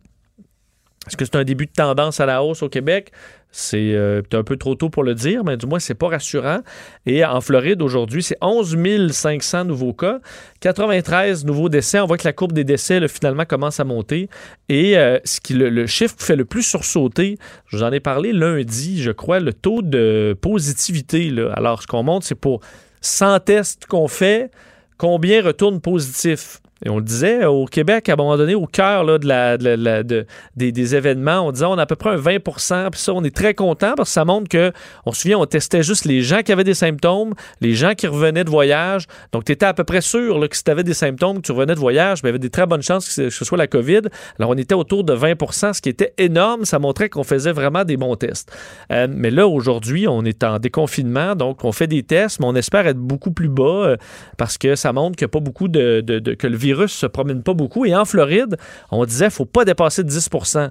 Est-ce 1.07 1.17
que 1.17 1.25
c'est 1.25 1.35
un 1.35 1.43
début 1.43 1.65
de 1.65 1.71
tendance 1.71 2.19
à 2.19 2.25
la 2.25 2.43
hausse 2.43 2.63
au 2.63 2.69
Québec? 2.69 3.11
C'est 3.57 3.93
euh, 3.93 4.21
un 4.33 4.43
peu 4.43 4.57
trop 4.57 4.75
tôt 4.75 4.89
pour 4.89 5.03
le 5.03 5.13
dire, 5.13 5.45
mais 5.45 5.55
du 5.55 5.65
moins, 5.65 5.79
c'est 5.79 5.93
pas 5.93 6.09
rassurant. 6.09 6.59
Et 7.05 7.23
en 7.23 7.39
Floride, 7.39 7.81
aujourd'hui, 7.81 8.21
c'est 8.21 8.37
11 8.41 9.11
500 9.13 9.63
nouveaux 9.63 9.93
cas, 9.93 10.19
93 10.59 11.45
nouveaux 11.45 11.69
décès. 11.69 12.01
On 12.01 12.05
voit 12.05 12.17
que 12.17 12.27
la 12.27 12.33
courbe 12.33 12.51
des 12.51 12.65
décès, 12.65 13.07
finalement, 13.07 13.45
commence 13.45 13.79
à 13.79 13.85
monter. 13.85 14.29
Et 14.67 14.97
euh, 14.97 15.19
qui, 15.41 15.53
le, 15.53 15.87
chiffre 15.87 16.17
qui 16.17 16.25
fait 16.25 16.35
le 16.35 16.43
plus 16.43 16.63
sursauter, 16.63 17.37
je 17.67 17.77
vous 17.77 17.83
en 17.83 17.93
ai 17.93 18.01
parlé 18.01 18.33
lundi, 18.33 19.01
je 19.01 19.11
crois, 19.11 19.39
le 19.39 19.53
taux 19.53 19.81
de 19.81 20.37
positivité. 20.41 21.31
Alors, 21.53 21.81
ce 21.81 21.87
qu'on 21.87 22.03
montre, 22.03 22.25
c'est 22.25 22.35
pour 22.35 22.59
100 22.99 23.39
tests 23.39 23.85
qu'on 23.85 24.09
fait, 24.09 24.51
combien 24.97 25.41
retournent 25.41 25.79
positifs? 25.79 26.59
Et 26.83 26.89
on 26.89 26.97
le 26.97 27.03
disait, 27.03 27.45
au 27.45 27.65
Québec, 27.65 28.09
à 28.09 28.13
un 28.13 28.15
moment 28.17 28.35
donné, 28.35 28.53
au 28.53 28.65
cœur 28.65 29.05
de 29.05 30.03
de 30.03 30.25
des, 30.55 30.95
événements, 30.95 31.41
on 31.47 31.51
disait 31.51 31.65
on 31.65 31.77
a 31.77 31.83
à 31.83 31.85
peu 31.85 31.95
près 31.95 32.09
un 32.11 32.15
20 32.17 32.39
puis 32.39 32.53
ça, 33.01 33.13
on 33.13 33.23
est 33.23 33.35
très 33.35 33.53
content 33.53 33.93
parce 33.95 34.09
que 34.09 34.13
ça 34.13 34.25
montre 34.25 34.49
que, 34.49 34.71
on 35.05 35.13
se 35.13 35.21
souvient, 35.21 35.39
on 35.39 35.45
testait 35.45 35.83
juste 35.83 36.05
les 36.05 36.21
gens 36.21 36.41
qui 36.41 36.51
avaient 36.51 36.63
des 36.65 36.73
symptômes, 36.73 37.33
les 37.61 37.73
gens 37.75 37.93
qui 37.95 38.07
revenaient 38.07 38.43
de 38.43 38.49
voyage. 38.49 39.05
Donc, 39.31 39.45
tu 39.45 39.51
étais 39.53 39.65
à 39.65 39.73
peu 39.73 39.83
près 39.83 40.01
sûr 40.01 40.39
que 40.49 40.55
si 40.55 40.63
tu 40.63 40.71
avais 40.71 40.83
des 40.83 40.93
symptômes, 40.93 41.37
que 41.37 41.41
tu 41.43 41.51
revenais 41.53 41.75
de 41.75 41.79
voyage, 41.79 42.19
il 42.23 42.25
y 42.25 42.29
avait 42.29 42.39
des 42.39 42.49
très 42.49 42.65
bonnes 42.65 42.81
chances 42.81 43.07
que 43.07 43.29
ce- 43.29 43.45
soit 43.45 43.57
la 43.57 43.67
COVID. 43.67 44.01
Alors, 44.39 44.49
on 44.51 44.55
était 44.57 44.75
autour 44.75 45.03
de 45.05 45.13
20% 45.13 45.73
ce 45.73 45.81
qui 45.81 45.89
était 45.89 46.13
énorme. 46.17 46.65
Ça 46.65 46.77
montrait 46.79 47.09
qu'on 47.09 47.23
faisait 47.23 47.51
vraiment 47.53 47.83
des 47.85 47.95
bons 47.97 48.15
tests. 48.15 48.51
Euh, 48.91 49.07
mais 49.09 49.31
là, 49.31 49.47
aujourd'hui, 49.47 50.07
on 50.07 50.23
est 50.25 50.43
en 50.43 50.59
déconfinement, 50.59 51.35
donc 51.35 51.63
on 51.63 51.71
fait 51.71 51.87
des 51.87 52.03
tests, 52.03 52.39
mais 52.39 52.45
on 52.47 52.55
espère 52.55 52.85
être 52.87 52.97
beaucoup 52.97 53.31
plus 53.31 53.49
bas 53.49 53.63
euh, 53.63 53.97
parce 54.37 54.57
que 54.57 54.75
ça 54.75 54.91
montre 54.93 55.15
qu'il 55.15 55.25
n'y 55.25 55.29
a 55.29 55.33
pas 55.33 55.39
beaucoup 55.39 55.67
de, 55.67 56.01
de- 56.01 56.19
de- 56.19 56.33
que 56.33 56.47
le 56.47 56.57
virus 56.65 56.91
se 56.93 57.05
promène 57.05 57.41
pas 57.43 57.53
beaucoup. 57.53 57.85
Et 57.85 57.95
en 57.95 58.05
Floride, 58.05 58.57
on 58.91 59.05
disait 59.05 59.29
faut 59.29 59.45
pas 59.45 59.65
dépasser 59.65 60.03
10% 60.03 60.69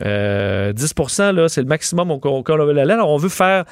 Euh, 0.00 0.72
10% 0.72 1.34
là, 1.34 1.48
c'est 1.48 1.60
le 1.60 1.66
maximum 1.66 2.18
qu'on 2.18 2.42
qu'on 2.42 2.68
aller. 2.68 2.92
Alors, 2.92 3.10
on 3.10 3.18
veut 3.18 3.28
faire 3.28 3.64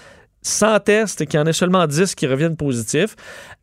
100 0.42 0.80
tests 0.80 1.26
qu'il 1.26 1.38
y 1.38 1.42
en 1.42 1.46
ait 1.46 1.52
seulement 1.52 1.86
10 1.86 2.14
qui 2.14 2.26
reviennent 2.26 2.56
positifs. 2.56 3.16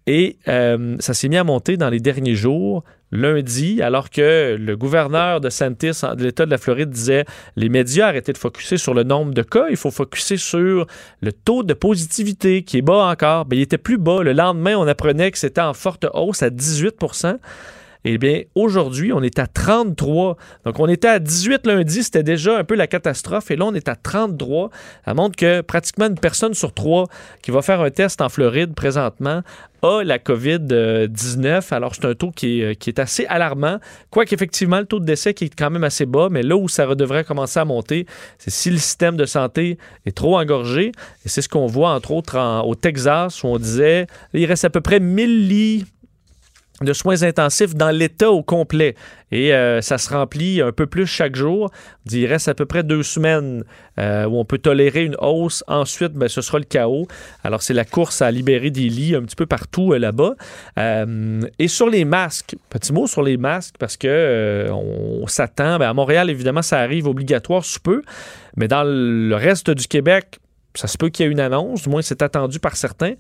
Et 0.06 0.38
euh, 0.48 0.96
ça 1.00 1.14
s'est 1.14 1.28
mis 1.28 1.38
à 1.38 1.44
monter 1.44 1.78
dans 1.78 1.90
les 1.90 2.00
derniers 2.00 2.36
jours. 2.36 2.84
Lundi, 3.12 3.82
alors 3.82 4.10
que 4.10 4.58
le 4.60 4.76
gouverneur 4.76 5.40
de 5.40 5.50
Santis, 5.50 6.02
de 6.18 6.24
l'État 6.24 6.46
de 6.46 6.52
la 6.52 6.58
Floride, 6.58 6.90
disait 6.90 7.24
les 7.56 7.70
médias 7.70 8.08
arrêtaient 8.08 8.34
de 8.34 8.38
focuser 8.38 8.78
sur 8.78 8.94
le 8.94 9.04
nombre 9.04 9.34
de 9.34 9.44
cas, 9.44 9.68
il 9.70 9.78
faut 9.78 9.92
focuser 9.92 10.36
sur 10.36 10.86
le 11.22 11.32
taux 11.32 11.64
de 11.64 11.74
positivité 11.74 12.64
qui 12.64 12.80
est 12.80 12.82
bas 12.82 13.08
encore. 13.10 13.46
Ben, 13.46 13.56
il 13.58 13.62
était 13.62 13.78
plus 13.78 13.98
bas. 13.98 14.24
Le 14.24 14.34
lendemain, 14.34 14.76
on 14.76 14.88
apprenait 14.88 15.32
que 15.32 15.38
c'était 15.38 15.62
en 15.62 15.74
forte 15.74 16.06
hausse 16.14 16.44
à 16.44 16.50
18 16.50 16.96
eh 18.10 18.18
bien, 18.18 18.44
aujourd'hui, 18.56 19.12
on 19.12 19.22
est 19.22 19.38
à 19.38 19.48
33. 19.48 20.38
Donc, 20.64 20.80
on 20.80 20.88
était 20.88 21.10
à 21.10 21.20
18 21.20 21.68
lundi, 21.68 22.04
c'était 22.04 22.24
déjà 22.24 22.58
un 22.58 22.64
peu 22.64 22.76
la 22.76 22.88
catastrophe. 22.88 23.52
Et 23.52 23.58
là, 23.58 23.66
on 23.66 23.74
est 23.74 23.90
à 23.90 23.96
33. 23.96 24.70
Ça 25.04 25.14
montre 25.14 25.36
que 25.36 25.60
pratiquement 25.60 26.06
une 26.06 26.18
personne 26.18 26.54
sur 26.54 26.74
trois 26.74 27.08
qui 27.42 27.52
va 27.52 27.62
faire 27.62 27.82
un 27.82 27.90
test 27.90 28.22
en 28.22 28.30
Floride 28.30 28.74
présentement 28.76 29.42
a 29.82 30.04
la 30.04 30.20
COVID-19. 30.20 31.74
Alors, 31.74 31.96
c'est 31.96 32.06
un 32.06 32.16
taux 32.16 32.32
qui 32.32 32.62
est, 32.62 32.76
qui 32.78 32.90
est 32.90 33.00
assez 33.00 33.26
alarmant. 33.26 33.80
Quoique, 34.10 34.34
effectivement, 34.34 34.80
le 34.80 34.86
taux 34.86 35.00
de 35.00 35.06
décès 35.06 35.34
qui 35.34 35.46
est 35.46 35.56
quand 35.56 35.70
même 35.70 35.84
assez 35.84 36.06
bas, 36.06 36.30
mais 36.32 36.44
là 36.44 36.56
où 36.56 36.70
ça 36.70 36.96
devrait 36.96 37.26
commencer 37.26 37.60
à 37.60 37.66
monter, 37.66 38.06
c'est 38.38 38.52
si 38.52 38.70
le 38.70 38.78
système 38.78 39.18
de 39.18 39.26
santé 39.26 39.78
est 40.06 40.16
trop 40.16 40.38
engorgé. 40.38 40.94
Et 41.26 41.30
c'est 41.30 41.42
ce 41.42 41.50
qu'on 41.50 41.68
voit, 41.68 41.92
entre 41.92 42.12
autres, 42.12 42.38
au 42.66 42.76
Texas, 42.76 43.44
où 43.44 43.48
on 43.48 43.60
disait 43.60 44.08
il 44.34 44.46
reste 44.46 44.64
à 44.66 44.70
peu 44.70 44.82
près 44.82 45.02
1000 45.02 45.48
lits 45.48 45.86
de 46.82 46.94
soins 46.94 47.24
intensifs 47.24 47.76
dans 47.76 47.90
l'État 47.90 48.32
au 48.32 48.44
complet. 48.44 48.96
Et 49.32 49.54
euh, 49.54 49.82
ça 49.82 49.98
se 49.98 50.10
remplit 50.10 50.62
un 50.62 50.72
peu 50.72 50.86
plus 50.86 51.06
chaque 51.06 51.36
jour. 51.36 51.70
Il 52.10 52.26
reste 52.28 52.48
à 52.48 52.54
peu 52.54 52.66
près 52.66 52.84
deux 52.84 53.04
semaines 53.04 53.64
euh, 54.00 54.26
où 54.26 54.38
on 54.38 54.46
peut 54.46 54.58
tolérer 54.58 55.04
une 55.04 55.18
hausse. 55.20 55.64
Ensuite, 55.68 56.14
ben, 56.14 56.30
ce 56.30 56.42
sera 56.42 56.60
le 56.60 56.66
chaos. 56.66 57.08
Alors, 57.44 57.62
c'est 57.62 57.74
la 57.74 57.84
course 57.84 58.22
à 58.22 58.32
libérer 58.32 58.70
des 58.70 58.90
lits 58.90 59.16
un 59.16 59.24
petit 59.24 59.36
peu 59.36 59.46
partout 59.46 59.94
euh, 59.94 59.98
là-bas. 59.98 60.36
Et 61.60 61.68
sur 61.68 61.90
les 61.90 62.06
masques, 62.06 62.56
petit 62.70 62.94
mot 62.94 63.08
sur 63.08 63.24
les 63.24 63.38
masques, 63.38 63.76
parce 63.80 63.98
que 63.98 64.08
euh, 64.08 64.72
on 64.72 65.28
s'attend. 65.28 65.80
ben, 65.80 65.90
à 65.90 65.94
Montréal, 65.94 66.30
évidemment, 66.30 66.62
ça 66.62 66.80
arrive 66.80 67.08
obligatoire 67.08 67.66
sous 67.66 67.80
peu. 67.80 68.02
Mais 68.56 68.68
dans 68.68 68.84
le 68.84 69.36
reste 69.36 69.70
du 69.70 69.88
Québec, 69.88 70.40
ça 70.74 70.88
se 70.88 70.98
peut 70.98 71.10
qu'il 71.10 71.26
y 71.26 71.30
ait 71.30 71.32
une 71.32 71.40
annonce. 71.40 71.84
Du 71.84 71.90
moins, 71.90 72.02
c'est 72.02 72.22
attendu 72.22 72.60
par 72.60 72.76
certains. 72.76 73.14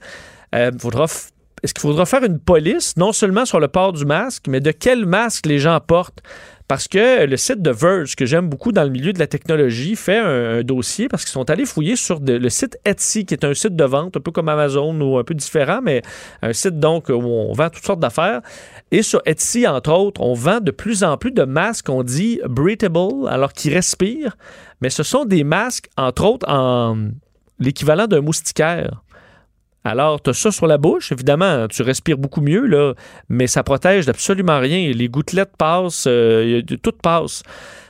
Euh, 0.55 0.71
faudra 0.79 1.05
est-ce 1.63 1.73
qu'il 1.73 1.81
faudra 1.81 2.05
faire 2.05 2.23
une 2.23 2.39
police, 2.39 2.95
non 2.97 3.11
seulement 3.11 3.45
sur 3.45 3.59
le 3.59 3.67
port 3.67 3.93
du 3.93 4.05
masque, 4.05 4.45
mais 4.47 4.59
de 4.59 4.71
quel 4.71 5.05
masque 5.05 5.45
les 5.45 5.59
gens 5.59 5.79
portent? 5.79 6.21
Parce 6.67 6.89
que 6.89 7.25
le 7.25 7.37
site 7.37 7.61
de 7.61 7.71
Verge, 7.71 8.15
que 8.15 8.25
j'aime 8.25 8.49
beaucoup 8.49 8.73
dans 8.73 8.83
le 8.83 8.89
milieu 8.89 9.13
de 9.13 9.19
la 9.19 9.27
technologie, 9.27 9.95
fait 9.95 10.17
un, 10.17 10.63
dossier 10.63 11.07
parce 11.07 11.23
qu'ils 11.23 11.31
sont 11.31 11.49
allés 11.49 11.65
fouiller 11.65 11.95
sur 11.95 12.19
le 12.19 12.49
site 12.49 12.77
Etsy, 12.83 13.25
qui 13.25 13.33
est 13.33 13.45
un 13.45 13.53
site 13.53 13.75
de 13.75 13.83
vente, 13.85 14.17
un 14.17 14.19
peu 14.19 14.31
comme 14.31 14.49
Amazon 14.49 14.99
ou 14.99 15.17
un 15.17 15.23
peu 15.23 15.33
différent, 15.33 15.79
mais 15.81 16.01
un 16.41 16.51
site 16.51 16.77
donc 16.77 17.07
où 17.07 17.13
on 17.13 17.53
vend 17.53 17.69
toutes 17.69 17.85
sortes 17.85 18.01
d'affaires. 18.01 18.41
Et 18.91 19.01
sur 19.01 19.21
Etsy, 19.25 19.65
entre 19.65 19.93
autres, 19.93 20.19
on 20.19 20.33
vend 20.33 20.59
de 20.59 20.71
plus 20.71 21.05
en 21.05 21.15
plus 21.15 21.31
de 21.31 21.43
masques, 21.43 21.89
on 21.89 22.03
dit 22.03 22.41
breathable, 22.45 23.29
alors 23.29 23.53
qui 23.53 23.73
respirent, 23.73 24.35
mais 24.81 24.89
ce 24.89 25.03
sont 25.03 25.23
des 25.23 25.45
masques, 25.45 25.89
entre 25.95 26.25
autres, 26.25 26.49
en 26.49 26.97
l'équivalent 27.59 28.07
d'un 28.07 28.21
moustiquaire. 28.21 29.01
Alors, 29.83 30.21
tu 30.21 30.31
as 30.31 30.33
ça 30.33 30.51
sur 30.51 30.67
la 30.67 30.77
bouche, 30.77 31.11
évidemment, 31.11 31.67
tu 31.67 31.81
respires 31.81 32.17
beaucoup 32.17 32.41
mieux, 32.41 32.95
mais 33.29 33.47
ça 33.47 33.63
protège 33.63 34.05
d'absolument 34.05 34.59
rien. 34.59 34.91
Les 34.91 35.07
gouttelettes 35.07 35.55
passent, 35.57 36.05
euh, 36.07 36.61
tout 36.83 36.91
passe. 36.91 37.43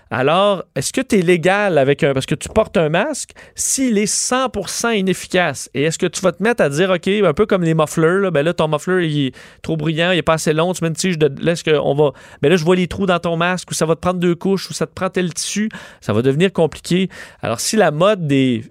Alors, 0.09 0.63
est-ce 0.75 0.93
que 0.93 1.01
tu 1.01 1.19
es 1.19 1.21
légal 1.21 1.77
avec 1.77 2.03
un. 2.03 2.13
Parce 2.13 2.25
que 2.25 2.35
tu 2.35 2.49
portes 2.49 2.77
un 2.77 2.89
masque 2.89 3.31
s'il 3.55 3.97
est 3.97 4.11
100% 4.11 4.97
inefficace? 4.97 5.69
Et 5.73 5.83
est-ce 5.83 5.97
que 5.97 6.05
tu 6.05 6.21
vas 6.21 6.31
te 6.31 6.41
mettre 6.41 6.63
à 6.63 6.69
dire, 6.69 6.91
OK, 6.91 7.07
un 7.07 7.33
peu 7.33 7.45
comme 7.45 7.63
les 7.63 7.73
mufflers, 7.73 8.21
là, 8.21 8.31
ben 8.31 8.43
là, 8.43 8.53
ton 8.53 8.67
muffler, 8.67 9.07
il 9.07 9.27
est 9.27 9.35
trop 9.61 9.75
bruyant, 9.75 10.11
il 10.11 10.17
est 10.17 10.23
pas 10.23 10.33
assez 10.33 10.53
long, 10.53 10.73
tu 10.73 10.83
mets 10.83 10.89
une 10.89 10.95
tige 10.95 11.17
de. 11.17 11.29
Là, 11.43 11.53
est-ce 11.53 11.63
qu'on 11.63 11.93
va. 11.93 12.11
Ben 12.41 12.49
là, 12.49 12.55
je 12.55 12.63
vois 12.63 12.75
les 12.75 12.87
trous 12.87 13.05
dans 13.05 13.19
ton 13.19 13.35
masque, 13.35 13.69
ou 13.71 13.73
ça 13.73 13.85
va 13.85 13.95
te 13.95 14.01
prendre 14.01 14.19
deux 14.19 14.35
couches, 14.35 14.69
ou 14.69 14.73
ça 14.73 14.87
te 14.87 14.93
prend 14.93 15.09
tel 15.09 15.33
tissu. 15.33 15.69
Ça 15.99 16.13
va 16.13 16.21
devenir 16.21 16.53
compliqué. 16.53 17.09
Alors, 17.41 17.59
si 17.59 17.75
la 17.75 17.91
mode 17.91 18.27
des, 18.27 18.63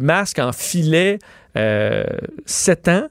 masques 0.00 0.38
en 0.38 0.52
filet 0.52 1.18
euh, 1.56 2.04
ans, 2.88 3.08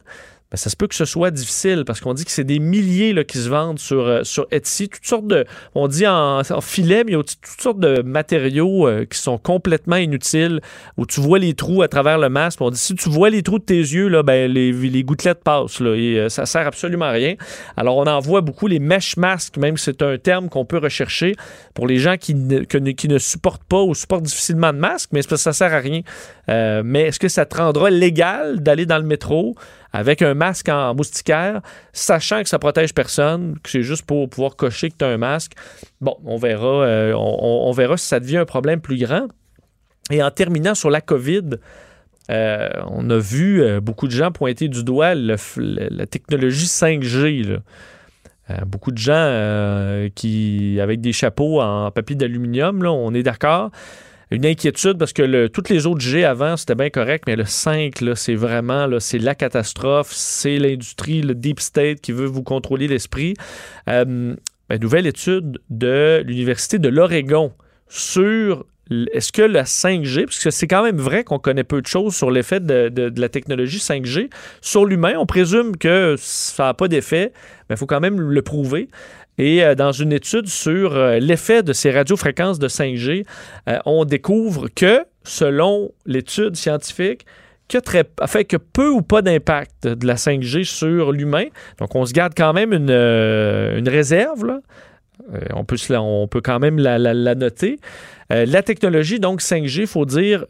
ben, 0.53 0.57
ça 0.57 0.69
se 0.69 0.75
peut 0.75 0.85
que 0.85 0.93
ce 0.93 1.05
soit 1.05 1.31
difficile 1.31 1.83
parce 1.83 1.99
qu'on 1.99 2.13
dit 2.13 2.25
que 2.25 2.31
c'est 2.31 2.43
des 2.43 2.59
milliers 2.59 3.11
là, 3.11 3.23
qui 3.23 3.39
se 3.39 3.49
vendent 3.49 3.79
sur, 3.79 4.01
euh, 4.01 4.23
sur 4.23 4.45
Etsy. 4.51 4.87
Toutes 4.87 5.03
sortes 5.03 5.25
de. 5.25 5.45
On 5.73 5.87
dit 5.87 6.05
en, 6.05 6.43
filet, 6.61 7.03
mais 7.03 7.13
il 7.13 7.15
y 7.15 7.19
a 7.19 7.23
toutes 7.23 7.59
sortes 7.59 7.79
de 7.79 8.03
matériaux 8.03 8.87
euh, 8.87 9.05
qui 9.05 9.17
sont 9.17 9.39
complètement 9.39 9.95
inutiles 9.95 10.61
où 10.97 11.07
tu 11.07 11.21
vois 11.21 11.39
les 11.39 11.55
trous 11.55 11.81
à 11.81 11.87
travers 11.87 12.19
le 12.19 12.29
masque. 12.29 12.61
On 12.61 12.69
dit 12.69 12.77
si 12.77 12.93
tu 12.93 13.09
vois 13.09 13.31
les 13.31 13.41
trous 13.41 13.57
de 13.57 13.63
tes 13.63 13.79
yeux, 13.79 14.07
là, 14.09 14.21
ben, 14.21 14.51
les, 14.51 14.71
les 14.71 15.03
gouttelettes 15.03 15.43
passent 15.43 15.79
là, 15.79 15.95
et 15.95 16.19
euh, 16.19 16.29
ça 16.29 16.45
sert 16.45 16.67
absolument 16.67 17.05
à 17.05 17.11
rien. 17.11 17.33
Alors, 17.75 17.97
on 17.97 18.05
en 18.05 18.19
voit 18.19 18.41
beaucoup 18.41 18.67
les 18.67 18.77
mesh 18.77 19.17
masks, 19.17 19.57
même 19.57 19.77
c'est 19.77 20.03
un 20.03 20.19
terme 20.19 20.49
qu'on 20.49 20.65
peut 20.65 20.77
rechercher 20.77 21.33
pour 21.73 21.87
les 21.87 21.97
gens 21.97 22.17
qui 22.17 22.35
ne, 22.35 22.59
qui 22.59 23.07
ne 23.07 23.17
supportent 23.17 23.63
pas 23.63 23.81
ou 23.81 23.95
supportent 23.95 24.21
difficilement 24.21 24.71
de 24.71 24.77
masque, 24.77 25.09
mais 25.13 25.23
ça 25.23 25.51
sert 25.51 25.73
à 25.73 25.79
rien. 25.79 26.01
mais 26.47 27.07
est-ce 27.07 27.17
que 27.17 27.27
ça 27.27 27.47
te 27.47 27.57
rendra 27.57 27.89
légal 27.89 28.61
d'aller 28.61 28.85
dans 28.85 28.99
le 28.99 29.05
métro? 29.05 29.55
Avec 29.93 30.23
un 30.23 30.33
masque 30.33 30.69
en 30.69 30.95
moustiquaire, 30.95 31.61
sachant 31.93 32.41
que 32.41 32.49
ça 32.49 32.57
protège 32.57 32.93
personne, 32.93 33.59
que 33.63 33.69
c'est 33.69 33.83
juste 33.83 34.05
pour 34.05 34.27
pouvoir 34.27 34.55
cocher 34.55 34.89
que 34.89 34.95
tu 34.97 35.05
as 35.05 35.09
un 35.09 35.17
masque. 35.17 35.53
Bon, 36.01 36.17
on 36.25 36.37
verra, 36.37 36.83
euh, 36.83 37.13
on, 37.15 37.71
verra 37.71 37.95
si 37.95 38.07
ça 38.07 38.19
devient 38.19 38.37
un 38.37 38.45
problème 38.45 38.81
plus 38.81 38.97
grand. 38.97 39.27
Et 40.09 40.21
en 40.23 40.31
terminant 40.31 40.73
sur 40.73 40.89
la 40.89 40.99
COVID, 40.99 41.51
euh, 42.31 42.69
on 42.87 43.09
a 43.11 43.17
vu 43.19 43.61
euh, 43.61 43.79
beaucoup 43.79 44.07
de 44.07 44.13
gens 44.13 44.31
pointer 44.31 44.67
du 44.67 44.83
doigt 44.83 45.13
la 45.13 46.07
technologie 46.07 46.65
5G. 46.65 47.59
beaucoup 48.65 48.91
de 48.91 48.97
gens 48.97 50.09
qui, 50.15 50.79
avec 50.81 51.01
des 51.01 51.13
chapeaux 51.13 51.61
en 51.61 51.91
papier 51.91 52.15
d'aluminium, 52.15 52.83
on 52.83 53.13
est 53.13 53.23
d'accord 53.23 53.69
une 54.34 54.45
inquiétude 54.45 54.97
parce 54.97 55.13
que 55.13 55.21
le, 55.21 55.47
toutes 55.47 55.69
les 55.69 55.86
autres 55.86 56.01
G 56.01 56.25
avant, 56.25 56.57
c'était 56.57 56.75
bien 56.75 56.89
correct, 56.89 57.25
mais 57.27 57.36
le 57.36 57.45
5, 57.45 58.03
c'est 58.15 58.36
vraiment 58.36 58.88
là, 58.88 58.99
c'est 58.99 59.19
la 59.19 59.36
catastrophe. 59.36 60.11
C'est 60.11 60.57
l'industrie, 60.57 61.21
le 61.21 61.36
deep 61.36 61.59
state 61.59 62.01
qui 62.01 62.11
veut 62.11 62.25
vous 62.25 62.43
contrôler 62.43 62.88
l'esprit. 62.88 63.36
Euh, 63.88 64.36
une 64.69 64.81
nouvelle 64.81 65.05
étude 65.05 65.59
de 65.69 66.23
l'Université 66.25 66.79
de 66.79 66.89
l'Oregon 66.89 67.53
sur 67.88 68.65
est-ce 69.11 69.31
que 69.31 69.41
la 69.41 69.63
5G, 69.63 70.25
parce 70.25 70.39
que 70.39 70.49
c'est 70.49 70.67
quand 70.67 70.84
même 70.84 70.97
vrai 70.97 71.23
qu'on 71.23 71.39
connaît 71.39 71.63
peu 71.63 71.81
de 71.81 71.88
choses 71.88 72.15
sur 72.15 72.31
l'effet 72.31 72.59
de, 72.59 72.89
de, 72.89 73.21
la 73.21 73.29
technologie 73.29 73.77
5G 73.77 74.29
sur 74.61 74.86
l'humain, 74.86 75.13
on 75.17 75.25
présume 75.25 75.77
que 75.77 76.15
ça 76.17 76.65
n'a 76.65 76.73
pas 76.73 76.88
d'effet, 76.88 77.31
mais 77.69 77.75
il 77.75 77.77
faut 77.77 77.86
quand 77.86 78.01
même 78.01 78.19
le 78.19 78.41
prouver. 78.41 78.89
Et 79.38 79.63
euh, 79.63 79.75
dans 79.75 79.91
une 79.91 80.13
étude 80.13 80.47
sur 80.47 80.95
euh, 80.95 81.19
l'effet 81.19 81.63
de 81.63 81.73
ces 81.73 81.91
radiofréquences 81.91 82.59
de 82.59 82.67
5G, 82.67 83.25
euh, 83.67 83.79
on 83.86 84.05
découvre 84.05 84.67
que, 84.67 85.01
selon 85.23 85.91
l'étude 86.05 86.55
scientifique, 86.55 87.25
que, 87.67 87.79
fait 88.27 88.45
que 88.45 88.57
peu 88.57 88.89
ou 88.89 89.01
pas 89.01 89.21
d'impact 89.21 89.88
de 89.88 90.05
la 90.05 90.15
5G 90.15 90.63
sur 90.63 91.11
l'humain. 91.11 91.45
Donc, 91.79 91.95
on 91.95 92.05
se 92.05 92.13
garde 92.13 92.34
quand 92.36 92.53
même 92.53 92.73
une, 92.73 92.91
une 92.91 93.89
réserve. 93.89 94.45
Là. 94.45 94.59
on, 95.53 95.63
peut, 95.63 95.77
on 95.97 96.27
peut 96.27 96.41
quand 96.41 96.59
même 96.59 96.77
la, 96.77 96.99
la 96.99 97.36
noter. 97.36 97.79
la 98.29 98.61
technologie, 98.61 99.19
donc 99.19 99.41
5G, 99.41 99.81
il 99.81 99.88
faut 99.88 100.05
dire, 100.05 100.45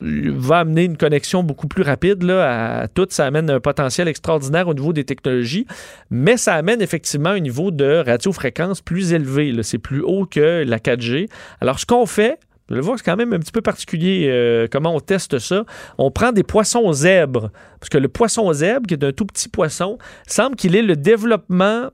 va 0.00 0.60
amener 0.60 0.84
une 0.84 0.96
connexion 0.96 1.42
beaucoup 1.42 1.66
plus 1.66 1.82
rapide 1.82 2.22
là, 2.22 2.80
à 2.80 2.88
tout. 2.88 3.06
Ça 3.10 3.26
amène 3.26 3.50
un 3.50 3.60
potentiel 3.60 4.08
extraordinaire 4.08 4.68
au 4.68 4.74
niveau 4.74 4.92
des 4.92 5.04
technologies, 5.04 5.66
mais 6.10 6.36
ça 6.36 6.54
amène 6.54 6.82
effectivement 6.82 7.30
un 7.30 7.40
niveau 7.40 7.70
de 7.70 8.02
radiofréquence 8.04 8.80
plus 8.80 9.12
élevé. 9.12 9.54
C'est 9.62 9.78
plus 9.78 10.00
haut 10.00 10.26
que 10.26 10.64
la 10.66 10.78
4G. 10.78 11.28
Alors, 11.60 11.78
ce 11.78 11.86
qu'on 11.86 12.06
fait, 12.06 12.38
je 12.68 12.74
le 12.74 12.80
vois, 12.80 12.98
c'est 12.98 13.04
quand 13.04 13.16
même 13.16 13.32
un 13.32 13.38
petit 13.38 13.52
peu 13.52 13.62
particulier 13.62 14.26
euh, 14.28 14.66
comment 14.70 14.94
on 14.94 15.00
teste 15.00 15.38
ça. 15.38 15.64
On 15.96 16.10
prend 16.10 16.32
des 16.32 16.42
poissons 16.42 16.92
zèbres, 16.92 17.50
parce 17.80 17.88
que 17.88 17.98
le 17.98 18.08
poisson 18.08 18.52
zèbre, 18.52 18.86
qui 18.86 18.94
est 18.94 19.04
un 19.04 19.12
tout 19.12 19.24
petit 19.24 19.48
poisson, 19.48 19.98
semble 20.26 20.56
qu'il 20.56 20.76
ait 20.76 20.82
le 20.82 20.96
développement 20.96 21.88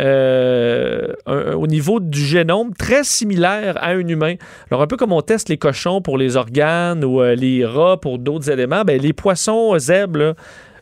euh, 0.00 1.12
au 1.26 1.66
niveau 1.66 2.00
du 2.00 2.20
génome 2.20 2.72
très 2.74 3.04
similaire 3.04 3.76
à 3.82 3.88
un 3.88 4.06
humain. 4.06 4.34
Alors, 4.70 4.82
un 4.82 4.86
peu 4.86 4.96
comme 4.96 5.12
on 5.12 5.22
teste 5.22 5.48
les 5.48 5.58
cochons 5.58 6.00
pour 6.00 6.18
les 6.18 6.36
organes 6.36 7.04
ou 7.04 7.20
euh, 7.20 7.34
les 7.34 7.64
rats 7.64 8.00
pour 8.00 8.18
d'autres 8.18 8.50
éléments, 8.50 8.84
ben, 8.84 9.00
les 9.00 9.12
poissons 9.12 9.76
zèbres, 9.78 10.34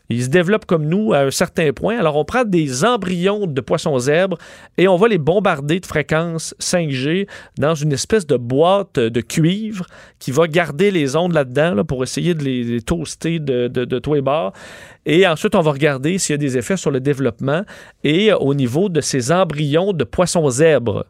ils 0.09 0.23
se 0.23 0.29
développent 0.29 0.65
comme 0.65 0.85
nous 0.85 1.13
à 1.13 1.19
un 1.19 1.31
certain 1.31 1.73
point. 1.73 1.97
Alors, 1.97 2.15
on 2.15 2.25
prend 2.25 2.43
des 2.43 2.85
embryons 2.85 3.45
de 3.47 3.61
poissons 3.61 3.97
zèbres 3.99 4.37
et 4.77 4.87
on 4.87 4.95
va 4.95 5.07
les 5.07 5.17
bombarder 5.17 5.79
de 5.79 5.85
fréquences 5.85 6.55
5G 6.59 7.27
dans 7.57 7.75
une 7.75 7.91
espèce 7.91 8.25
de 8.25 8.37
boîte 8.37 8.99
de 8.99 9.21
cuivre 9.21 9.85
qui 10.19 10.31
va 10.31 10.47
garder 10.47 10.91
les 10.91 11.15
ondes 11.15 11.33
là-dedans 11.33 11.83
pour 11.83 12.03
essayer 12.03 12.33
de 12.33 12.43
les, 12.43 12.81
toaster 12.81 13.39
de, 13.39 13.67
de, 13.67 13.99
tous 13.99 14.13
les 14.13 14.21
bords. 14.21 14.53
Et 15.05 15.27
ensuite, 15.27 15.55
on 15.55 15.61
va 15.61 15.71
regarder 15.71 16.17
s'il 16.17 16.33
y 16.33 16.35
a 16.35 16.37
des 16.37 16.57
effets 16.57 16.77
sur 16.77 16.91
le 16.91 16.99
développement 16.99 17.63
et 18.03 18.31
au 18.33 18.53
niveau 18.53 18.89
de 18.89 19.01
ces 19.01 19.31
embryons 19.31 19.93
de 19.93 20.03
poissons 20.03 20.49
zèbres. 20.49 21.05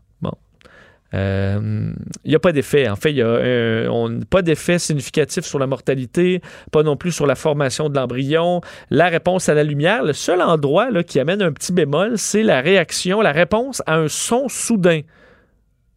Il 1.13 1.19
euh, 1.19 1.93
n'y 2.25 2.35
a 2.35 2.39
pas 2.39 2.51
d'effet. 2.51 2.89
En 2.89 2.97
fait, 2.97 3.11
il 3.11 3.15
n'y 3.15 3.21
a 3.21 4.25
pas 4.29 4.41
d'effet 4.41 4.77
significatif 4.77 5.45
sur 5.45 5.57
la 5.57 5.65
mortalité, 5.65 6.41
pas 6.71 6.83
non 6.83 6.97
plus 6.97 7.13
sur 7.13 7.25
la 7.25 7.35
formation 7.35 7.89
de 7.89 7.95
l'embryon. 7.95 8.59
La 8.89 9.07
réponse 9.07 9.47
à 9.47 9.53
la 9.53 9.63
lumière, 9.63 10.03
le 10.03 10.11
seul 10.11 10.41
endroit 10.41 10.91
là, 10.91 11.03
qui 11.03 11.19
amène 11.19 11.41
un 11.41 11.53
petit 11.53 11.71
bémol, 11.71 12.17
c'est 12.17 12.43
la 12.43 12.59
réaction, 12.59 13.21
la 13.21 13.31
réponse 13.31 13.81
à 13.85 13.95
un 13.95 14.09
son 14.09 14.49
soudain. 14.49 15.01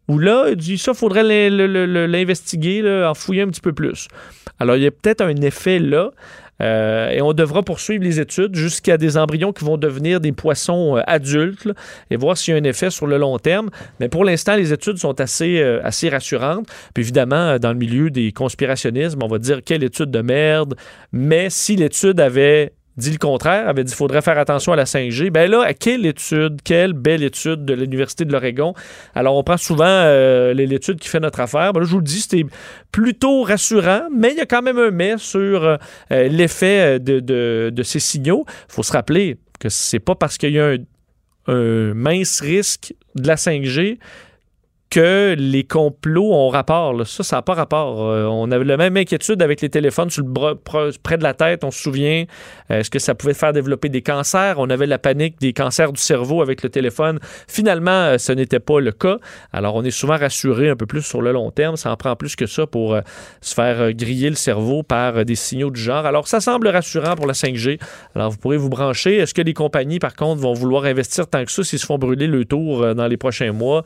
Où 0.07 0.17
là, 0.17 0.47
il 0.49 0.55
dit 0.55 0.77
ça, 0.77 0.93
faudrait 0.93 1.49
l'investiguer, 1.49 3.05
en 3.05 3.13
fouiller 3.13 3.41
un 3.41 3.47
petit 3.47 3.61
peu 3.61 3.73
plus. 3.73 4.07
Alors, 4.59 4.77
il 4.77 4.83
y 4.83 4.87
a 4.87 4.91
peut-être 4.91 5.21
un 5.21 5.35
effet 5.41 5.79
là. 5.79 6.11
Euh, 6.61 7.09
et 7.09 7.21
on 7.21 7.33
devra 7.33 7.63
poursuivre 7.63 8.03
les 8.03 8.19
études 8.19 8.55
jusqu'à 8.55 8.97
des 8.97 9.17
embryons 9.17 9.53
qui 9.53 9.65
vont 9.65 9.77
devenir 9.77 10.19
des 10.19 10.31
poissons 10.31 10.97
euh, 10.97 11.01
adultes 11.07 11.67
et 12.09 12.15
voir 12.15 12.37
s'il 12.37 12.53
y 12.53 12.57
a 12.57 12.59
un 12.59 12.63
effet 12.63 12.89
sur 12.89 13.07
le 13.07 13.17
long 13.17 13.37
terme. 13.39 13.69
Mais 13.99 14.09
pour 14.09 14.23
l'instant, 14.23 14.55
les 14.55 14.71
études 14.73 14.97
sont 14.97 15.19
assez, 15.19 15.59
euh, 15.59 15.81
assez 15.83 16.09
rassurantes. 16.09 16.67
Puis 16.93 17.03
évidemment, 17.03 17.57
dans 17.57 17.71
le 17.71 17.77
milieu 17.77 18.09
des 18.09 18.31
conspirationnismes, 18.31 19.23
on 19.23 19.27
va 19.27 19.39
dire 19.39 19.61
quelle 19.63 19.83
étude 19.83 20.11
de 20.11 20.21
merde. 20.21 20.75
Mais 21.11 21.49
si 21.49 21.75
l'étude 21.75 22.19
avait 22.19 22.73
dit 23.01 23.11
le 23.11 23.17
contraire, 23.17 23.67
avait 23.67 23.83
dit 23.83 23.91
qu'il 23.91 23.97
faudrait 23.97 24.21
faire 24.21 24.37
attention 24.37 24.71
à 24.71 24.75
la 24.75 24.85
5G. 24.85 25.29
Ben 25.31 25.49
là, 25.49 25.73
quelle 25.73 26.05
étude, 26.05 26.61
quelle 26.63 26.93
belle 26.93 27.23
étude 27.23 27.65
de 27.65 27.73
l'Université 27.73 28.23
de 28.23 28.31
l'Oregon. 28.31 28.73
Alors, 29.15 29.35
on 29.35 29.43
prend 29.43 29.57
souvent 29.57 29.85
euh, 29.85 30.53
l'étude 30.53 30.99
qui 30.99 31.09
fait 31.09 31.19
notre 31.19 31.39
affaire. 31.39 31.73
Ben 31.73 31.81
là, 31.81 31.85
je 31.85 31.91
vous 31.91 31.99
le 31.99 32.05
dis, 32.05 32.21
c'était 32.21 32.45
plutôt 32.91 33.43
rassurant, 33.43 34.03
mais 34.15 34.31
il 34.31 34.37
y 34.37 34.41
a 34.41 34.45
quand 34.45 34.61
même 34.61 34.77
un 34.77 34.91
mais 34.91 35.17
sur 35.17 35.65
euh, 35.65 35.77
l'effet 36.09 36.99
de, 36.99 37.83
ces 37.83 37.99
signaux. 37.99 38.45
Il 38.47 38.73
faut 38.73 38.83
se 38.83 38.93
rappeler 38.93 39.37
que 39.59 39.69
c'est 39.69 39.99
pas 39.99 40.15
parce 40.15 40.37
qu'il 40.37 40.51
y 40.51 40.59
a 40.59 40.75
un 41.47 41.93
mince 41.93 42.39
risque 42.39 42.93
de 43.15 43.27
la 43.27 43.35
5G 43.35 43.97
que 44.91 45.35
les 45.39 45.63
complots 45.63 46.33
ont 46.33 46.49
rapport. 46.49 47.07
Ça, 47.07 47.23
ça 47.23 47.37
n'a 47.37 47.41
pas 47.41 47.53
rapport. 47.53 48.09
Euh, 48.09 48.25
on 48.25 48.51
avait 48.51 48.65
la 48.65 48.75
même 48.75 48.97
inquiétude 48.97 49.41
avec 49.41 49.61
les 49.61 49.69
téléphones 49.69 50.09
sur 50.09 50.23
le 50.23 50.53
près 51.01 51.17
de 51.17 51.23
la 51.23 51.33
tête, 51.33 51.63
on 51.63 51.71
se 51.71 51.81
souvient. 51.81 52.25
Euh, 52.69 52.79
est-ce 52.79 52.89
que 52.89 52.99
ça 52.99 53.15
pouvait 53.15 53.33
faire 53.33 53.53
développer 53.53 53.87
des 53.87 54.01
cancers? 54.01 54.55
On 54.59 54.69
avait 54.69 54.87
la 54.87 54.99
panique 54.99 55.39
des 55.39 55.53
cancers 55.53 55.93
du 55.93 56.01
cerveau 56.01 56.41
avec 56.41 56.61
le 56.61 56.69
téléphone. 56.69 57.19
Finalement, 57.47 57.91
euh, 57.91 58.17
ce 58.17 58.33
n'était 58.33 58.59
pas 58.59 58.81
le 58.81 58.91
cas. 58.91 59.17
Alors, 59.53 59.75
on 59.75 59.83
est 59.83 59.91
souvent 59.91 60.17
rassuré 60.17 60.69
un 60.69 60.75
peu 60.75 60.85
plus 60.85 61.01
sur 61.01 61.21
le 61.21 61.31
long 61.31 61.51
terme. 61.51 61.77
Ça 61.77 61.89
en 61.89 61.95
prend 61.95 62.17
plus 62.17 62.35
que 62.35 62.45
ça 62.45 62.67
pour 62.67 62.99
se 63.39 63.53
faire 63.55 63.93
griller 63.93 64.29
le 64.29 64.35
cerveau 64.35 64.83
par 64.83 65.23
des 65.23 65.35
signaux 65.35 65.71
du 65.71 65.79
genre. 65.79 66.05
Alors, 66.05 66.27
ça 66.27 66.41
semble 66.41 66.67
rassurant 66.67 67.15
pour 67.15 67.27
la 67.27 67.33
5G. 67.33 67.79
Alors, 68.13 68.29
vous 68.29 68.37
pourrez 68.37 68.57
vous 68.57 68.69
brancher. 68.69 69.15
Est-ce 69.15 69.33
que 69.33 69.41
les 69.41 69.53
compagnies, 69.53 69.99
par 69.99 70.15
contre, 70.15 70.41
vont 70.41 70.53
vouloir 70.53 70.83
investir 70.83 71.27
tant 71.27 71.45
que 71.45 71.51
ça 71.51 71.63
s'ils 71.63 71.79
se 71.79 71.85
font 71.85 71.97
brûler 71.97 72.27
le 72.27 72.43
tour 72.43 72.93
dans 72.93 73.07
les 73.07 73.17
prochains 73.17 73.53
mois? 73.53 73.85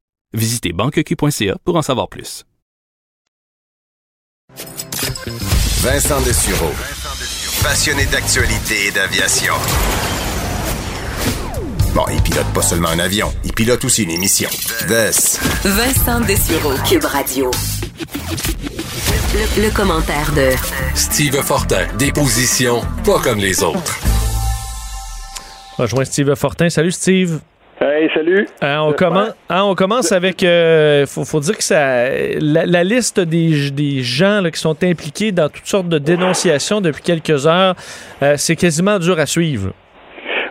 Visitez 0.33 0.71
banqueq.ca 0.71 1.57
pour 1.65 1.75
en 1.75 1.81
savoir 1.81 2.07
plus. 2.07 2.45
Vincent 5.81 6.21
Dessureau. 6.21 6.71
Passionné 7.63 8.05
d'actualité 8.05 8.87
et 8.87 8.91
d'aviation. 8.91 9.53
Bon, 11.93 12.05
il 12.11 12.21
pilote 12.21 12.47
pas 12.53 12.61
seulement 12.61 12.89
un 12.89 12.99
avion, 12.99 13.33
il 13.43 13.51
pilote 13.53 13.83
aussi 13.83 14.03
une 14.03 14.11
émission. 14.11 14.49
Vess. 14.87 15.37
Vincent 15.63 16.21
Dessureau, 16.21 16.73
Cube 16.87 17.03
Radio. 17.03 17.51
Le, 19.33 19.63
le 19.63 19.71
commentaire 19.75 20.31
de 20.33 20.51
Steve 20.95 21.41
Fortin. 21.41 21.85
Des 21.97 22.11
positions 22.11 22.81
pas 23.03 23.19
comme 23.19 23.39
les 23.39 23.61
autres. 23.63 23.99
On 25.77 25.83
rejoint 25.83 26.05
Steve 26.05 26.33
Fortin. 26.35 26.69
Salut 26.69 26.91
Steve. 26.91 27.41
Hey, 27.83 28.11
salut. 28.13 28.45
Hein, 28.61 28.81
on, 28.83 28.93
commence, 28.93 29.35
hein, 29.49 29.63
on 29.63 29.73
commence 29.73 30.11
avec. 30.11 30.43
Il 30.43 30.47
euh, 30.47 31.05
faut, 31.07 31.25
faut, 31.25 31.39
dire 31.39 31.57
que 31.57 31.63
ça, 31.63 32.09
la, 32.39 32.67
la 32.67 32.83
liste 32.83 33.19
des, 33.19 33.71
des 33.71 34.01
gens 34.01 34.39
là, 34.39 34.51
qui 34.51 34.59
sont 34.59 34.83
impliqués 34.83 35.31
dans 35.31 35.49
toutes 35.49 35.65
sortes 35.65 35.89
de 35.89 35.97
dénonciations 35.97 36.79
depuis 36.79 37.01
quelques 37.01 37.47
heures, 37.47 37.73
euh, 38.21 38.35
c'est 38.37 38.55
quasiment 38.55 38.99
dur 38.99 39.17
à 39.17 39.25
suivre. 39.25 39.71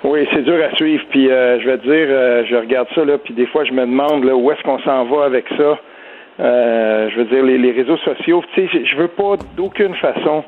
Oui, 0.03 0.27
c'est 0.33 0.43
dur 0.43 0.59
à 0.61 0.75
suivre. 0.75 1.05
Puis 1.11 1.31
euh, 1.31 1.61
je 1.61 1.67
vais 1.67 1.79
te 1.79 1.85
dire, 1.85 2.07
euh, 2.11 2.43
je 2.51 2.57
regarde 2.57 2.89
ça 2.97 3.05
là, 3.05 3.17
puis 3.17 3.33
des 3.33 3.47
fois 3.47 3.65
je 3.65 3.71
me 3.71 3.83
demande 3.83 4.25
là, 4.25 4.35
où 4.35 4.51
est-ce 4.51 4.63
qu'on 4.65 4.81
s'en 4.81 5.05
va 5.05 5.25
avec 5.25 5.45
ça. 5.57 5.79
Euh, 6.41 7.11
je 7.11 7.17
veux 7.17 7.27
dire 7.27 7.45
les, 7.45 7.59
les 7.59 7.71
réseaux 7.71 7.99
sociaux. 7.99 8.43
Tu 8.55 8.67
sais, 8.67 8.85
je 8.85 8.97
veux 8.97 9.07
pas 9.07 9.37
d'aucune 9.57 9.95
façon 9.95 10.43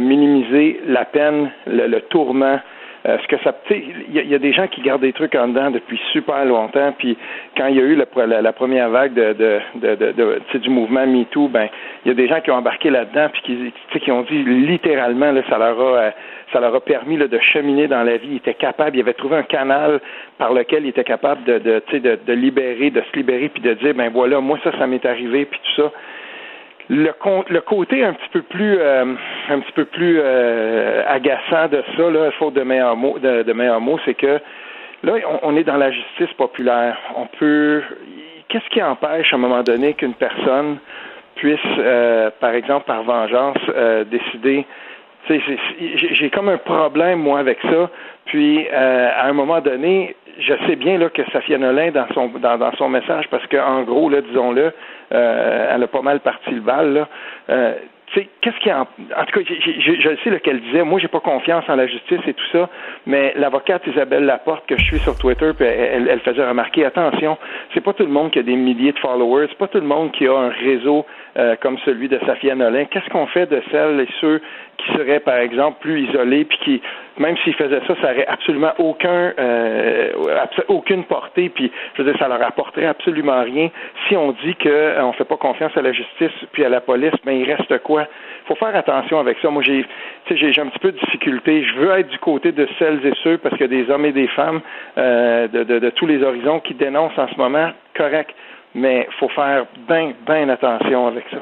minimiser 0.00 0.80
la 0.86 1.04
peine, 1.04 1.50
le, 1.66 1.88
le 1.88 2.00
tourment 2.02 2.60
euh, 3.04 3.18
ce 3.20 3.26
que 3.26 3.36
ça, 3.42 3.52
il 3.70 4.14
y, 4.14 4.34
a 4.34 4.38
des 4.38 4.52
gens 4.52 4.68
qui 4.68 4.80
gardent 4.80 5.00
des 5.00 5.12
trucs 5.12 5.34
en 5.34 5.48
dedans 5.48 5.72
depuis 5.72 6.00
super 6.12 6.44
longtemps. 6.44 6.94
Puis 6.96 7.18
quand 7.56 7.66
il 7.66 7.76
y 7.76 7.80
a 7.80 7.82
eu 7.82 7.96
la, 7.96 8.26
la, 8.26 8.42
la 8.42 8.52
première 8.52 8.90
vague 8.90 9.12
de, 9.12 9.32
de, 9.32 9.60
de, 9.96 10.12
de, 10.12 10.58
du 10.58 10.70
mouvement 10.70 11.04
MeToo, 11.04 11.48
ben 11.48 11.68
il 12.04 12.08
y 12.08 12.10
a 12.12 12.14
des 12.14 12.28
gens 12.28 12.40
qui 12.40 12.52
ont 12.52 12.56
embarqué 12.56 12.90
là-dedans 12.90 13.28
puis 13.32 13.72
qui, 13.90 14.00
qui 14.00 14.12
ont 14.12 14.22
dit 14.22 14.44
littéralement 14.44 15.32
là, 15.32 15.42
ça 15.48 15.58
leur 15.58 15.80
a 15.80 15.98
euh, 15.98 16.10
ça 16.52 16.60
leur 16.60 16.74
a 16.74 16.80
permis 16.80 17.16
là, 17.16 17.26
de 17.26 17.38
cheminer 17.40 17.88
dans 17.88 18.02
la 18.02 18.18
vie. 18.18 18.28
Ils 18.32 18.36
étaient 18.36 18.54
capables, 18.54 18.96
ils 18.96 19.00
avaient 19.00 19.14
trouvé 19.14 19.36
un 19.36 19.42
canal 19.42 20.00
par 20.38 20.52
lequel 20.52 20.84
ils 20.84 20.90
étaient 20.90 21.02
capables 21.02 21.42
de, 21.44 21.58
de, 21.58 21.82
de, 21.98 22.18
de 22.24 22.32
libérer, 22.34 22.90
de 22.90 23.00
se 23.00 23.16
libérer, 23.16 23.48
puis 23.48 23.62
de 23.62 23.74
dire, 23.74 23.94
ben 23.94 24.10
voilà, 24.10 24.40
moi 24.40 24.58
ça, 24.62 24.70
ça 24.78 24.86
m'est 24.86 25.04
arrivé, 25.06 25.46
puis 25.46 25.58
tout 25.64 25.82
ça 25.82 25.92
le, 26.92 27.12
le 27.48 27.60
côté 27.62 28.04
un 28.04 28.12
petit 28.12 28.28
peu 28.32 28.42
plus 28.42 28.76
euh, 28.78 29.14
un 29.48 29.60
petit 29.60 29.72
peu 29.72 29.86
plus 29.86 30.18
euh, 30.20 31.02
agaçant 31.08 31.68
de 31.68 31.82
ça, 31.96 32.10
là, 32.10 32.30
faute 32.32 32.52
de 32.52 32.62
meilleurs 32.62 32.96
mots, 32.96 33.18
de, 33.18 33.50
meilleurs 33.52 33.80
mots, 33.80 33.98
c'est 34.04 34.14
que 34.14 34.38
là, 35.02 35.14
on, 35.42 35.56
est 35.56 35.64
dans 35.64 35.78
la 35.78 35.90
justice 35.90 36.32
populaire. 36.36 36.98
On 37.16 37.26
peut 37.38 37.82
qu'est-ce 38.48 38.68
qui 38.68 38.82
empêche 38.82 39.32
à 39.32 39.36
un 39.36 39.38
moment 39.38 39.62
donné 39.62 39.94
qu'une 39.94 40.14
personne 40.14 40.76
puisse, 41.36 41.58
euh, 41.78 42.30
par 42.40 42.50
exemple, 42.50 42.84
par 42.84 43.02
vengeance, 43.04 43.56
décider 44.10 44.66
j'ai 45.28 46.30
comme 46.30 46.48
un 46.48 46.58
problème, 46.58 47.20
moi, 47.20 47.38
avec 47.38 47.58
ça. 47.62 47.90
Puis, 48.26 48.66
euh, 48.72 49.08
à 49.16 49.26
un 49.26 49.32
moment 49.32 49.60
donné, 49.60 50.16
je 50.38 50.54
sais 50.66 50.76
bien 50.76 50.98
là, 50.98 51.08
que 51.10 51.22
Safia 51.32 51.58
Nolin, 51.58 51.90
dans 51.90 52.06
son, 52.14 52.28
dans, 52.28 52.58
dans 52.58 52.72
son 52.76 52.88
message, 52.88 53.26
parce 53.30 53.46
qu'en 53.46 53.82
gros, 53.82 54.08
là, 54.08 54.20
disons-le, 54.20 54.72
euh, 55.12 55.74
elle 55.74 55.82
a 55.82 55.86
pas 55.86 56.02
mal 56.02 56.20
parti 56.20 56.50
le 56.50 56.60
bal, 56.60 56.92
là. 56.92 57.08
Euh, 57.50 57.74
qu'est-ce 58.40 58.58
qui 58.60 58.72
en... 58.72 58.82
en 58.82 59.24
tout 59.24 59.40
cas, 59.40 59.40
je 59.46 60.16
sais 60.22 60.30
lequel 60.30 60.60
disait, 60.60 60.82
moi, 60.82 61.00
j'ai 61.00 61.08
pas 61.08 61.20
confiance 61.20 61.64
en 61.68 61.76
la 61.76 61.86
justice 61.86 62.20
et 62.26 62.34
tout 62.34 62.44
ça, 62.52 62.68
mais 63.06 63.32
l'avocate 63.36 63.86
Isabelle 63.86 64.24
Laporte 64.24 64.66
que 64.66 64.76
je 64.76 64.84
suis 64.84 64.98
sur 65.00 65.16
Twitter, 65.16 65.52
puis 65.56 65.66
elle, 65.66 66.08
elle 66.08 66.20
faisait 66.20 66.46
remarquer, 66.46 66.84
attention, 66.84 67.38
c'est 67.72 67.80
pas 67.80 67.92
tout 67.92 68.04
le 68.04 68.10
monde 68.12 68.30
qui 68.30 68.38
a 68.38 68.42
des 68.42 68.56
milliers 68.56 68.92
de 68.92 68.98
followers, 68.98 69.46
c'est 69.48 69.58
pas 69.58 69.68
tout 69.68 69.80
le 69.80 69.86
monde 69.86 70.12
qui 70.12 70.26
a 70.26 70.36
un 70.36 70.50
réseau 70.50 71.06
euh, 71.36 71.56
comme 71.60 71.78
celui 71.84 72.08
de 72.08 72.18
Safia 72.26 72.54
Nolin. 72.54 72.84
Qu'est-ce 72.86 73.08
qu'on 73.10 73.26
fait 73.26 73.46
de 73.46 73.62
celles 73.70 74.00
et 74.00 74.08
ceux 74.20 74.40
qui 74.78 74.92
seraient, 74.92 75.20
par 75.20 75.36
exemple, 75.36 75.78
plus 75.80 76.02
isolés, 76.02 76.44
puis 76.44 76.58
qui, 76.64 76.82
même 77.18 77.36
s'ils 77.38 77.54
faisaient 77.54 77.80
ça, 77.86 77.94
ça 78.00 78.12
n'aurait 78.12 78.26
absolument 78.26 78.72
aucun, 78.78 79.32
euh, 79.38 80.12
aucune 80.68 81.04
portée, 81.04 81.48
puis 81.48 81.70
je 81.94 82.02
veux 82.02 82.10
dire, 82.10 82.18
ça 82.18 82.28
leur 82.28 82.42
apporterait 82.42 82.86
absolument 82.86 83.42
rien. 83.42 83.70
Si 84.08 84.16
on 84.16 84.32
dit 84.32 84.54
qu'on 84.56 84.68
euh, 84.68 85.06
ne 85.06 85.12
fait 85.12 85.24
pas 85.24 85.36
confiance 85.36 85.76
à 85.76 85.82
la 85.82 85.92
justice 85.92 86.32
puis 86.52 86.64
à 86.64 86.68
la 86.68 86.80
police, 86.80 87.14
ben 87.24 87.32
il 87.32 87.50
reste 87.50 87.78
quoi? 87.78 88.06
faut 88.46 88.56
faire 88.56 88.74
attention 88.74 89.20
avec 89.20 89.38
ça. 89.40 89.50
Moi, 89.50 89.62
j'ai, 89.62 89.86
j'ai, 90.30 90.60
un 90.60 90.66
petit 90.66 90.78
peu 90.80 90.92
de 90.92 90.98
difficulté. 90.98 91.64
Je 91.64 91.74
veux 91.78 91.90
être 91.92 92.08
du 92.08 92.18
côté 92.18 92.52
de 92.52 92.68
celles 92.78 93.04
et 93.06 93.12
ceux, 93.22 93.38
parce 93.38 93.60
a 93.60 93.68
des 93.68 93.88
hommes 93.88 94.04
et 94.04 94.12
des 94.12 94.26
femmes 94.28 94.60
euh, 94.98 95.46
de, 95.48 95.62
de, 95.64 95.78
de 95.78 95.90
tous 95.90 96.06
les 96.06 96.22
horizons 96.22 96.60
qui 96.60 96.74
dénoncent 96.74 97.16
en 97.18 97.28
ce 97.28 97.36
moment, 97.36 97.70
correct 97.96 98.34
mais 98.74 99.06
il 99.08 99.14
faut 99.18 99.28
faire 99.28 99.66
bien, 99.88 100.12
bien 100.26 100.48
attention 100.48 101.08
avec 101.08 101.24
ça. 101.30 101.38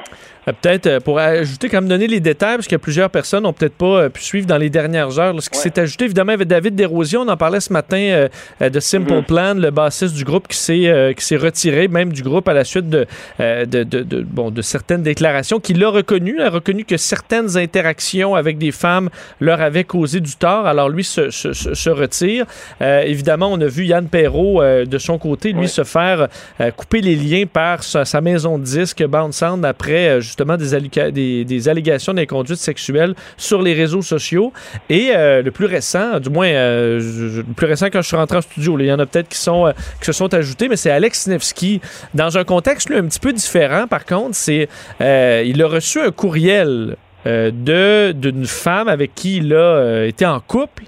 Euh, 0.47 0.53
peut-être 0.59 0.87
euh, 0.87 0.99
pour 0.99 1.19
ajouter, 1.19 1.69
comme 1.69 1.87
donner 1.87 2.07
les 2.07 2.19
détails, 2.19 2.55
parce 2.55 2.67
que 2.67 2.75
plusieurs 2.75 3.09
personnes 3.09 3.43
n'ont 3.43 3.53
peut-être 3.53 3.77
pas 3.77 4.03
euh, 4.03 4.09
pu 4.09 4.21
suivre 4.21 4.47
dans 4.47 4.57
les 4.57 4.69
dernières 4.69 5.19
heures. 5.19 5.39
ce 5.41 5.49
qui 5.49 5.59
s'est 5.59 5.79
ajouté, 5.79 6.05
évidemment, 6.05 6.33
avec 6.33 6.47
David 6.47 6.75
Desrosiers, 6.75 7.19
on 7.19 7.27
en 7.27 7.37
parlait 7.37 7.59
ce 7.59 7.71
matin 7.71 8.27
de 8.59 8.79
Simple 8.79 9.11
mm-hmm. 9.11 9.23
Plan, 9.23 9.53
le 9.55 9.69
bassiste 9.71 10.15
du 10.15 10.23
groupe 10.23 10.47
qui 10.47 10.57
s'est 10.57 11.13
s'est 11.17 11.37
retiré 11.37 11.87
même 11.87 12.11
du 12.11 12.23
groupe 12.23 12.47
à 12.47 12.53
la 12.53 12.63
suite 12.63 12.89
de, 12.89 13.05
de, 13.39 13.83
de, 13.83 14.21
bon, 14.23 14.49
de 14.49 14.61
certaines 14.61 15.03
déclarations 15.03 15.59
qu'il 15.59 15.83
a 15.83 15.89
reconnu. 15.89 16.35
Il 16.37 16.41
a 16.41 16.49
reconnu 16.49 16.83
que 16.83 16.97
certaines 16.97 17.57
interactions 17.57 18.33
avec 18.33 18.57
des 18.57 18.71
femmes 18.71 19.09
leur 19.39 19.61
avaient 19.61 19.83
causé 19.83 20.19
du 20.19 20.35
tort. 20.35 20.65
Alors 20.65 20.89
lui 20.89 21.03
se, 21.03 21.29
se, 21.29 21.53
se 21.53 21.89
retire. 21.89 22.45
évidemment, 22.81 23.49
on 23.51 23.61
a 23.61 23.67
vu 23.67 23.85
Yann 23.85 24.07
Perrault 24.07 24.63
de 24.63 24.97
son 24.97 25.19
côté, 25.19 25.53
lui, 25.53 25.67
se 25.67 25.83
faire 25.83 26.27
couper 26.75 27.01
les 27.01 27.15
liens 27.21 27.45
par 27.45 27.83
sa, 27.83 28.21
maison 28.21 28.57
de 28.57 28.63
disques 28.63 29.03
Bound 29.05 29.33
Sound 29.33 29.65
après 29.65 30.21
justement 30.21 30.57
des, 30.57 31.11
des, 31.11 31.45
des 31.45 31.69
allégations 31.69 32.13
d'inconduite 32.13 32.59
sexuelle 32.59 33.15
sur 33.37 33.61
les 33.61 33.73
réseaux 33.73 34.01
sociaux. 34.01 34.53
Et 34.89 35.11
euh, 35.15 35.41
le 35.41 35.51
plus 35.51 35.65
récent, 35.65 36.19
du 36.19 36.29
moins 36.29 36.47
euh, 36.47 37.43
le 37.47 37.53
plus 37.53 37.67
récent 37.67 37.87
quand 37.87 38.01
je 38.01 38.07
suis 38.07 38.17
rentré 38.17 38.37
en 38.37 38.41
studio, 38.41 38.77
il 38.79 38.85
y 38.85 38.93
en 38.93 38.99
a 38.99 39.05
peut-être 39.05 39.29
qui, 39.29 39.37
sont, 39.37 39.67
euh, 39.67 39.71
qui 39.99 40.05
se 40.05 40.11
sont 40.13 40.33
ajoutés, 40.33 40.67
mais 40.67 40.75
c'est 40.75 40.91
Alex 40.91 41.27
Nevsky. 41.27 41.81
Dans 42.13 42.37
un 42.37 42.43
contexte 42.43 42.89
lui, 42.89 42.97
un 42.97 43.05
petit 43.05 43.19
peu 43.19 43.33
différent, 43.33 43.87
par 43.87 44.05
contre, 44.05 44.35
c'est 44.35 44.67
il 44.99 45.61
a 45.61 45.67
reçu 45.67 45.99
un 45.99 46.11
courriel 46.11 46.95
d'une 47.25 48.45
femme 48.45 48.87
avec 48.87 49.13
qui 49.15 49.37
il 49.37 49.53
a 49.53 50.05
été 50.05 50.25
en 50.25 50.39
couple. 50.39 50.83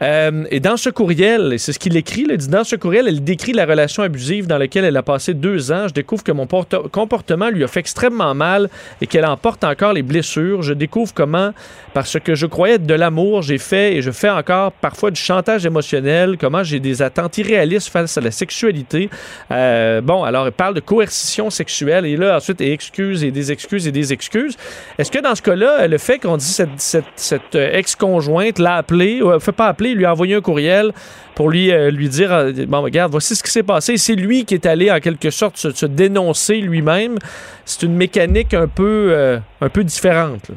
Euh, 0.00 0.44
et 0.50 0.60
dans 0.60 0.76
ce 0.76 0.90
courriel, 0.90 1.58
c'est 1.58 1.72
ce 1.72 1.78
qu'il 1.78 1.96
écrit, 1.96 2.26
il 2.28 2.36
dit, 2.36 2.48
dans 2.48 2.64
ce 2.64 2.76
courriel, 2.76 3.08
elle 3.08 3.24
décrit 3.24 3.52
la 3.52 3.66
relation 3.66 4.02
abusive 4.02 4.46
dans 4.46 4.58
laquelle 4.58 4.84
elle 4.84 4.96
a 4.96 5.02
passé 5.02 5.34
deux 5.34 5.72
ans. 5.72 5.88
Je 5.88 5.92
découvre 5.92 6.22
que 6.22 6.32
mon 6.32 6.46
comportement 6.46 7.48
lui 7.50 7.64
a 7.64 7.68
fait 7.68 7.80
extrêmement 7.80 8.34
mal 8.34 8.68
et 9.00 9.06
qu'elle 9.06 9.26
en 9.26 9.36
porte 9.36 9.64
encore 9.64 9.92
les 9.92 10.02
blessures. 10.02 10.62
Je 10.62 10.72
découvre 10.72 11.12
comment, 11.14 11.52
parce 11.94 12.18
que 12.20 12.34
je 12.34 12.46
croyais 12.46 12.74
être 12.74 12.86
de 12.86 12.94
l'amour, 12.94 13.42
j'ai 13.42 13.58
fait 13.58 13.96
et 13.96 14.02
je 14.02 14.10
fais 14.10 14.30
encore 14.30 14.72
parfois 14.72 15.10
du 15.10 15.20
chantage 15.20 15.66
émotionnel, 15.66 16.36
comment 16.38 16.62
j'ai 16.62 16.80
des 16.80 17.02
attentes 17.02 17.38
irréalistes 17.38 17.88
face 17.88 18.16
à 18.16 18.20
la 18.20 18.30
sexualité. 18.30 19.10
Euh, 19.50 20.00
bon, 20.00 20.22
alors, 20.22 20.46
elle 20.46 20.52
parle 20.52 20.74
de 20.74 20.80
coercition 20.80 21.50
sexuelle 21.50 22.06
et 22.06 22.16
là, 22.16 22.36
ensuite, 22.36 22.60
et 22.60 22.72
excuses 22.72 23.24
et 23.24 23.30
des 23.30 23.50
excuses 23.50 23.88
et 23.88 23.92
des 23.92 24.12
excuses. 24.12 24.56
Est-ce 24.98 25.10
que 25.10 25.18
dans 25.18 25.34
ce 25.34 25.42
cas-là, 25.42 25.88
le 25.88 25.98
fait 25.98 26.18
qu'on 26.18 26.36
dit 26.36 26.44
cette, 26.44 27.04
cette 27.16 27.54
ex-conjointe 27.54 28.58
l'a 28.58 28.76
appelé, 28.76 29.22
ou 29.22 29.38
fait 29.40 29.52
pas 29.52 29.66
appeler, 29.66 29.87
lui 29.94 30.04
a 30.04 30.12
envoyé 30.12 30.34
un 30.34 30.40
courriel 30.40 30.92
pour 31.34 31.50
lui, 31.50 31.70
euh, 31.70 31.90
lui 31.90 32.08
dire 32.08 32.32
euh, 32.32 32.52
Bon, 32.66 32.82
regarde, 32.82 33.12
voici 33.12 33.36
ce 33.36 33.42
qui 33.42 33.50
s'est 33.50 33.62
passé. 33.62 33.96
C'est 33.96 34.16
lui 34.16 34.44
qui 34.44 34.54
est 34.54 34.66
allé, 34.66 34.90
en 34.90 34.98
quelque 34.98 35.30
sorte, 35.30 35.56
se, 35.56 35.86
dénoncer 35.86 36.56
lui-même. 36.56 37.16
C'est 37.64 37.86
une 37.86 37.94
mécanique 37.94 38.54
un 38.54 38.66
peu, 38.66 39.08
euh, 39.10 39.38
un 39.60 39.68
peu 39.68 39.84
différente. 39.84 40.50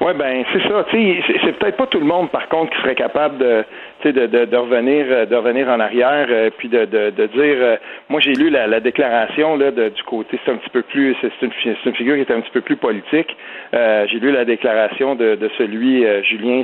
Oui, 0.00 0.12
ben 0.16 0.44
c'est 0.52 0.62
ça. 0.68 0.84
C'est 0.90 1.58
peut-être 1.58 1.76
pas 1.76 1.86
tout 1.86 2.00
le 2.00 2.06
monde, 2.06 2.30
par 2.30 2.48
contre, 2.48 2.70
qui 2.74 2.82
serait 2.82 2.94
capable 2.94 3.38
de 3.38 3.64
de, 4.04 4.26
de, 4.26 4.44
de, 4.44 4.56
revenir 4.56 5.06
euh, 5.08 5.26
de 5.26 5.34
revenir 5.34 5.68
en 5.68 5.80
arrière 5.80 6.26
euh, 6.30 6.50
puis 6.56 6.68
de, 6.68 6.84
de, 6.84 7.10
de 7.10 7.26
dire 7.26 7.56
euh, 7.58 7.76
moi 8.08 8.20
j'ai 8.20 8.32
lu 8.32 8.48
la, 8.48 8.66
la 8.66 8.80
déclaration 8.80 9.56
là 9.56 9.70
de, 9.70 9.88
du 9.88 10.02
côté 10.04 10.38
c'est 10.44 10.52
un 10.52 10.56
petit 10.56 10.70
peu 10.70 10.82
plus 10.82 11.16
c'est 11.20 11.30
une, 11.42 11.52
une 11.84 11.94
figure 11.94 12.14
qui 12.14 12.20
est 12.20 12.30
un 12.34 12.40
petit 12.40 12.50
peu 12.50 12.60
plus 12.60 12.76
politique 12.76 13.36
j'ai 13.72 14.18
lu 14.20 14.30
la 14.32 14.44
déclaration 14.44 15.14
de, 15.14 15.34
de 15.34 15.50
celui 15.58 16.04
Julien 16.24 16.62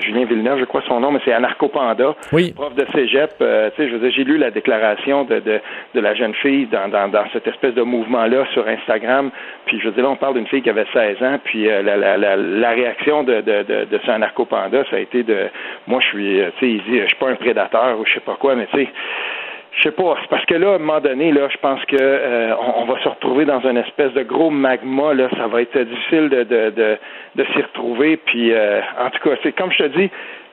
Julien 0.00 0.24
Villeneuve 0.24 0.60
je 0.60 0.64
crois 0.64 0.82
son 0.86 1.00
nom 1.00 1.12
mais 1.12 1.20
c'est 1.24 1.32
Anarcho 1.32 1.68
Panda 1.68 2.14
oui. 2.32 2.52
prof 2.52 2.74
de 2.74 2.84
cégep 2.92 3.30
tu 3.38 3.44
sais 3.76 3.88
je 3.88 3.96
veux 3.96 4.10
j'ai 4.10 4.24
lu 4.24 4.36
la 4.36 4.50
déclaration 4.50 5.24
de, 5.24 5.38
de, 5.38 5.60
de 5.94 6.00
la 6.00 6.14
jeune 6.14 6.34
fille 6.34 6.66
dans, 6.66 6.88
dans, 6.88 7.08
dans 7.08 7.24
cette 7.32 7.46
espèce 7.46 7.74
de 7.74 7.82
mouvement 7.82 8.26
là 8.26 8.44
sur 8.52 8.66
Instagram 8.66 9.30
puis 9.66 9.78
je 9.80 9.86
veux 9.86 9.92
dire 9.92 10.04
là 10.04 10.10
on 10.10 10.16
parle 10.16 10.34
d'une 10.34 10.46
fille 10.46 10.62
qui 10.62 10.70
avait 10.70 10.86
16 10.92 11.22
ans 11.22 11.38
puis 11.44 11.64
la, 11.64 11.96
la, 11.96 12.16
la, 12.16 12.36
la 12.62 12.70
réaction 12.70 13.22
de 13.24 13.40
de, 13.40 13.62
de, 13.62 13.84
de 13.84 14.00
ce 14.04 14.10
Anarcho 14.10 14.44
Panda 14.46 14.84
ça 14.90 14.96
a 14.96 15.00
été 15.00 15.22
de 15.22 15.48
moi 15.86 16.00
je 16.00 16.06
suis 16.06 16.40
tu 16.58 16.60
sais 16.60 16.72
il 16.72 16.82
dit 16.84 17.00
je 17.00 17.06
suis 17.06 17.16
pas 17.16 17.28
un 17.28 17.36
prédateur 17.36 17.98
ou 17.98 18.06
je 18.06 18.14
sais 18.14 18.20
pas 18.20 18.36
quoi, 18.36 18.54
mais 18.54 18.66
tu 18.66 18.78
sais, 18.78 18.88
je 19.74 19.82
sais 19.84 19.90
pas, 19.90 20.16
c'est 20.20 20.28
parce 20.28 20.44
que 20.44 20.54
là, 20.54 20.72
à 20.72 20.74
un 20.74 20.78
moment 20.78 21.00
donné, 21.00 21.32
là, 21.32 21.48
je 21.50 21.56
pense 21.56 21.82
que 21.86 21.96
euh, 21.98 22.54
on, 22.76 22.84
va 22.84 23.02
se 23.02 23.08
retrouver 23.08 23.46
dans 23.46 23.60
une 23.60 23.78
espèce 23.78 24.12
de 24.12 24.22
gros 24.22 24.50
magma, 24.50 25.14
là, 25.14 25.28
ça 25.36 25.46
va 25.46 25.62
être 25.62 25.78
difficile 25.78 26.28
de, 26.28 26.42
de, 26.42 26.70
de, 26.70 26.98
de 27.36 27.44
s'y 27.44 27.62
retrouver. 27.62 28.18
Puis 28.18 28.52
euh, 28.52 28.80
en 28.98 29.08
tout 29.10 29.28
cas, 29.28 29.36
c'est 29.42 29.52
comme 29.52 29.72
je 29.72 29.84
te 29.84 29.98
dis, 29.98 30.10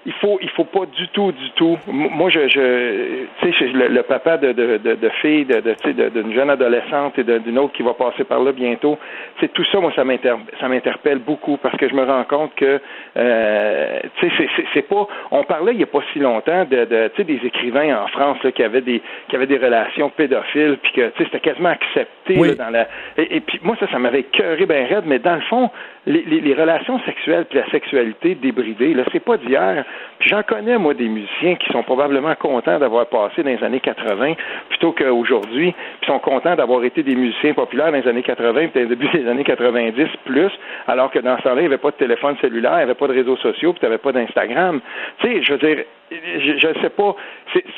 il 0.10 0.14
faut 0.16 0.40
il 0.42 0.50
faut 0.50 0.66
pas 0.66 0.86
du 0.88 1.08
tout 1.10 1.32
du 1.32 1.52
tout. 1.52 1.78
Moi 1.88 2.30
je, 2.32 2.48
je 2.48 3.26
tu 3.42 3.54
sais 3.54 3.66
le, 3.68 3.88
le, 3.90 4.04
papa 4.04 4.38
de 4.38 4.52
de 4.54 4.78
de, 4.78 4.96
de 4.96 5.10
fille 5.22 5.46
de 5.46 5.62
de 5.62 6.10
d'une 6.10 6.34
jeune 6.34 6.50
adolescente 6.50 7.20
et 7.20 7.24
d'une 7.24 7.60
autre 7.60 7.74
qui 7.74 7.84
va 7.84 7.94
passer 7.94 8.24
par 8.24 8.40
là 8.40 8.52
bientôt 8.52 8.98
c'est 9.40 9.54
tout 9.54 9.64
ça 9.72 9.80
moi 9.80 9.92
ça 9.96 10.04
m'interpelle 10.04 10.46
ça 10.60 10.68
m'interpelle 10.68 11.20
beaucoup 11.20 11.58
parce 11.58 11.78
que 11.78 11.88
je 11.88 11.94
me 11.94 12.04
rends 12.04 12.24
compte 12.24 12.56
que 12.56 12.80
euh, 13.18 14.00
tu 14.20 14.30
sais 14.30 14.50
c'est 14.56 14.66
c'est 14.74 14.88
pas 14.88 15.08
on 15.30 15.44
parlait 15.44 15.74
il 15.74 15.80
y 15.80 15.84
a 15.84 15.88
pas 15.88 16.02
si 16.12 16.20
longtemps 16.20 16.66
de, 16.66 16.86
de 16.86 17.08
tu 17.10 17.18
sais 17.18 17.24
des 17.24 17.46
écrivains 17.46 18.04
en 18.04 18.08
France 18.08 18.42
là, 18.44 18.52
qui 18.52 18.64
avaient 18.64 18.82
des 18.82 19.02
qui 19.28 19.36
avaient 19.36 19.48
des 19.48 19.58
relations 19.58 20.10
pédophiles 20.10 20.78
puis 20.82 20.92
que 20.94 21.10
tu 21.10 21.18
sais 21.18 21.26
c'était 21.26 21.40
quasiment 21.40 21.70
accepté 21.70 22.34
là, 22.34 22.56
dans 22.56 22.70
la 22.72 22.88
et, 23.18 23.42
puis 23.42 23.60
moi 23.62 23.76
ça 23.80 23.88
ça 23.92 24.00
m'avait 24.00 24.24
cœuré 24.24 24.66
ben 24.66 24.88
raide 24.88 25.04
mais 25.06 25.20
dans 25.20 25.36
le 25.36 25.42
fond 25.42 25.70
les, 26.08 26.24
les, 26.24 26.42
les 26.42 26.54
relations 26.56 27.00
sexuelles 27.02 27.46
puis 27.48 27.60
la 27.60 27.70
sexualité 27.70 28.34
débridée 28.34 28.96
là 28.96 29.04
c'est 29.12 29.24
pas 29.24 29.38
d'hier 29.38 29.86
j'en 30.22 30.44
connais, 30.44 30.78
moi, 30.78 30.94
des 30.94 31.08
musiciens 31.08 31.56
qui 31.56 31.72
sont 31.72 31.84
probablement 31.84 32.36
contents 32.36 32.80
d'avoir 32.80 33.08
passé 33.08 33.44
dans 33.44 33.50
les 33.50 33.64
années 33.64 33.80
80 33.80 34.34
plutôt 34.70 34.92
qu'aujourd'hui, 34.92 35.74
puis 36.02 36.08
sont 36.08 36.20
contents 36.20 36.56
d'avoir 36.56 36.84
été 36.84 37.04
des 37.04 37.16
musiciens 37.16 37.54
populaires 37.54 37.92
dans 37.92 37.98
les 37.98 38.08
années 38.08 38.24
80 38.24 38.68
puis 38.68 38.88
début 38.88 39.08
des 39.10 39.28
années 39.28 39.44
90 39.44 40.08
plus, 40.26 40.52
alors 40.88 41.12
que 41.12 41.20
dans 41.20 41.38
ce 41.38 41.44
temps-là, 41.44 41.62
il 41.62 41.68
n'y 41.68 41.68
avait 41.68 41.78
pas 41.78 41.92
de 41.92 41.98
téléphone 41.98 42.36
cellulaire, 42.42 42.74
il 42.74 42.78
n'y 42.78 42.84
avait 42.84 42.96
pas 42.96 43.08
de 43.08 43.14
réseaux 43.14 43.38
sociaux, 43.38 43.74
puis 43.74 43.80
tu 43.80 43.86
n'avais 43.86 43.98
pas 43.98 44.12
d'Instagram. 44.12 44.82
Tu 45.20 45.28
sais, 45.28 45.44
je 45.44 45.54
veux 45.54 45.60
dire, 45.60 45.86
je 46.12 46.68
ne 46.68 46.82
sais 46.82 46.90
pas, 46.90 47.16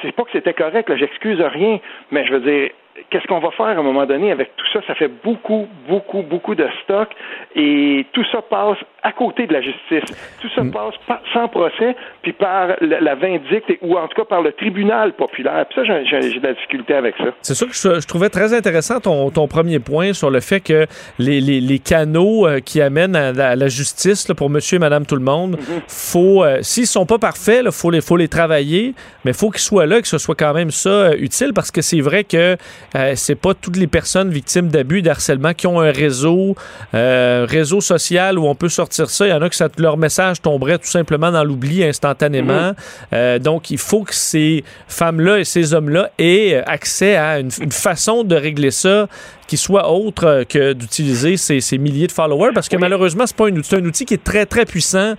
c'est 0.01 0.11
pas 0.11 0.23
que 0.23 0.31
c'était 0.31 0.53
correct, 0.53 0.89
là, 0.89 0.95
j'excuse 0.95 1.41
rien, 1.41 1.79
mais 2.11 2.25
je 2.25 2.33
veux 2.33 2.39
dire, 2.39 2.69
qu'est-ce 3.09 3.25
qu'on 3.27 3.39
va 3.39 3.51
faire 3.51 3.67
à 3.67 3.71
un 3.71 3.83
moment 3.83 4.05
donné 4.05 4.31
avec 4.31 4.55
tout 4.55 4.65
ça? 4.73 4.81
Ça 4.87 4.95
fait 4.95 5.07
beaucoup, 5.07 5.67
beaucoup, 5.87 6.21
beaucoup 6.21 6.55
de 6.55 6.67
stock 6.83 7.09
et 7.55 8.05
tout 8.13 8.23
ça 8.31 8.41
passe 8.41 8.77
à 9.03 9.11
côté 9.11 9.47
de 9.47 9.53
la 9.53 9.61
justice. 9.61 10.15
Tout 10.41 10.49
ça 10.55 10.63
mm. 10.63 10.71
passe 10.71 10.93
sans 11.33 11.47
procès, 11.47 11.95
puis 12.21 12.33
par 12.33 12.75
la, 12.81 13.15
vindicte, 13.15 13.71
ou 13.81 13.97
en 13.97 14.07
tout 14.07 14.21
cas 14.21 14.25
par 14.25 14.41
le 14.41 14.51
tribunal 14.51 15.13
populaire. 15.13 15.65
Puis 15.69 15.81
ça, 15.81 16.01
j'ai 16.03 16.39
de 16.39 16.47
la 16.47 16.53
difficulté 16.53 16.93
avec 16.93 17.15
ça. 17.17 17.33
C'est 17.41 17.55
sûr 17.55 17.67
que 17.67 17.73
je, 17.73 18.07
trouvais 18.07 18.29
très 18.29 18.53
intéressant 18.53 18.99
ton, 18.99 19.29
ton, 19.31 19.47
premier 19.47 19.79
point 19.79 20.13
sur 20.13 20.29
le 20.29 20.39
fait 20.39 20.59
que 20.59 20.85
les, 21.19 21.41
les, 21.41 21.59
les 21.59 21.79
canaux 21.79 22.47
euh, 22.47 22.59
qui 22.59 22.81
amènent 22.81 23.15
à, 23.15 23.55
la 23.55 23.67
justice 23.67 24.27
là, 24.27 24.35
pour 24.35 24.49
monsieur 24.49 24.77
et 24.77 24.79
madame 24.79 25.05
tout 25.05 25.15
le 25.15 25.23
monde, 25.23 25.57
mm-hmm. 25.57 25.81
faut, 25.87 26.43
euh, 26.43 26.59
s'ils 26.61 26.87
sont 26.87 27.05
pas 27.05 27.17
parfaits, 27.17 27.63
il 27.65 27.71
faut 27.71 27.89
les, 27.89 28.01
faut 28.01 28.17
les 28.17 28.27
travailler, 28.27 28.93
mais 29.25 29.31
il 29.31 29.37
faut 29.37 29.49
qu'ils 29.49 29.61
soient 29.61 29.85
là, 29.85 30.01
que 30.01 30.07
ce 30.07 30.17
soit 30.17 30.35
quand 30.35 30.53
même 30.53 30.71
ça 30.71 30.89
euh, 30.89 31.15
utile, 31.17 31.53
parce 31.53 31.71
que 31.71 31.81
c'est 31.81 32.01
vrai 32.01 32.23
que 32.23 32.55
euh, 32.95 33.13
c'est 33.15 33.35
pas 33.35 33.53
toutes 33.53 33.77
les 33.77 33.87
personnes 33.87 34.29
victimes 34.29 34.69
d'abus, 34.69 35.01
d'harcèlement 35.01 35.53
qui 35.53 35.67
ont 35.67 35.79
un 35.79 35.91
réseau, 35.91 36.55
réseau 36.93 37.81
social 37.81 38.37
où 38.37 38.47
on 38.47 38.55
peut 38.55 38.69
sortir 38.69 38.90
ça. 38.93 39.25
Il 39.25 39.29
y 39.29 39.33
en 39.33 39.41
a 39.41 39.49
que 39.49 39.55
ça, 39.55 39.67
leur 39.77 39.97
message 39.97 40.41
tomberait 40.41 40.77
tout 40.77 40.87
simplement 40.87 41.31
dans 41.31 41.43
l'oubli 41.43 41.83
instantanément. 41.83 42.69
Mhm. 42.69 42.75
Euh, 43.13 43.39
donc, 43.39 43.71
il 43.71 43.77
faut 43.77 44.03
que 44.03 44.13
ces 44.13 44.63
femmes-là 44.87 45.39
et 45.39 45.43
ces 45.43 45.73
hommes-là 45.73 46.11
aient 46.17 46.61
accès 46.65 47.15
à 47.15 47.39
une, 47.39 47.51
façon 47.71 48.23
de 48.23 48.35
régler 48.35 48.71
ça 48.71 49.07
qui 49.47 49.57
soit 49.57 49.91
autre 49.91 50.45
que 50.47 50.73
d'utiliser 50.73 51.35
ces, 51.35 51.77
milliers 51.77 52.07
de 52.07 52.11
followers 52.11 52.51
parce 52.53 52.69
que 52.69 52.77
malheureusement 52.77 53.25
c'est 53.27 53.35
pas 53.35 53.47
un 53.47 53.55
outil, 53.55 53.75
un 53.75 53.83
outil 53.83 54.05
qui 54.05 54.13
est 54.13 54.23
très 54.23 54.45
très 54.45 54.65
puissant 54.65 55.15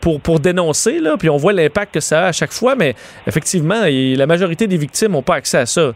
pour 0.00 0.20
pour 0.20 0.40
dénoncer 0.40 0.98
là 0.98 1.16
puis 1.18 1.28
on 1.28 1.36
voit 1.36 1.52
l'impact 1.52 1.94
que 1.94 2.00
ça 2.00 2.24
a 2.24 2.26
à 2.28 2.32
chaque 2.32 2.52
fois 2.52 2.74
mais 2.74 2.94
effectivement 3.26 3.82
la 3.84 4.26
majorité 4.26 4.66
des 4.66 4.78
victimes 4.78 5.12
n'ont 5.12 5.22
pas 5.22 5.34
accès 5.34 5.58
à 5.58 5.66
ça 5.66 5.92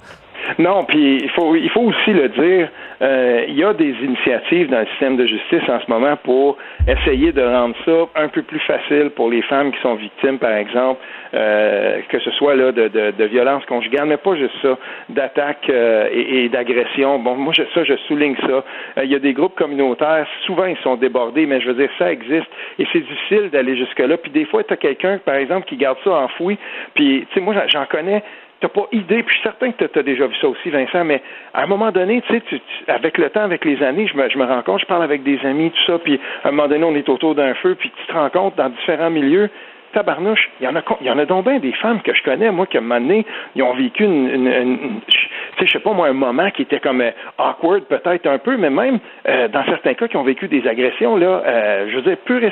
non, 0.59 0.85
puis 0.85 1.19
il 1.23 1.31
faut, 1.31 1.55
il 1.57 1.71
faut 1.71 1.83
aussi 1.83 2.13
le 2.13 2.29
dire, 2.29 2.69
euh, 3.03 3.45
il 3.49 3.57
y 3.57 3.65
a 3.65 3.73
des 3.73 3.95
initiatives 4.03 4.69
dans 4.69 4.81
le 4.81 4.87
système 4.87 5.17
de 5.17 5.27
justice 5.27 5.63
en 5.69 5.81
ce 5.81 5.91
moment 5.91 6.17
pour 6.17 6.57
essayer 6.87 7.33
de 7.33 7.43
rendre 7.43 7.75
ça 7.85 8.23
un 8.23 8.29
peu 8.29 8.43
plus 8.43 8.61
facile 8.61 9.11
pour 9.17 9.31
les 9.31 9.43
femmes 9.43 9.73
qui 9.73 9.81
sont 9.81 9.95
victimes, 9.95 10.39
par 10.39 10.53
exemple, 10.53 11.01
euh, 11.35 12.01
que 12.09 12.19
ce 12.19 12.31
soit 12.33 12.55
là 12.55 12.73
de, 12.73 12.89
de, 12.89 13.11
de 13.13 13.25
violence 13.25 13.65
conjugale, 13.67 14.07
mais 14.07 14.17
pas 14.17 14.37
juste 14.37 14.55
ça, 14.63 14.79
d'attaques 15.09 15.69
euh, 15.71 16.09
et, 16.13 16.45
et 16.45 16.49
d'agressions. 16.49 17.19
Bon, 17.19 17.35
moi, 17.35 17.53
je, 17.57 17.63
ça, 17.75 17.85
je 17.85 17.97
souligne 18.09 18.37
ça. 18.37 18.65
Euh, 18.99 19.05
il 19.05 19.11
y 19.11 19.15
a 19.15 19.19
des 19.19 19.33
groupes 19.33 19.57
communautaires, 19.57 20.27
souvent 20.47 20.67
ils 20.67 20.77
sont 20.79 20.97
débordés, 20.97 21.47
mais 21.47 21.61
je 21.61 21.69
veux 21.69 21.75
dire, 21.75 21.91
ça 21.99 22.13
existe 22.13 22.47
et 22.79 22.87
c'est 22.93 23.01
difficile 23.01 23.51
d'aller 23.51 23.77
jusque-là. 23.77 24.17
Puis 24.17 24.31
des 24.31 24.45
fois, 24.45 24.63
tu 24.63 24.73
as 24.73 24.77
quelqu'un, 24.77 25.19
par 25.19 25.37
exemple, 25.37 25.67
qui 25.67 25.77
garde 25.77 25.99
ça 26.05 26.11
enfoui, 26.11 26.59
puis, 26.95 27.27
tu 27.29 27.35
sais, 27.35 27.41
moi, 27.41 27.55
j'en 27.69 27.87
connais 27.87 28.23
t'as 28.65 28.69
pas 28.69 28.87
idée, 28.93 29.23
puis 29.23 29.35
je 29.35 29.41
suis 29.41 29.43
certain 29.43 29.73
que 29.73 29.85
tu 29.85 29.99
as 29.99 30.03
déjà 30.03 30.27
vu 30.27 30.35
ça 30.41 30.49
aussi, 30.49 30.71
Vincent, 30.71 31.05
mais 31.05 31.21
à 31.53 31.63
un 31.65 31.67
moment 31.67 31.93
donné, 31.93 32.23
tu 32.23 32.35
sais, 32.35 32.63
avec 32.89 33.19
le 33.19 33.29
temps, 33.29 33.43
avec 33.43 33.63
les 33.65 33.83
années, 33.83 34.07
je 34.07 34.17
me, 34.17 34.31
je 34.31 34.39
me 34.39 34.45
rends 34.45 34.63
compte, 34.63 34.81
je 34.81 34.87
parle 34.87 35.03
avec 35.03 35.23
des 35.23 35.39
amis, 35.45 35.71
tout 35.71 35.93
ça, 35.93 35.99
puis 35.99 36.19
à 36.43 36.49
un 36.49 36.51
moment 36.51 36.69
donné, 36.69 36.85
on 36.85 36.95
est 36.95 37.09
autour 37.11 37.35
d'un 37.35 37.53
feu, 37.55 37.75
puis 37.79 37.93
tu 37.95 38.07
te 38.07 38.13
rends 38.13 38.31
compte 38.31 38.57
dans 38.57 38.71
différents 38.71 39.11
milieux, 39.11 39.51
tabarnouche, 39.93 40.51
il 40.61 40.65
y 40.65 40.69
en 40.69 40.77
a, 40.77 40.83
il 41.03 41.07
y 41.07 41.11
en 41.11 41.19
a 41.19 41.27
donc 41.27 41.45
bien 41.45 41.59
des 41.59 41.73
femmes 41.73 42.01
que 42.01 42.15
je 42.15 42.23
connais, 42.23 42.51
moi, 42.51 42.67
qui 42.67 42.79
à 42.79 42.81
un 42.81 42.85
moment 42.85 43.01
donné, 43.01 43.27
ils 43.55 43.63
ont 43.63 43.75
vécu 43.75 44.05
une, 44.05 44.29
une, 44.29 45.01
tu 45.09 45.19
sais, 45.59 45.67
je 45.67 45.73
sais 45.73 45.79
pas 45.81 45.93
moi, 45.93 46.09
un 46.09 46.15
moment 46.15 46.51
qui 46.51 46.63
était 46.63 46.81
comme 46.81 47.03
euh, 47.03 47.11
awkward 47.37 47.85
peut-être 47.85 48.27
un 48.27 48.39
peu, 48.39 48.57
mais 48.57 48.71
même 48.71 48.99
euh, 49.29 49.47
dans 49.49 49.65
certains 49.67 49.93
cas 49.93 50.09
qui 50.09 50.17
ont 50.17 50.25
vécu 50.25 50.49
des 50.49 50.67
agressions 50.67 51.17
là, 51.17 51.43
euh, 51.47 51.87
je 51.91 51.97
veux 51.97 52.03
dire 52.03 52.17
pure 52.25 52.43
et. 52.43 52.51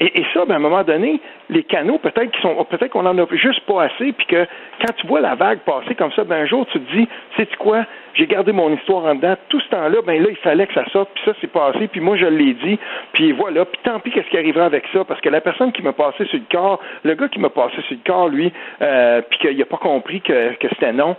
Et, 0.00 0.20
et 0.20 0.26
ça, 0.34 0.44
ben, 0.44 0.54
à 0.54 0.56
un 0.56 0.60
moment 0.60 0.82
donné, 0.82 1.20
les 1.50 1.62
canaux, 1.62 1.98
peut-être 1.98 2.30
qu'ils 2.32 2.42
sont, 2.42 2.64
peut-être 2.64 2.90
qu'on 2.90 3.06
en 3.06 3.16
a 3.16 3.26
juste 3.32 3.60
pas 3.60 3.84
assez, 3.84 4.12
puis 4.12 4.26
que 4.26 4.46
quand 4.80 4.92
tu 4.96 5.06
vois 5.06 5.20
la 5.20 5.34
vague 5.34 5.60
passer 5.60 5.94
comme 5.94 6.10
ça, 6.12 6.24
ben 6.24 6.42
un 6.42 6.46
jour 6.46 6.66
tu 6.66 6.80
te 6.80 6.96
dis, 6.96 7.08
sais 7.36 7.46
tu 7.46 7.56
quoi, 7.56 7.84
j'ai 8.14 8.26
gardé 8.26 8.52
mon 8.52 8.74
histoire 8.74 9.04
en 9.04 9.14
dedans, 9.14 9.36
tout 9.48 9.60
ce 9.60 9.68
temps-là, 9.68 9.98
ben 10.04 10.20
là 10.20 10.30
il 10.30 10.36
fallait 10.36 10.66
que 10.66 10.74
ça 10.74 10.84
sorte, 10.90 11.10
puis 11.14 11.22
ça 11.24 11.32
c'est 11.40 11.50
passé, 11.50 11.86
puis 11.88 12.00
moi 12.00 12.16
je 12.16 12.26
l'ai 12.26 12.54
dit, 12.54 12.78
puis 13.12 13.32
voilà, 13.32 13.64
puis 13.64 13.80
tant 13.84 14.00
pis 14.00 14.10
qu'est-ce 14.10 14.28
qui 14.28 14.38
arrivera 14.38 14.64
avec 14.64 14.84
ça, 14.92 15.04
parce 15.04 15.20
que 15.20 15.28
la 15.28 15.40
personne 15.40 15.70
qui 15.72 15.82
m'a 15.82 15.92
passé 15.92 16.24
sur 16.26 16.38
le 16.38 16.44
corps, 16.50 16.80
le 17.04 17.14
gars 17.14 17.28
qui 17.28 17.38
m'a 17.38 17.50
passé 17.50 17.76
sur 17.82 17.96
le 17.96 18.04
corps, 18.04 18.28
lui, 18.28 18.52
euh, 18.82 19.20
puis 19.30 19.38
qu'il 19.38 19.62
a 19.62 19.66
pas 19.66 19.76
compris 19.76 20.20
que, 20.22 20.54
que 20.54 20.68
c'était 20.70 20.92
non, 20.92 21.16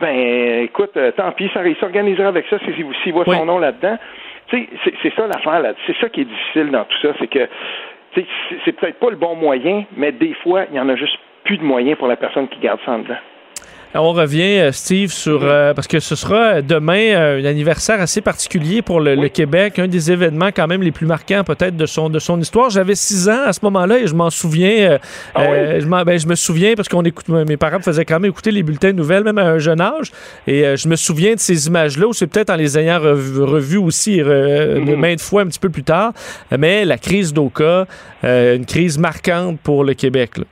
ben 0.00 0.64
écoute, 0.64 0.96
euh, 0.96 1.12
tant 1.12 1.30
pis, 1.32 1.48
ça, 1.54 1.66
il 1.66 1.76
s'organisera 1.76 2.28
avec 2.28 2.46
ça 2.48 2.58
s'il 2.58 3.12
voit 3.12 3.24
son 3.24 3.46
nom 3.46 3.58
là-dedans. 3.58 3.96
Tu 4.48 4.68
sais, 4.84 4.92
c'est 5.02 5.14
ça 5.14 5.26
l'affaire 5.26 5.60
là, 5.60 5.72
c'est 5.86 5.96
ça 5.96 6.08
qui 6.08 6.20
est 6.20 6.24
difficile 6.24 6.70
dans 6.70 6.84
tout 6.84 6.98
ça, 7.02 7.08
c'est 7.18 7.26
que 7.26 7.48
c'est 8.64 8.72
peut-être 8.72 8.98
pas 8.98 9.10
le 9.10 9.16
bon 9.16 9.34
moyen, 9.34 9.84
mais 9.96 10.12
des 10.12 10.34
fois, 10.34 10.64
il 10.70 10.76
y 10.76 10.80
en 10.80 10.88
a 10.88 10.96
juste 10.96 11.18
plus 11.44 11.58
de 11.58 11.64
moyens 11.64 11.98
pour 11.98 12.08
la 12.08 12.16
personne 12.16 12.48
qui 12.48 12.58
garde 12.60 12.80
ça 12.84 12.92
en 12.92 12.98
dedans. 13.00 13.14
On 13.94 14.12
revient, 14.12 14.58
euh, 14.58 14.72
Steve, 14.72 15.10
sur 15.10 15.40
euh, 15.42 15.72
parce 15.72 15.86
que 15.86 16.00
ce 16.00 16.16
sera 16.16 16.60
demain 16.60 17.14
euh, 17.14 17.40
un 17.40 17.44
anniversaire 17.44 18.00
assez 18.00 18.20
particulier 18.20 18.82
pour 18.82 19.00
le, 19.00 19.28
Québec, 19.28 19.78
un 19.78 19.88
des 19.88 20.12
événements 20.12 20.50
quand 20.54 20.66
même 20.66 20.82
les 20.82 20.92
plus 20.92 21.06
marquants 21.06 21.44
peut-être 21.44 21.76
de 21.76 21.86
son 21.86 22.08
de 22.08 22.18
son 22.18 22.40
histoire. 22.40 22.70
J'avais 22.70 22.94
six 22.94 23.28
ans 23.28 23.42
à 23.46 23.52
ce 23.52 23.60
moment-là 23.62 23.98
et 23.98 24.06
je 24.06 24.14
m'en 24.14 24.30
souviens. 24.30 24.98
Ah 25.34 25.44
je, 25.78 25.86
ben, 25.86 26.18
je, 26.18 26.26
me 26.26 26.34
souviens 26.34 26.74
parce 26.74 26.88
qu'on 26.88 27.02
écoute, 27.02 27.28
mes 27.28 27.56
parents 27.56 27.78
me 27.78 27.82
faisaient 27.82 28.04
quand 28.04 28.20
même 28.20 28.30
écouter 28.30 28.50
les 28.50 28.62
bulletins 28.62 28.88
de 28.88 28.96
nouvelles 28.96 29.24
même 29.24 29.38
à 29.38 29.44
un 29.44 29.58
jeune 29.58 29.80
âge 29.80 30.12
et 30.46 30.76
je 30.76 30.88
me 30.88 30.96
souviens 30.96 31.34
de 31.34 31.40
ces 31.40 31.66
images-là. 31.66 32.06
C'est 32.12 32.26
peut-être 32.26 32.50
en 32.50 32.56
les 32.56 32.78
ayant 32.78 33.00
revues 33.00 33.78
aussi 33.78 34.18
mm-hmm. 34.18 34.96
maintes 34.96 35.20
fois 35.20 35.42
un 35.42 35.46
petit 35.46 35.60
peu 35.60 35.70
plus 35.70 35.84
tard. 35.84 36.12
Mais 36.56 36.84
la 36.84 36.98
crise 36.98 37.32
d'Oka, 37.32 37.86
une 38.22 38.66
crise 38.66 38.98
marquante 38.98 39.58
pour 39.60 39.84
le 39.84 39.94
Québec. 39.94 40.38
Là. 40.38 40.44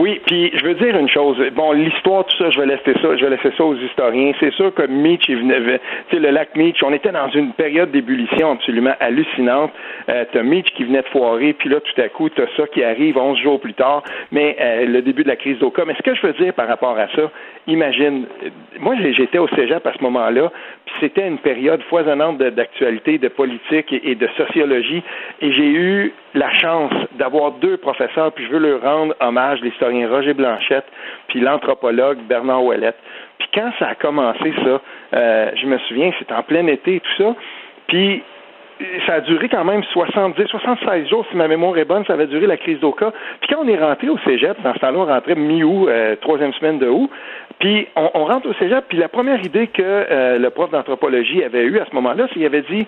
Oui, 0.00 0.18
puis 0.24 0.50
je 0.54 0.64
veux 0.64 0.72
dire 0.72 0.96
une 0.96 1.10
chose. 1.10 1.36
Bon, 1.52 1.72
l'histoire, 1.72 2.24
tout 2.24 2.34
ça, 2.38 2.48
je 2.48 2.58
vais 2.58 2.64
laisser 2.64 2.94
ça, 3.02 3.16
je 3.16 3.22
vais 3.22 3.36
laisser 3.36 3.54
ça 3.54 3.64
aux 3.64 3.74
historiens. 3.74 4.32
C'est 4.40 4.52
sûr 4.54 4.72
que 4.72 4.86
Meach, 4.86 5.26
tu 5.26 5.36
sais, 6.10 6.18
le 6.18 6.30
lac 6.30 6.56
Meach, 6.56 6.82
on 6.82 6.94
était 6.94 7.12
dans 7.12 7.28
une 7.28 7.52
période 7.52 7.90
d'ébullition 7.90 8.52
absolument 8.52 8.94
hallucinante. 8.98 9.72
Euh, 10.08 10.24
t'as 10.32 10.42
Meach 10.42 10.72
qui 10.72 10.84
venait 10.84 11.02
de 11.02 11.08
foirer, 11.08 11.52
puis 11.52 11.68
là, 11.68 11.80
tout 11.80 12.00
à 12.00 12.08
coup, 12.08 12.30
t'as 12.30 12.46
ça 12.56 12.66
qui 12.68 12.82
arrive 12.82 13.18
11 13.18 13.38
jours 13.40 13.60
plus 13.60 13.74
tard. 13.74 14.02
Mais 14.32 14.56
euh, 14.58 14.86
le 14.86 15.02
début 15.02 15.22
de 15.22 15.28
la 15.28 15.36
crise 15.36 15.58
d'Oka. 15.58 15.84
Mais 15.84 15.94
ce 15.98 16.02
que 16.02 16.14
je 16.14 16.26
veux 16.26 16.32
dire 16.32 16.54
par 16.54 16.66
rapport 16.66 16.98
à 16.98 17.08
ça, 17.14 17.30
imagine, 17.66 18.24
moi, 18.78 18.94
j'étais 18.98 19.38
au 19.38 19.48
cégep 19.48 19.86
à 19.86 19.92
ce 19.92 20.02
moment-là, 20.02 20.50
puis 20.86 20.94
c'était 21.00 21.28
une 21.28 21.38
période 21.38 21.82
foisonnante 21.90 22.38
d'actualité, 22.38 23.18
de, 23.18 23.28
politique 23.28 23.92
et, 23.92 24.14
de 24.14 24.28
sociologie, 24.38 25.02
et 25.42 25.52
j'ai 25.52 25.68
eu 25.68 26.12
la 26.34 26.50
chance 26.52 26.92
d'avoir 27.18 27.52
deux 27.52 27.76
professeurs, 27.76 28.32
puis 28.32 28.46
je 28.46 28.50
veux 28.50 28.58
leur 28.58 28.82
rendre 28.82 29.14
hommage, 29.20 29.60
l'historien 29.60 29.89
Roger 30.06 30.34
Blanchette, 30.34 30.86
puis 31.28 31.40
l'anthropologue 31.40 32.18
Bernard 32.28 32.64
Ouellette. 32.64 32.98
Puis 33.38 33.48
quand 33.54 33.70
ça 33.78 33.88
a 33.88 33.94
commencé, 33.94 34.52
ça, 34.64 34.80
euh, 35.14 35.50
je 35.54 35.66
me 35.66 35.78
souviens, 35.78 36.12
c'était 36.18 36.34
en 36.34 36.42
plein 36.42 36.66
été 36.66 36.96
et 36.96 37.00
tout 37.00 37.22
ça, 37.22 37.34
puis 37.86 38.22
ça 39.06 39.14
a 39.14 39.20
duré 39.20 39.48
quand 39.48 39.64
même 39.64 39.82
70, 39.84 40.46
76 40.46 41.08
jours, 41.08 41.26
si 41.30 41.36
ma 41.36 41.48
mémoire 41.48 41.76
est 41.76 41.84
bonne, 41.84 42.04
ça 42.06 42.14
avait 42.14 42.26
duré 42.26 42.46
la 42.46 42.56
crise 42.56 42.80
d'Oka. 42.80 43.12
Puis 43.40 43.48
quand 43.50 43.62
on 43.62 43.68
est 43.68 43.78
rentré 43.78 44.08
au 44.08 44.18
cégep, 44.18 44.60
dans 44.62 44.72
ce 44.74 44.78
temps-là, 44.78 44.98
on 44.98 45.06
rentrait 45.06 45.34
mi-août, 45.34 45.88
euh, 45.88 46.16
troisième 46.16 46.52
semaine 46.54 46.78
de 46.78 46.88
août, 46.88 47.10
puis 47.58 47.86
on, 47.96 48.24
rentre 48.24 48.48
au 48.48 48.54
cégep, 48.54 48.84
puis 48.88 48.98
la 48.98 49.08
première 49.08 49.44
idée 49.44 49.66
que 49.66 49.82
euh, 49.82 50.38
le 50.38 50.50
prof 50.50 50.70
d'anthropologie 50.70 51.44
avait 51.44 51.64
eue 51.64 51.78
à 51.78 51.84
ce 51.84 51.94
moment-là, 51.94 52.26
c'est 52.28 52.34
qu'il 52.34 52.46
avait 52.46 52.62
dit 52.62 52.86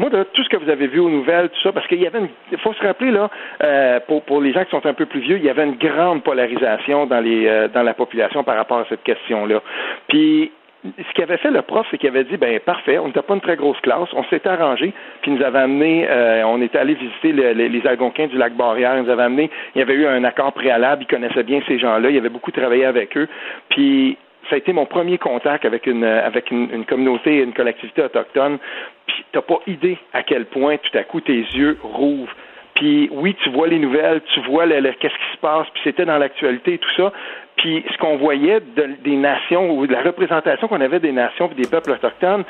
moi, 0.00 0.08
tout 0.32 0.42
ce 0.42 0.48
que 0.48 0.56
vous 0.56 0.70
avez 0.70 0.86
vu 0.86 0.98
aux 0.98 1.10
nouvelles, 1.10 1.50
tout 1.50 1.60
ça, 1.62 1.72
parce 1.72 1.86
qu'il 1.86 2.00
y 2.00 2.06
avait 2.06 2.20
une, 2.20 2.30
il 2.50 2.58
faut 2.58 2.72
se 2.72 2.82
rappeler, 2.82 3.10
là, 3.10 3.28
euh, 3.62 4.00
pour, 4.08 4.22
pour 4.22 4.40
les 4.40 4.50
gens 4.50 4.64
qui 4.64 4.70
sont 4.70 4.86
un 4.86 4.94
peu 4.94 5.04
plus 5.04 5.20
vieux, 5.20 5.36
il 5.36 5.44
y 5.44 5.50
avait 5.50 5.64
une 5.64 5.76
grande 5.76 6.22
polarisation 6.22 7.04
dans 7.04 7.20
les, 7.20 7.46
euh, 7.46 7.68
dans 7.68 7.82
la 7.82 7.92
population 7.92 8.42
par 8.42 8.56
rapport 8.56 8.78
à 8.78 8.86
cette 8.88 9.02
question-là. 9.02 9.60
Puis, 10.08 10.52
ce 10.82 11.12
qu'avait 11.14 11.36
fait 11.36 11.50
le 11.50 11.60
prof, 11.60 11.86
c'est 11.90 11.98
qu'il 11.98 12.08
avait 12.08 12.24
dit, 12.24 12.38
ben 12.38 12.58
parfait, 12.60 12.98
on 12.98 13.08
n'était 13.08 13.20
pas 13.20 13.34
une 13.34 13.42
très 13.42 13.56
grosse 13.56 13.78
classe, 13.82 14.08
on 14.14 14.24
s'était 14.24 14.48
arrangé, 14.48 14.94
puis 15.20 15.32
nous 15.32 15.44
avait 15.44 15.58
amené, 15.58 16.06
euh, 16.08 16.44
on 16.46 16.62
était 16.62 16.78
allé 16.78 16.94
visiter 16.94 17.32
les 17.32 17.86
Algonquins 17.86 18.28
du 18.28 18.38
lac 18.38 18.54
Barrière, 18.54 18.96
il 18.96 19.02
nous 19.02 19.10
avait 19.10 19.24
amené, 19.24 19.50
il 19.74 19.80
y 19.80 19.82
avait 19.82 19.92
eu 19.92 20.06
un 20.06 20.24
accord 20.24 20.54
préalable, 20.54 21.02
il 21.02 21.06
connaissait 21.06 21.42
bien 21.42 21.60
ces 21.68 21.78
gens-là, 21.78 22.08
il 22.08 22.16
avait 22.16 22.30
beaucoup 22.30 22.52
travaillé 22.52 22.86
avec 22.86 23.14
eux, 23.18 23.28
puis 23.68 24.16
ça 24.50 24.56
a 24.56 24.58
été 24.58 24.72
mon 24.72 24.84
premier 24.84 25.16
contact 25.16 25.64
avec 25.64 25.86
une 25.86 26.04
avec 26.04 26.50
une, 26.50 26.68
une 26.72 26.84
communauté, 26.84 27.36
une 27.36 27.54
collectivité 27.54 28.02
autochtone. 28.02 28.58
Puis 29.06 29.24
t'as 29.32 29.42
pas 29.42 29.60
idée 29.66 29.96
à 30.12 30.22
quel 30.22 30.46
point 30.46 30.76
tout 30.76 30.98
à 30.98 31.04
coup 31.04 31.20
tes 31.20 31.38
yeux 31.38 31.78
rouvrent. 31.82 32.34
Puis 32.74 33.08
oui, 33.12 33.36
tu 33.42 33.50
vois 33.50 33.68
les 33.68 33.78
nouvelles, 33.78 34.20
tu 34.34 34.40
vois 34.40 34.66
qu'est-ce 34.66 35.14
qui 35.14 35.32
se 35.32 35.38
passe, 35.40 35.66
puis 35.72 35.82
c'était 35.84 36.04
dans 36.04 36.18
l'actualité 36.18 36.74
et 36.74 36.78
tout 36.78 36.94
ça. 36.96 37.12
Puis 37.56 37.84
ce 37.92 37.98
qu'on 37.98 38.16
voyait 38.16 38.60
des 39.04 39.16
nations 39.16 39.70
ou 39.72 39.86
de 39.86 39.92
la 39.92 40.00
représentation 40.00 40.66
qu'on 40.66 40.80
avait 40.80 41.00
des 41.00 41.12
nations 41.12 41.50
et 41.52 41.54
des 41.54 41.68
peuples 41.68 41.90
autochtones, 41.90 42.44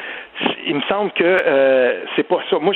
il 0.67 0.77
me 0.77 0.83
semble 0.83 1.11
que 1.13 1.25
euh, 1.25 2.05
c'est 2.15 2.23
pas 2.23 2.41
ça. 2.49 2.59
Moi, 2.61 2.75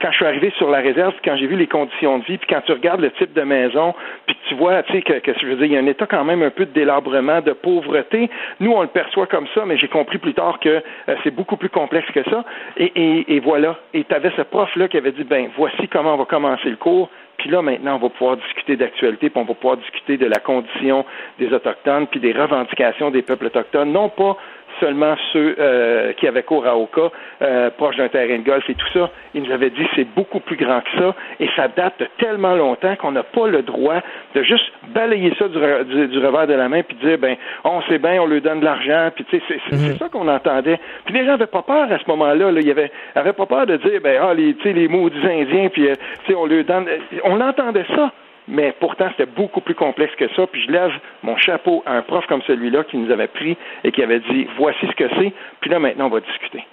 quand 0.00 0.10
je 0.10 0.16
suis 0.16 0.26
arrivé 0.26 0.52
sur 0.58 0.70
la 0.70 0.78
réserve, 0.78 1.14
quand 1.24 1.36
j'ai 1.36 1.46
vu 1.46 1.56
les 1.56 1.66
conditions 1.66 2.18
de 2.18 2.24
vie, 2.24 2.36
puis 2.36 2.46
quand 2.48 2.60
tu 2.66 2.72
regardes 2.72 3.00
le 3.00 3.10
type 3.12 3.32
de 3.32 3.42
maison, 3.42 3.94
puis 4.26 4.36
tu 4.48 4.54
vois, 4.56 4.82
tu 4.82 4.92
sais, 4.92 5.02
que, 5.02 5.32
je 5.40 5.46
veux 5.46 5.56
dire, 5.56 5.66
il 5.66 5.72
y 5.72 5.76
a 5.76 5.80
un 5.80 5.86
état 5.86 6.06
quand 6.06 6.24
même 6.24 6.42
un 6.42 6.50
peu 6.50 6.66
de 6.66 6.72
délabrement, 6.72 7.40
de 7.40 7.52
pauvreté. 7.52 8.28
Nous, 8.60 8.72
on 8.72 8.82
le 8.82 8.88
perçoit 8.88 9.26
comme 9.26 9.46
ça, 9.54 9.64
mais 9.64 9.78
j'ai 9.78 9.88
compris 9.88 10.18
plus 10.18 10.34
tard 10.34 10.58
que 10.60 10.68
euh, 10.68 11.14
c'est 11.24 11.34
beaucoup 11.34 11.56
plus 11.56 11.70
complexe 11.70 12.10
que 12.10 12.22
ça. 12.24 12.44
Et, 12.76 12.92
et, 12.94 13.36
et 13.36 13.40
voilà. 13.40 13.78
Et 13.94 14.04
tu 14.04 14.14
avais 14.14 14.32
ce 14.36 14.42
prof-là 14.42 14.88
qui 14.88 14.98
avait 14.98 15.12
dit, 15.12 15.24
ben, 15.24 15.48
voici 15.56 15.88
comment 15.88 16.14
on 16.14 16.18
va 16.18 16.24
commencer 16.24 16.68
le 16.68 16.76
cours. 16.76 17.08
Puis 17.40 17.48
là, 17.48 17.62
maintenant, 17.62 17.96
on 17.96 17.98
va 17.98 18.10
pouvoir 18.10 18.36
discuter 18.36 18.76
d'actualité, 18.76 19.30
puis 19.30 19.40
on 19.40 19.46
va 19.46 19.54
pouvoir 19.54 19.78
discuter 19.78 20.18
de 20.18 20.26
la 20.26 20.40
condition 20.40 21.06
des 21.38 21.50
Autochtones, 21.50 22.06
puis 22.06 22.20
des 22.20 22.32
revendications 22.32 23.10
des 23.10 23.22
peuples 23.22 23.46
autochtones, 23.46 23.90
non 23.92 24.10
pas 24.10 24.36
seulement 24.78 25.14
ceux 25.32 25.56
euh, 25.58 26.12
qui 26.14 26.26
avaient 26.26 26.42
cours 26.42 26.66
à 26.66 26.76
Oka, 26.76 27.10
euh, 27.42 27.70
proche 27.70 27.96
d'un 27.96 28.08
terrain 28.08 28.38
de 28.38 28.44
golf 28.44 28.68
et 28.68 28.74
tout 28.74 28.86
ça. 28.92 29.10
Il 29.34 29.42
nous 29.42 29.52
avait 29.52 29.70
dit 29.70 29.86
c'est 29.96 30.06
beaucoup 30.14 30.40
plus 30.40 30.56
grand 30.56 30.80
que 30.80 30.90
ça 30.98 31.14
et 31.38 31.48
ça 31.56 31.68
date 31.68 31.94
de 31.98 32.08
tellement 32.18 32.54
longtemps 32.54 32.94
qu'on 32.96 33.12
n'a 33.12 33.22
pas 33.22 33.46
le 33.46 33.62
droit 33.62 34.00
de 34.34 34.42
juste 34.42 34.70
balayer 34.88 35.34
ça 35.38 35.48
du, 35.48 35.58
revers 35.58 36.46
de 36.46 36.54
la 36.54 36.68
main 36.68 36.82
puis 36.82 36.96
dire 36.96 37.18
ben 37.18 37.36
on 37.64 37.82
sait 37.82 37.98
bien, 37.98 38.20
on 38.20 38.26
lui 38.26 38.40
donne 38.40 38.60
de 38.60 38.64
l'argent 38.64 39.10
puis 39.14 39.24
tu 39.24 39.38
sais 39.38 39.60
c'est 39.70 39.76
mhm. 39.76 39.96
ça 39.98 40.08
qu'on 40.08 40.28
entendait. 40.28 40.78
Puis 41.04 41.14
les 41.14 41.20
gens 41.24 41.32
n'avaient 41.32 41.46
pas 41.46 41.62
peur 41.62 41.90
à 41.90 41.98
ce 41.98 42.04
moment-là. 42.08 42.50
Là. 42.50 42.60
Ils 42.60 42.70
avaient, 42.70 43.32
pas 43.32 43.46
peur 43.46 43.66
de 43.66 43.76
dire 43.76 44.00
ben 44.02 44.20
ah 44.22 44.34
les 44.34 44.54
les 44.64 44.88
maudits 44.88 45.18
Indiens 45.24 45.68
puis 45.68 45.88
euh, 45.88 45.94
tu 46.24 46.32
sais 46.32 46.34
on 46.34 46.46
lui 46.46 46.64
donne. 46.64 46.86
On 47.24 47.40
entendait 47.40 47.86
ça 47.94 48.12
mais 48.50 48.74
pourtant 48.78 49.08
c'était 49.10 49.30
beaucoup 49.30 49.60
plus 49.60 49.74
complexe 49.74 50.14
que 50.16 50.28
ça. 50.34 50.46
Puis 50.46 50.62
je 50.62 50.70
lève 50.70 50.92
mon 51.22 51.36
chapeau 51.36 51.82
à 51.86 51.92
un 51.92 52.02
prof 52.02 52.26
comme 52.26 52.42
celui-là 52.42 52.84
qui 52.84 52.98
nous 52.98 53.10
avait 53.10 53.28
pris 53.28 53.56
et 53.84 53.92
qui 53.92 54.02
avait 54.02 54.20
dit 54.20 54.46
voici 54.56 54.86
ce 54.86 54.96
que 54.96 55.08
c'est. 55.18 55.32
Puis 55.60 55.70
là 55.70 55.78
maintenant 55.78 56.06
on 56.06 56.10
va 56.10 56.20
discuter. 56.20 56.64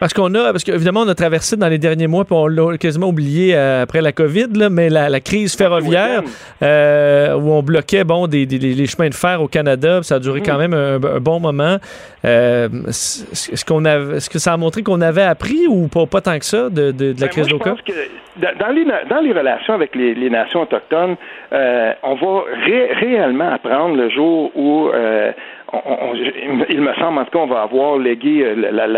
Parce 0.00 0.12
qu'on 0.12 0.34
a, 0.34 0.52
parce 0.52 0.64
qu'évidemment, 0.64 1.00
on 1.00 1.08
a 1.08 1.14
traversé 1.14 1.56
dans 1.56 1.68
les 1.68 1.78
derniers 1.78 2.08
mois, 2.08 2.24
puis 2.24 2.34
on 2.34 2.46
l'a 2.46 2.76
quasiment 2.76 3.08
oublié 3.08 3.54
euh, 3.54 3.82
après 3.82 4.02
la 4.02 4.12
COVID, 4.12 4.48
là, 4.54 4.68
mais 4.68 4.90
la, 4.90 5.20
crise 5.20 5.56
ferroviaire, 5.56 6.22
euh, 6.62 7.34
où 7.34 7.52
on 7.52 7.62
bloquait 7.62 8.04
bon, 8.04 8.26
des, 8.26 8.44
les 8.44 8.86
chemins 8.86 9.08
de 9.08 9.14
fer 9.14 9.40
au 9.40 9.48
Canada, 9.48 10.00
ça 10.02 10.16
a 10.16 10.18
duré 10.18 10.42
quand 10.42 10.56
mm. 10.56 10.58
même 10.58 10.74
un, 10.74 10.98
bon 11.20 11.40
moment. 11.40 11.76
Euh, 12.24 12.68
est-ce, 12.88 13.64
qu'on 13.64 13.84
a, 13.84 14.16
est-ce 14.16 14.28
que 14.28 14.38
ça 14.38 14.52
a 14.52 14.56
montré 14.56 14.82
qu'on 14.82 15.00
avait 15.00 15.22
appris 15.22 15.66
ou 15.68 15.88
pas, 15.88 16.06
pas 16.06 16.20
tant 16.20 16.38
que 16.38 16.44
ça 16.44 16.68
de, 16.68 16.90
de, 16.90 17.14
la 17.18 17.26
ben, 17.26 17.28
crise 17.28 17.48
d'Oka? 17.48 17.74
Dans 18.36 18.72
les, 18.72 18.84
dans 19.08 19.20
les 19.20 19.32
relations 19.32 19.74
avec 19.74 19.94
les, 19.94 20.12
les 20.14 20.28
nations 20.28 20.62
autochtones, 20.62 21.16
on 21.52 22.14
va 22.14 22.42
réellement 23.00 23.52
apprendre 23.52 23.96
le 23.96 24.10
jour 24.10 24.50
où 24.56 24.90
il 26.68 26.80
me 26.80 26.94
semble 26.94 27.18
en 27.18 27.24
tout 27.24 27.30
cas 27.30 27.38
on 27.38 27.46
va 27.46 27.62
avoir 27.62 27.98
légué 27.98 28.44
euh, 28.44 28.54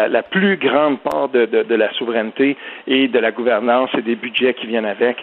la, 0.09 0.23
plus 0.23 0.57
grande 0.57 0.99
part 1.01 1.29
de, 1.29 1.75
la 1.75 1.93
souveraineté 1.93 2.57
et 2.87 3.09
de 3.09 3.19
la 3.19 3.31
gouvernance 3.31 3.91
et 3.97 4.03
des 4.03 4.17
budgets 4.17 4.55
qui 4.55 4.67
viennent 4.67 4.87
avec. 4.87 5.17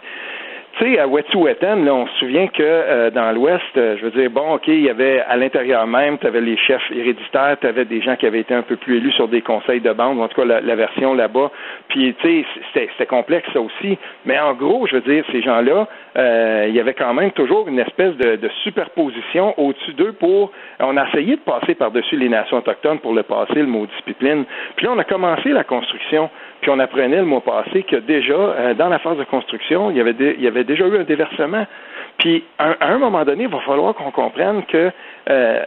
Tu 0.77 0.85
sais, 0.85 0.97
à 0.97 1.07
Wet'suwet'en, 1.07 1.83
là, 1.83 1.93
on 1.93 2.07
se 2.07 2.13
souvient 2.17 2.47
que 2.47 2.63
euh, 2.63 3.11
dans 3.11 3.31
l'Ouest, 3.31 3.61
euh, 3.77 3.95
je 3.99 4.05
veux 4.05 4.11
dire, 4.11 4.31
bon, 4.31 4.55
OK, 4.55 4.67
il 4.67 4.81
y 4.81 4.89
avait 4.89 5.19
à 5.19 5.37
l'intérieur 5.37 5.85
même, 5.85 6.17
tu 6.17 6.25
avais 6.25 6.41
les 6.41 6.57
chefs 6.57 6.91
héréditaires, 6.91 7.57
tu 7.61 7.67
avais 7.67 7.85
des 7.85 8.01
gens 8.01 8.15
qui 8.15 8.25
avaient 8.25 8.39
été 8.39 8.55
un 8.55 8.63
peu 8.63 8.75
plus 8.75 8.97
élus 8.97 9.11
sur 9.11 9.27
des 9.27 9.43
conseils 9.43 9.81
de 9.81 9.93
bande, 9.93 10.19
en 10.19 10.27
tout 10.27 10.41
cas 10.41 10.61
la, 10.61 10.75
version 10.75 11.13
là-bas. 11.13 11.51
Puis, 11.89 12.15
tu 12.19 12.43
sais, 12.73 12.87
c'était 12.97 13.05
complexe 13.05 13.47
ça 13.53 13.61
aussi. 13.61 13.99
Mais 14.25 14.39
en 14.39 14.53
gros, 14.55 14.87
je 14.87 14.95
veux 14.95 15.01
dire, 15.01 15.23
ces 15.31 15.43
gens-là, 15.43 15.87
euh, 16.17 16.65
il 16.67 16.73
y 16.73 16.79
avait 16.79 16.95
quand 16.95 17.13
même 17.13 17.31
toujours 17.33 17.67
une 17.67 17.77
espèce 17.77 18.15
de, 18.15 18.37
de 18.37 18.49
superposition 18.63 19.53
au-dessus 19.59 19.93
d'eux 19.93 20.13
pour. 20.13 20.51
On 20.79 20.97
a 20.97 21.07
essayé 21.07 21.35
de 21.35 21.41
passer 21.41 21.75
par-dessus 21.75 22.17
les 22.17 22.29
nations 22.29 22.57
autochtones 22.57 22.97
pour 22.97 23.13
le 23.13 23.21
passer, 23.21 23.55
le 23.55 23.67
mot 23.67 23.85
discipline. 23.85 24.45
Puis 24.75 24.87
là, 24.87 24.93
on 24.95 24.97
a 24.97 25.03
commencé 25.03 25.49
la 25.49 25.63
construction. 25.63 26.31
Puis 26.63 26.71
on 26.71 26.79
apprenait 26.79 27.17
le 27.17 27.25
mois 27.25 27.41
passé 27.41 27.83
que 27.83 27.97
déjà, 27.97 28.33
euh, 28.33 28.73
dans 28.73 28.87
la 28.87 28.97
phase 28.97 29.17
de 29.17 29.25
construction, 29.25 29.91
il 29.91 29.97
y, 29.97 29.99
avait 29.99 30.15
il 30.17 30.41
y 30.41 30.47
avait 30.47 30.63
déjà 30.63 30.87
eu 30.87 30.97
un 30.97 31.03
déversement. 31.03 31.67
Puis 32.19 32.41
à, 32.57 32.75
un 32.79 32.97
moment 32.99 33.25
donné, 33.25 33.43
il 33.43 33.49
va 33.49 33.59
falloir 33.59 33.93
qu'on 33.95 34.11
comprenne 34.11 34.63
que 34.63 34.89
euh, 35.29 35.63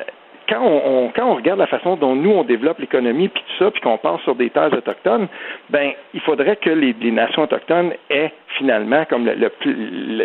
quand 0.48 0.62
on, 0.62 1.34
regarde 1.34 1.58
la 1.58 1.66
façon 1.66 1.96
dont 1.96 2.14
nous 2.14 2.30
on 2.30 2.44
développe 2.44 2.78
l'économie 2.78 3.28
puis 3.28 3.42
tout 3.42 3.64
ça, 3.64 3.70
puis 3.70 3.82
qu'on 3.82 3.98
pense 3.98 4.22
sur 4.22 4.36
des 4.36 4.48
terres 4.48 4.72
autochtones, 4.72 5.28
ben 5.68 5.92
il 6.14 6.20
faudrait 6.20 6.56
que 6.56 6.70
les, 6.70 6.94
nations 7.10 7.42
autochtones 7.42 7.92
aient 8.08 8.32
finalement 8.56 9.04
comme 9.04 9.26
le, 9.26 9.50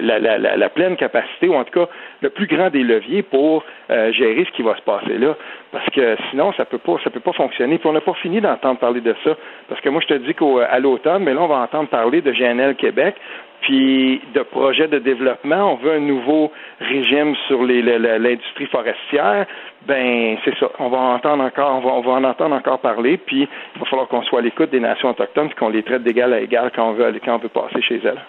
la, 0.01 0.37
la, 0.37 0.69
pleine 0.69 0.95
capacité 0.95 1.47
ou 1.47 1.55
en 1.55 1.63
tout 1.63 1.79
cas 1.79 1.89
le 2.21 2.29
plus 2.29 2.47
grand 2.47 2.69
des 2.69 2.83
leviers 2.83 3.23
pour 3.23 3.63
euh, 3.89 4.11
gérer 4.11 4.45
ce 4.45 4.51
qui 4.51 4.61
va 4.61 4.75
se 4.75 4.81
passer 4.81 5.17
là, 5.17 5.35
parce 5.71 5.89
que 5.89 6.15
sinon 6.29 6.51
ça 6.53 6.65
peut 6.65 6.77
pas 6.77 6.97
ça 7.03 7.09
peut 7.09 7.19
pas 7.19 7.33
fonctionner. 7.33 7.77
Puis 7.77 7.87
on 7.87 7.93
n'a 7.93 8.01
pas 8.01 8.13
fini 8.13 8.41
d'entendre 8.41 8.79
parler 8.79 9.01
de 9.01 9.15
ça, 9.23 9.35
parce 9.69 9.81
que 9.81 9.89
moi 9.89 10.01
je 10.01 10.07
te 10.07 10.13
dis 10.13 10.33
qu'à 10.33 10.79
l'automne, 10.79 11.23
mais 11.23 11.33
là 11.33 11.41
on 11.41 11.47
va 11.47 11.57
entendre 11.57 11.89
parler 11.89 12.21
de 12.21 12.31
GNL 12.31 12.75
Québec, 12.75 13.15
puis 13.61 14.21
de 14.33 14.41
projets 14.41 14.87
de 14.87 14.99
développement. 14.99 15.73
On 15.73 15.75
veut 15.75 15.93
un 15.93 15.99
nouveau 15.99 16.51
régime 16.79 17.35
sur 17.47 17.63
l'industrie 17.63 18.65
forestière. 18.67 19.45
Ben 19.87 20.37
c'est 20.43 20.57
ça. 20.57 20.69
On 20.79 20.89
va 20.89 20.97
entendre 20.97 21.43
encore, 21.43 21.75
on 21.75 21.79
va, 21.79 21.93
on 21.93 22.01
va, 22.01 22.11
en 22.13 22.23
entendre 22.23 22.55
encore 22.55 22.79
parler. 22.79 23.17
Puis 23.17 23.47
il 23.75 23.79
va 23.79 23.85
falloir 23.85 24.07
qu'on 24.07 24.23
soit 24.23 24.39
à 24.39 24.41
l'écoute 24.41 24.71
des 24.71 24.79
nations 24.79 25.09
autochtones, 25.09 25.53
qu'on 25.53 25.69
les 25.69 25.83
traite 25.83 26.03
d'égal 26.03 26.33
à 26.33 26.39
égal 26.39 26.71
quand 26.75 26.89
on 26.89 26.93
veut 26.93 27.13
quand 27.23 27.35
on 27.35 27.39
veut 27.39 27.49
passer 27.49 27.81
chez 27.81 28.01
elles. 28.03 28.20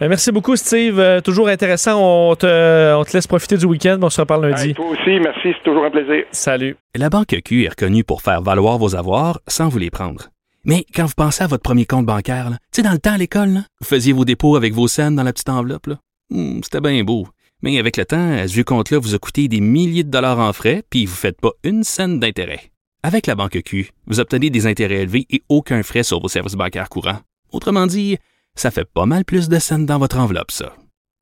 Ben, 0.00 0.08
merci 0.08 0.30
beaucoup, 0.30 0.56
Steve. 0.56 1.00
Euh, 1.00 1.20
toujours 1.20 1.48
intéressant. 1.48 1.98
On 1.98 2.36
te, 2.36 2.94
on 2.94 3.04
te, 3.04 3.12
laisse 3.14 3.26
profiter 3.26 3.56
du 3.56 3.64
week-end. 3.64 3.98
On 4.02 4.10
se 4.10 4.20
reparle 4.20 4.46
lundi. 4.46 4.74
toi 4.74 4.86
aussi, 4.86 5.18
merci. 5.20 5.54
C'est 5.56 5.62
toujours 5.64 5.84
un 5.84 5.90
plaisir. 5.90 6.24
Salut. 6.32 6.76
La 6.94 7.08
Banque 7.08 7.34
Q 7.44 7.64
est 7.64 7.70
reconnue 7.70 8.04
pour 8.04 8.20
faire 8.20 8.42
valoir 8.42 8.76
vos 8.76 8.94
avoirs 8.94 9.40
sans 9.48 9.68
vous 9.68 9.78
les 9.78 9.90
prendre. 9.90 10.28
Mais 10.64 10.84
quand 10.94 11.06
vous 11.06 11.14
pensez 11.16 11.44
à 11.44 11.46
votre 11.46 11.62
premier 11.62 11.86
compte 11.86 12.04
bancaire, 12.04 12.48
tu 12.50 12.56
sais, 12.72 12.82
dans 12.82 12.92
le 12.92 12.98
temps 12.98 13.12
à 13.12 13.18
l'école, 13.18 13.62
vous 13.80 13.86
faisiez 13.86 14.12
vos 14.12 14.24
dépôts 14.24 14.56
avec 14.56 14.74
vos 14.74 14.88
scènes 14.88 15.16
dans 15.16 15.22
la 15.22 15.32
petite 15.32 15.48
enveloppe. 15.48 15.88
Hmm, 16.28 16.60
c'était 16.62 16.80
bien 16.80 17.02
beau. 17.04 17.28
Mais 17.62 17.78
avec 17.78 17.96
le 17.96 18.04
temps, 18.04 18.36
ce 18.46 18.52
vieux 18.52 18.64
compte-là 18.64 18.98
vous 18.98 19.14
a 19.14 19.18
coûté 19.18 19.48
des 19.48 19.60
milliers 19.60 20.04
de 20.04 20.10
dollars 20.10 20.40
en 20.40 20.52
frais, 20.52 20.82
puis 20.90 21.06
vous 21.06 21.12
ne 21.12 21.16
faites 21.16 21.40
pas 21.40 21.52
une 21.64 21.84
scène 21.84 22.20
d'intérêt. 22.20 22.70
Avec 23.02 23.26
la 23.26 23.34
banque 23.34 23.62
Q, 23.62 23.92
vous 24.08 24.20
obtenez 24.20 24.50
des 24.50 24.66
intérêts 24.66 25.02
élevés 25.02 25.26
et 25.30 25.42
aucun 25.48 25.82
frais 25.82 26.02
sur 26.02 26.20
vos 26.20 26.28
services 26.28 26.54
bancaires 26.54 26.88
courants. 26.88 27.20
Autrement 27.52 27.86
dit, 27.86 28.18
ça 28.56 28.70
fait 28.70 28.84
pas 28.84 29.06
mal 29.06 29.24
plus 29.24 29.48
de 29.48 29.58
scènes 29.58 29.86
dans 29.86 29.98
votre 29.98 30.18
enveloppe, 30.18 30.50
ça. 30.50 30.74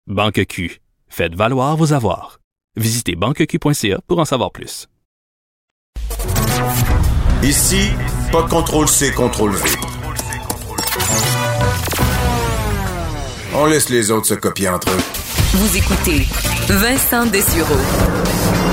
Banque 0.06 0.44
Q, 0.46 0.80
faites 1.08 1.34
valoir 1.34 1.76
vos 1.76 1.92
avoirs. 1.92 2.40
Visitez 2.76 3.16
banqueq.ca 3.16 4.00
pour 4.06 4.18
en 4.18 4.24
savoir 4.24 4.50
plus. 4.50 4.88
Ici, 7.42 7.90
pas 8.32 8.42
de 8.42 8.48
contrôle 8.48 8.88
C, 8.88 9.12
contrôle 9.12 9.52
V. 9.52 9.70
On 13.54 13.66
laisse 13.66 13.90
les 13.90 14.10
autres 14.10 14.26
se 14.26 14.34
copier 14.34 14.68
entre 14.68 14.90
eux. 14.90 15.00
Vous 15.52 15.76
écoutez 15.76 16.26
Vincent 16.68 17.26
Dessureau. 17.26 18.63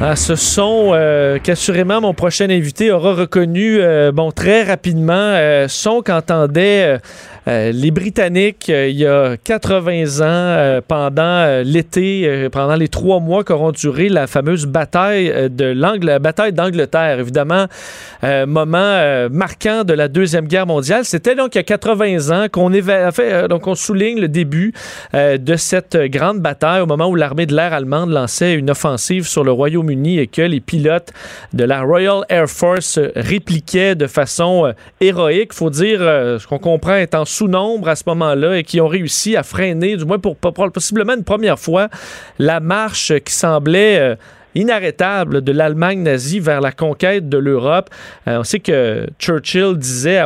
Ah, 0.00 0.14
ce 0.14 0.36
son 0.36 0.92
euh, 0.92 1.40
qu'assurément 1.42 2.00
mon 2.00 2.14
prochain 2.14 2.48
invité 2.50 2.92
aura 2.92 3.14
reconnu 3.14 3.80
euh, 3.80 4.12
bon 4.12 4.30
très 4.30 4.62
rapidement, 4.62 5.12
euh, 5.12 5.66
son 5.66 6.02
qu'entendait 6.02 7.00
euh, 7.48 7.72
les 7.72 7.90
Britanniques, 7.90 8.68
euh, 8.68 8.88
il 8.88 8.98
y 8.98 9.06
a 9.06 9.36
80 9.38 10.20
ans, 10.20 10.24
euh, 10.24 10.80
pendant 10.86 11.62
l'été, 11.64 12.48
pendant 12.52 12.74
les 12.74 12.88
trois 12.88 13.20
mois 13.20 13.42
qu'auront 13.42 13.72
duré 13.72 14.08
la 14.08 14.26
fameuse 14.26 14.66
bataille 14.66 15.32
de 15.50 16.50
d'Angleterre, 16.50 17.20
évidemment, 17.20 17.66
moment 18.46 19.28
marquant 19.30 19.84
de 19.84 19.92
la 19.92 20.08
deuxième 20.08 20.46
guerre 20.46 20.66
mondiale. 20.66 21.04
C'était 21.04 21.34
donc 21.34 21.54
il 21.54 21.58
y 21.58 21.60
a 21.60 21.64
80 21.64 22.30
ans 22.30 22.46
qu'on 22.50 22.70
fait, 23.12 23.48
donc 23.48 23.66
on 23.66 23.74
souligne 23.74 24.20
le 24.20 24.28
début 24.28 24.72
de 25.14 25.56
cette 25.56 25.96
grande 25.96 26.40
bataille 26.40 26.80
au 26.80 26.86
moment 26.86 27.08
où 27.08 27.14
l'armée 27.14 27.46
de 27.46 27.54
l'air 27.54 27.72
allemande 27.72 28.10
lançait 28.10 28.54
une 28.54 28.70
offensive 28.70 29.26
sur 29.26 29.44
le 29.44 29.52
Royaume-Uni 29.52 30.18
et 30.18 30.26
que 30.26 30.42
les 30.42 30.60
pilotes 30.60 31.12
de 31.52 31.64
la 31.64 31.82
Royal 31.82 32.24
Air 32.28 32.48
Force 32.48 32.98
répliquaient 33.14 33.94
de 33.94 34.06
façon 34.06 34.72
héroïque. 35.00 35.52
Faut 35.52 35.70
dire, 35.70 36.00
ce 36.00 36.46
qu'on 36.46 36.58
comprend 36.58 36.96
est 36.96 37.14
en 37.38 37.44
sous 37.44 37.48
nombre 37.48 37.88
à 37.88 37.94
ce 37.94 38.02
moment-là 38.06 38.58
et 38.58 38.64
qui 38.64 38.80
ont 38.80 38.88
réussi 38.88 39.36
à 39.36 39.44
freiner, 39.44 39.96
du 39.96 40.04
moins 40.04 40.18
pour, 40.18 40.36
pour 40.36 40.52
possiblement 40.72 41.14
une 41.14 41.22
première 41.22 41.58
fois, 41.58 41.88
la 42.40 42.58
marche 42.58 43.12
qui 43.20 43.32
semblait 43.32 44.16
inarrêtable 44.58 45.42
de 45.42 45.52
l'Allemagne 45.52 46.02
nazie 46.02 46.40
vers 46.40 46.60
la 46.60 46.72
conquête 46.72 47.28
de 47.28 47.38
l'Europe. 47.38 47.90
Euh, 48.26 48.38
on 48.40 48.44
sait 48.44 48.58
que 48.58 49.06
Churchill 49.18 49.76
disait 49.76 50.22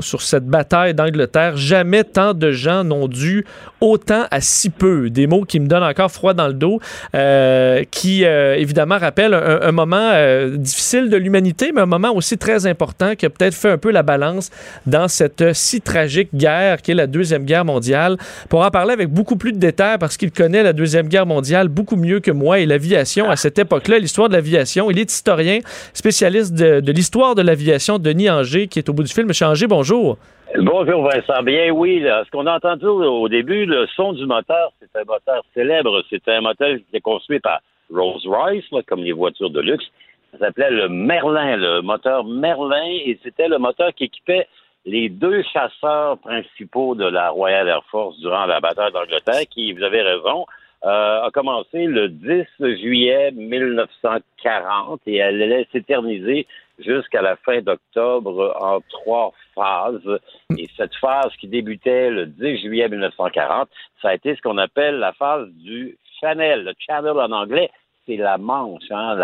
sur 0.00 0.22
cette 0.22 0.46
bataille 0.46 0.94
d'Angleterre, 0.94 1.56
jamais 1.56 2.04
tant 2.04 2.34
de 2.34 2.52
gens 2.52 2.84
n'ont 2.84 3.08
dû 3.08 3.44
autant 3.80 4.24
à 4.30 4.40
si 4.40 4.70
peu. 4.70 5.10
Des 5.10 5.26
mots 5.26 5.42
qui 5.42 5.60
me 5.60 5.66
donnent 5.66 5.82
encore 5.82 6.10
froid 6.10 6.34
dans 6.34 6.46
le 6.46 6.54
dos, 6.54 6.80
euh, 7.14 7.82
qui 7.90 8.24
euh, 8.24 8.56
évidemment 8.56 8.98
rappellent 8.98 9.34
un, 9.34 9.72
moment 9.72 10.12
difficile 10.56 11.10
de 11.10 11.16
l'humanité, 11.16 11.72
mais 11.74 11.80
un 11.80 11.86
moment 11.86 12.14
aussi 12.14 12.38
très 12.38 12.66
important 12.66 13.14
qui 13.14 13.26
a 13.26 13.30
peut-être 13.30 13.54
fait 13.54 13.70
un 13.70 13.78
peu 13.78 13.90
la 13.90 14.02
balance 14.02 14.50
dans 14.86 15.08
cette 15.08 15.52
si 15.52 15.80
tragique 15.80 16.28
guerre 16.34 16.80
qui 16.80 16.92
est 16.92 16.94
la 16.94 17.06
Deuxième 17.06 17.44
Guerre 17.44 17.64
mondiale. 17.64 18.16
Pour 18.48 18.64
en 18.64 18.70
parler 18.70 18.92
avec 18.92 19.08
beaucoup 19.08 19.36
plus 19.36 19.52
de 19.52 19.58
détails, 19.58 19.98
parce 19.98 20.16
qu'il 20.16 20.30
connaît 20.30 20.62
la 20.62 20.72
Deuxième 20.72 21.08
Guerre 21.08 21.26
mondiale 21.26 21.68
beaucoup 21.68 21.96
mieux 21.96 22.20
que 22.20 22.30
moi 22.30 22.60
et 22.60 22.66
l'aviation 22.66 23.28
à 23.30 23.36
cette 23.36 23.58
époque-là, 23.64 23.98
l'histoire 23.98 24.28
de 24.28 24.34
l'aviation. 24.34 24.90
Il 24.90 24.98
est 24.98 25.10
historien, 25.10 25.58
spécialiste 25.92 26.54
de, 26.54 26.92
l'histoire 26.92 27.34
de 27.34 27.42
l'aviation, 27.42 27.98
Denis 27.98 28.30
Anger, 28.30 28.68
qui 28.68 28.78
est 28.78 28.88
au 28.88 28.92
bout 28.92 29.02
du 29.02 29.12
film. 29.12 29.28
Monsieur 29.28 29.46
Anger, 29.46 29.66
bonjour. 29.66 30.16
Bonjour 30.56 31.02
Vincent. 31.02 31.42
Bien 31.42 31.70
oui, 31.70 32.00
ce 32.04 32.30
qu'on 32.30 32.46
a 32.46 32.54
entendu 32.54 32.86
au 32.86 33.28
début, 33.28 33.66
le 33.66 33.86
son 33.96 34.12
du 34.12 34.24
moteur, 34.24 34.72
c'est 34.80 35.00
un 35.00 35.04
moteur 35.04 35.44
célèbre. 35.52 36.02
C'est 36.08 36.26
un 36.28 36.40
moteur 36.40 36.76
qui 36.76 36.84
était 36.88 37.00
construit 37.00 37.40
par 37.40 37.60
Rolls-Royce, 37.92 38.64
comme 38.86 39.02
les 39.02 39.12
voitures 39.12 39.50
de 39.50 39.60
luxe. 39.60 39.84
Ça 40.32 40.46
s'appelait 40.46 40.70
le 40.70 40.88
Merlin, 40.88 41.56
le 41.56 41.80
moteur 41.82 42.24
Merlin, 42.24 42.86
et 43.04 43.18
c'était 43.22 43.48
le 43.48 43.58
moteur 43.58 43.92
qui 43.94 44.04
équipait 44.04 44.46
les 44.84 45.08
deux 45.08 45.42
chasseurs 45.52 46.18
principaux 46.18 46.94
de 46.94 47.06
la 47.06 47.30
Royal 47.30 47.68
Air 47.68 47.82
Force 47.90 48.18
durant 48.18 48.46
la 48.46 48.60
bataille 48.60 48.92
d'Angleterre, 48.92 49.46
qui, 49.50 49.72
vous 49.72 49.82
avez 49.82 50.02
raison, 50.02 50.44
a 50.84 51.30
commencé 51.32 51.86
le 51.86 52.08
10 52.08 52.44
juillet 52.80 53.30
1940 53.32 55.00
et 55.06 55.16
elle 55.16 55.42
allait 55.42 55.66
s'éterniser 55.72 56.46
jusqu'à 56.78 57.22
la 57.22 57.36
fin 57.36 57.60
d'octobre 57.60 58.54
en 58.60 58.80
trois 58.90 59.32
phases. 59.54 60.20
Et 60.58 60.68
cette 60.76 60.94
phase 60.96 61.32
qui 61.40 61.48
débutait 61.48 62.10
le 62.10 62.26
10 62.26 62.58
juillet 62.62 62.88
1940, 62.88 63.68
ça 64.02 64.08
a 64.08 64.14
été 64.14 64.34
ce 64.34 64.42
qu'on 64.42 64.58
appelle 64.58 64.98
la 64.98 65.12
phase 65.12 65.48
du 65.52 65.96
Channel. 66.20 66.64
Le 66.64 66.72
Channel 66.78 67.18
en 67.18 67.32
anglais, 67.32 67.70
c'est 68.06 68.16
la 68.16 68.36
Manche, 68.38 68.90
hein, 68.90 69.16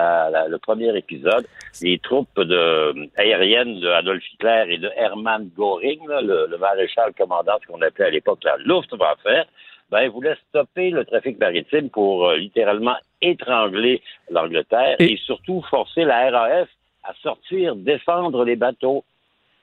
le 0.48 0.56
premier 0.58 0.96
épisode. 0.96 1.46
Les 1.82 1.98
troupes 1.98 2.40
aériennes 3.16 3.80
de 3.80 3.88
Adolf 3.88 4.22
Hitler 4.32 4.64
et 4.68 4.78
de 4.78 4.90
Hermann 4.96 5.50
Göring, 5.56 6.00
le, 6.08 6.46
le, 6.46 6.58
maréchal 6.58 7.12
commandant, 7.16 7.58
ce 7.60 7.66
qu'on 7.66 7.82
appelait 7.82 8.06
à 8.06 8.10
l'époque 8.10 8.42
la 8.44 8.56
Luftwaffe, 8.58 9.46
ben, 9.90 10.02
il 10.02 10.10
voulait 10.10 10.36
stopper 10.48 10.90
le 10.90 11.04
trafic 11.04 11.38
maritime 11.38 11.90
pour 11.90 12.28
euh, 12.28 12.36
littéralement 12.36 12.96
étrangler 13.20 14.02
l'Angleterre 14.30 14.96
et... 14.98 15.16
surtout 15.24 15.62
forcer 15.68 16.04
la 16.04 16.30
RAF 16.30 16.68
à 17.04 17.14
sortir, 17.22 17.76
défendre 17.76 18.44
les 18.44 18.56
bateaux. 18.56 19.04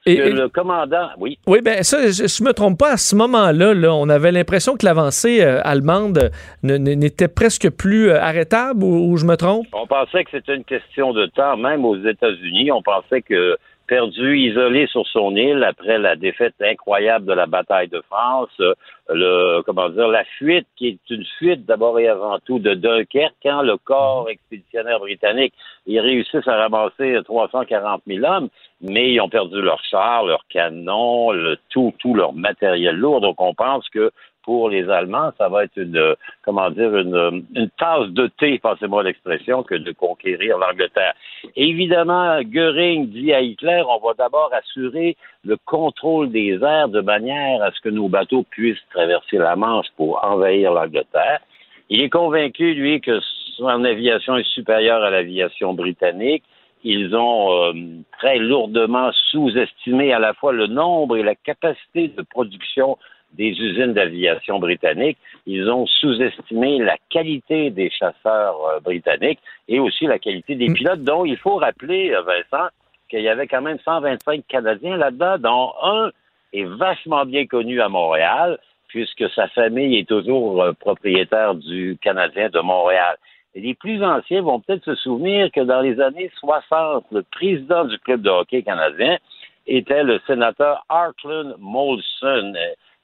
Et, 0.05 0.31
le 0.31 0.47
commandant, 0.47 1.09
oui. 1.17 1.37
Oui, 1.47 1.59
ben 1.61 1.83
ça, 1.83 1.97
je, 2.09 2.23
ne 2.23 2.47
me 2.47 2.53
trompe 2.53 2.79
pas, 2.79 2.93
à 2.93 2.97
ce 2.97 3.13
moment-là, 3.15 3.73
là, 3.73 3.93
on 3.93 4.07
avait 4.07 4.31
l'impression 4.31 4.77
que 4.77 4.85
l'avancée 4.85 5.43
euh, 5.43 5.59
allemande 5.65 6.31
n'était 6.63 7.27
presque 7.27 7.69
plus 7.71 8.09
euh, 8.09 8.21
arrêtable, 8.21 8.85
ou, 8.85 9.17
je 9.17 9.25
me 9.25 9.35
trompe? 9.35 9.67
On 9.73 9.85
pensait 9.85 10.23
que 10.23 10.31
c'était 10.31 10.55
une 10.55 10.63
question 10.63 11.11
de 11.11 11.25
temps, 11.25 11.57
même 11.57 11.83
aux 11.83 11.97
États-Unis. 11.97 12.71
On 12.71 12.81
pensait 12.81 13.21
que 13.21 13.57
perdu, 13.87 14.37
isolé 14.37 14.87
sur 14.87 15.07
son 15.07 15.35
île 15.35 15.63
après 15.63 15.97
la 15.97 16.15
défaite 16.15 16.55
incroyable 16.61 17.25
de 17.25 17.33
la 17.33 17.45
bataille 17.45 17.87
de 17.87 18.01
France, 18.01 18.61
le 19.09 19.61
comment 19.61 19.89
dire 19.89 20.07
la 20.09 20.25
fuite 20.37 20.67
qui 20.75 20.87
est 20.89 21.09
une 21.09 21.25
fuite 21.37 21.65
d'abord 21.65 21.99
et 21.99 22.07
avant 22.07 22.37
tout 22.39 22.59
de 22.59 22.73
Dunkerque 22.73 23.35
quand 23.41 23.61
le 23.61 23.77
corps 23.77 24.29
expéditionnaire 24.29 24.99
britannique 24.99 25.53
ils 25.85 25.99
réussissent 25.99 26.47
à 26.47 26.57
ramasser 26.57 27.17
340 27.23 28.01
000 28.05 28.25
hommes, 28.25 28.49
mais 28.81 29.13
ils 29.13 29.21
ont 29.21 29.29
perdu 29.29 29.61
leurs 29.61 29.83
chars, 29.85 30.25
leurs 30.25 30.45
canons, 30.49 31.31
le 31.31 31.57
tout 31.69 31.93
tout 31.99 32.13
leur 32.13 32.33
matériel 32.33 32.95
lourd. 32.95 33.21
Donc 33.21 33.39
on 33.41 33.53
pense 33.53 33.87
que 33.89 34.11
pour 34.47 34.69
les 34.69 34.89
Allemands, 34.89 35.31
ça 35.37 35.49
va 35.49 35.65
être 35.65 35.75
une, 35.75 36.15
comment 36.45 36.69
dire, 36.69 36.95
une, 36.95 37.43
une 37.53 37.69
tasse 37.77 38.07
de 38.11 38.27
thé, 38.39 38.59
passez-moi 38.59 39.03
l'expression, 39.03 39.61
que 39.61 39.75
de 39.75 39.91
conquérir 39.91 40.57
l'Angleterre. 40.57 41.13
Évidemment, 41.57 42.41
Goering 42.43 43.09
dit 43.09 43.33
à 43.33 43.41
Hitler, 43.41 43.83
on 43.89 43.99
va 43.99 44.13
d'abord 44.17 44.49
assurer 44.53 45.17
le 45.43 45.57
contrôle 45.65 46.31
des 46.31 46.57
airs 46.63 46.87
de 46.87 47.01
manière 47.01 47.61
à 47.61 47.71
ce 47.71 47.81
que 47.81 47.89
nos 47.89 48.07
bateaux 48.07 48.45
puissent 48.49 48.87
traverser 48.89 49.37
la 49.37 49.57
Manche 49.57 49.87
pour 49.97 50.23
envahir 50.23 50.71
l'Angleterre. 50.71 51.41
Il 51.89 52.01
est 52.01 52.09
convaincu, 52.09 52.73
lui, 52.73 53.01
que 53.01 53.19
son 53.57 53.83
aviation 53.83 54.37
est 54.37 54.47
supérieure 54.47 55.03
à 55.03 55.09
l'aviation 55.09 55.73
britannique. 55.73 56.45
Ils 56.85 57.13
ont 57.17 57.51
euh, 57.51 57.73
très 58.17 58.37
lourdement 58.37 59.09
sous-estimé 59.29 60.13
à 60.13 60.19
la 60.19 60.33
fois 60.33 60.53
le 60.53 60.67
nombre 60.67 61.17
et 61.17 61.23
la 61.23 61.35
capacité 61.35 62.07
de 62.07 62.21
production 62.21 62.97
des 63.33 63.49
usines 63.49 63.93
d'aviation 63.93 64.59
britanniques. 64.59 65.17
Ils 65.45 65.69
ont 65.69 65.85
sous-estimé 65.85 66.79
la 66.79 66.97
qualité 67.09 67.69
des 67.69 67.89
chasseurs 67.89 68.57
euh, 68.65 68.79
britanniques 68.79 69.39
et 69.67 69.79
aussi 69.79 70.05
la 70.05 70.19
qualité 70.19 70.55
des 70.55 70.69
mm. 70.69 70.73
pilotes, 70.73 71.03
dont 71.03 71.25
il 71.25 71.37
faut 71.37 71.57
rappeler, 71.57 72.11
euh, 72.11 72.21
Vincent, 72.21 72.67
qu'il 73.09 73.21
y 73.21 73.29
avait 73.29 73.47
quand 73.47 73.61
même 73.61 73.77
125 73.83 74.43
Canadiens 74.47 74.97
là-dedans, 74.97 75.37
dont 75.37 75.73
un 75.81 76.11
est 76.53 76.65
vachement 76.65 77.25
bien 77.25 77.45
connu 77.45 77.81
à 77.81 77.89
Montréal, 77.89 78.57
puisque 78.87 79.29
sa 79.31 79.47
famille 79.49 79.97
est 79.97 80.07
toujours 80.07 80.63
euh, 80.63 80.73
propriétaire 80.73 81.55
du 81.55 81.97
Canadien 82.01 82.49
de 82.49 82.59
Montréal. 82.59 83.17
Et 83.55 83.61
les 83.61 83.73
plus 83.73 84.03
anciens 84.03 84.41
vont 84.41 84.59
peut-être 84.59 84.85
se 84.85 84.95
souvenir 84.95 85.51
que 85.51 85.61
dans 85.61 85.81
les 85.81 85.99
années 85.99 86.31
60, 86.39 87.05
le 87.11 87.23
président 87.23 87.85
du 87.85 87.97
club 87.99 88.21
de 88.21 88.29
hockey 88.29 88.61
canadien 88.61 89.17
était 89.65 90.03
le 90.03 90.19
sénateur 90.27 90.85
Artland 90.89 91.55
Molson. 91.59 92.53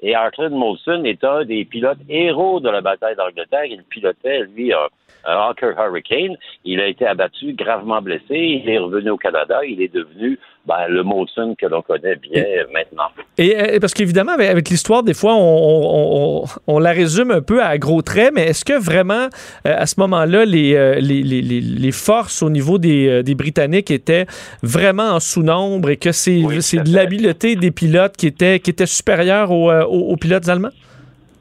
Et 0.06 0.16
Arthur 0.16 0.50
Molson 0.50 1.06
est 1.06 1.24
un 1.24 1.46
des 1.46 1.64
pilotes 1.64 2.00
héros 2.10 2.60
de 2.60 2.70
la 2.70 2.82
bataille 2.82 3.16
d'Angleterre. 3.16 3.64
Il 3.64 3.84
pilotait, 3.84 4.42
lui, 4.54 4.74
un, 4.74 4.90
Hawker 5.24 5.80
Hurricane. 5.80 6.36
Il 6.66 6.82
a 6.82 6.88
été 6.88 7.08
abattu, 7.08 7.54
gravement 7.54 8.02
blessé. 8.02 8.36
Il 8.36 8.70
est 8.70 8.80
revenu 8.80 9.12
au 9.12 9.18
Canada. 9.18 9.62
Il 9.66 9.82
est 9.82 9.94
devenu 9.94 10.38
ben, 10.65 10.88
le 10.88 11.03
Molson 11.03 11.56
que 11.60 11.65
l'on 11.65 11.81
connaît 11.81 12.15
bien 12.15 12.45
maintenant. 12.73 13.10
Et, 13.38 13.80
parce 13.81 13.94
qu'évidemment, 13.94 14.31
avec, 14.31 14.69
l'histoire, 14.69 15.03
des 15.03 15.14
fois, 15.14 15.35
on, 15.35 16.80
la 16.80 16.91
résume 16.91 17.31
un 17.31 17.41
peu 17.41 17.61
à 17.61 17.77
gros 17.77 18.02
traits, 18.02 18.31
mais 18.34 18.48
est-ce 18.48 18.64
que 18.64 18.80
vraiment, 18.80 19.27
euh, 19.68 19.76
à 19.77 19.85
ce 19.85 19.99
moment-là, 19.99 20.40
euh, 20.40 20.95
les, 20.99 21.23
les, 21.23 21.91
forces 21.91 22.41
au 22.41 22.49
niveau 22.49 22.77
euh, 22.77 23.23
des, 23.23 23.35
Britanniques 23.35 23.91
étaient 23.91 24.26
vraiment 24.61 25.11
en 25.11 25.19
sous-nombre 25.19 25.90
et 25.90 25.98
que 25.98 26.11
c'est 26.11 26.41
de 26.41 26.95
l'habileté 26.95 27.56
des 27.56 27.72
pilotes 27.72 28.15
qui 28.15 28.27
était, 28.27 28.60
qui 28.60 28.69
était 28.69 28.85
supérieure 28.85 29.52
aux 29.52 30.15
pilotes 30.18 30.48
allemands? 30.48 30.69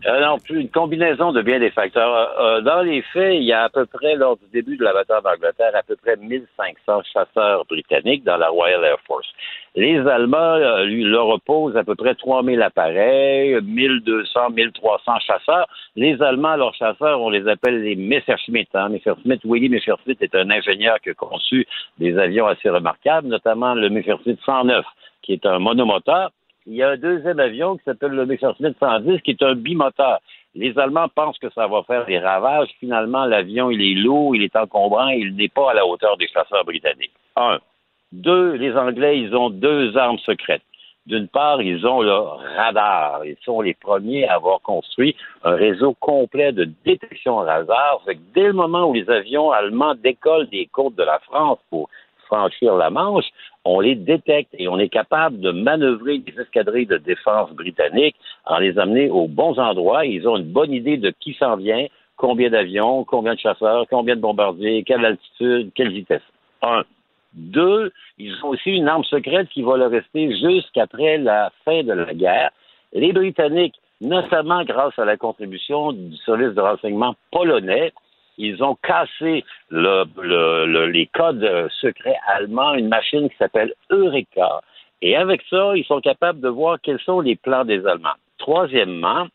Euh, 0.04 0.20
non, 0.20 0.36
une 0.50 0.68
combinaison 0.68 1.30
de 1.30 1.42
bien 1.42 1.60
des 1.60 1.70
facteurs. 1.70 2.12
Euh, 2.12 2.56
euh, 2.56 2.60
dans 2.62 2.82
les 2.82 3.02
faits, 3.02 3.36
il 3.36 3.44
y 3.44 3.52
a 3.52 3.62
à 3.64 3.68
peu 3.68 3.86
près, 3.86 4.16
lors 4.16 4.36
du 4.36 4.46
début 4.52 4.76
de 4.76 4.82
la 4.82 4.92
bataille 4.92 5.22
d'Angleterre, 5.22 5.70
à 5.74 5.82
peu 5.84 5.94
près 5.94 6.16
1500 6.16 7.02
chasseurs 7.12 7.64
britanniques 7.66 8.24
dans 8.24 8.36
la 8.36 8.48
Royal 8.48 8.82
Air 8.82 8.98
Force. 9.06 9.28
Les 9.76 9.98
Allemands 10.00 10.82
lui, 10.82 11.04
leur 11.04 11.28
opposent 11.28 11.76
à 11.76 11.84
peu 11.84 11.94
près 11.94 12.16
3000 12.16 12.60
appareils, 12.62 13.60
1200, 13.62 14.50
1300 14.50 15.12
chasseurs. 15.20 15.68
Les 15.94 16.20
Allemands, 16.20 16.56
leurs 16.56 16.74
chasseurs, 16.74 17.20
on 17.20 17.30
les 17.30 17.46
appelle 17.46 17.82
les 17.82 17.94
Messerschmitt. 17.94 18.68
Hein. 18.74 18.88
Messerschmitt, 18.88 19.40
Willy 19.44 19.68
Messerschmitt 19.68 20.20
est 20.20 20.34
un 20.34 20.50
ingénieur 20.50 20.98
qui 21.00 21.10
a 21.10 21.14
conçu 21.14 21.66
des 21.98 22.18
avions 22.18 22.48
assez 22.48 22.68
remarquables, 22.68 23.28
notamment 23.28 23.74
le 23.74 23.88
Messerschmitt 23.88 24.40
109, 24.44 24.84
qui 25.22 25.34
est 25.34 25.46
un 25.46 25.60
monomoteur 25.60 26.32
il 26.66 26.74
y 26.74 26.82
a 26.82 26.90
un 26.90 26.96
deuxième 26.96 27.40
avion 27.40 27.76
qui 27.76 27.84
s'appelle 27.84 28.12
le 28.12 28.26
Messerschmitt 28.26 28.76
110, 28.78 29.20
qui 29.22 29.32
est 29.32 29.42
un 29.42 29.54
bimoteur. 29.54 30.18
Les 30.54 30.78
Allemands 30.78 31.08
pensent 31.08 31.38
que 31.38 31.50
ça 31.50 31.66
va 31.66 31.82
faire 31.84 32.04
des 32.06 32.18
ravages. 32.18 32.68
Finalement, 32.78 33.24
l'avion, 33.24 33.70
il 33.70 33.82
est 33.82 34.00
lourd, 34.00 34.36
il 34.36 34.42
est 34.42 34.54
encombrant, 34.54 35.08
il 35.08 35.34
n'est 35.34 35.48
pas 35.48 35.70
à 35.70 35.74
la 35.74 35.86
hauteur 35.86 36.16
des 36.18 36.28
chasseurs 36.28 36.64
britanniques. 36.64 37.12
Un. 37.36 37.58
Deux, 38.12 38.52
les 38.52 38.76
Anglais, 38.76 39.18
ils 39.18 39.34
ont 39.34 39.48
deux 39.48 39.96
armes 39.96 40.18
secrètes. 40.18 40.62
D'une 41.06 41.26
part, 41.26 41.60
ils 41.62 41.84
ont 41.84 42.00
le 42.00 42.12
radar. 42.12 43.24
Ils 43.24 43.38
sont 43.44 43.60
les 43.60 43.74
premiers 43.74 44.28
à 44.28 44.34
avoir 44.34 44.60
construit 44.60 45.16
un 45.42 45.54
réseau 45.56 45.94
complet 45.94 46.52
de 46.52 46.68
détection 46.84 47.36
radar. 47.36 48.00
Fait 48.04 48.14
que 48.14 48.20
dès 48.34 48.46
le 48.46 48.52
moment 48.52 48.84
où 48.84 48.94
les 48.94 49.08
avions 49.10 49.50
allemands 49.50 49.94
décollent 49.96 50.48
des 50.50 50.66
côtes 50.66 50.94
de 50.94 51.02
la 51.02 51.18
France 51.20 51.58
pour 51.70 51.88
franchir 52.26 52.76
la 52.76 52.90
Manche, 52.90 53.26
on 53.64 53.80
les 53.80 53.94
détecte 53.94 54.54
et 54.58 54.68
on 54.68 54.78
est 54.78 54.88
capable 54.88 55.40
de 55.40 55.50
manœuvrer 55.50 56.22
les 56.26 56.40
escadrilles 56.40 56.86
de 56.86 56.98
défense 56.98 57.50
britanniques 57.52 58.16
en 58.44 58.58
les 58.58 58.78
amener 58.78 59.08
aux 59.08 59.28
bons 59.28 59.58
endroits. 59.58 60.04
Ils 60.04 60.26
ont 60.26 60.36
une 60.36 60.52
bonne 60.52 60.72
idée 60.72 60.96
de 60.96 61.12
qui 61.20 61.34
s'en 61.34 61.56
vient, 61.56 61.86
combien 62.16 62.50
d'avions, 62.50 63.04
combien 63.04 63.34
de 63.34 63.38
chasseurs, 63.38 63.86
combien 63.88 64.16
de 64.16 64.20
bombardiers, 64.20 64.82
quelle 64.84 65.04
altitude, 65.04 65.70
quelle 65.74 65.92
vitesse. 65.92 66.22
Un. 66.62 66.82
Deux, 67.34 67.92
ils 68.18 68.34
ont 68.44 68.48
aussi 68.48 68.70
une 68.70 68.88
arme 68.88 69.04
secrète 69.04 69.48
qui 69.48 69.62
va 69.62 69.76
leur 69.76 69.90
rester 69.90 70.36
jusqu'après 70.36 71.16
la 71.18 71.50
fin 71.64 71.82
de 71.82 71.92
la 71.92 72.12
guerre. 72.12 72.50
Les 72.92 73.12
Britanniques, 73.12 73.76
notamment 74.02 74.64
grâce 74.64 74.98
à 74.98 75.04
la 75.04 75.16
contribution 75.16 75.92
du 75.92 76.16
service 76.18 76.54
de 76.54 76.60
renseignement 76.60 77.14
polonais, 77.30 77.92
ils 78.38 78.62
ont 78.62 78.76
cassé 78.82 79.44
les 79.70 81.10
codes 81.12 81.68
secrets 81.80 82.18
allemands, 82.26 82.74
une 82.74 82.88
machine 82.88 83.28
qui 83.28 83.36
s'appelle 83.36 83.74
Eureka. 83.90 84.60
Et 85.02 85.16
avec 85.16 85.42
ça, 85.50 85.72
ils 85.76 85.84
sont 85.84 86.00
capables 86.00 86.40
de 86.40 86.48
voir 86.48 86.78
quels 86.80 87.00
sont 87.00 87.20
les 87.20 87.36
plans 87.36 87.64
des 87.64 87.84
Allemands. 87.86 88.14
Troisièmement, 88.38 89.26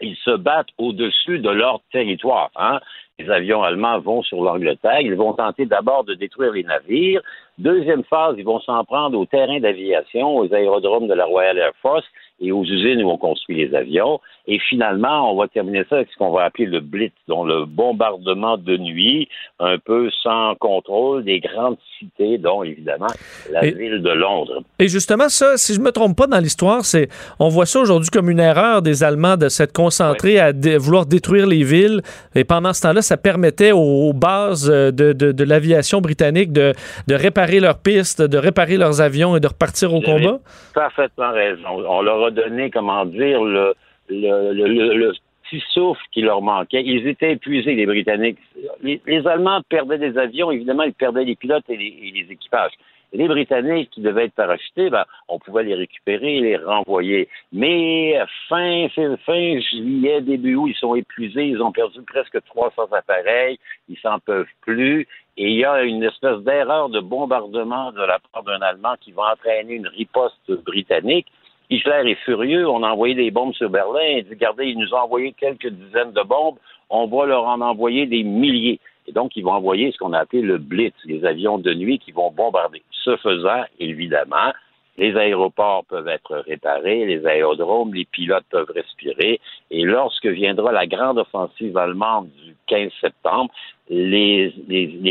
ils 0.00 0.16
se 0.16 0.36
battent 0.36 0.72
au-dessus 0.78 1.38
de 1.38 1.50
leur 1.50 1.80
territoire. 1.90 2.50
Hein. 2.56 2.80
Les 3.20 3.30
avions 3.30 3.62
allemands 3.62 4.00
vont 4.00 4.22
sur 4.22 4.42
l'Angleterre. 4.42 5.00
Ils 5.00 5.14
vont 5.14 5.34
tenter 5.34 5.66
d'abord 5.66 6.02
de 6.02 6.14
détruire 6.14 6.52
les 6.52 6.64
navires. 6.64 7.22
Deuxième 7.58 8.02
phase, 8.04 8.34
ils 8.36 8.44
vont 8.44 8.58
s'en 8.58 8.84
prendre 8.84 9.16
aux 9.16 9.26
terrains 9.26 9.60
d'aviation, 9.60 10.36
aux 10.36 10.52
aérodromes 10.52 11.06
de 11.06 11.14
la 11.14 11.24
Royal 11.24 11.56
Air 11.56 11.72
Force 11.80 12.04
et 12.40 12.50
aux 12.50 12.64
usines 12.64 13.02
où 13.04 13.10
on 13.10 13.16
construit 13.16 13.56
les 13.56 13.74
avions. 13.76 14.20
Et 14.46 14.58
finalement, 14.58 15.32
on 15.32 15.36
va 15.36 15.46
terminer 15.46 15.84
ça 15.88 15.96
avec 15.96 16.08
ce 16.10 16.16
qu'on 16.18 16.32
va 16.32 16.44
appeler 16.44 16.66
le 16.66 16.80
blitz, 16.80 17.12
dont 17.28 17.44
le 17.44 17.64
bombardement 17.64 18.58
de 18.58 18.76
nuit, 18.76 19.28
un 19.60 19.78
peu 19.78 20.10
sans 20.22 20.54
contrôle 20.56 21.24
des 21.24 21.40
grandes 21.40 21.78
cités, 21.98 22.36
dont 22.38 22.62
évidemment 22.62 23.06
la 23.50 23.60
ville 23.60 24.02
de 24.02 24.10
Londres. 24.10 24.62
Et 24.80 24.88
justement, 24.88 25.28
ça, 25.28 25.56
si 25.56 25.74
je 25.74 25.80
me 25.80 25.92
trompe 25.92 26.16
pas 26.16 26.26
dans 26.26 26.40
l'histoire, 26.40 26.84
c'est 26.84 27.08
on 27.38 27.48
voit 27.48 27.66
ça 27.66 27.80
aujourd'hui 27.80 28.10
comme 28.10 28.28
une 28.28 28.40
erreur 28.40 28.82
des 28.82 29.04
Allemands 29.04 29.36
de 29.36 29.48
s'être 29.48 29.72
concentrés 29.72 30.38
à 30.40 30.52
vouloir 30.78 31.06
détruire 31.06 31.46
les 31.46 31.62
villes. 31.62 32.02
Et 32.34 32.44
pendant 32.44 32.72
ce 32.72 32.82
temps-là, 32.82 33.00
ça 33.04 33.16
permettait 33.16 33.72
aux, 33.72 34.12
bases 34.12 34.68
de, 34.68 35.12
de, 35.12 35.32
de 35.32 35.44
l'aviation 35.44 36.00
britannique 36.00 36.52
de, 36.52 36.72
de 37.06 37.14
réparer 37.14 37.34
réparer 37.34 37.60
leurs 37.60 37.78
pistes, 37.78 38.22
de 38.22 38.38
réparer 38.38 38.76
leurs 38.76 39.00
avions 39.00 39.36
et 39.36 39.40
de 39.40 39.46
repartir 39.46 39.92
au 39.92 40.00
combat? 40.00 40.38
Parfaitement 40.74 41.32
raison. 41.32 41.68
On 41.68 42.02
leur 42.02 42.26
a 42.26 42.30
donné, 42.30 42.70
comment 42.70 43.04
dire, 43.04 43.42
le, 43.42 43.74
le, 44.08 45.12
petit 45.44 45.62
souffle 45.72 46.00
qui 46.12 46.22
leur 46.22 46.40
manquait. 46.40 46.82
Ils 46.82 47.06
étaient 47.06 47.32
épuisés, 47.32 47.74
les 47.74 47.86
Britanniques. 47.86 48.38
Les, 48.82 49.26
Allemands 49.26 49.60
perdaient 49.68 49.98
des 49.98 50.16
avions, 50.18 50.50
évidemment, 50.50 50.84
ils 50.84 50.94
perdaient 50.94 51.24
les 51.24 51.36
pilotes 51.36 51.64
et 51.68 51.76
les 51.76 52.26
équipages 52.30 52.72
les 53.14 53.28
Britanniques 53.28 53.90
qui 53.90 54.00
devaient 54.00 54.24
être 54.24 54.34
parachutés, 54.34 54.90
ben, 54.90 55.04
on 55.28 55.38
pouvait 55.38 55.62
les 55.62 55.74
récupérer 55.74 56.36
et 56.36 56.40
les 56.40 56.56
renvoyer. 56.56 57.28
Mais 57.52 58.18
fin, 58.48 58.88
juillet, 59.60 60.20
début 60.20 60.56
août, 60.56 60.68
ils 60.68 60.78
sont 60.78 60.94
épuisés, 60.94 61.46
ils 61.46 61.62
ont 61.62 61.72
perdu 61.72 62.00
presque 62.02 62.42
300 62.44 62.88
appareils, 62.92 63.58
ils 63.88 63.98
s'en 63.98 64.18
peuvent 64.18 64.46
plus. 64.62 65.06
Et 65.36 65.48
il 65.48 65.56
y 65.56 65.64
a 65.64 65.82
une 65.82 66.02
espèce 66.02 66.38
d'erreur 66.40 66.88
de 66.88 67.00
bombardement 67.00 67.92
de 67.92 68.02
la 68.02 68.18
part 68.32 68.42
d'un 68.42 68.60
Allemand 68.60 68.94
qui 69.00 69.12
va 69.12 69.32
entraîner 69.32 69.74
une 69.74 69.88
riposte 69.88 70.50
britannique. 70.64 71.26
Hitler 71.70 72.10
est 72.10 72.24
furieux, 72.24 72.68
on 72.68 72.82
a 72.82 72.90
envoyé 72.90 73.14
des 73.14 73.30
bombes 73.30 73.54
sur 73.54 73.70
Berlin, 73.70 74.18
il 74.18 74.24
dit, 74.24 74.30
regardez, 74.30 74.66
ils 74.66 74.78
nous 74.78 74.92
ont 74.92 74.98
envoyé 74.98 75.32
quelques 75.32 75.68
dizaines 75.68 76.12
de 76.12 76.22
bombes, 76.22 76.56
on 76.90 77.06
va 77.06 77.26
leur 77.26 77.46
en 77.46 77.60
envoyer 77.60 78.06
des 78.06 78.22
milliers. 78.22 78.80
Et 79.06 79.12
donc, 79.12 79.36
ils 79.36 79.44
vont 79.44 79.52
envoyer 79.52 79.92
ce 79.92 79.98
qu'on 79.98 80.12
a 80.12 80.20
appelé 80.20 80.42
le 80.42 80.58
Blitz, 80.58 80.94
les 81.04 81.24
avions 81.24 81.58
de 81.58 81.74
nuit 81.74 81.98
qui 81.98 82.12
vont 82.12 82.30
bombarder. 82.30 82.82
Ce 83.04 83.16
faisant, 83.18 83.64
évidemment, 83.78 84.52
les 84.96 85.16
aéroports 85.16 85.84
peuvent 85.86 86.08
être 86.08 86.36
réparés, 86.36 87.04
les 87.04 87.26
aérodromes, 87.26 87.92
les 87.92 88.04
pilotes 88.04 88.46
peuvent 88.50 88.70
respirer. 88.74 89.40
Et 89.70 89.82
lorsque 89.82 90.26
viendra 90.26 90.72
la 90.72 90.86
grande 90.86 91.18
offensive 91.18 91.76
allemande 91.76 92.28
du 92.44 92.54
15 92.68 92.90
septembre, 93.00 93.52
les, 93.90 94.52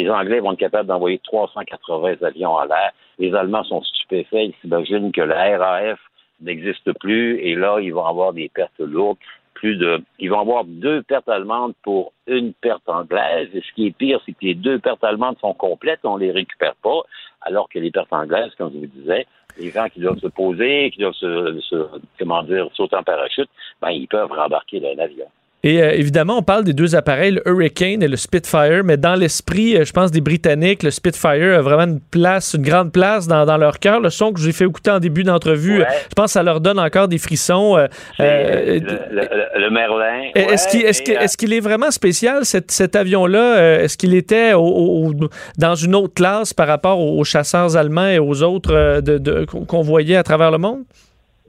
Anglais 0.09 0.39
vont 0.39 0.53
être 0.53 0.59
capables 0.59 0.87
d'envoyer 0.87 1.19
380 1.19 2.15
avions 2.21 2.53
en 2.53 2.63
l'air. 2.63 2.91
Les 3.19 3.33
Allemands 3.35 3.63
sont 3.65 3.83
stupéfaits. 3.83 4.47
Ils 4.47 4.55
s'imaginent 4.61 5.11
que 5.11 5.21
la 5.21 5.57
RAF 5.57 5.99
n'existe 6.41 6.91
plus 6.99 7.39
et 7.39 7.55
là, 7.55 7.79
ils 7.79 7.93
vont 7.93 8.05
avoir 8.05 8.33
des 8.33 8.49
pertes 8.49 8.79
lourdes 8.79 9.17
de. 9.63 10.03
Ils 10.19 10.30
vont 10.30 10.39
avoir 10.39 10.65
deux 10.65 11.03
pertes 11.03 11.30
allemandes 11.30 11.73
pour 11.84 12.13
une 12.27 12.53
perte 12.53 12.88
anglaise. 12.88 13.49
Et 13.53 13.61
ce 13.61 13.73
qui 13.73 13.88
est 13.88 13.91
pire, 13.91 14.19
c'est 14.25 14.34
que 14.34 14.39
les 14.41 14.55
deux 14.55 14.80
pertes 14.80 15.03
allemandes 15.03 15.38
sont 15.39 15.53
complètes, 15.53 15.99
on 16.03 16.17
les 16.17 16.31
récupère 16.31 16.75
pas, 16.75 17.01
alors 17.41 17.69
que 17.69 17.80
les 17.80 17.91
pertes 17.91 18.11
anglaises, 18.11 18.53
comme 18.57 18.71
je 18.73 18.80
vous 18.80 18.88
disais, 18.88 19.25
les 19.57 19.69
gens 19.69 19.88
qui 19.89 19.99
doivent 19.99 20.19
se 20.19 20.27
poser, 20.27 20.91
qui 20.91 20.99
doivent 20.99 21.13
se, 21.13 21.88
comment 22.19 22.43
dire, 22.43 22.67
sauter 22.73 22.95
en 22.95 23.03
parachute, 23.03 23.49
ben, 23.81 23.91
ils 23.91 24.07
peuvent 24.07 24.31
rembarquer 24.31 24.80
dans 24.80 24.95
l'avion. 24.95 25.27
Et 25.65 25.81
euh, 25.81 25.91
évidemment, 25.91 26.40
on 26.40 26.44
parle 26.44 26.65
des 26.65 26.73
deux 26.73 26.94
appareils, 26.94 27.31
le 27.31 27.41
Hurricane 27.48 28.03
et 28.03 28.10
le 28.10 28.18
Spitfire, 28.18 28.84
mais 28.84 28.98
dans 28.98 29.15
l'esprit, 29.15 29.77
euh, 29.77 29.85
je 29.85 29.94
pense, 29.94 30.11
des 30.11 30.19
Britanniques, 30.19 30.84
le 30.84 30.91
Spitfire 30.91 31.57
a 31.57 31.61
vraiment 31.61 31.84
une 31.84 32.02
place, 32.02 32.53
une 32.53 32.64
grande 32.64 32.91
place 32.91 33.27
dans, 33.27 33.45
dans 33.45 33.56
leur 33.56 33.80
cœur. 33.80 34.02
Le 34.02 34.10
son 34.10 34.34
que 34.34 34.41
j'ai 34.41 34.52
fait 34.52 34.65
écouter 34.65 34.91
en 34.91 34.99
début 34.99 35.23
d'entrevue, 35.23 35.80
je 35.80 36.14
pense 36.15 36.26
que 36.26 36.31
ça 36.31 36.44
leur 36.44 36.60
donne 36.60 36.80
encore 36.80 37.07
des 37.07 37.18
frissons. 37.18 37.77
Euh, 37.77 37.88
le, 38.19 39.69
Merlin. 39.69 40.31
Est-ce 40.35 40.68
qu'il 40.68 40.81
est, 40.81 41.10
est, 41.10 41.38
qu'il 41.38 41.53
est, 41.53 41.61
vraiment 41.61 41.91
spécial, 41.91 42.44
cet, 42.44 42.69
cet 42.69 42.98
avion-là? 42.98 43.80
Est-ce 43.84 43.98
qu'il 43.98 44.14
était 44.15 44.52
dans 44.52 45.76
une 45.76 45.95
autre 45.95 46.14
classe 46.14 46.53
par 46.53 46.68
rapport 46.68 46.99
aux, 46.99 47.23
chasseurs 47.23 47.77
allemands 47.77 48.07
et 48.07 48.19
aux 48.19 48.44
autres 48.44 48.99
de, 48.99 49.45
qu'on 49.45 49.81
voyait 49.81 50.18
à 50.18 50.23
travers 50.23 50.52
le 50.52 50.57
monde? 50.57 50.84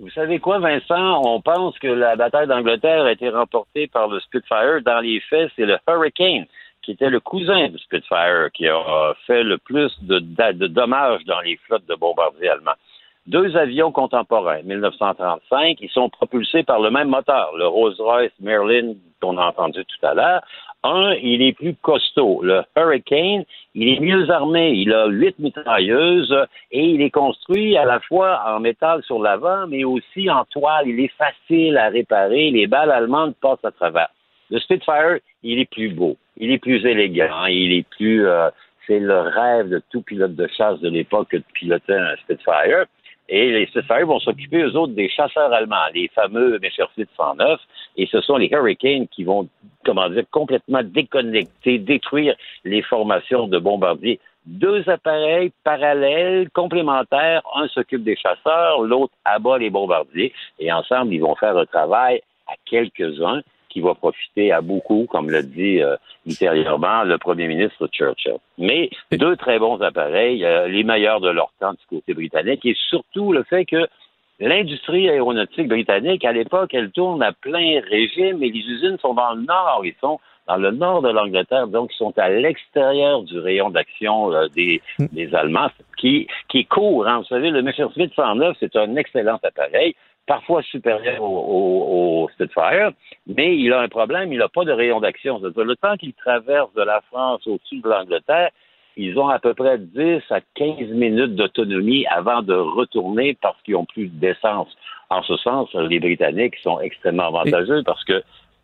Vous 0.00 0.10
savez 0.10 0.40
quoi, 0.40 0.58
Vincent? 0.58 1.22
On 1.24 1.40
pense 1.40 1.78
que 1.78 1.86
la 1.86 2.16
bataille 2.16 2.48
d'Angleterre 2.48 3.04
a 3.04 3.12
été 3.12 3.28
remportée 3.28 3.86
par 3.86 4.08
le 4.08 4.18
Spitfire. 4.20 4.82
Dans 4.82 4.98
les 5.00 5.20
faits, 5.20 5.52
c'est 5.54 5.66
le 5.66 5.78
Hurricane 5.88 6.46
qui 6.82 6.92
était 6.92 7.10
le 7.10 7.20
cousin 7.20 7.68
du 7.68 7.78
Spitfire 7.78 8.50
qui 8.52 8.68
a 8.68 9.14
fait 9.26 9.42
le 9.42 9.56
plus 9.58 9.92
de, 10.02 10.18
dommages 10.66 11.24
dans 11.24 11.40
les 11.40 11.56
flottes 11.58 11.86
de 11.86 11.94
bombardiers 11.94 12.50
allemands. 12.50 12.74
Deux 13.26 13.56
avions 13.56 13.90
contemporains, 13.90 14.60
1935, 14.64 15.78
ils 15.80 15.88
sont 15.88 16.10
propulsés 16.10 16.62
par 16.62 16.78
le 16.80 16.90
même 16.90 17.08
moteur, 17.08 17.52
le 17.56 17.66
Rolls-Royce 17.66 18.32
Merlin 18.38 18.94
qu'on 19.22 19.38
a 19.38 19.46
entendu 19.46 19.82
tout 19.82 20.06
à 20.06 20.12
l'heure. 20.12 20.42
Un, 20.82 21.14
il 21.14 21.40
est 21.40 21.54
plus 21.54 21.74
costaud. 21.74 22.42
Le 22.42 22.62
Hurricane, 22.76 23.44
il 23.74 23.88
est 23.88 24.00
mieux 24.00 24.28
armé. 24.28 24.72
Il 24.72 24.92
a 24.92 25.06
huit 25.06 25.38
mitrailleuses 25.38 26.36
et 26.70 26.84
il 26.84 27.00
est 27.00 27.10
construit 27.10 27.78
à 27.78 27.86
la 27.86 28.00
fois 28.00 28.42
en 28.46 28.60
métal 28.60 29.02
sur 29.04 29.18
l'avant, 29.18 29.66
mais 29.66 29.84
aussi 29.84 30.30
en 30.30 30.44
toile. 30.44 30.86
Il 30.86 31.00
est 31.00 31.12
facile 31.16 31.78
à 31.78 31.88
réparer. 31.88 32.50
Les 32.50 32.66
balles 32.66 32.90
allemandes 32.90 33.34
passent 33.40 33.64
à 33.64 33.70
travers. 33.70 34.10
Le 34.50 34.60
Spitfire, 34.60 35.20
il 35.42 35.58
est 35.58 35.70
plus 35.70 35.88
beau. 35.88 36.18
Il 36.36 36.50
est 36.52 36.58
plus 36.58 36.84
élégant. 36.84 37.46
Il 37.46 37.72
est 37.72 37.88
plus... 37.88 38.26
Euh, 38.26 38.50
c'est 38.86 38.98
le 38.98 39.20
rêve 39.20 39.70
de 39.70 39.82
tout 39.90 40.02
pilote 40.02 40.34
de 40.34 40.46
chasse 40.48 40.78
de 40.80 40.90
l'époque 40.90 41.32
de 41.32 41.42
piloter 41.54 41.94
un 41.94 42.16
Spitfire. 42.16 42.84
Et 43.28 43.50
les 43.50 43.66
Spitfire 43.66 44.06
vont 44.06 44.20
s'occuper, 44.20 44.58
eux 44.62 44.76
autres, 44.76 44.92
des 44.92 45.08
chasseurs 45.08 45.52
allemands, 45.52 45.86
les 45.94 46.08
fameux 46.08 46.58
Messerschmitt 46.60 47.08
109. 47.16 47.60
Et 47.96 48.06
ce 48.06 48.20
sont 48.20 48.36
les 48.36 48.48
Hurricanes 48.48 49.08
qui 49.08 49.24
vont, 49.24 49.48
comment 49.84 50.08
dire, 50.10 50.24
complètement 50.30 50.82
déconnecter, 50.82 51.78
détruire 51.78 52.34
les 52.64 52.82
formations 52.82 53.48
de 53.48 53.58
bombardiers. 53.58 54.20
Deux 54.44 54.86
appareils 54.90 55.52
parallèles, 55.64 56.50
complémentaires. 56.50 57.42
Un 57.54 57.66
s'occupe 57.68 58.04
des 58.04 58.16
chasseurs, 58.16 58.82
l'autre 58.82 59.14
abat 59.24 59.56
les 59.56 59.70
bombardiers. 59.70 60.32
Et 60.58 60.70
ensemble, 60.70 61.14
ils 61.14 61.20
vont 61.20 61.34
faire 61.36 61.56
un 61.56 61.64
travail 61.64 62.20
à 62.46 62.52
quelques-uns 62.66 63.40
qui 63.74 63.80
va 63.80 63.94
profiter 63.94 64.52
à 64.52 64.60
beaucoup, 64.60 65.06
comme 65.10 65.28
l'a 65.30 65.42
dit 65.42 65.82
euh, 65.82 65.96
ultérieurement 66.26 67.02
le 67.02 67.18
premier 67.18 67.48
ministre 67.48 67.88
Churchill. 67.88 68.36
Mais 68.56 68.88
deux 69.10 69.36
très 69.36 69.58
bons 69.58 69.80
appareils, 69.82 70.44
euh, 70.44 70.68
les 70.68 70.84
meilleurs 70.84 71.20
de 71.20 71.28
leur 71.28 71.50
temps 71.58 71.72
du 71.72 71.84
côté 71.90 72.14
britannique, 72.14 72.64
et 72.64 72.76
surtout 72.88 73.32
le 73.32 73.42
fait 73.42 73.64
que 73.64 73.88
l'industrie 74.38 75.10
aéronautique 75.10 75.68
britannique, 75.68 76.24
à 76.24 76.32
l'époque, 76.32 76.72
elle 76.72 76.92
tourne 76.92 77.20
à 77.22 77.32
plein 77.32 77.80
régime 77.90 78.42
et 78.44 78.50
les 78.50 78.60
usines 78.60 78.96
sont 79.02 79.14
dans 79.14 79.34
le 79.34 79.42
nord, 79.42 79.82
ils 79.84 79.96
sont 80.00 80.20
dans 80.46 80.56
le 80.56 80.70
nord 80.70 81.02
de 81.02 81.08
l'Angleterre, 81.08 81.66
donc 81.66 81.90
ils 81.92 81.96
sont 81.96 82.16
à 82.16 82.28
l'extérieur 82.28 83.22
du 83.22 83.40
rayon 83.40 83.70
d'action 83.70 84.32
euh, 84.32 84.46
des, 84.54 84.80
mm. 85.00 85.06
des 85.10 85.34
Allemands, 85.34 85.70
qui, 85.98 86.28
qui 86.48 86.58
est 86.58 86.64
court. 86.64 87.08
Hein. 87.08 87.18
Vous 87.18 87.26
savez, 87.26 87.50
le 87.50 87.62
Messerschmitt 87.62 88.14
109, 88.14 88.56
c'est 88.60 88.76
un 88.76 88.94
excellent 88.94 89.40
appareil, 89.42 89.96
parfois 90.26 90.62
supérieur 90.62 91.22
au, 91.22 92.28
Spitfire, 92.34 92.92
mais 93.26 93.56
il 93.56 93.72
a 93.72 93.80
un 93.80 93.88
problème, 93.88 94.32
il 94.32 94.38
n'a 94.38 94.48
pas 94.48 94.64
de 94.64 94.72
rayon 94.72 95.00
d'action. 95.00 95.40
Le 95.40 95.76
temps 95.76 95.96
qu'il 95.96 96.14
traverse 96.14 96.72
de 96.74 96.82
la 96.82 97.00
France 97.02 97.46
au-dessus 97.46 97.80
de 97.80 97.88
l'Angleterre, 97.88 98.50
ils 98.96 99.18
ont 99.18 99.28
à 99.28 99.38
peu 99.38 99.54
près 99.54 99.78
10 99.78 100.22
à 100.30 100.40
15 100.54 100.88
minutes 100.90 101.34
d'autonomie 101.34 102.06
avant 102.06 102.42
de 102.42 102.54
retourner 102.54 103.36
parce 103.40 103.60
qu'ils 103.62 103.76
ont 103.76 103.84
plus 103.84 104.08
d'essence. 104.08 104.74
En 105.10 105.22
ce 105.22 105.36
sens, 105.36 105.72
les 105.74 106.00
Britanniques 106.00 106.56
sont 106.62 106.80
extrêmement 106.80 107.26
avantageux 107.26 107.82
parce 107.84 108.04
que 108.04 108.22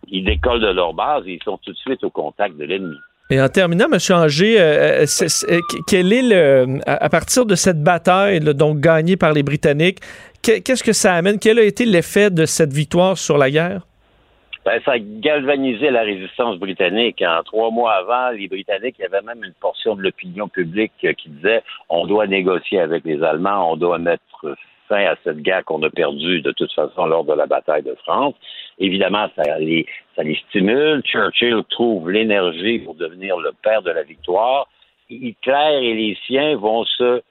ils 0.08 0.24
décollent 0.24 0.60
de 0.60 0.68
leur 0.68 0.94
base 0.94 1.26
et 1.26 1.34
ils 1.34 1.42
sont 1.42 1.58
tout 1.58 1.72
de 1.72 1.76
suite 1.76 2.02
au 2.04 2.10
contact 2.10 2.56
de 2.56 2.64
l'ennemi. 2.64 2.96
Et 3.30 3.40
en 3.40 3.48
terminant, 3.48 3.86
M. 3.86 3.98
Anger, 4.10 4.60
euh, 4.60 5.04
euh, 5.04 5.26
euh, 5.48 5.60
quel 5.86 6.12
est 6.12 6.22
le, 6.22 6.80
à 6.84 7.08
partir 7.08 7.46
de 7.46 7.54
cette 7.54 7.80
bataille, 7.80 8.40
donc 8.40 8.80
gagnée 8.80 9.16
par 9.16 9.32
les 9.32 9.44
Britanniques, 9.44 9.98
qu'est-ce 10.42 10.82
que 10.82 10.92
ça 10.92 11.14
amène? 11.14 11.38
Quel 11.38 11.60
a 11.60 11.62
été 11.62 11.84
l'effet 11.84 12.30
de 12.30 12.44
cette 12.44 12.72
victoire 12.72 13.16
sur 13.16 13.38
la 13.38 13.48
guerre? 13.48 13.82
Ben, 14.66 14.80
ça 14.84 14.92
a 14.92 14.98
galvanisé 14.98 15.90
la 15.90 16.02
résistance 16.02 16.58
britannique. 16.58 17.22
En 17.22 17.42
trois 17.44 17.70
mois 17.70 17.92
avant, 17.92 18.30
les 18.30 18.48
Britanniques, 18.48 18.96
il 18.98 19.02
y 19.02 19.06
avait 19.06 19.22
même 19.22 19.44
une 19.44 19.54
portion 19.54 19.94
de 19.94 20.02
l'opinion 20.02 20.48
publique 20.48 20.92
qui 21.00 21.28
disait 21.28 21.62
on 21.88 22.06
doit 22.06 22.26
négocier 22.26 22.80
avec 22.80 23.04
les 23.04 23.22
Allemands, 23.22 23.72
on 23.72 23.76
doit 23.76 23.98
mettre 23.98 24.56
fin 24.88 25.04
à 25.06 25.14
cette 25.24 25.40
guerre 25.40 25.64
qu'on 25.64 25.82
a 25.82 25.88
perdue 25.88 26.42
de 26.42 26.50
toute 26.50 26.72
façon 26.72 27.06
lors 27.06 27.24
de 27.24 27.32
la 27.32 27.46
bataille 27.46 27.84
de 27.84 27.94
France. 28.04 28.34
Évidemment, 28.80 29.28
ça 29.36 29.58
les, 29.58 29.86
stimule. 30.48 31.02
Churchill 31.04 31.62
trouve 31.68 32.10
l'énergie 32.10 32.78
pour 32.80 32.94
devenir 32.94 33.38
le 33.38 33.52
père 33.62 33.82
de 33.82 33.90
la 33.90 34.02
victoire. 34.02 34.68
Hitler 35.10 35.78
et 35.82 35.94
les 35.94 36.18
siens 36.26 36.56
vont 36.56 36.84
se 36.84 37.22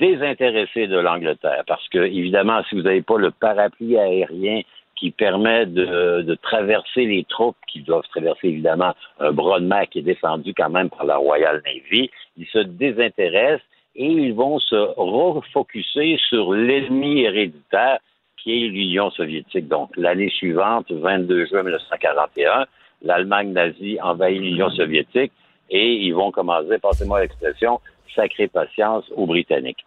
désintéresser 0.00 0.88
de 0.88 0.98
l'Angleterre 0.98 1.62
parce 1.66 1.88
que, 1.88 1.98
évidemment, 1.98 2.62
si 2.68 2.74
vous 2.74 2.82
n'avez 2.82 3.02
pas 3.02 3.18
le 3.18 3.30
parapluie 3.30 3.96
aérien 3.96 4.62
qui 4.96 5.10
permet 5.10 5.66
de, 5.66 6.36
traverser 6.42 7.04
les 7.04 7.24
troupes 7.24 7.56
qui 7.68 7.80
doivent 7.82 8.08
traverser 8.10 8.48
évidemment 8.48 8.94
un 9.20 9.30
bras 9.30 9.60
qui 9.86 9.98
est 10.00 10.02
défendu 10.02 10.54
quand 10.54 10.70
même 10.70 10.88
par 10.88 11.04
la 11.04 11.16
Royal 11.18 11.62
Navy. 11.64 12.10
Ils 12.36 12.46
se 12.46 12.58
désintéressent 12.58 13.66
et 13.94 14.06
ils 14.06 14.34
vont 14.34 14.58
se 14.58 14.74
refocuser 14.96 16.18
sur 16.28 16.52
l'ennemi 16.52 17.20
héréditaire 17.20 17.98
l'Union 18.46 19.10
soviétique. 19.10 19.68
Donc 19.68 19.90
l'année 19.96 20.30
suivante, 20.30 20.90
22 20.90 21.46
juin 21.46 21.62
1941, 21.62 22.66
l'Allemagne 23.02 23.52
nazie 23.52 23.98
envahit 24.00 24.40
l'Union 24.40 24.70
soviétique 24.70 25.32
et 25.70 25.94
ils 25.94 26.12
vont 26.12 26.30
commencer, 26.30 26.78
passez-moi 26.78 27.20
l'expression, 27.20 27.80
sacrée 28.14 28.48
patience 28.48 29.04
aux 29.14 29.26
Britanniques. 29.26 29.84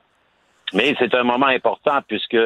Mais 0.73 0.94
c'est 0.99 1.15
un 1.15 1.23
moment 1.23 1.48
important 1.48 1.99
puisque 2.07 2.38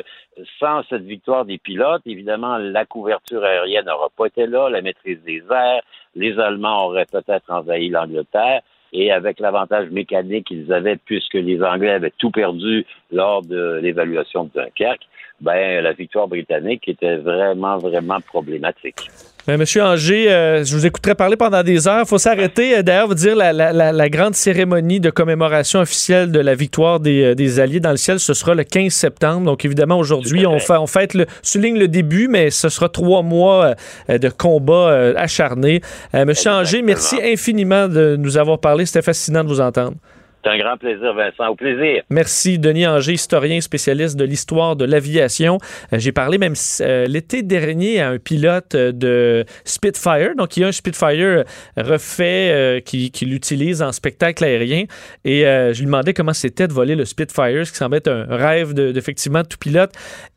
sans 0.60 0.84
cette 0.90 1.04
victoire 1.04 1.46
des 1.46 1.58
pilotes, 1.58 2.04
évidemment, 2.06 2.58
la 2.58 2.86
couverture 2.86 3.44
aérienne 3.44 3.86
n'aurait 3.86 4.08
pas 4.16 4.28
été 4.28 4.48
là, 4.48 4.70
la 4.70 4.82
maîtrise 4.82 5.22
des 5.24 5.44
airs, 5.52 5.82
les 6.16 6.40
Allemands 6.40 6.86
auraient 6.86 7.08
peut-être 7.12 7.50
envahi 7.50 7.90
l'Angleterre. 7.90 8.62
Et 8.96 9.12
avec 9.12 9.40
l'avantage 9.40 9.90
mécanique 9.90 10.46
qu'ils 10.46 10.72
avaient, 10.72 10.98
puisque 10.98 11.34
les 11.34 11.64
Anglais 11.64 11.94
avaient 11.94 12.14
tout 12.16 12.30
perdu 12.30 12.86
lors 13.14 13.42
de 13.44 13.80
l'évaluation 13.82 14.46
de 14.46 14.50
Dunkerque, 14.56 15.08
ben, 15.42 15.82
la 15.84 15.94
victoire 15.94 16.28
britannique 16.28 16.88
était 16.88 17.18
vraiment, 17.18 17.78
vraiment 17.78 18.20
problématique. 18.22 19.10
Ben, 19.46 19.58
Monsieur 19.58 19.84
Anger, 19.84 20.32
euh, 20.32 20.64
je 20.64 20.74
vous 20.74 20.86
écouterai 20.86 21.16
parler 21.16 21.36
pendant 21.36 21.64
des 21.64 21.86
heures. 21.86 22.04
Il 22.06 22.08
faut 22.08 22.18
s'arrêter. 22.18 22.78
Euh, 22.78 22.82
d'ailleurs, 22.82 23.10
vous 23.10 23.14
dire 23.14 23.36
la, 23.36 23.52
la, 23.52 23.92
la, 23.92 24.10
grande 24.10 24.36
cérémonie 24.36 25.02
de 25.02 25.10
commémoration 25.10 25.82
officielle 25.82 26.32
de 26.32 26.40
la 26.40 26.56
victoire 26.56 27.02
des, 27.02 27.24
euh, 27.24 27.36
des, 27.36 27.60
Alliés 27.60 27.82
dans 27.82 27.92
le 27.92 27.98
ciel, 27.98 28.22
ce 28.22 28.34
sera 28.34 28.56
le 28.56 28.64
15 28.64 28.94
septembre. 28.94 29.46
Donc, 29.46 29.66
évidemment, 29.66 29.98
aujourd'hui, 29.98 30.48
on, 30.48 30.60
fait, 30.60 30.78
on 30.78 30.88
fête 30.88 31.14
le, 31.14 31.26
souligne 31.42 31.78
le 31.78 31.90
début, 31.90 32.30
mais 32.30 32.52
ce 32.52 32.70
sera 32.70 32.88
trois 32.88 33.22
mois 33.22 33.76
de 34.08 34.30
combat 34.30 35.14
acharné. 35.18 35.82
Monsieur 36.14 36.52
Anger, 36.52 36.82
merci 36.82 37.18
infiniment 37.22 37.90
de 37.90 38.16
nous 38.16 38.38
avoir 38.38 38.60
parlé. 38.60 38.86
C'était 38.86 39.02
fascinant 39.02 39.44
de 39.44 39.50
vous 39.50 39.60
entendre. 39.60 39.96
C'est 40.44 40.50
un 40.50 40.58
grand 40.58 40.78
plaisir, 40.78 41.14
Vincent. 41.14 41.48
Au 41.48 41.56
plaisir. 41.56 42.04
Merci, 42.10 42.60
Denis 42.60 42.86
Anger, 42.86 43.14
historien 43.14 43.62
spécialiste 43.62 44.18
de 44.18 44.26
l'histoire 44.26 44.76
de 44.76 44.84
l'aviation. 44.84 45.58
Euh, 45.94 46.00
j'ai 46.00 46.12
parlé 46.12 46.38
même 46.38 46.56
euh, 46.82 47.06
l'été 47.06 47.44
dernier 47.44 48.02
à 48.02 48.10
un 48.10 48.18
pilote 48.18 48.76
euh, 48.76 48.92
de 48.92 49.46
Spitfire. 49.64 50.36
Donc, 50.36 50.58
il 50.58 50.62
y 50.62 50.64
a 50.64 50.68
un 50.68 50.72
Spitfire 50.72 51.46
refait 51.78 52.82
qu'il 52.86 53.12
qui 53.12 53.26
l'utilise 53.26 53.82
en 53.82 53.92
spectacle 53.92 54.44
aérien. 54.44 54.86
Et 55.24 55.42
je 55.44 55.78
lui 55.80 55.86
demandais 55.86 56.14
comment 56.14 56.34
c'était 56.34 56.68
de 56.68 56.74
voler 56.74 56.96
le 56.96 57.06
Spitfire, 57.06 57.66
ce 57.66 57.72
qui 57.72 57.78
semble 57.78 57.98
être 57.98 58.10
un 58.10 58.26
rêve 58.30 58.74
d'effectivement 58.74 59.42
de, 59.42 59.48
tout 59.48 59.58
pilote. 59.58 59.92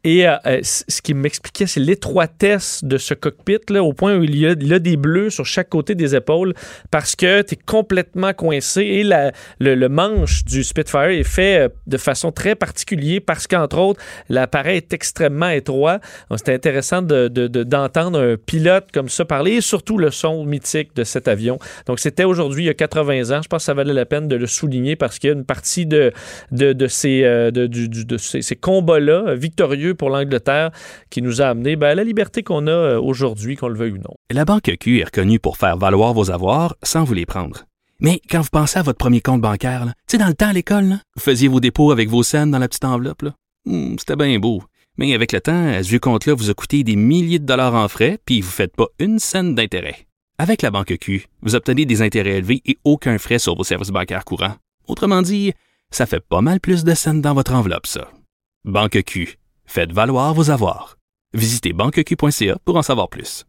Et 0.08 0.24
ce 0.62 1.02
qui 1.02 1.14
m'expliquait, 1.14 1.66
c'est 1.66 1.80
l'étroitesse 1.80 2.84
de 2.84 2.96
ce 2.96 3.12
cockpit, 3.12 3.58
là, 3.70 3.82
au 3.82 3.92
point 3.92 4.16
où 4.16 4.22
il 4.22 4.38
y, 4.38 4.46
a, 4.46 4.54
des 4.54 4.96
bleus 4.96 5.30
sur 5.30 5.44
chaque 5.44 5.68
côté 5.68 5.96
des 5.96 6.14
épaules, 6.14 6.54
parce 6.92 7.16
que 7.16 7.42
tu 7.42 7.54
es 7.54 7.56
complètement 7.56 8.32
coincé 8.32 8.82
et 8.82 9.04
le, 9.58 9.88
manche 9.88 10.44
du 10.44 10.62
Spitfire 10.62 11.08
est 11.08 11.24
fait 11.24 11.58
euh, 11.58 11.68
de 11.88 11.96
façon 11.96 12.30
très 12.30 12.54
particulière 12.54 13.20
parce 13.26 13.48
qu'entre 13.48 13.78
autres, 13.78 14.00
l'appareil 14.28 14.76
est 14.76 14.92
extrêmement 14.92 15.48
étroit. 15.48 15.98
C'était 16.36 16.54
intéressant 16.54 17.02
d'entendre 17.02 18.20
de, 18.20 18.34
un 18.34 18.36
pilote 18.36 18.86
comme 18.92 19.08
ça 19.08 19.24
parler 19.24 19.54
et 19.54 19.60
surtout 19.60 19.98
le 19.98 20.12
son 20.12 20.44
mythique 20.44 20.94
de 20.94 21.02
cet 21.02 21.26
avion. 21.26 21.58
Donc, 21.86 21.98
c'était 21.98 22.24
aujourd'hui, 22.24 22.62
il 22.62 22.66
y 22.66 22.70
a 22.70 22.74
80 22.74 23.36
ans. 23.36 23.42
Je 23.42 23.48
pense 23.48 23.62
que 23.62 23.66
ça 23.66 23.74
valait 23.74 23.92
la 23.92 24.06
peine 24.06 24.28
de 24.28 24.36
le 24.36 24.46
souligner 24.46 24.94
parce 24.94 25.18
qu'il 25.18 25.30
y 25.30 25.32
a 25.32 25.36
une 25.36 25.44
partie 25.44 25.88
euh, 25.92 26.10
de, 26.52 26.86
ces, 26.86 28.56
combats-là 28.60 29.34
victorieux 29.34 29.95
pour 29.96 30.10
l'Angleterre 30.10 30.70
qui 31.10 31.22
nous 31.22 31.42
a 31.42 31.46
amené 31.46 31.76
ben, 31.76 31.88
à 31.88 31.94
la 31.94 32.04
liberté 32.04 32.42
qu'on 32.42 32.66
a 32.66 32.70
euh, 32.70 33.00
aujourd'hui, 33.00 33.56
qu'on 33.56 33.68
le 33.68 33.78
veuille 33.78 33.92
ou 33.92 33.98
non. 33.98 34.14
La 34.30 34.44
Banque 34.44 34.76
Q 34.78 35.00
est 35.00 35.04
reconnue 35.04 35.38
pour 35.38 35.56
faire 35.56 35.76
valoir 35.76 36.14
vos 36.14 36.30
avoirs 36.30 36.76
sans 36.82 37.04
vous 37.04 37.14
les 37.14 37.26
prendre. 37.26 37.64
Mais 38.00 38.20
quand 38.30 38.42
vous 38.42 38.50
pensez 38.52 38.78
à 38.78 38.82
votre 38.82 38.98
premier 38.98 39.20
compte 39.20 39.40
bancaire, 39.40 39.86
tu 39.86 39.92
sais, 40.12 40.18
dans 40.18 40.28
le 40.28 40.34
temps 40.34 40.48
à 40.48 40.52
l'école, 40.52 40.98
vous 41.16 41.22
faisiez 41.22 41.48
vos 41.48 41.60
dépôts 41.60 41.90
avec 41.90 42.08
vos 42.08 42.22
scènes 42.22 42.50
dans 42.50 42.58
la 42.58 42.68
petite 42.68 42.84
enveloppe. 42.84 43.24
Hmm, 43.64 43.96
c'était 43.98 44.16
bien 44.16 44.38
beau. 44.38 44.62
Mais 44.98 45.14
avec 45.14 45.32
le 45.32 45.40
temps, 45.40 45.82
ce 45.82 45.88
vieux 45.88 45.98
compte-là 45.98 46.34
vous 46.34 46.50
a 46.50 46.54
coûté 46.54 46.82
des 46.84 46.96
milliers 46.96 47.38
de 47.38 47.46
dollars 47.46 47.74
en 47.74 47.88
frais, 47.88 48.18
puis 48.24 48.40
vous 48.40 48.48
ne 48.48 48.52
faites 48.52 48.76
pas 48.76 48.86
une 48.98 49.18
scène 49.18 49.54
d'intérêt. 49.54 50.06
Avec 50.38 50.60
la 50.60 50.70
banque 50.70 50.96
Q, 50.98 51.26
vous 51.42 51.54
obtenez 51.54 51.86
des 51.86 52.02
intérêts 52.02 52.36
élevés 52.36 52.60
et 52.66 52.76
aucun 52.84 53.16
frais 53.18 53.38
sur 53.38 53.56
vos 53.56 53.64
services 53.64 53.88
bancaires 53.88 54.24
courants. 54.24 54.56
Autrement 54.86 55.22
dit, 55.22 55.54
ça 55.90 56.06
fait 56.06 56.20
pas 56.20 56.42
mal 56.42 56.60
plus 56.60 56.84
de 56.84 56.94
scènes 56.94 57.22
dans 57.22 57.34
votre 57.34 57.54
enveloppe, 57.54 57.86
ça. 57.86 58.10
Banque 58.64 59.02
Q, 59.02 59.38
faites 59.66 59.92
valoir 59.92 60.34
vos 60.34 60.50
avoirs. 60.50 60.96
Visitez 61.34 61.72
banqueq.ca 61.72 62.58
pour 62.64 62.76
en 62.76 62.82
savoir 62.82 63.08
plus. 63.08 63.44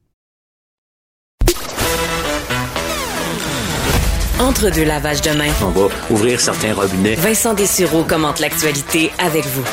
Entre 4.40 4.70
deux 4.70 4.84
lavages 4.84 5.22
de 5.22 5.32
main. 5.32 5.52
On 5.64 5.70
va 5.70 5.88
ouvrir 6.12 6.40
certains 6.40 6.74
robinets. 6.74 7.16
Vincent 7.16 7.56
Dessureau 7.56 8.04
commente 8.04 8.40
l'actualité 8.40 9.12
avec 9.18 9.46
vous. 9.46 9.64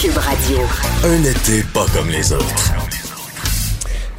Cube 0.00 0.16
Radio. 0.16 0.58
Un 1.04 1.22
été 1.24 1.62
pas 1.72 1.86
comme 1.94 2.08
les 2.10 2.32
autres. 2.32 2.89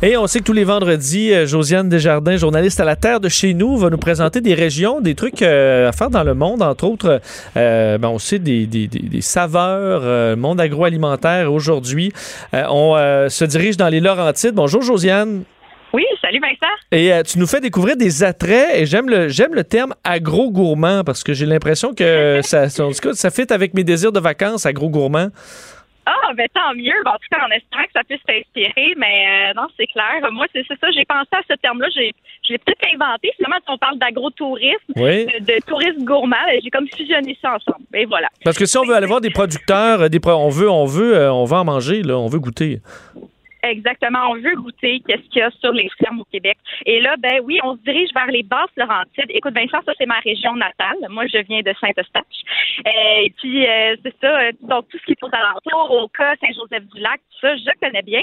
Et 0.03 0.17
on 0.17 0.25
sait 0.25 0.39
que 0.39 0.45
tous 0.45 0.53
les 0.53 0.63
vendredis, 0.63 1.31
euh, 1.31 1.45
Josiane 1.45 1.87
Desjardins, 1.87 2.35
journaliste 2.35 2.79
à 2.79 2.85
la 2.85 2.95
Terre 2.95 3.19
de 3.19 3.29
chez 3.29 3.53
nous, 3.53 3.77
va 3.77 3.91
nous 3.91 3.99
présenter 3.99 4.41
des 4.41 4.55
régions, 4.55 4.99
des 4.99 5.13
trucs 5.13 5.43
euh, 5.43 5.89
à 5.89 5.91
faire 5.91 6.09
dans 6.09 6.23
le 6.23 6.33
monde, 6.33 6.63
entre 6.63 6.85
autres, 6.85 7.21
euh, 7.55 7.99
ben 7.99 8.07
on 8.07 8.17
sait 8.17 8.39
des, 8.39 8.65
des, 8.65 8.87
des, 8.87 9.21
saveurs, 9.21 10.35
monde 10.37 10.59
agroalimentaire. 10.59 11.53
Aujourd'hui, 11.53 12.11
on 12.51 12.95
se 13.29 13.45
dirige 13.45 13.77
dans 13.77 13.89
les 13.89 13.99
Laurentides. 13.99 14.55
Bonjour 14.55 14.81
Josiane. 14.81 15.43
Oui, 15.93 16.05
salut 16.21 16.39
Vincent. 16.39 16.73
Et 16.91 17.11
euh, 17.11 17.21
tu 17.23 17.37
nous 17.37 17.47
fais 17.47 17.59
découvrir 17.59 17.97
des 17.97 18.23
attraits 18.23 18.69
et 18.75 18.85
j'aime 18.85 19.09
le 19.09 19.27
j'aime 19.27 19.53
le 19.53 19.63
terme 19.63 19.93
agro-gourmand 20.03 21.03
parce 21.03 21.23
que 21.23 21.33
j'ai 21.33 21.45
l'impression 21.45 21.93
que 21.93 22.39
ça, 22.43 22.69
ça 22.69 23.29
fit 23.29 23.51
avec 23.51 23.73
mes 23.73 23.83
désirs 23.83 24.11
de 24.11 24.19
vacances, 24.19 24.65
agro-gourmand. 24.65 25.29
Ah, 26.11 26.33
ben 26.33 26.47
tant 26.53 26.73
mieux. 26.75 26.99
en 27.05 27.13
tout 27.13 27.29
cas, 27.31 27.45
en 27.45 27.51
espérant 27.51 27.83
que 27.83 27.91
ça 27.93 28.03
puisse 28.03 28.21
t'inspirer, 28.27 28.93
mais 28.97 29.51
euh, 29.51 29.53
non, 29.55 29.67
c'est 29.77 29.87
clair. 29.87 30.19
Moi, 30.31 30.45
c'est 30.53 30.65
ça. 30.67 30.91
J'ai 30.91 31.05
pensé 31.05 31.29
à 31.31 31.41
ce 31.49 31.55
terme-là. 31.61 31.87
Je 31.93 31.99
l'ai 32.49 32.57
peut-être 32.57 32.85
inventé. 32.93 33.31
Finalement, 33.37 33.57
si 33.65 33.71
on 33.71 33.77
parle 33.77 33.97
d'agro-tourisme, 33.97 34.93
de, 34.95 35.65
tourisme 35.65 36.03
gourmand, 36.03 36.35
ben, 36.45 36.59
j'ai 36.61 36.69
comme 36.69 36.87
fusionné 36.87 37.37
ça 37.41 37.55
ensemble. 37.55 37.85
Et 37.93 38.05
voilà. 38.05 38.27
Parce 38.43 38.57
que 38.57 38.65
si 38.65 38.77
on 38.77 38.83
veut 38.83 38.95
aller 38.95 39.07
voir 39.07 39.21
des 39.21 39.29
producteurs, 39.29 40.09
des 40.09 40.19
on 40.25 40.49
veut, 40.49 40.69
on 40.69 40.85
veut, 40.85 41.15
euh, 41.15 41.33
on 41.33 41.45
veut 41.45 41.57
en 41.57 41.65
manger, 41.65 42.03
là, 42.03 42.17
on 42.17 42.27
veut 42.27 42.39
goûter. 42.39 42.79
Exactement. 43.63 44.31
On 44.31 44.35
veut 44.35 44.55
goûter 44.55 45.01
qu'est-ce 45.07 45.27
qu'il 45.29 45.39
y 45.39 45.43
a 45.43 45.51
sur 45.51 45.71
les 45.71 45.89
fermes 45.99 46.21
au 46.21 46.25
Québec. 46.25 46.57
Et 46.85 46.99
là, 46.99 47.15
ben 47.17 47.41
oui, 47.43 47.59
on 47.63 47.75
se 47.75 47.81
dirige 47.81 48.09
vers 48.13 48.27
les 48.27 48.43
basses 48.43 48.71
Laurentides. 48.75 49.29
Écoute, 49.29 49.53
Vincent, 49.53 49.81
ça 49.85 49.93
c'est 49.97 50.07
ma 50.07 50.19
région 50.19 50.55
natale. 50.55 50.97
Moi, 51.09 51.27
je 51.27 51.37
viens 51.43 51.61
de 51.61 51.73
Saint-Eustache. 51.79 52.41
Euh, 52.87 53.25
et 53.25 53.33
puis 53.37 53.67
euh, 53.67 53.95
c'est 54.03 54.15
ça. 54.19 54.39
Euh, 54.39 54.51
donc 54.61 54.87
tout 54.89 54.97
ce 54.97 55.05
qui 55.05 55.11
est 55.11 55.23
aux 55.23 55.29
alentours, 55.31 55.91
au 55.91 56.07
cas 56.07 56.35
Saint-Joseph-du-Lac, 56.41 57.19
tout 57.19 57.47
ça, 57.47 57.55
je 57.55 57.79
connais 57.79 58.01
bien. 58.01 58.21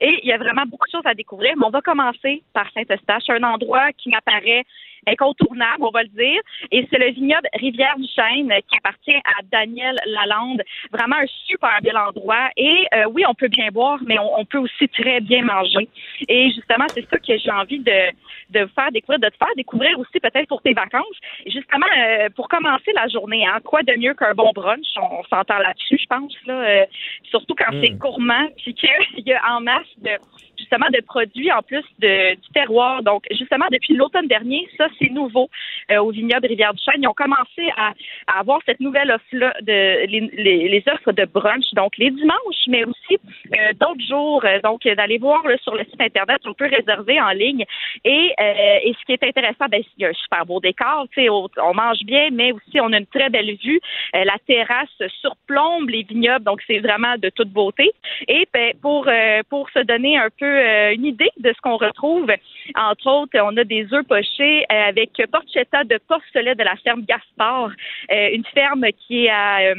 Et 0.00 0.20
il 0.22 0.28
y 0.28 0.32
a 0.32 0.38
vraiment 0.38 0.64
beaucoup 0.66 0.86
de 0.86 0.92
choses 0.92 1.06
à 1.06 1.14
découvrir. 1.14 1.54
Mais 1.56 1.66
on 1.66 1.70
va 1.70 1.80
commencer 1.80 2.42
par 2.52 2.70
Saint-Eustache, 2.72 3.28
un 3.28 3.42
endroit 3.42 3.92
qui 3.92 4.10
m'apparaît 4.10 4.64
incontournable, 5.06 5.82
on 5.82 5.90
va 5.90 6.02
le 6.02 6.08
dire. 6.08 6.40
Et 6.70 6.86
c'est 6.90 6.98
le 6.98 7.10
vignoble 7.12 7.48
Rivière-du-Chêne 7.54 8.52
qui 8.68 8.78
appartient 8.78 9.16
à 9.16 9.42
Daniel 9.50 9.96
Lalande. 10.06 10.62
Vraiment 10.92 11.16
un 11.16 11.26
super 11.46 11.78
bel 11.82 11.96
endroit. 11.96 12.50
Et 12.56 12.86
euh, 12.94 13.04
oui, 13.12 13.24
on 13.28 13.34
peut 13.34 13.48
bien 13.48 13.68
boire, 13.70 13.98
mais 14.06 14.18
on, 14.18 14.44
peut 14.44 14.58
aussi 14.58 14.88
très 14.88 15.20
bien 15.20 15.42
manger. 15.42 15.88
Et 16.28 16.50
justement, 16.50 16.86
c'est 16.88 17.08
ça 17.08 17.18
que 17.18 17.36
j'ai 17.38 17.50
envie 17.50 17.80
de, 17.80 18.10
de 18.50 18.64
vous 18.64 18.72
faire 18.74 18.92
découvrir, 18.92 19.20
de 19.20 19.28
te 19.28 19.36
faire 19.36 19.54
découvrir 19.56 19.98
aussi 19.98 20.20
peut-être 20.20 20.48
pour 20.48 20.62
tes 20.62 20.74
vacances. 20.74 21.16
justement, 21.46 21.86
euh, 21.96 22.28
pour 22.34 22.48
commencer 22.48 22.92
la 22.94 23.08
journée, 23.08 23.46
hein, 23.46 23.58
quoi 23.64 23.82
de 23.82 23.94
mieux 23.98 24.14
qu'un 24.14 24.34
bon 24.34 24.52
brunch? 24.54 24.86
On, 25.00 25.24
s'entend 25.24 25.58
là-dessus, 25.58 25.98
je 26.00 26.06
pense. 26.06 26.34
Là, 26.46 26.54
euh, 26.54 26.86
surtout 27.24 27.54
quand 27.54 27.72
c'est 27.82 27.90
mm. 27.90 27.98
gourmand, 27.98 28.48
puis 28.56 28.74
qu'il 28.74 29.26
y 29.26 29.32
a 29.32 29.40
en 29.50 29.60
masse 29.60 29.86
de 29.98 30.10
justement 30.58 30.86
de 30.92 31.00
produits 31.04 31.52
en 31.52 31.62
plus 31.62 31.84
de, 31.98 32.34
du 32.34 32.48
terroir. 32.52 33.02
Donc, 33.02 33.24
justement, 33.30 33.66
depuis 33.70 33.94
l'automne 33.94 34.26
dernier, 34.26 34.68
ça, 34.76 34.88
c'est 34.98 35.10
nouveau 35.10 35.48
euh, 35.90 35.98
au 35.98 36.10
vignoble 36.10 36.46
Rivière-du-Chêne. 36.46 37.02
Ils 37.02 37.08
ont 37.08 37.14
commencé 37.14 37.70
à, 37.76 37.92
à 38.26 38.40
avoir 38.40 38.60
cette 38.66 38.80
nouvelle 38.80 39.10
offre-là, 39.10 39.54
de, 39.62 40.06
les, 40.06 40.68
les, 40.68 40.84
offres 40.92 41.12
de 41.12 41.24
brunch, 41.24 41.64
donc 41.74 41.96
les 41.98 42.10
dimanches, 42.10 42.66
mais 42.68 42.84
aussi 42.84 43.18
euh, 43.58 43.72
d'autres 43.80 44.04
jours. 44.08 44.44
Euh, 44.44 44.60
donc, 44.60 44.82
d'aller 44.86 45.18
voir 45.18 45.46
là, 45.46 45.56
sur 45.62 45.74
le 45.74 45.84
site 45.84 46.00
Internet, 46.00 46.40
on 46.46 46.54
peut 46.54 46.68
réserver 46.68 47.20
en 47.20 47.30
ligne. 47.30 47.64
Et, 48.04 48.32
euh, 48.40 48.78
et 48.84 48.94
ce 48.98 49.04
qui 49.06 49.12
est 49.12 49.24
intéressant, 49.24 49.66
ben, 49.70 49.82
il 49.96 50.02
y 50.02 50.06
a 50.06 50.10
un 50.10 50.14
super 50.14 50.46
beau 50.46 50.60
décor, 50.60 51.06
on, 51.16 51.48
on 51.62 51.74
mange 51.74 52.02
bien, 52.04 52.28
mais 52.32 52.52
aussi 52.52 52.80
on 52.80 52.92
a 52.92 52.98
une 52.98 53.06
très 53.06 53.30
belle 53.30 53.56
vue. 53.62 53.80
la 54.12 54.36
terrasse 54.46 54.88
surplombe 55.20 55.88
les 55.88 56.02
vignobles, 56.02 56.44
donc 56.44 56.60
c'est 56.66 56.78
vraiment 56.78 57.16
de 57.18 57.30
toute 57.30 57.50
beauté. 57.50 57.90
Et 58.28 58.46
ben, 58.52 58.72
pour, 58.80 59.08
pour 59.50 59.68
se 59.70 59.80
donner 59.80 60.18
un 60.18 60.28
peu 60.38 60.45
une 60.94 61.04
idée 61.04 61.30
de 61.38 61.52
ce 61.52 61.60
qu'on 61.60 61.76
retrouve, 61.76 62.30
entre 62.74 63.10
autres, 63.10 63.38
on 63.42 63.56
a 63.56 63.64
des 63.64 63.86
œufs 63.92 64.06
pochés 64.06 64.64
avec 64.68 65.10
porchetta 65.30 65.84
de 65.84 65.98
porcelet 66.08 66.54
de 66.54 66.62
la 66.62 66.76
ferme 66.76 67.02
Gaspard, 67.02 67.70
une 68.10 68.44
ferme 68.54 68.86
qui 69.06 69.26
est 69.26 69.30
à 69.30 69.74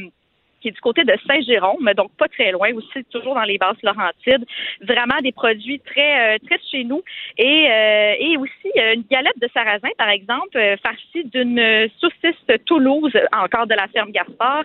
qui 0.68 0.70
est 0.70 0.72
du 0.72 0.82
côté 0.82 1.04
de 1.04 1.14
Saint-Jérôme, 1.28 1.90
donc 1.96 2.12
pas 2.18 2.28
très 2.28 2.52
loin, 2.52 2.70
aussi 2.74 3.04
toujours 3.12 3.36
dans 3.36 3.44
les 3.44 3.58
basses 3.58 3.82
Laurentides. 3.84 4.46
Vraiment 4.82 5.20
des 5.22 5.32
produits 5.32 5.80
très 5.80 6.36
euh, 6.36 6.38
très 6.46 6.60
chez 6.70 6.84
nous 6.84 7.02
et 7.38 7.68
euh, 7.70 8.14
et 8.20 8.38
aussi 8.38 8.70
euh, 8.78 8.96
une 8.96 9.04
galette 9.10 9.40
de 9.42 9.48
sarrasin 9.54 9.90
par 9.98 10.10
exemple 10.10 10.58
farcie 10.84 11.24
d'une 11.26 11.90
saucisse 12.00 12.36
Toulouse 12.66 13.14
encore 13.34 13.68
de 13.68 13.76
la 13.76 13.88
ferme 13.88 14.12
Gaspard 14.12 14.64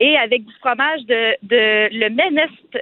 et 0.00 0.16
avec 0.16 0.44
du 0.44 0.52
fromage 0.60 1.02
de 1.06 1.34
de 1.42 1.88
le 1.92 2.08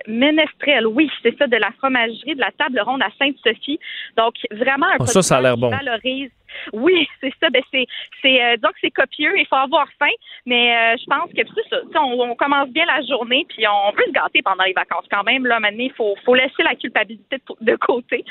ménestrel. 0.07 0.87
Oui, 0.87 1.11
c'est 1.23 1.37
ça 1.39 1.47
de 1.47 1.57
la 1.57 1.71
fromagerie 1.79 2.35
de 2.35 2.41
la 2.41 2.51
table 2.53 2.81
ronde 2.81 3.03
à 3.03 3.11
Sainte-Sophie. 3.19 3.79
Donc 4.17 4.35
vraiment 4.51 4.87
un 4.87 4.97
oh, 5.01 5.07
ça 5.07 5.23
ça 5.23 5.39
a 5.39 5.43
l'air 5.43 5.57
bon. 5.57 5.71
valorise 5.71 6.31
oui, 6.73 7.09
c'est 7.21 7.33
ça. 7.41 7.51
Ben 7.51 7.63
c'est, 7.71 7.87
euh, 8.25 8.57
donc 8.59 8.73
c'est 8.81 8.91
copieux. 8.91 9.33
Il 9.39 9.47
faut 9.47 9.57
avoir 9.57 9.87
faim, 9.99 10.13
mais 10.47 10.75
euh, 10.75 10.97
je 10.99 11.05
pense 11.07 11.31
que 11.31 11.43
c'est 11.55 11.69
ça. 11.69 12.03
On, 12.03 12.35
commence 12.35 12.69
bien 12.71 12.85
la 12.87 13.03
journée, 13.03 13.47
puis 13.49 13.67
on 13.69 13.91
veut 13.93 14.05
se 14.07 14.13
gâter 14.13 14.43
pendant 14.43 14.65
les 14.65 14.73
vacances 14.73 15.05
quand 15.11 15.23
même. 15.23 15.47
Là, 15.47 15.61
maintenant, 15.61 15.85
il 15.85 15.93
faut, 15.93 16.15
faut 16.25 16.35
laisser 16.35 16.63
la 16.65 16.75
culpabilité 16.75 17.37
de, 17.61 17.77
côté. 17.77 18.25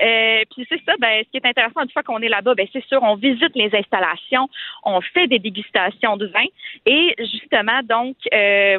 Euh, 0.00 0.42
puis 0.54 0.66
c'est 0.68 0.80
ça. 0.84 0.94
Ben, 1.00 1.22
ce 1.24 1.30
qui 1.30 1.38
est 1.38 1.46
intéressant 1.46 1.82
une 1.82 1.90
fois 1.90 2.02
qu'on 2.02 2.20
est 2.20 2.28
là-bas, 2.28 2.54
ben 2.54 2.66
c'est 2.72 2.84
sûr, 2.84 3.02
on 3.02 3.16
visite 3.16 3.54
les 3.54 3.70
installations, 3.74 4.48
on 4.84 5.00
fait 5.00 5.26
des 5.26 5.38
dégustations 5.38 6.16
de 6.16 6.26
vin, 6.26 6.44
et 6.86 7.14
justement, 7.18 7.80
donc 7.84 8.16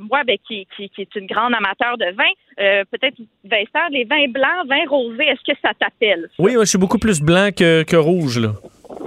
moi, 0.10 0.24
ben 0.24 0.38
qui, 0.48 0.68
est 0.80 1.16
une 1.16 1.28
grande 1.28 1.53
amateur 1.53 1.98
de 1.98 2.11
vin, 2.16 2.86
peut-être 2.91 3.18
Vincent, 3.44 3.88
les 3.91 4.06
vins 4.06 4.28
blancs, 4.28 4.68
vins 4.68 4.88
rosés, 4.88 5.26
est-ce 5.26 5.52
que 5.52 5.57
ça 5.61 5.74
t'appelle? 5.74 6.30
Oui, 6.38 6.53
moi, 6.56 6.64
je 6.64 6.70
suis 6.70 6.78
beaucoup 6.78 6.99
plus 6.99 7.22
blanc 7.22 7.49
que, 7.56 7.84
que 7.84 7.95
rouge 7.95 8.40
là. 8.40 8.53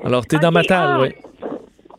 Alors, 0.04 0.26
tu 0.26 0.36
es 0.36 0.38
dans 0.38 0.52
ma 0.52 0.62
table, 0.62 1.02
oui. 1.02 1.32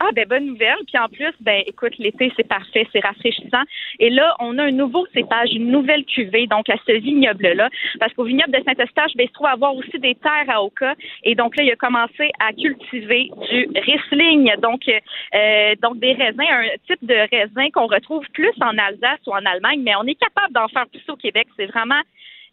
Ah, 0.05 0.10
ben 0.14 0.27
bonne 0.27 0.47
nouvelle. 0.47 0.76
Puis 0.85 0.97
en 0.97 1.07
plus, 1.07 1.34
ben 1.39 1.64
écoute, 1.65 1.97
l'été, 1.97 2.30
c'est 2.35 2.47
parfait, 2.47 2.85
c'est 2.91 2.99
rafraîchissant. 2.99 3.64
Et 3.99 4.10
là, 4.10 4.35
on 4.39 4.57
a 4.57 4.64
un 4.64 4.72
nouveau 4.72 5.05
cépage, 5.14 5.49
une 5.53 5.72
nouvelle 5.72 6.03
cuvée, 6.03 6.45
donc 6.45 6.68
à 6.69 6.76
ce 6.85 6.91
vignoble-là. 6.91 7.69
Parce 8.01 8.14
qu'au 8.14 8.26
vignoble 8.26 8.51
de 8.51 8.61
Saint-Eustache, 8.65 9.14
ben, 9.15 9.23
il 9.23 9.27
se 9.30 9.34
trouve 9.34 9.47
avoir 9.47 9.73
aussi 9.76 9.97
des 9.99 10.15
terres 10.15 10.49
à 10.49 10.61
Oka. 10.61 10.95
Et 11.23 11.35
donc 11.35 11.55
là, 11.55 11.64
il 11.64 11.72
a 11.72 11.77
commencé 11.77 12.31
à 12.41 12.51
cultiver 12.51 13.30
du 13.49 13.69
Riesling. 13.76 14.51
Donc, 14.61 14.81
euh, 14.89 15.76
donc 15.81 15.99
des 15.99 16.11
raisins, 16.11 16.41
un 16.41 16.68
type 16.85 17.05
de 17.05 17.15
raisin 17.31 17.69
qu'on 17.73 17.88
retrouve 17.88 18.26
plus 18.34 18.53
en 18.60 18.77
Alsace 18.77 19.22
ou 19.27 19.31
en 19.31 19.45
Allemagne, 19.45 19.84
mais 19.84 19.95
on 19.95 20.03
est 20.03 20.19
capable 20.19 20.51
d'en 20.51 20.68
faire 20.68 20.88
plus 20.88 21.03
au 21.07 21.15
Québec. 21.15 21.47
C'est 21.55 21.68
vraiment 21.68 22.01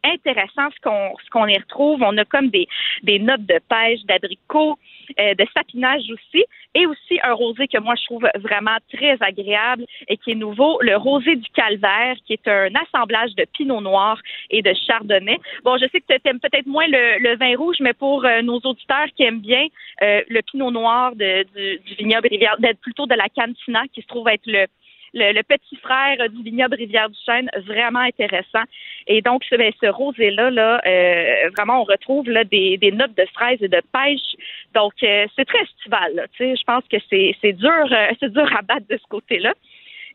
intéressant 0.05 0.71
ce 0.75 0.81
qu'on 0.83 1.15
ce 1.25 1.31
qu'on 1.31 1.47
y 1.47 1.57
retrouve. 1.57 2.03
On 2.03 2.17
a 2.19 2.25
comme 2.25 2.49
des, 2.49 2.69
des 3.03 3.19
notes 3.19 3.47
de 3.47 3.59
pêche, 3.69 4.01
d'abricot, 4.05 4.79
euh, 5.19 5.35
de 5.35 5.47
sapinage 5.55 6.03
aussi, 6.11 6.45
et 6.75 6.87
aussi 6.87 7.19
un 7.23 7.33
rosé 7.33 7.67
que 7.69 7.79
moi 7.79 7.95
je 7.97 8.05
trouve 8.05 8.29
vraiment 8.37 8.77
très 8.93 9.17
agréable 9.21 9.85
et 10.09 10.17
qui 10.17 10.33
est 10.33 10.35
nouveau, 10.35 10.79
le 10.83 10.97
rosé 10.97 11.37
du 11.37 11.49
calvaire, 11.51 12.17
qui 12.27 12.35
est 12.35 12.49
un 12.49 12.71
assemblage 12.75 13.35
de 13.35 13.45
pinot 13.45 13.81
noir 13.81 14.19
et 14.51 14.63
de 14.63 14.73
chardonnay. 14.87 15.39
Bon, 15.65 15.77
je 15.79 15.87
sais 15.91 16.01
que 16.01 16.07
tu 16.07 16.29
aimes 16.29 16.41
peut-être 16.41 16.67
moins 16.67 16.87
le, 16.87 17.37
vin 17.37 17.57
rouge, 17.57 17.77
mais 17.81 17.93
pour 17.93 18.25
euh, 18.25 18.43
nos 18.43 18.61
auditeurs 18.61 19.09
qui 19.17 19.23
aiment 19.25 19.41
bien 19.41 19.67
euh, 20.03 20.23
le 20.29 20.43
pinot 20.43 20.71
noir 20.71 21.15
de, 21.17 21.45
du, 21.55 21.79
du 21.79 21.95
vignoble 21.95 22.29
rivière, 22.29 22.57
plutôt 22.81 23.07
de 23.07 23.15
la 23.15 23.29
cantina, 23.29 23.83
qui 23.93 24.03
se 24.03 24.07
trouve 24.07 24.29
être 24.29 24.47
le 24.47 24.67
le, 25.15 25.43
petit 25.43 25.77
frère 25.77 26.17
du 26.29 26.43
vignoble 26.43 26.77
Rivière-du-Chêne, 26.77 27.51
vraiment 27.67 28.01
intéressant. 28.01 28.65
Et 29.07 29.23
donc, 29.23 29.43
ce, 29.45 29.57
ben, 29.57 29.73
ce 29.81 29.87
rosé-là, 29.87 30.51
là, 30.51 30.81
euh, 30.87 31.51
vraiment, 31.57 31.81
on 31.81 31.85
retrouve 31.85 32.29
là, 32.29 32.45
des, 32.45 32.77
des 32.79 32.93
notes 32.93 33.17
de 33.17 33.25
fraises 33.35 33.63
et 33.63 33.69
de 33.69 33.83
pêche. 33.93 34.37
Donc, 34.75 34.93
euh, 35.03 35.27
c'est 35.37 35.45
très 35.45 35.63
estival. 35.63 36.27
Je 36.39 36.65
pense 36.65 36.85
que 36.91 36.99
c'est, 37.09 37.35
c'est 37.41 37.53
dur, 37.53 37.87
euh, 37.91 38.09
c'est 38.21 38.33
dur 38.33 38.49
à 38.57 38.63
battre 38.63 38.87
de 38.89 38.97
ce 38.97 39.07
côté-là. 39.09 39.55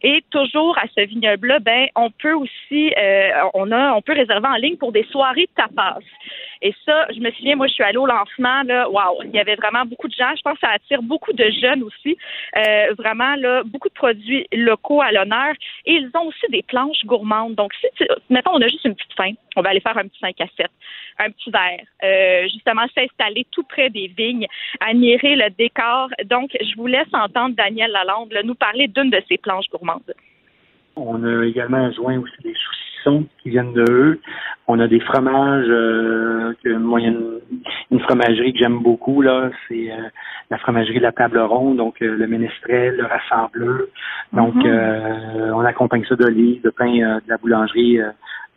Et 0.02 0.24
toujours 0.30 0.78
à 0.78 0.84
ce 0.96 1.02
vignoble-là, 1.06 1.60
ben, 1.60 1.88
on 1.96 2.12
peut 2.12 2.34
aussi, 2.34 2.94
euh, 2.98 3.30
on 3.54 3.72
a, 3.72 3.94
on 3.94 4.02
peut 4.02 4.14
réserver 4.14 4.48
en 4.48 4.56
ligne 4.56 4.78
pour 4.78 4.92
des 4.92 5.06
soirées 5.06 5.48
de 5.48 5.62
tapas. 5.64 6.00
Et 6.62 6.74
ça, 6.86 7.06
je 7.14 7.20
me 7.20 7.32
souviens, 7.32 7.56
moi, 7.56 7.68
je 7.68 7.74
suis 7.74 7.84
allée 7.84 7.98
au 7.98 8.06
lancement, 8.06 8.64
là, 8.64 8.90
waouh, 8.90 9.22
il 9.24 9.32
y 9.32 9.40
avait 9.40 9.56
vraiment 9.56 9.86
beaucoup 9.86 10.08
de 10.08 10.14
gens. 10.14 10.34
Je 10.36 10.42
pense 10.42 10.56
que 10.56 10.66
ça 10.66 10.74
attire 10.74 11.02
beaucoup 11.04 11.34
de 11.34 11.46
jeunes 11.62 11.84
aussi. 11.84 12.18
Euh, 12.58 12.94
vraiment, 12.98 13.36
là, 13.36 13.64
beaucoup 13.64 13.90
de 13.90 13.94
produits 13.94 14.48
locaux 14.52 15.02
à 15.02 15.12
l'honneur. 15.12 15.54
Et 15.86 15.94
ils 15.94 16.10
ont 16.16 16.28
aussi 16.28 16.46
des 16.50 16.64
planches 16.64 17.06
gourmandes. 17.06 17.56
Donc, 17.56 17.74
si, 17.76 18.06
mettons, 18.30 18.52
on 18.54 18.62
a 18.62 18.68
juste 18.68 18.86
une 18.86 18.96
petite 18.96 19.14
faim, 19.16 19.34
on 19.56 19.62
va 19.62 19.70
aller 19.70 19.80
faire 19.80 19.98
un 19.98 20.08
petit 20.08 20.20
5 20.20 20.42
à 20.42 20.48
7, 20.58 20.68
un 21.20 21.30
petit 21.30 21.52
verre, 21.52 21.86
euh, 22.04 22.48
justement, 22.52 22.86
s'installer 22.96 23.46
tout 23.52 23.64
près 23.64 23.90
des 23.90 24.08
vignes, 24.08 24.48
admirer 24.80 25.36
le 25.36 25.50
décor. 25.52 26.10
Donc, 26.26 26.50
je 26.60 26.76
vous 26.78 26.88
laisse 26.88 27.14
entendre 27.14 27.56
Daniel 27.56 27.92
Lalande 27.92 28.34
nous 28.44 28.56
parler 28.56 28.88
d'une 28.88 29.10
de 29.10 29.22
ces 29.30 29.38
planches 29.38 29.70
gourmandes. 29.70 29.85
On 30.96 31.24
a 31.24 31.46
également 31.46 31.92
joint 31.92 32.20
aussi 32.20 32.42
des 32.42 32.54
saucissons 32.54 33.26
qui 33.42 33.50
viennent 33.50 33.74
de 33.74 33.86
eux. 33.90 34.22
On 34.68 34.80
a 34.80 34.88
des 34.88 35.00
fromages, 35.00 35.68
euh, 35.68 36.54
que 36.64 36.70
moi, 36.70 37.00
il 37.02 37.04
y 37.04 37.10
a 37.10 37.20
une, 37.92 38.00
fromagerie 38.00 38.54
que 38.54 38.60
j'aime 38.60 38.80
beaucoup, 38.80 39.22
là, 39.22 39.52
c'est 39.68 39.92
euh, 39.92 40.10
la 40.50 40.58
fromagerie 40.58 40.98
de 40.98 41.04
la 41.04 41.12
table 41.12 41.40
ronde, 41.40 41.78
donc 41.78 42.02
euh, 42.02 42.16
le 42.16 42.28
ménestrel, 42.28 42.96
le 42.96 43.06
rassembleur. 43.06 43.82
Donc, 44.34 44.56
mm-hmm. 44.56 45.52
on 45.54 45.66
accompagne 45.66 46.06
ça 46.06 46.16
d'olives, 46.16 46.62
de 46.64 46.70
pain 46.70 46.92
de 46.92 47.30
la 47.30 47.38
boulangerie 47.38 48.00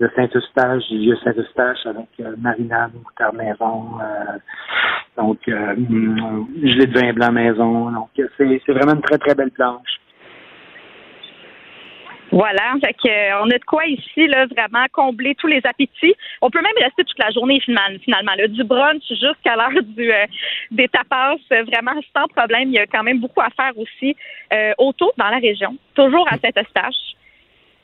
de 0.01 0.11
Saint-Eustache, 0.17 0.89
du 0.89 0.99
vieux 0.99 1.17
Saint-Eustache 1.25 1.87
avec 1.87 2.39
marinade, 2.39 2.93
moutarde 2.95 3.37
maison, 3.37 3.99
donc 5.17 5.39
mm, 5.47 6.47
gelée 6.63 6.87
de 6.87 6.99
vin 6.99 7.13
blanc 7.13 7.33
maison. 7.33 7.91
Donc, 7.91 8.09
c'est 8.39 8.73
vraiment 8.73 8.95
une 8.95 9.03
très, 9.03 9.19
très 9.19 9.35
belle 9.35 9.51
planche. 9.51 10.01
Voilà, 12.31 12.75
fait 12.81 12.93
que, 12.93 13.09
euh, 13.09 13.43
on 13.43 13.51
a 13.51 13.59
de 13.59 13.65
quoi 13.65 13.87
ici 13.87 14.27
là 14.27 14.47
vraiment 14.47 14.85
combler 14.93 15.35
tous 15.35 15.47
les 15.47 15.61
appétits. 15.65 16.15
On 16.43 16.51
peut 16.51 16.61
même 16.61 16.85
rester 16.85 17.05
toute 17.05 17.19
la 17.19 17.31
journée 17.31 17.61
finalement, 17.61 18.33
là, 18.37 18.47
du 18.49 18.65
brunch 18.65 19.03
jusqu'à 19.09 19.57
l'heure 19.57 19.83
du 19.83 20.13
euh, 20.13 20.27
des 20.71 20.89
tapas, 20.89 21.37
euh, 21.53 21.63
vraiment 21.65 21.99
sans 22.15 22.29
problème. 22.29 22.69
Il 22.69 22.75
y 22.75 22.79
a 22.79 22.87
quand 22.87 23.03
même 23.03 23.21
beaucoup 23.21 23.41
à 23.41 23.49
faire 23.51 23.73
aussi 23.79 24.15
autour 24.77 25.13
dans 25.17 25.29
la 25.29 25.39
région, 25.39 25.77
toujours 25.95 26.27
à 26.31 26.37
Saint-Eustache. 26.39 26.95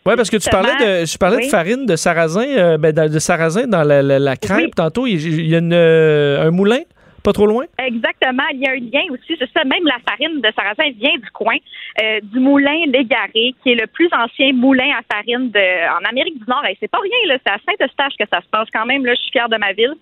Oui, 0.07 0.15
parce 0.17 0.29
que 0.29 0.37
tu 0.37 0.51
parlais 0.51 0.75
de, 0.75 1.07
je 1.07 1.17
parlais 1.17 1.47
de 1.47 1.51
farine 1.51 1.87
de 1.87 1.97
sarrasin, 1.97 2.77
ben, 2.77 2.93
de 2.93 3.19
sarrasin 3.19 3.67
dans 3.67 3.83
la, 3.83 4.03
la, 4.03 4.37
crêpe 4.37 4.75
tantôt. 4.75 5.07
Il 5.07 5.47
y 5.47 5.55
a 5.55 5.59
une, 5.59 5.73
un 5.73 6.51
moulin? 6.51 6.81
Pas 7.25 7.33
trop 7.33 7.47
loin? 7.47 7.65
Exactement. 7.79 8.45
Il 8.53 8.61
y 8.61 8.67
a 8.69 8.73
un 8.73 8.77
lien 8.77 9.09
aussi. 9.11 9.35
C'est 9.39 9.51
ça. 9.53 9.65
Même 9.65 9.85
la 9.85 9.97
farine 10.07 10.43
de 10.43 10.49
sarrasin 10.55 10.91
vient 10.95 11.17
du 11.17 11.31
coin, 11.33 11.57
euh, 12.03 12.21
du 12.23 12.39
moulin 12.39 12.85
Légaré, 12.87 13.55
qui 13.63 13.73
est 13.73 13.81
le 13.81 13.87
plus 13.87 14.09
ancien 14.13 14.53
moulin 14.53 14.91
à 14.93 15.01
farine 15.11 15.51
de, 15.51 15.67
en 15.89 16.05
Amérique 16.09 16.39
du 16.39 16.45
Nord. 16.47 16.65
Et 16.67 16.77
c'est 16.79 16.91
pas 16.91 17.01
rien, 17.01 17.29
là. 17.29 17.39
C'est 17.45 17.53
à 17.53 17.59
Saint-Eustache 17.65 18.13
que 18.19 18.29
ça 18.31 18.43
se 18.43 18.49
passe 18.49 18.69
quand 18.73 18.85
même. 18.85 19.07
Là, 19.07 19.15
je 19.15 19.23
suis 19.23 19.33
fière 19.33 19.49
de 19.49 19.57
ma 19.57 19.73
ville. 19.73 19.95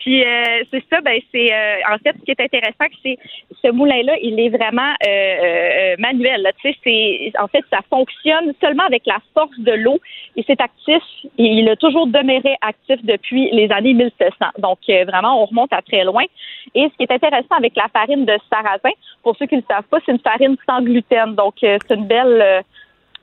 Puis, 0.00 0.22
euh, 0.22 0.64
c'est 0.70 0.84
ça. 0.92 1.00
Ben, 1.00 1.18
c'est, 1.32 1.52
euh, 1.52 1.94
en 1.94 1.98
fait, 1.98 2.14
ce 2.20 2.24
qui 2.24 2.30
est 2.32 2.40
intéressant, 2.40 2.84
c'est 3.02 3.18
ce 3.64 3.70
moulin-là, 3.72 4.16
il 4.22 4.38
est 4.38 4.50
vraiment 4.50 4.92
manuel. 5.98 6.46
Tu 6.60 6.72
sais, 6.72 6.76
c'est, 6.84 7.32
en 7.40 7.48
fait, 7.48 7.64
ça 7.70 7.80
fonctionne 7.88 8.52
seulement 8.60 8.84
avec 8.84 9.06
la 9.06 9.18
force 9.32 9.58
de 9.58 9.72
l'eau. 9.72 9.98
Et 10.36 10.44
c'est 10.46 10.60
actif. 10.60 11.02
Et 11.38 11.44
il 11.44 11.68
a 11.70 11.76
toujours 11.76 12.06
demeuré 12.06 12.54
actif 12.60 13.02
depuis 13.02 13.48
les 13.52 13.72
années 13.72 13.94
1700. 13.94 14.34
Donc, 14.58 14.78
vraiment, 14.86 15.42
on 15.42 15.46
remonte 15.46 15.72
à 15.72 15.80
très 15.80 16.04
loin. 16.04 16.24
Et 16.74 16.88
ce 16.90 16.96
qui 16.96 17.02
est 17.04 17.12
intéressant 17.12 17.56
avec 17.56 17.74
la 17.76 17.88
farine 17.88 18.24
de 18.24 18.36
sarrasin, 18.50 18.90
pour 19.22 19.36
ceux 19.36 19.46
qui 19.46 19.56
ne 19.56 19.60
le 19.60 19.66
savent 19.68 19.84
pas, 19.84 19.98
c'est 20.04 20.12
une 20.12 20.18
farine 20.18 20.56
sans 20.68 20.82
gluten. 20.82 21.34
Donc, 21.34 21.54
euh, 21.62 21.78
c'est 21.86 21.94
une 21.94 22.06
belle, 22.06 22.40
euh, 22.42 22.62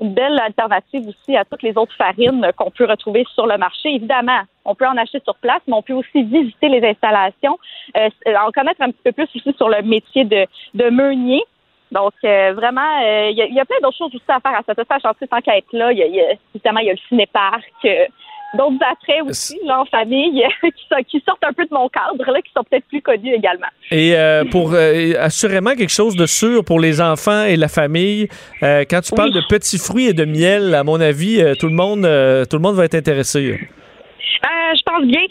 une 0.02 0.14
belle 0.14 0.40
alternative 0.40 1.08
aussi 1.08 1.36
à 1.36 1.46
toutes 1.46 1.64
les 1.64 1.78
autres 1.78 1.96
farines 1.96 2.50
qu'on 2.56 2.72
peut 2.72 2.86
retrouver 2.86 3.26
sur 3.34 3.46
le 3.46 3.58
marché. 3.58 3.90
Évidemment, 3.90 4.42
on 4.66 4.76
peut 4.76 4.88
en 4.88 4.98
acheter 4.98 5.20
sur 5.24 5.36
place, 5.36 5.62
mais 5.68 5.74
on 5.76 5.82
peut 5.82 5.94
aussi 5.94 6.24
visiter 6.24 6.70
les 6.70 6.86
installations, 6.88 7.58
euh, 7.98 8.10
en 8.28 8.52
connaître 8.52 8.82
un 8.82 8.92
petit 8.92 9.04
peu 9.04 9.12
plus 9.12 9.30
aussi 9.36 9.56
sur 9.56 9.70
le 9.70 9.82
métier 9.82 10.26
de, 10.26 10.46
de 10.74 10.90
meunier. 10.90 11.44
Donc, 11.92 12.14
vraiment, 12.24 12.98
il 13.30 13.36
y, 13.36 13.60
a, 13.60 13.66
plein 13.66 13.78
d'autres 13.84 13.98
choses 13.98 14.16
aussi 14.16 14.24
à 14.28 14.40
faire 14.40 14.58
à 14.58 14.62
cette 14.66 14.84
stage 14.84 15.06
en 15.06 15.14
tant 15.14 15.42
qu'à 15.42 15.58
être 15.58 15.72
là. 15.74 15.92
Il 15.92 16.00
y 16.00 16.22
a, 16.22 16.34
évidemment, 16.56 16.80
il 16.80 16.88
y 16.88 16.90
a 16.90 16.94
le 16.94 17.00
cinéparc 17.08 17.86
d'autres 18.56 18.84
attraits 18.90 19.24
aussi, 19.24 19.60
là, 19.66 19.82
en 19.82 19.86
famille, 19.86 20.44
qui, 21.10 21.24
sortent 21.26 21.44
un 21.44 21.54
peu 21.54 21.66
de 21.66 21.74
mon 21.74 21.90
cadre, 21.90 22.32
là, 22.32 22.42
qui 22.42 22.52
sont 22.56 22.64
peut-être 22.64 22.86
plus 22.88 23.02
connus 23.02 23.34
également. 23.34 23.68
Et 23.92 24.16
euh, 24.16 24.44
pour 24.46 24.74
euh, 24.74 25.14
assurément 25.20 25.76
quelque 25.76 25.92
chose 25.92 26.16
de 26.16 26.26
sûr 26.26 26.64
pour 26.64 26.80
les 26.80 27.02
enfants 27.02 27.44
et 27.44 27.56
la 27.56 27.68
famille, 27.68 28.28
euh, 28.62 28.84
quand 28.90 29.02
tu 29.02 29.14
parles 29.16 29.34
de 29.34 29.42
petits 29.48 29.78
fruits 29.78 30.08
et 30.08 30.14
de 30.14 30.26
miel, 30.26 30.76
à 30.76 30.84
mon 30.84 31.00
avis, 31.00 31.44
tout 31.60 31.68
le 31.68 31.74
monde, 31.74 32.02
tout 32.50 32.58
le 32.58 32.62
monde 32.62 32.76
va 32.76 32.86
être 32.86 32.96
intéressé. 32.96 33.60
Je 34.76 34.82
pense 34.84 35.06
bien. 35.06 35.22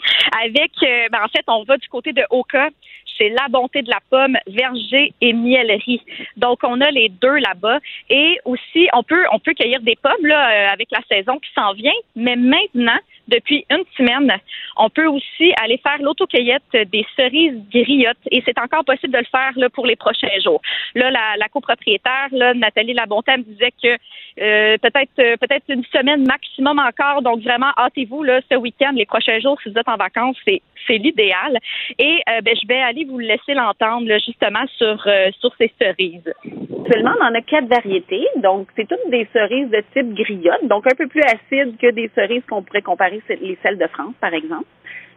Avec, 0.43 0.71
ben, 0.81 1.19
en 1.23 1.27
fait, 1.27 1.43
on 1.47 1.63
va 1.63 1.77
du 1.77 1.87
côté 1.89 2.13
de 2.13 2.23
Oka. 2.29 2.69
C'est 3.17 3.29
la 3.29 3.47
bonté 3.49 3.81
de 3.81 3.89
la 3.89 3.99
pomme, 4.09 4.37
verger 4.47 5.13
et 5.21 5.33
miellerie. 5.33 6.01
Donc, 6.37 6.59
on 6.63 6.81
a 6.81 6.89
les 6.89 7.09
deux 7.09 7.37
là-bas. 7.37 7.79
Et 8.09 8.39
aussi, 8.45 8.87
on 8.93 9.03
peut, 9.03 9.23
on 9.31 9.39
peut 9.39 9.53
cueillir 9.53 9.81
des 9.81 9.95
pommes 10.01 10.25
là, 10.25 10.49
euh, 10.49 10.73
avec 10.73 10.89
la 10.91 11.01
saison 11.09 11.37
qui 11.39 11.49
s'en 11.53 11.73
vient. 11.73 11.91
Mais 12.15 12.35
maintenant, 12.35 12.97
depuis 13.27 13.65
une 13.69 13.83
semaine, 13.97 14.31
on 14.77 14.89
peut 14.89 15.07
aussi 15.07 15.53
aller 15.61 15.77
faire 15.77 16.01
l'autocueillette 16.01 16.63
des 16.91 17.05
cerises 17.17 17.59
griottes. 17.71 18.17
Et 18.31 18.41
c'est 18.45 18.59
encore 18.59 18.83
possible 18.83 19.13
de 19.13 19.19
le 19.19 19.25
faire 19.25 19.51
là, 19.55 19.69
pour 19.69 19.85
les 19.85 19.95
prochains 19.95 20.39
jours. 20.43 20.61
Là, 20.95 21.11
la, 21.11 21.47
copropriétaire, 21.49 22.27
là, 22.31 22.53
Nathalie 22.53 22.93
Labonté, 22.93 23.31
elle 23.33 23.39
me 23.39 23.43
disait 23.45 23.71
que 23.71 23.97
euh, 24.41 24.77
peut-être 24.79 25.11
euh, 25.19 25.37
peut-être 25.37 25.65
une 25.69 25.83
semaine 25.85 26.25
maximum 26.25 26.79
encore. 26.79 27.21
Donc 27.21 27.41
vraiment, 27.41 27.71
hâtez-vous 27.77 28.23
là 28.23 28.41
ce 28.51 28.57
week-end, 28.57 28.91
les 28.95 29.05
prochains 29.05 29.39
jours, 29.39 29.59
si 29.61 29.69
vous 29.69 29.77
êtes 29.77 29.87
en 29.87 29.97
vacances, 29.97 30.37
c'est 30.45 30.61
c'est 30.87 30.97
l'idéal. 30.97 31.57
Et 31.99 32.19
euh, 32.29 32.41
ben, 32.41 32.55
je 32.61 32.67
vais 32.67 32.79
aller 32.79 33.05
vous 33.05 33.19
laisser 33.19 33.53
l'entendre 33.53 34.07
justement 34.25 34.65
sur 34.77 35.01
euh, 35.07 35.29
sur 35.39 35.53
ces 35.57 35.71
cerises. 35.79 36.33
Actuellement, 36.81 37.13
on 37.21 37.25
en 37.25 37.35
a 37.35 37.41
quatre 37.41 37.67
variétés. 37.67 38.27
Donc, 38.37 38.67
c'est 38.75 38.87
toutes 38.87 39.09
des 39.09 39.27
cerises 39.31 39.69
de 39.69 39.83
type 39.93 40.13
griotte, 40.13 40.67
donc 40.67 40.85
un 40.85 40.95
peu 40.95 41.07
plus 41.07 41.21
acides 41.21 41.77
que 41.77 41.91
des 41.91 42.09
cerises 42.15 42.43
qu'on 42.49 42.61
pourrait 42.61 42.81
comparer 42.81 43.12
les 43.29 43.57
celles 43.63 43.77
de 43.77 43.87
France, 43.87 44.13
par 44.19 44.33
exemple. 44.33 44.65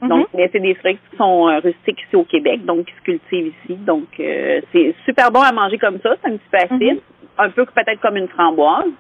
Donc, 0.03 0.29
mais 0.35 0.49
c'est 0.53 0.61
des 0.61 0.77
cerises 0.83 0.99
qui 1.11 1.17
sont 1.17 1.49
euh, 1.49 1.59
rustiques 1.59 2.03
ici 2.07 2.17
au 2.17 2.25
Québec, 2.25 2.65
donc 2.65 2.85
qui 2.87 2.93
se 2.93 3.01
cultivent 3.03 3.55
ici. 3.65 3.77
Donc, 3.77 4.09
euh, 4.21 4.61
c'est 4.73 4.95
super 5.05 5.31
bon 5.31 5.41
à 5.41 5.53
manger 5.53 5.79
comme 5.79 5.99
ça. 6.03 6.15
C'est 6.23 6.31
un 6.31 6.37
petit 6.37 6.49
peu 6.51 6.59
acide, 6.59 7.01
un 7.39 7.51
peu 7.51 7.65
peut-être 7.65 8.01
comme 8.01 8.17
une 8.17 8.29
framboise. 8.29 8.93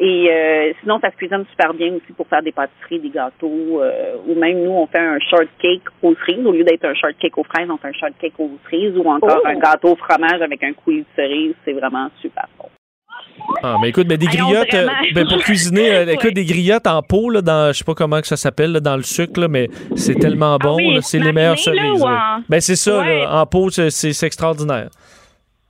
Et 0.00 0.28
euh, 0.28 0.72
sinon, 0.80 0.98
ça 1.00 1.10
se 1.12 1.16
cuisine 1.16 1.44
super 1.50 1.72
bien 1.72 1.94
aussi 1.94 2.12
pour 2.16 2.26
faire 2.26 2.42
des 2.42 2.50
pâtisseries, 2.50 2.98
des 2.98 3.10
gâteaux, 3.10 3.80
ou 4.26 4.34
même 4.34 4.64
nous, 4.64 4.72
on 4.72 4.86
fait 4.88 4.98
un 4.98 5.18
shortcake 5.20 5.82
aux 6.02 6.14
cerises. 6.16 6.44
Au 6.44 6.52
lieu 6.52 6.64
d'être 6.64 6.84
un 6.84 6.94
shortcake 6.94 7.38
aux 7.38 7.44
fraises, 7.44 7.70
on 7.70 7.76
fait 7.76 7.88
un 7.88 7.92
shortcake 7.92 8.34
aux 8.38 8.50
cerises 8.64 8.98
ou 8.98 9.08
encore 9.08 9.40
Oh. 9.44 9.48
un 9.48 9.54
gâteau 9.54 9.92
au 9.92 9.96
fromage 9.96 10.42
avec 10.42 10.62
un 10.64 10.72
coulis 10.72 11.02
de 11.02 11.06
cerise. 11.16 11.54
C'est 11.64 11.72
vraiment 11.72 12.08
super 12.20 12.48
bon. 12.58 12.68
Ah, 13.62 13.76
mais 13.80 13.88
écoute, 13.90 14.06
mais 14.08 14.16
des 14.16 14.26
Allons, 14.26 14.48
griottes, 14.48 14.74
euh, 14.74 14.88
ben, 15.14 15.26
pour 15.26 15.38
cuisiner, 15.38 15.90
euh, 15.90 16.06
écoute, 16.12 16.34
des 16.34 16.44
griottes 16.44 16.86
en 16.86 17.02
pot, 17.02 17.30
là, 17.30 17.40
dans, 17.42 17.72
je 17.72 17.78
sais 17.78 17.84
pas 17.84 17.94
comment 17.94 18.20
que 18.20 18.26
ça 18.26 18.36
s'appelle, 18.36 18.72
là, 18.72 18.80
dans 18.80 18.96
le 18.96 19.02
sucre, 19.02 19.40
là, 19.40 19.48
mais 19.48 19.68
c'est 19.96 20.14
tellement 20.14 20.56
bon, 20.58 20.74
Ah 20.74 20.76
oui, 20.76 20.94
là, 20.94 21.00
c'est 21.02 21.18
les 21.18 21.32
meilleures 21.32 21.58
cerises. 21.58 22.02
en- 22.02 22.40
Ben, 22.48 22.60
c'est 22.60 22.76
ça, 22.76 22.98
Ouais. 23.00 23.22
là, 23.22 23.40
en 23.40 23.46
c'est- 23.90 24.12
c'est 24.12 24.26
extraordinaire. 24.26 24.88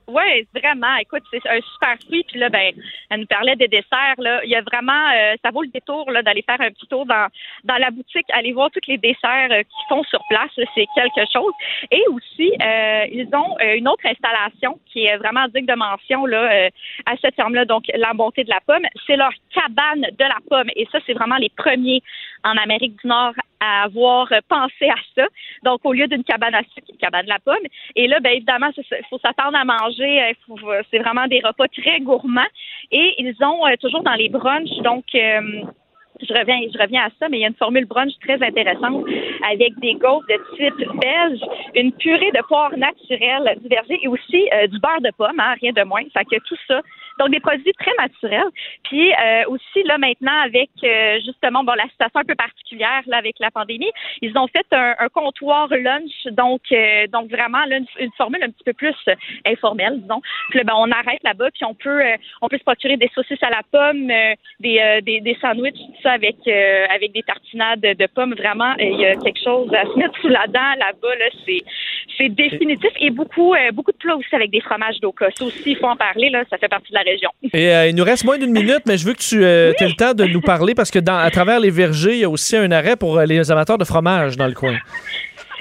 Oui, 0.07 0.47
vraiment. 0.53 0.95
Écoute, 0.97 1.23
c'est 1.31 1.47
un 1.49 1.59
super 1.61 1.97
fruit. 2.05 2.23
Puis 2.27 2.39
là, 2.39 2.49
ben, 2.49 2.73
elle 3.09 3.21
nous 3.21 3.25
parlait 3.25 3.55
des 3.55 3.67
desserts. 3.67 4.15
Là. 4.19 4.41
Il 4.43 4.51
y 4.51 4.55
a 4.55 4.61
vraiment, 4.61 5.09
euh, 5.15 5.35
ça 5.43 5.49
vaut 5.51 5.63
le 5.63 5.69
détour 5.69 6.11
là, 6.11 6.21
d'aller 6.21 6.43
faire 6.43 6.61
un 6.61 6.69
petit 6.69 6.85
tour 6.87 7.05
dans, 7.05 7.27
dans 7.63 7.77
la 7.77 7.89
boutique, 7.89 8.25
aller 8.31 8.53
voir 8.53 8.69
tous 8.69 8.87
les 8.87 8.97
desserts 8.97 9.49
euh, 9.51 9.63
qu'ils 9.63 9.87
font 9.89 10.03
sur 10.03 10.21
place. 10.29 10.51
C'est 10.55 10.85
quelque 10.95 11.31
chose. 11.33 11.53
Et 11.91 12.03
aussi, 12.09 12.53
euh, 12.61 13.05
ils 13.11 13.29
ont 13.33 13.57
euh, 13.61 13.77
une 13.77 13.87
autre 13.87 14.05
installation 14.05 14.79
qui 14.91 15.05
est 15.05 15.17
vraiment 15.17 15.47
digne 15.47 15.65
de 15.65 15.73
mention 15.73 16.25
là, 16.25 16.51
euh, 16.51 16.69
à 17.07 17.15
cette 17.17 17.35
ferme-là. 17.35 17.65
Donc, 17.65 17.85
la 17.95 18.13
bonté 18.13 18.43
de 18.43 18.49
la 18.49 18.59
pomme, 18.65 18.85
c'est 19.07 19.15
leur 19.15 19.31
cabane 19.53 20.01
de 20.01 20.23
la 20.23 20.37
pomme. 20.49 20.69
Et 20.75 20.87
ça, 20.91 20.99
c'est 21.07 21.13
vraiment 21.13 21.37
les 21.37 21.49
premiers 21.49 22.01
en 22.43 22.57
Amérique 22.57 22.95
du 23.01 23.07
Nord 23.07 23.33
à 23.59 23.83
avoir 23.83 24.27
pensé 24.47 24.89
à 24.89 24.95
ça. 25.15 25.25
Donc, 25.63 25.79
au 25.83 25.93
lieu 25.93 26.07
d'une 26.07 26.23
cabane 26.23 26.53
à 26.53 26.61
sucre, 26.63 26.87
une 26.91 26.97
cabane 26.97 27.25
de 27.25 27.29
la 27.29 27.39
pomme. 27.39 27.55
Et 27.95 28.07
là, 28.07 28.19
bien 28.19 28.33
évidemment, 28.33 28.69
il 28.77 29.05
faut 29.09 29.17
s'attendre 29.17 29.57
à 29.57 29.65
manger. 29.65 29.94
Euh, 30.03 30.33
euh, 30.67 30.81
c'est 30.91 30.99
vraiment 30.99 31.27
des 31.27 31.41
repas 31.43 31.67
très 31.67 31.99
gourmands. 31.99 32.41
Et 32.91 33.15
ils 33.17 33.35
ont 33.43 33.65
euh, 33.65 33.75
toujours 33.79 34.03
dans 34.03 34.13
les 34.13 34.29
brunchs, 34.29 34.81
donc... 34.83 35.05
je 35.13 36.33
reviens, 36.33 37.03
à 37.03 37.09
ça, 37.19 37.27
mais 37.27 37.39
il 37.39 37.41
y 37.41 37.43
a 37.43 37.49
une 37.49 37.55
formule 37.55 37.85
brunch 37.85 38.13
très 38.21 38.41
intéressante 38.41 39.05
avec 39.51 39.77
des 39.79 39.95
gaufres 39.95 40.25
de 40.29 40.37
type 40.55 40.89
belge, 41.01 41.41
une 41.75 41.91
purée 41.91 42.31
de 42.31 42.41
poire 42.47 42.75
naturelle 42.77 43.57
du 43.61 43.67
verger 43.67 43.99
et 44.01 44.07
aussi 44.07 44.49
du 44.71 44.79
beurre 44.79 45.01
de 45.01 45.11
pomme, 45.17 45.39
hein, 45.39 45.55
rien 45.61 45.73
de 45.73 45.83
moins. 45.83 46.03
Fait 46.13 46.23
que 46.23 46.37
tout 46.47 46.55
ça. 46.67 46.81
Donc 47.17 47.29
des 47.29 47.39
produits 47.39 47.73
très 47.79 47.91
naturels. 47.97 48.49
Puis 48.83 49.11
euh, 49.13 49.43
aussi 49.47 49.83
là 49.85 49.97
maintenant 49.97 50.37
avec 50.43 50.69
euh, 50.83 51.19
justement 51.25 51.63
bon 51.63 51.73
la 51.73 51.87
situation 51.89 52.19
un 52.19 52.25
peu 52.25 52.35
particulière 52.35 53.01
là 53.07 53.17
avec 53.17 53.35
la 53.39 53.51
pandémie, 53.51 53.91
ils 54.21 54.37
ont 54.37 54.47
fait 54.47 54.65
un, 54.71 54.95
un 54.99 55.09
comptoir 55.09 55.69
lunch 55.69 56.25
donc 56.31 56.61
euh, 56.71 57.07
donc 57.07 57.29
vraiment 57.29 57.63
là, 57.65 57.77
une, 57.77 57.85
une 57.99 58.11
formule 58.17 58.43
un 58.43 58.49
petit 58.49 58.63
peu 58.65 58.73
plus 58.73 58.95
euh, 59.07 59.15
informelle 59.45 60.01
disons. 60.01 60.21
Puis 60.49 60.59
là, 60.59 60.65
ben, 60.65 60.73
on 60.77 60.91
arrête 60.91 61.23
là-bas 61.23 61.51
puis 61.51 61.63
on 61.63 61.73
peut 61.73 62.01
euh, 62.01 62.15
on 62.41 62.49
peut 62.49 62.57
se 62.57 62.63
procurer 62.63 62.97
des 62.97 63.09
saucisses 63.15 63.43
à 63.43 63.49
la 63.49 63.61
pomme, 63.71 64.09
euh, 64.09 64.33
des, 64.59 65.01
des 65.03 65.21
des 65.21 65.37
sandwichs 65.39 65.75
tout 65.75 66.01
ça 66.03 66.11
avec 66.11 66.35
avec 66.47 67.13
des 67.13 67.23
tartinades 67.23 67.79
de, 67.79 68.07
pommes 68.07 68.33
vraiment 68.35 68.73
il 68.77 68.99
y 68.99 69.05
a 69.05 69.15
quelque 69.15 69.41
chose 69.43 69.73
à 69.73 69.83
se 69.83 69.97
mettre 69.97 70.19
sous 70.19 70.27
la 70.27 70.47
dent 70.47 70.73
là-bas 70.79 71.15
là 71.15 71.25
c'est 71.45 71.63
c'est 72.17 72.29
définitif 72.29 72.91
et 72.99 73.09
beaucoup 73.09 73.55
beaucoup 73.73 73.91
de 73.91 73.97
plats 73.97 74.15
aussi 74.15 74.35
avec 74.35 74.51
des 74.51 74.61
fromages 74.61 74.99
d'Oka. 74.99 75.29
Ça 75.31 75.45
aussi 75.45 75.71
il 75.71 75.77
faut 75.77 75.87
en 75.87 75.95
parler 75.95 76.29
là, 76.29 76.43
ça 76.49 76.57
fait 76.57 76.67
partie 76.67 76.91
de 76.91 76.95
la 76.95 77.04
région. 77.05 77.29
Et 77.53 77.73
euh, 77.73 77.87
il 77.87 77.95
nous 77.95 78.03
reste 78.03 78.25
moins 78.25 78.37
d'une 78.37 78.51
minute, 78.51 78.81
mais 78.85 78.97
je 78.97 79.05
veux 79.05 79.13
que 79.13 79.19
tu 79.19 79.43
aies 79.43 79.87
le 79.87 79.95
temps 79.95 80.13
de 80.13 80.25
nous 80.25 80.41
parler 80.41 80.75
parce 80.75 80.91
que 80.91 80.99
dans, 80.99 81.17
à 81.17 81.29
travers 81.31 81.59
les 81.59 81.69
vergers, 81.69 82.13
il 82.13 82.19
y 82.19 82.23
a 82.25 82.29
aussi 82.29 82.57
un 82.57 82.71
arrêt 82.71 82.95
pour 82.95 83.17
euh, 83.17 83.25
les 83.25 83.51
amateurs 83.51 83.77
de 83.77 83.85
fromage 83.85 84.37
dans 84.37 84.47
le 84.47 84.53
coin. 84.53 84.77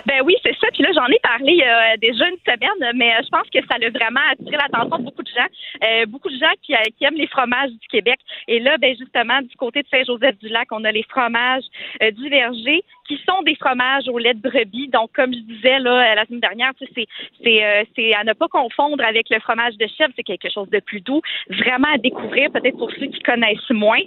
Ben 0.06 0.20
oui, 0.24 0.36
c'est 0.44 0.54
ça. 0.60 0.68
Puis 0.72 0.82
là, 0.82 0.90
j'en 0.94 1.06
ai 1.06 1.18
parlé 1.22 1.52
il 1.52 1.58
y 1.58 1.62
a 1.62 1.96
déjà 1.96 2.26
une 2.28 2.38
semaine, 2.44 2.92
mais 2.94 3.12
euh, 3.14 3.22
je 3.24 3.28
pense 3.30 3.48
que 3.48 3.58
ça 3.60 3.76
a 3.76 3.90
vraiment 3.90 4.20
attiré 4.30 4.56
l'attention 4.56 4.98
de 4.98 5.04
beaucoup 5.04 5.22
de 5.22 5.28
gens. 5.28 5.48
Euh, 5.82 6.06
beaucoup 6.06 6.28
de 6.28 6.38
gens 6.38 6.52
qui, 6.62 6.74
euh, 6.74 6.78
qui 6.96 7.04
aiment 7.04 7.16
les 7.16 7.26
fromages 7.26 7.70
du 7.70 7.88
Québec. 7.88 8.18
Et 8.48 8.60
là, 8.60 8.76
ben 8.78 8.94
justement, 8.98 9.40
du 9.40 9.56
côté 9.56 9.82
de 9.82 9.88
Saint-Joseph-du-Lac, 9.88 10.68
on 10.72 10.84
a 10.84 10.92
les 10.92 11.04
fromages 11.08 11.64
euh, 12.02 12.10
du 12.10 12.28
verger 12.28 12.84
qui 13.06 13.20
sont 13.28 13.42
des 13.42 13.54
fromages 13.56 14.08
au 14.08 14.18
lait 14.18 14.34
de 14.34 14.40
brebis. 14.40 14.88
Donc, 14.88 15.10
comme 15.12 15.32
je 15.32 15.40
disais 15.40 15.78
là 15.78 16.12
euh, 16.12 16.14
la 16.14 16.24
semaine 16.26 16.40
dernière, 16.40 16.72
c'est 16.94 17.64
euh, 17.64 18.12
à 18.16 18.24
ne 18.24 18.32
pas 18.32 18.48
confondre 18.48 19.04
avec 19.04 19.28
le 19.30 19.40
fromage 19.40 19.76
de 19.76 19.86
chèvre. 19.86 20.12
C'est 20.16 20.22
quelque 20.22 20.50
chose 20.50 20.68
de 20.70 20.80
plus 20.80 21.00
doux, 21.00 21.20
vraiment 21.48 21.88
à 21.92 21.98
découvrir 21.98 22.50
peut-être 22.50 22.76
pour 22.76 22.90
ceux 22.92 23.06
qui 23.06 23.20
connaissent 23.20 23.70
moins. 23.70 24.00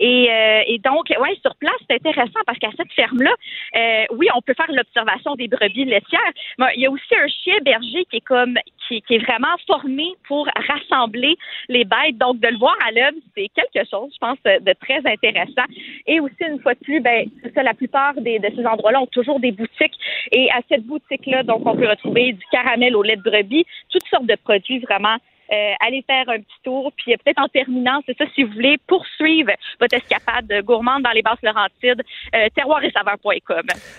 Et, 0.00 0.30
euh, 0.30 0.60
et 0.66 0.78
donc, 0.78 1.10
ouais, 1.10 1.36
sur 1.42 1.54
place, 1.56 1.74
c'est 1.88 1.96
intéressant 1.96 2.40
parce 2.46 2.58
qu'à 2.58 2.70
cette 2.76 2.92
ferme-là, 2.92 3.32
euh, 3.76 4.04
oui, 4.12 4.26
on 4.34 4.42
peut 4.42 4.54
faire 4.54 4.70
l'observation 4.70 5.34
des 5.34 5.48
brebis 5.48 5.84
laitières, 5.84 6.20
mais 6.58 6.66
il 6.76 6.82
y 6.82 6.86
a 6.86 6.90
aussi 6.90 7.14
un 7.16 7.28
chien 7.28 7.54
berger 7.62 8.04
qui 8.10 8.16
est 8.16 8.24
comme 8.24 8.58
qui, 8.88 9.00
qui 9.02 9.14
est 9.14 9.24
vraiment 9.24 9.54
formé 9.66 10.14
pour 10.28 10.46
rassembler 10.68 11.36
les 11.68 11.84
bêtes. 11.84 12.18
Donc, 12.18 12.40
de 12.40 12.48
le 12.48 12.58
voir 12.58 12.76
à 12.86 12.92
l'œuvre, 12.92 13.16
c'est 13.36 13.48
quelque 13.48 13.88
chose, 13.88 14.10
je 14.12 14.18
pense, 14.18 14.38
de 14.44 14.72
très 14.80 15.00
intéressant. 15.06 15.64
Et 16.06 16.20
aussi, 16.20 16.34
une 16.40 16.60
fois 16.60 16.74
de 16.74 16.80
plus, 16.80 17.00
ben, 17.00 17.28
c'est 17.42 17.54
ça, 17.54 17.62
la 17.62 17.74
plupart 17.74 18.14
des, 18.14 18.38
de 18.50 18.56
ces 18.56 18.66
endroits-là 18.66 19.00
ont 19.00 19.06
toujours 19.06 19.40
des 19.40 19.52
boutiques. 19.52 19.98
Et 20.32 20.50
à 20.50 20.60
cette 20.68 20.84
boutique-là, 20.84 21.42
donc, 21.42 21.66
on 21.66 21.76
peut 21.76 21.88
retrouver 21.88 22.32
du 22.32 22.44
caramel 22.50 22.96
au 22.96 23.02
lait 23.02 23.16
de 23.16 23.22
brebis, 23.22 23.66
toutes 23.90 24.06
sortes 24.08 24.26
de 24.26 24.36
produits 24.44 24.78
vraiment 24.80 25.16
euh, 25.52 25.86
allez 25.86 26.02
faire 26.06 26.28
un 26.28 26.38
petit 26.38 26.60
tour. 26.64 26.90
Puis 26.96 27.12
euh, 27.12 27.16
peut-être 27.22 27.38
en 27.38 27.48
terminant, 27.48 28.00
c'est 28.06 28.16
ça, 28.16 28.24
si 28.34 28.44
vous 28.44 28.52
voulez 28.52 28.78
poursuivre 28.86 29.50
votre 29.80 29.94
escapade 29.94 30.50
gourmande 30.64 31.02
dans 31.02 31.10
les 31.10 31.22
basses 31.22 31.38
Laurentides, 31.42 32.02
euh, 32.34 32.48
terroir 32.54 32.82
et. 32.82 32.92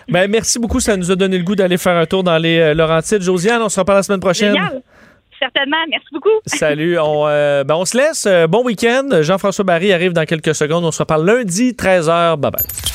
Ben, 0.10 0.30
merci 0.30 0.60
beaucoup, 0.60 0.80
ça 0.80 0.98
nous 0.98 1.12
a 1.12 1.16
donné 1.16 1.38
le 1.38 1.44
goût 1.44 1.56
d'aller 1.56 1.78
faire 1.78 1.96
un 1.96 2.06
tour 2.06 2.24
dans 2.24 2.38
les 2.38 2.60
euh, 2.60 2.74
Laurentides. 2.74 3.22
Josiane, 3.22 3.62
on 3.62 3.70
se 3.70 3.80
reparle 3.80 4.00
la 4.00 4.04
semaine 4.04 4.20
prochaine. 4.20 4.54
Génial. 4.54 4.82
Certainement. 5.40 5.78
Merci 5.90 6.08
beaucoup. 6.12 6.30
Salut, 6.46 6.98
on, 6.98 7.28
euh, 7.28 7.64
ben, 7.64 7.76
on 7.76 7.86
se 7.86 7.98
laisse. 7.98 8.26
Euh, 8.26 8.48
bon 8.48 8.64
week-end. 8.64 9.22
Jean-François 9.22 9.66
Barry 9.66 9.94
arrive 9.94 10.14
dans 10.14 10.26
quelques 10.26 10.56
secondes. 10.56 10.86
On 10.86 10.92
se 10.92 11.00
reparle 11.00 11.26
lundi, 11.26 11.74
13h. 11.74 12.38
Bye 12.38 12.52
bye. 12.52 12.95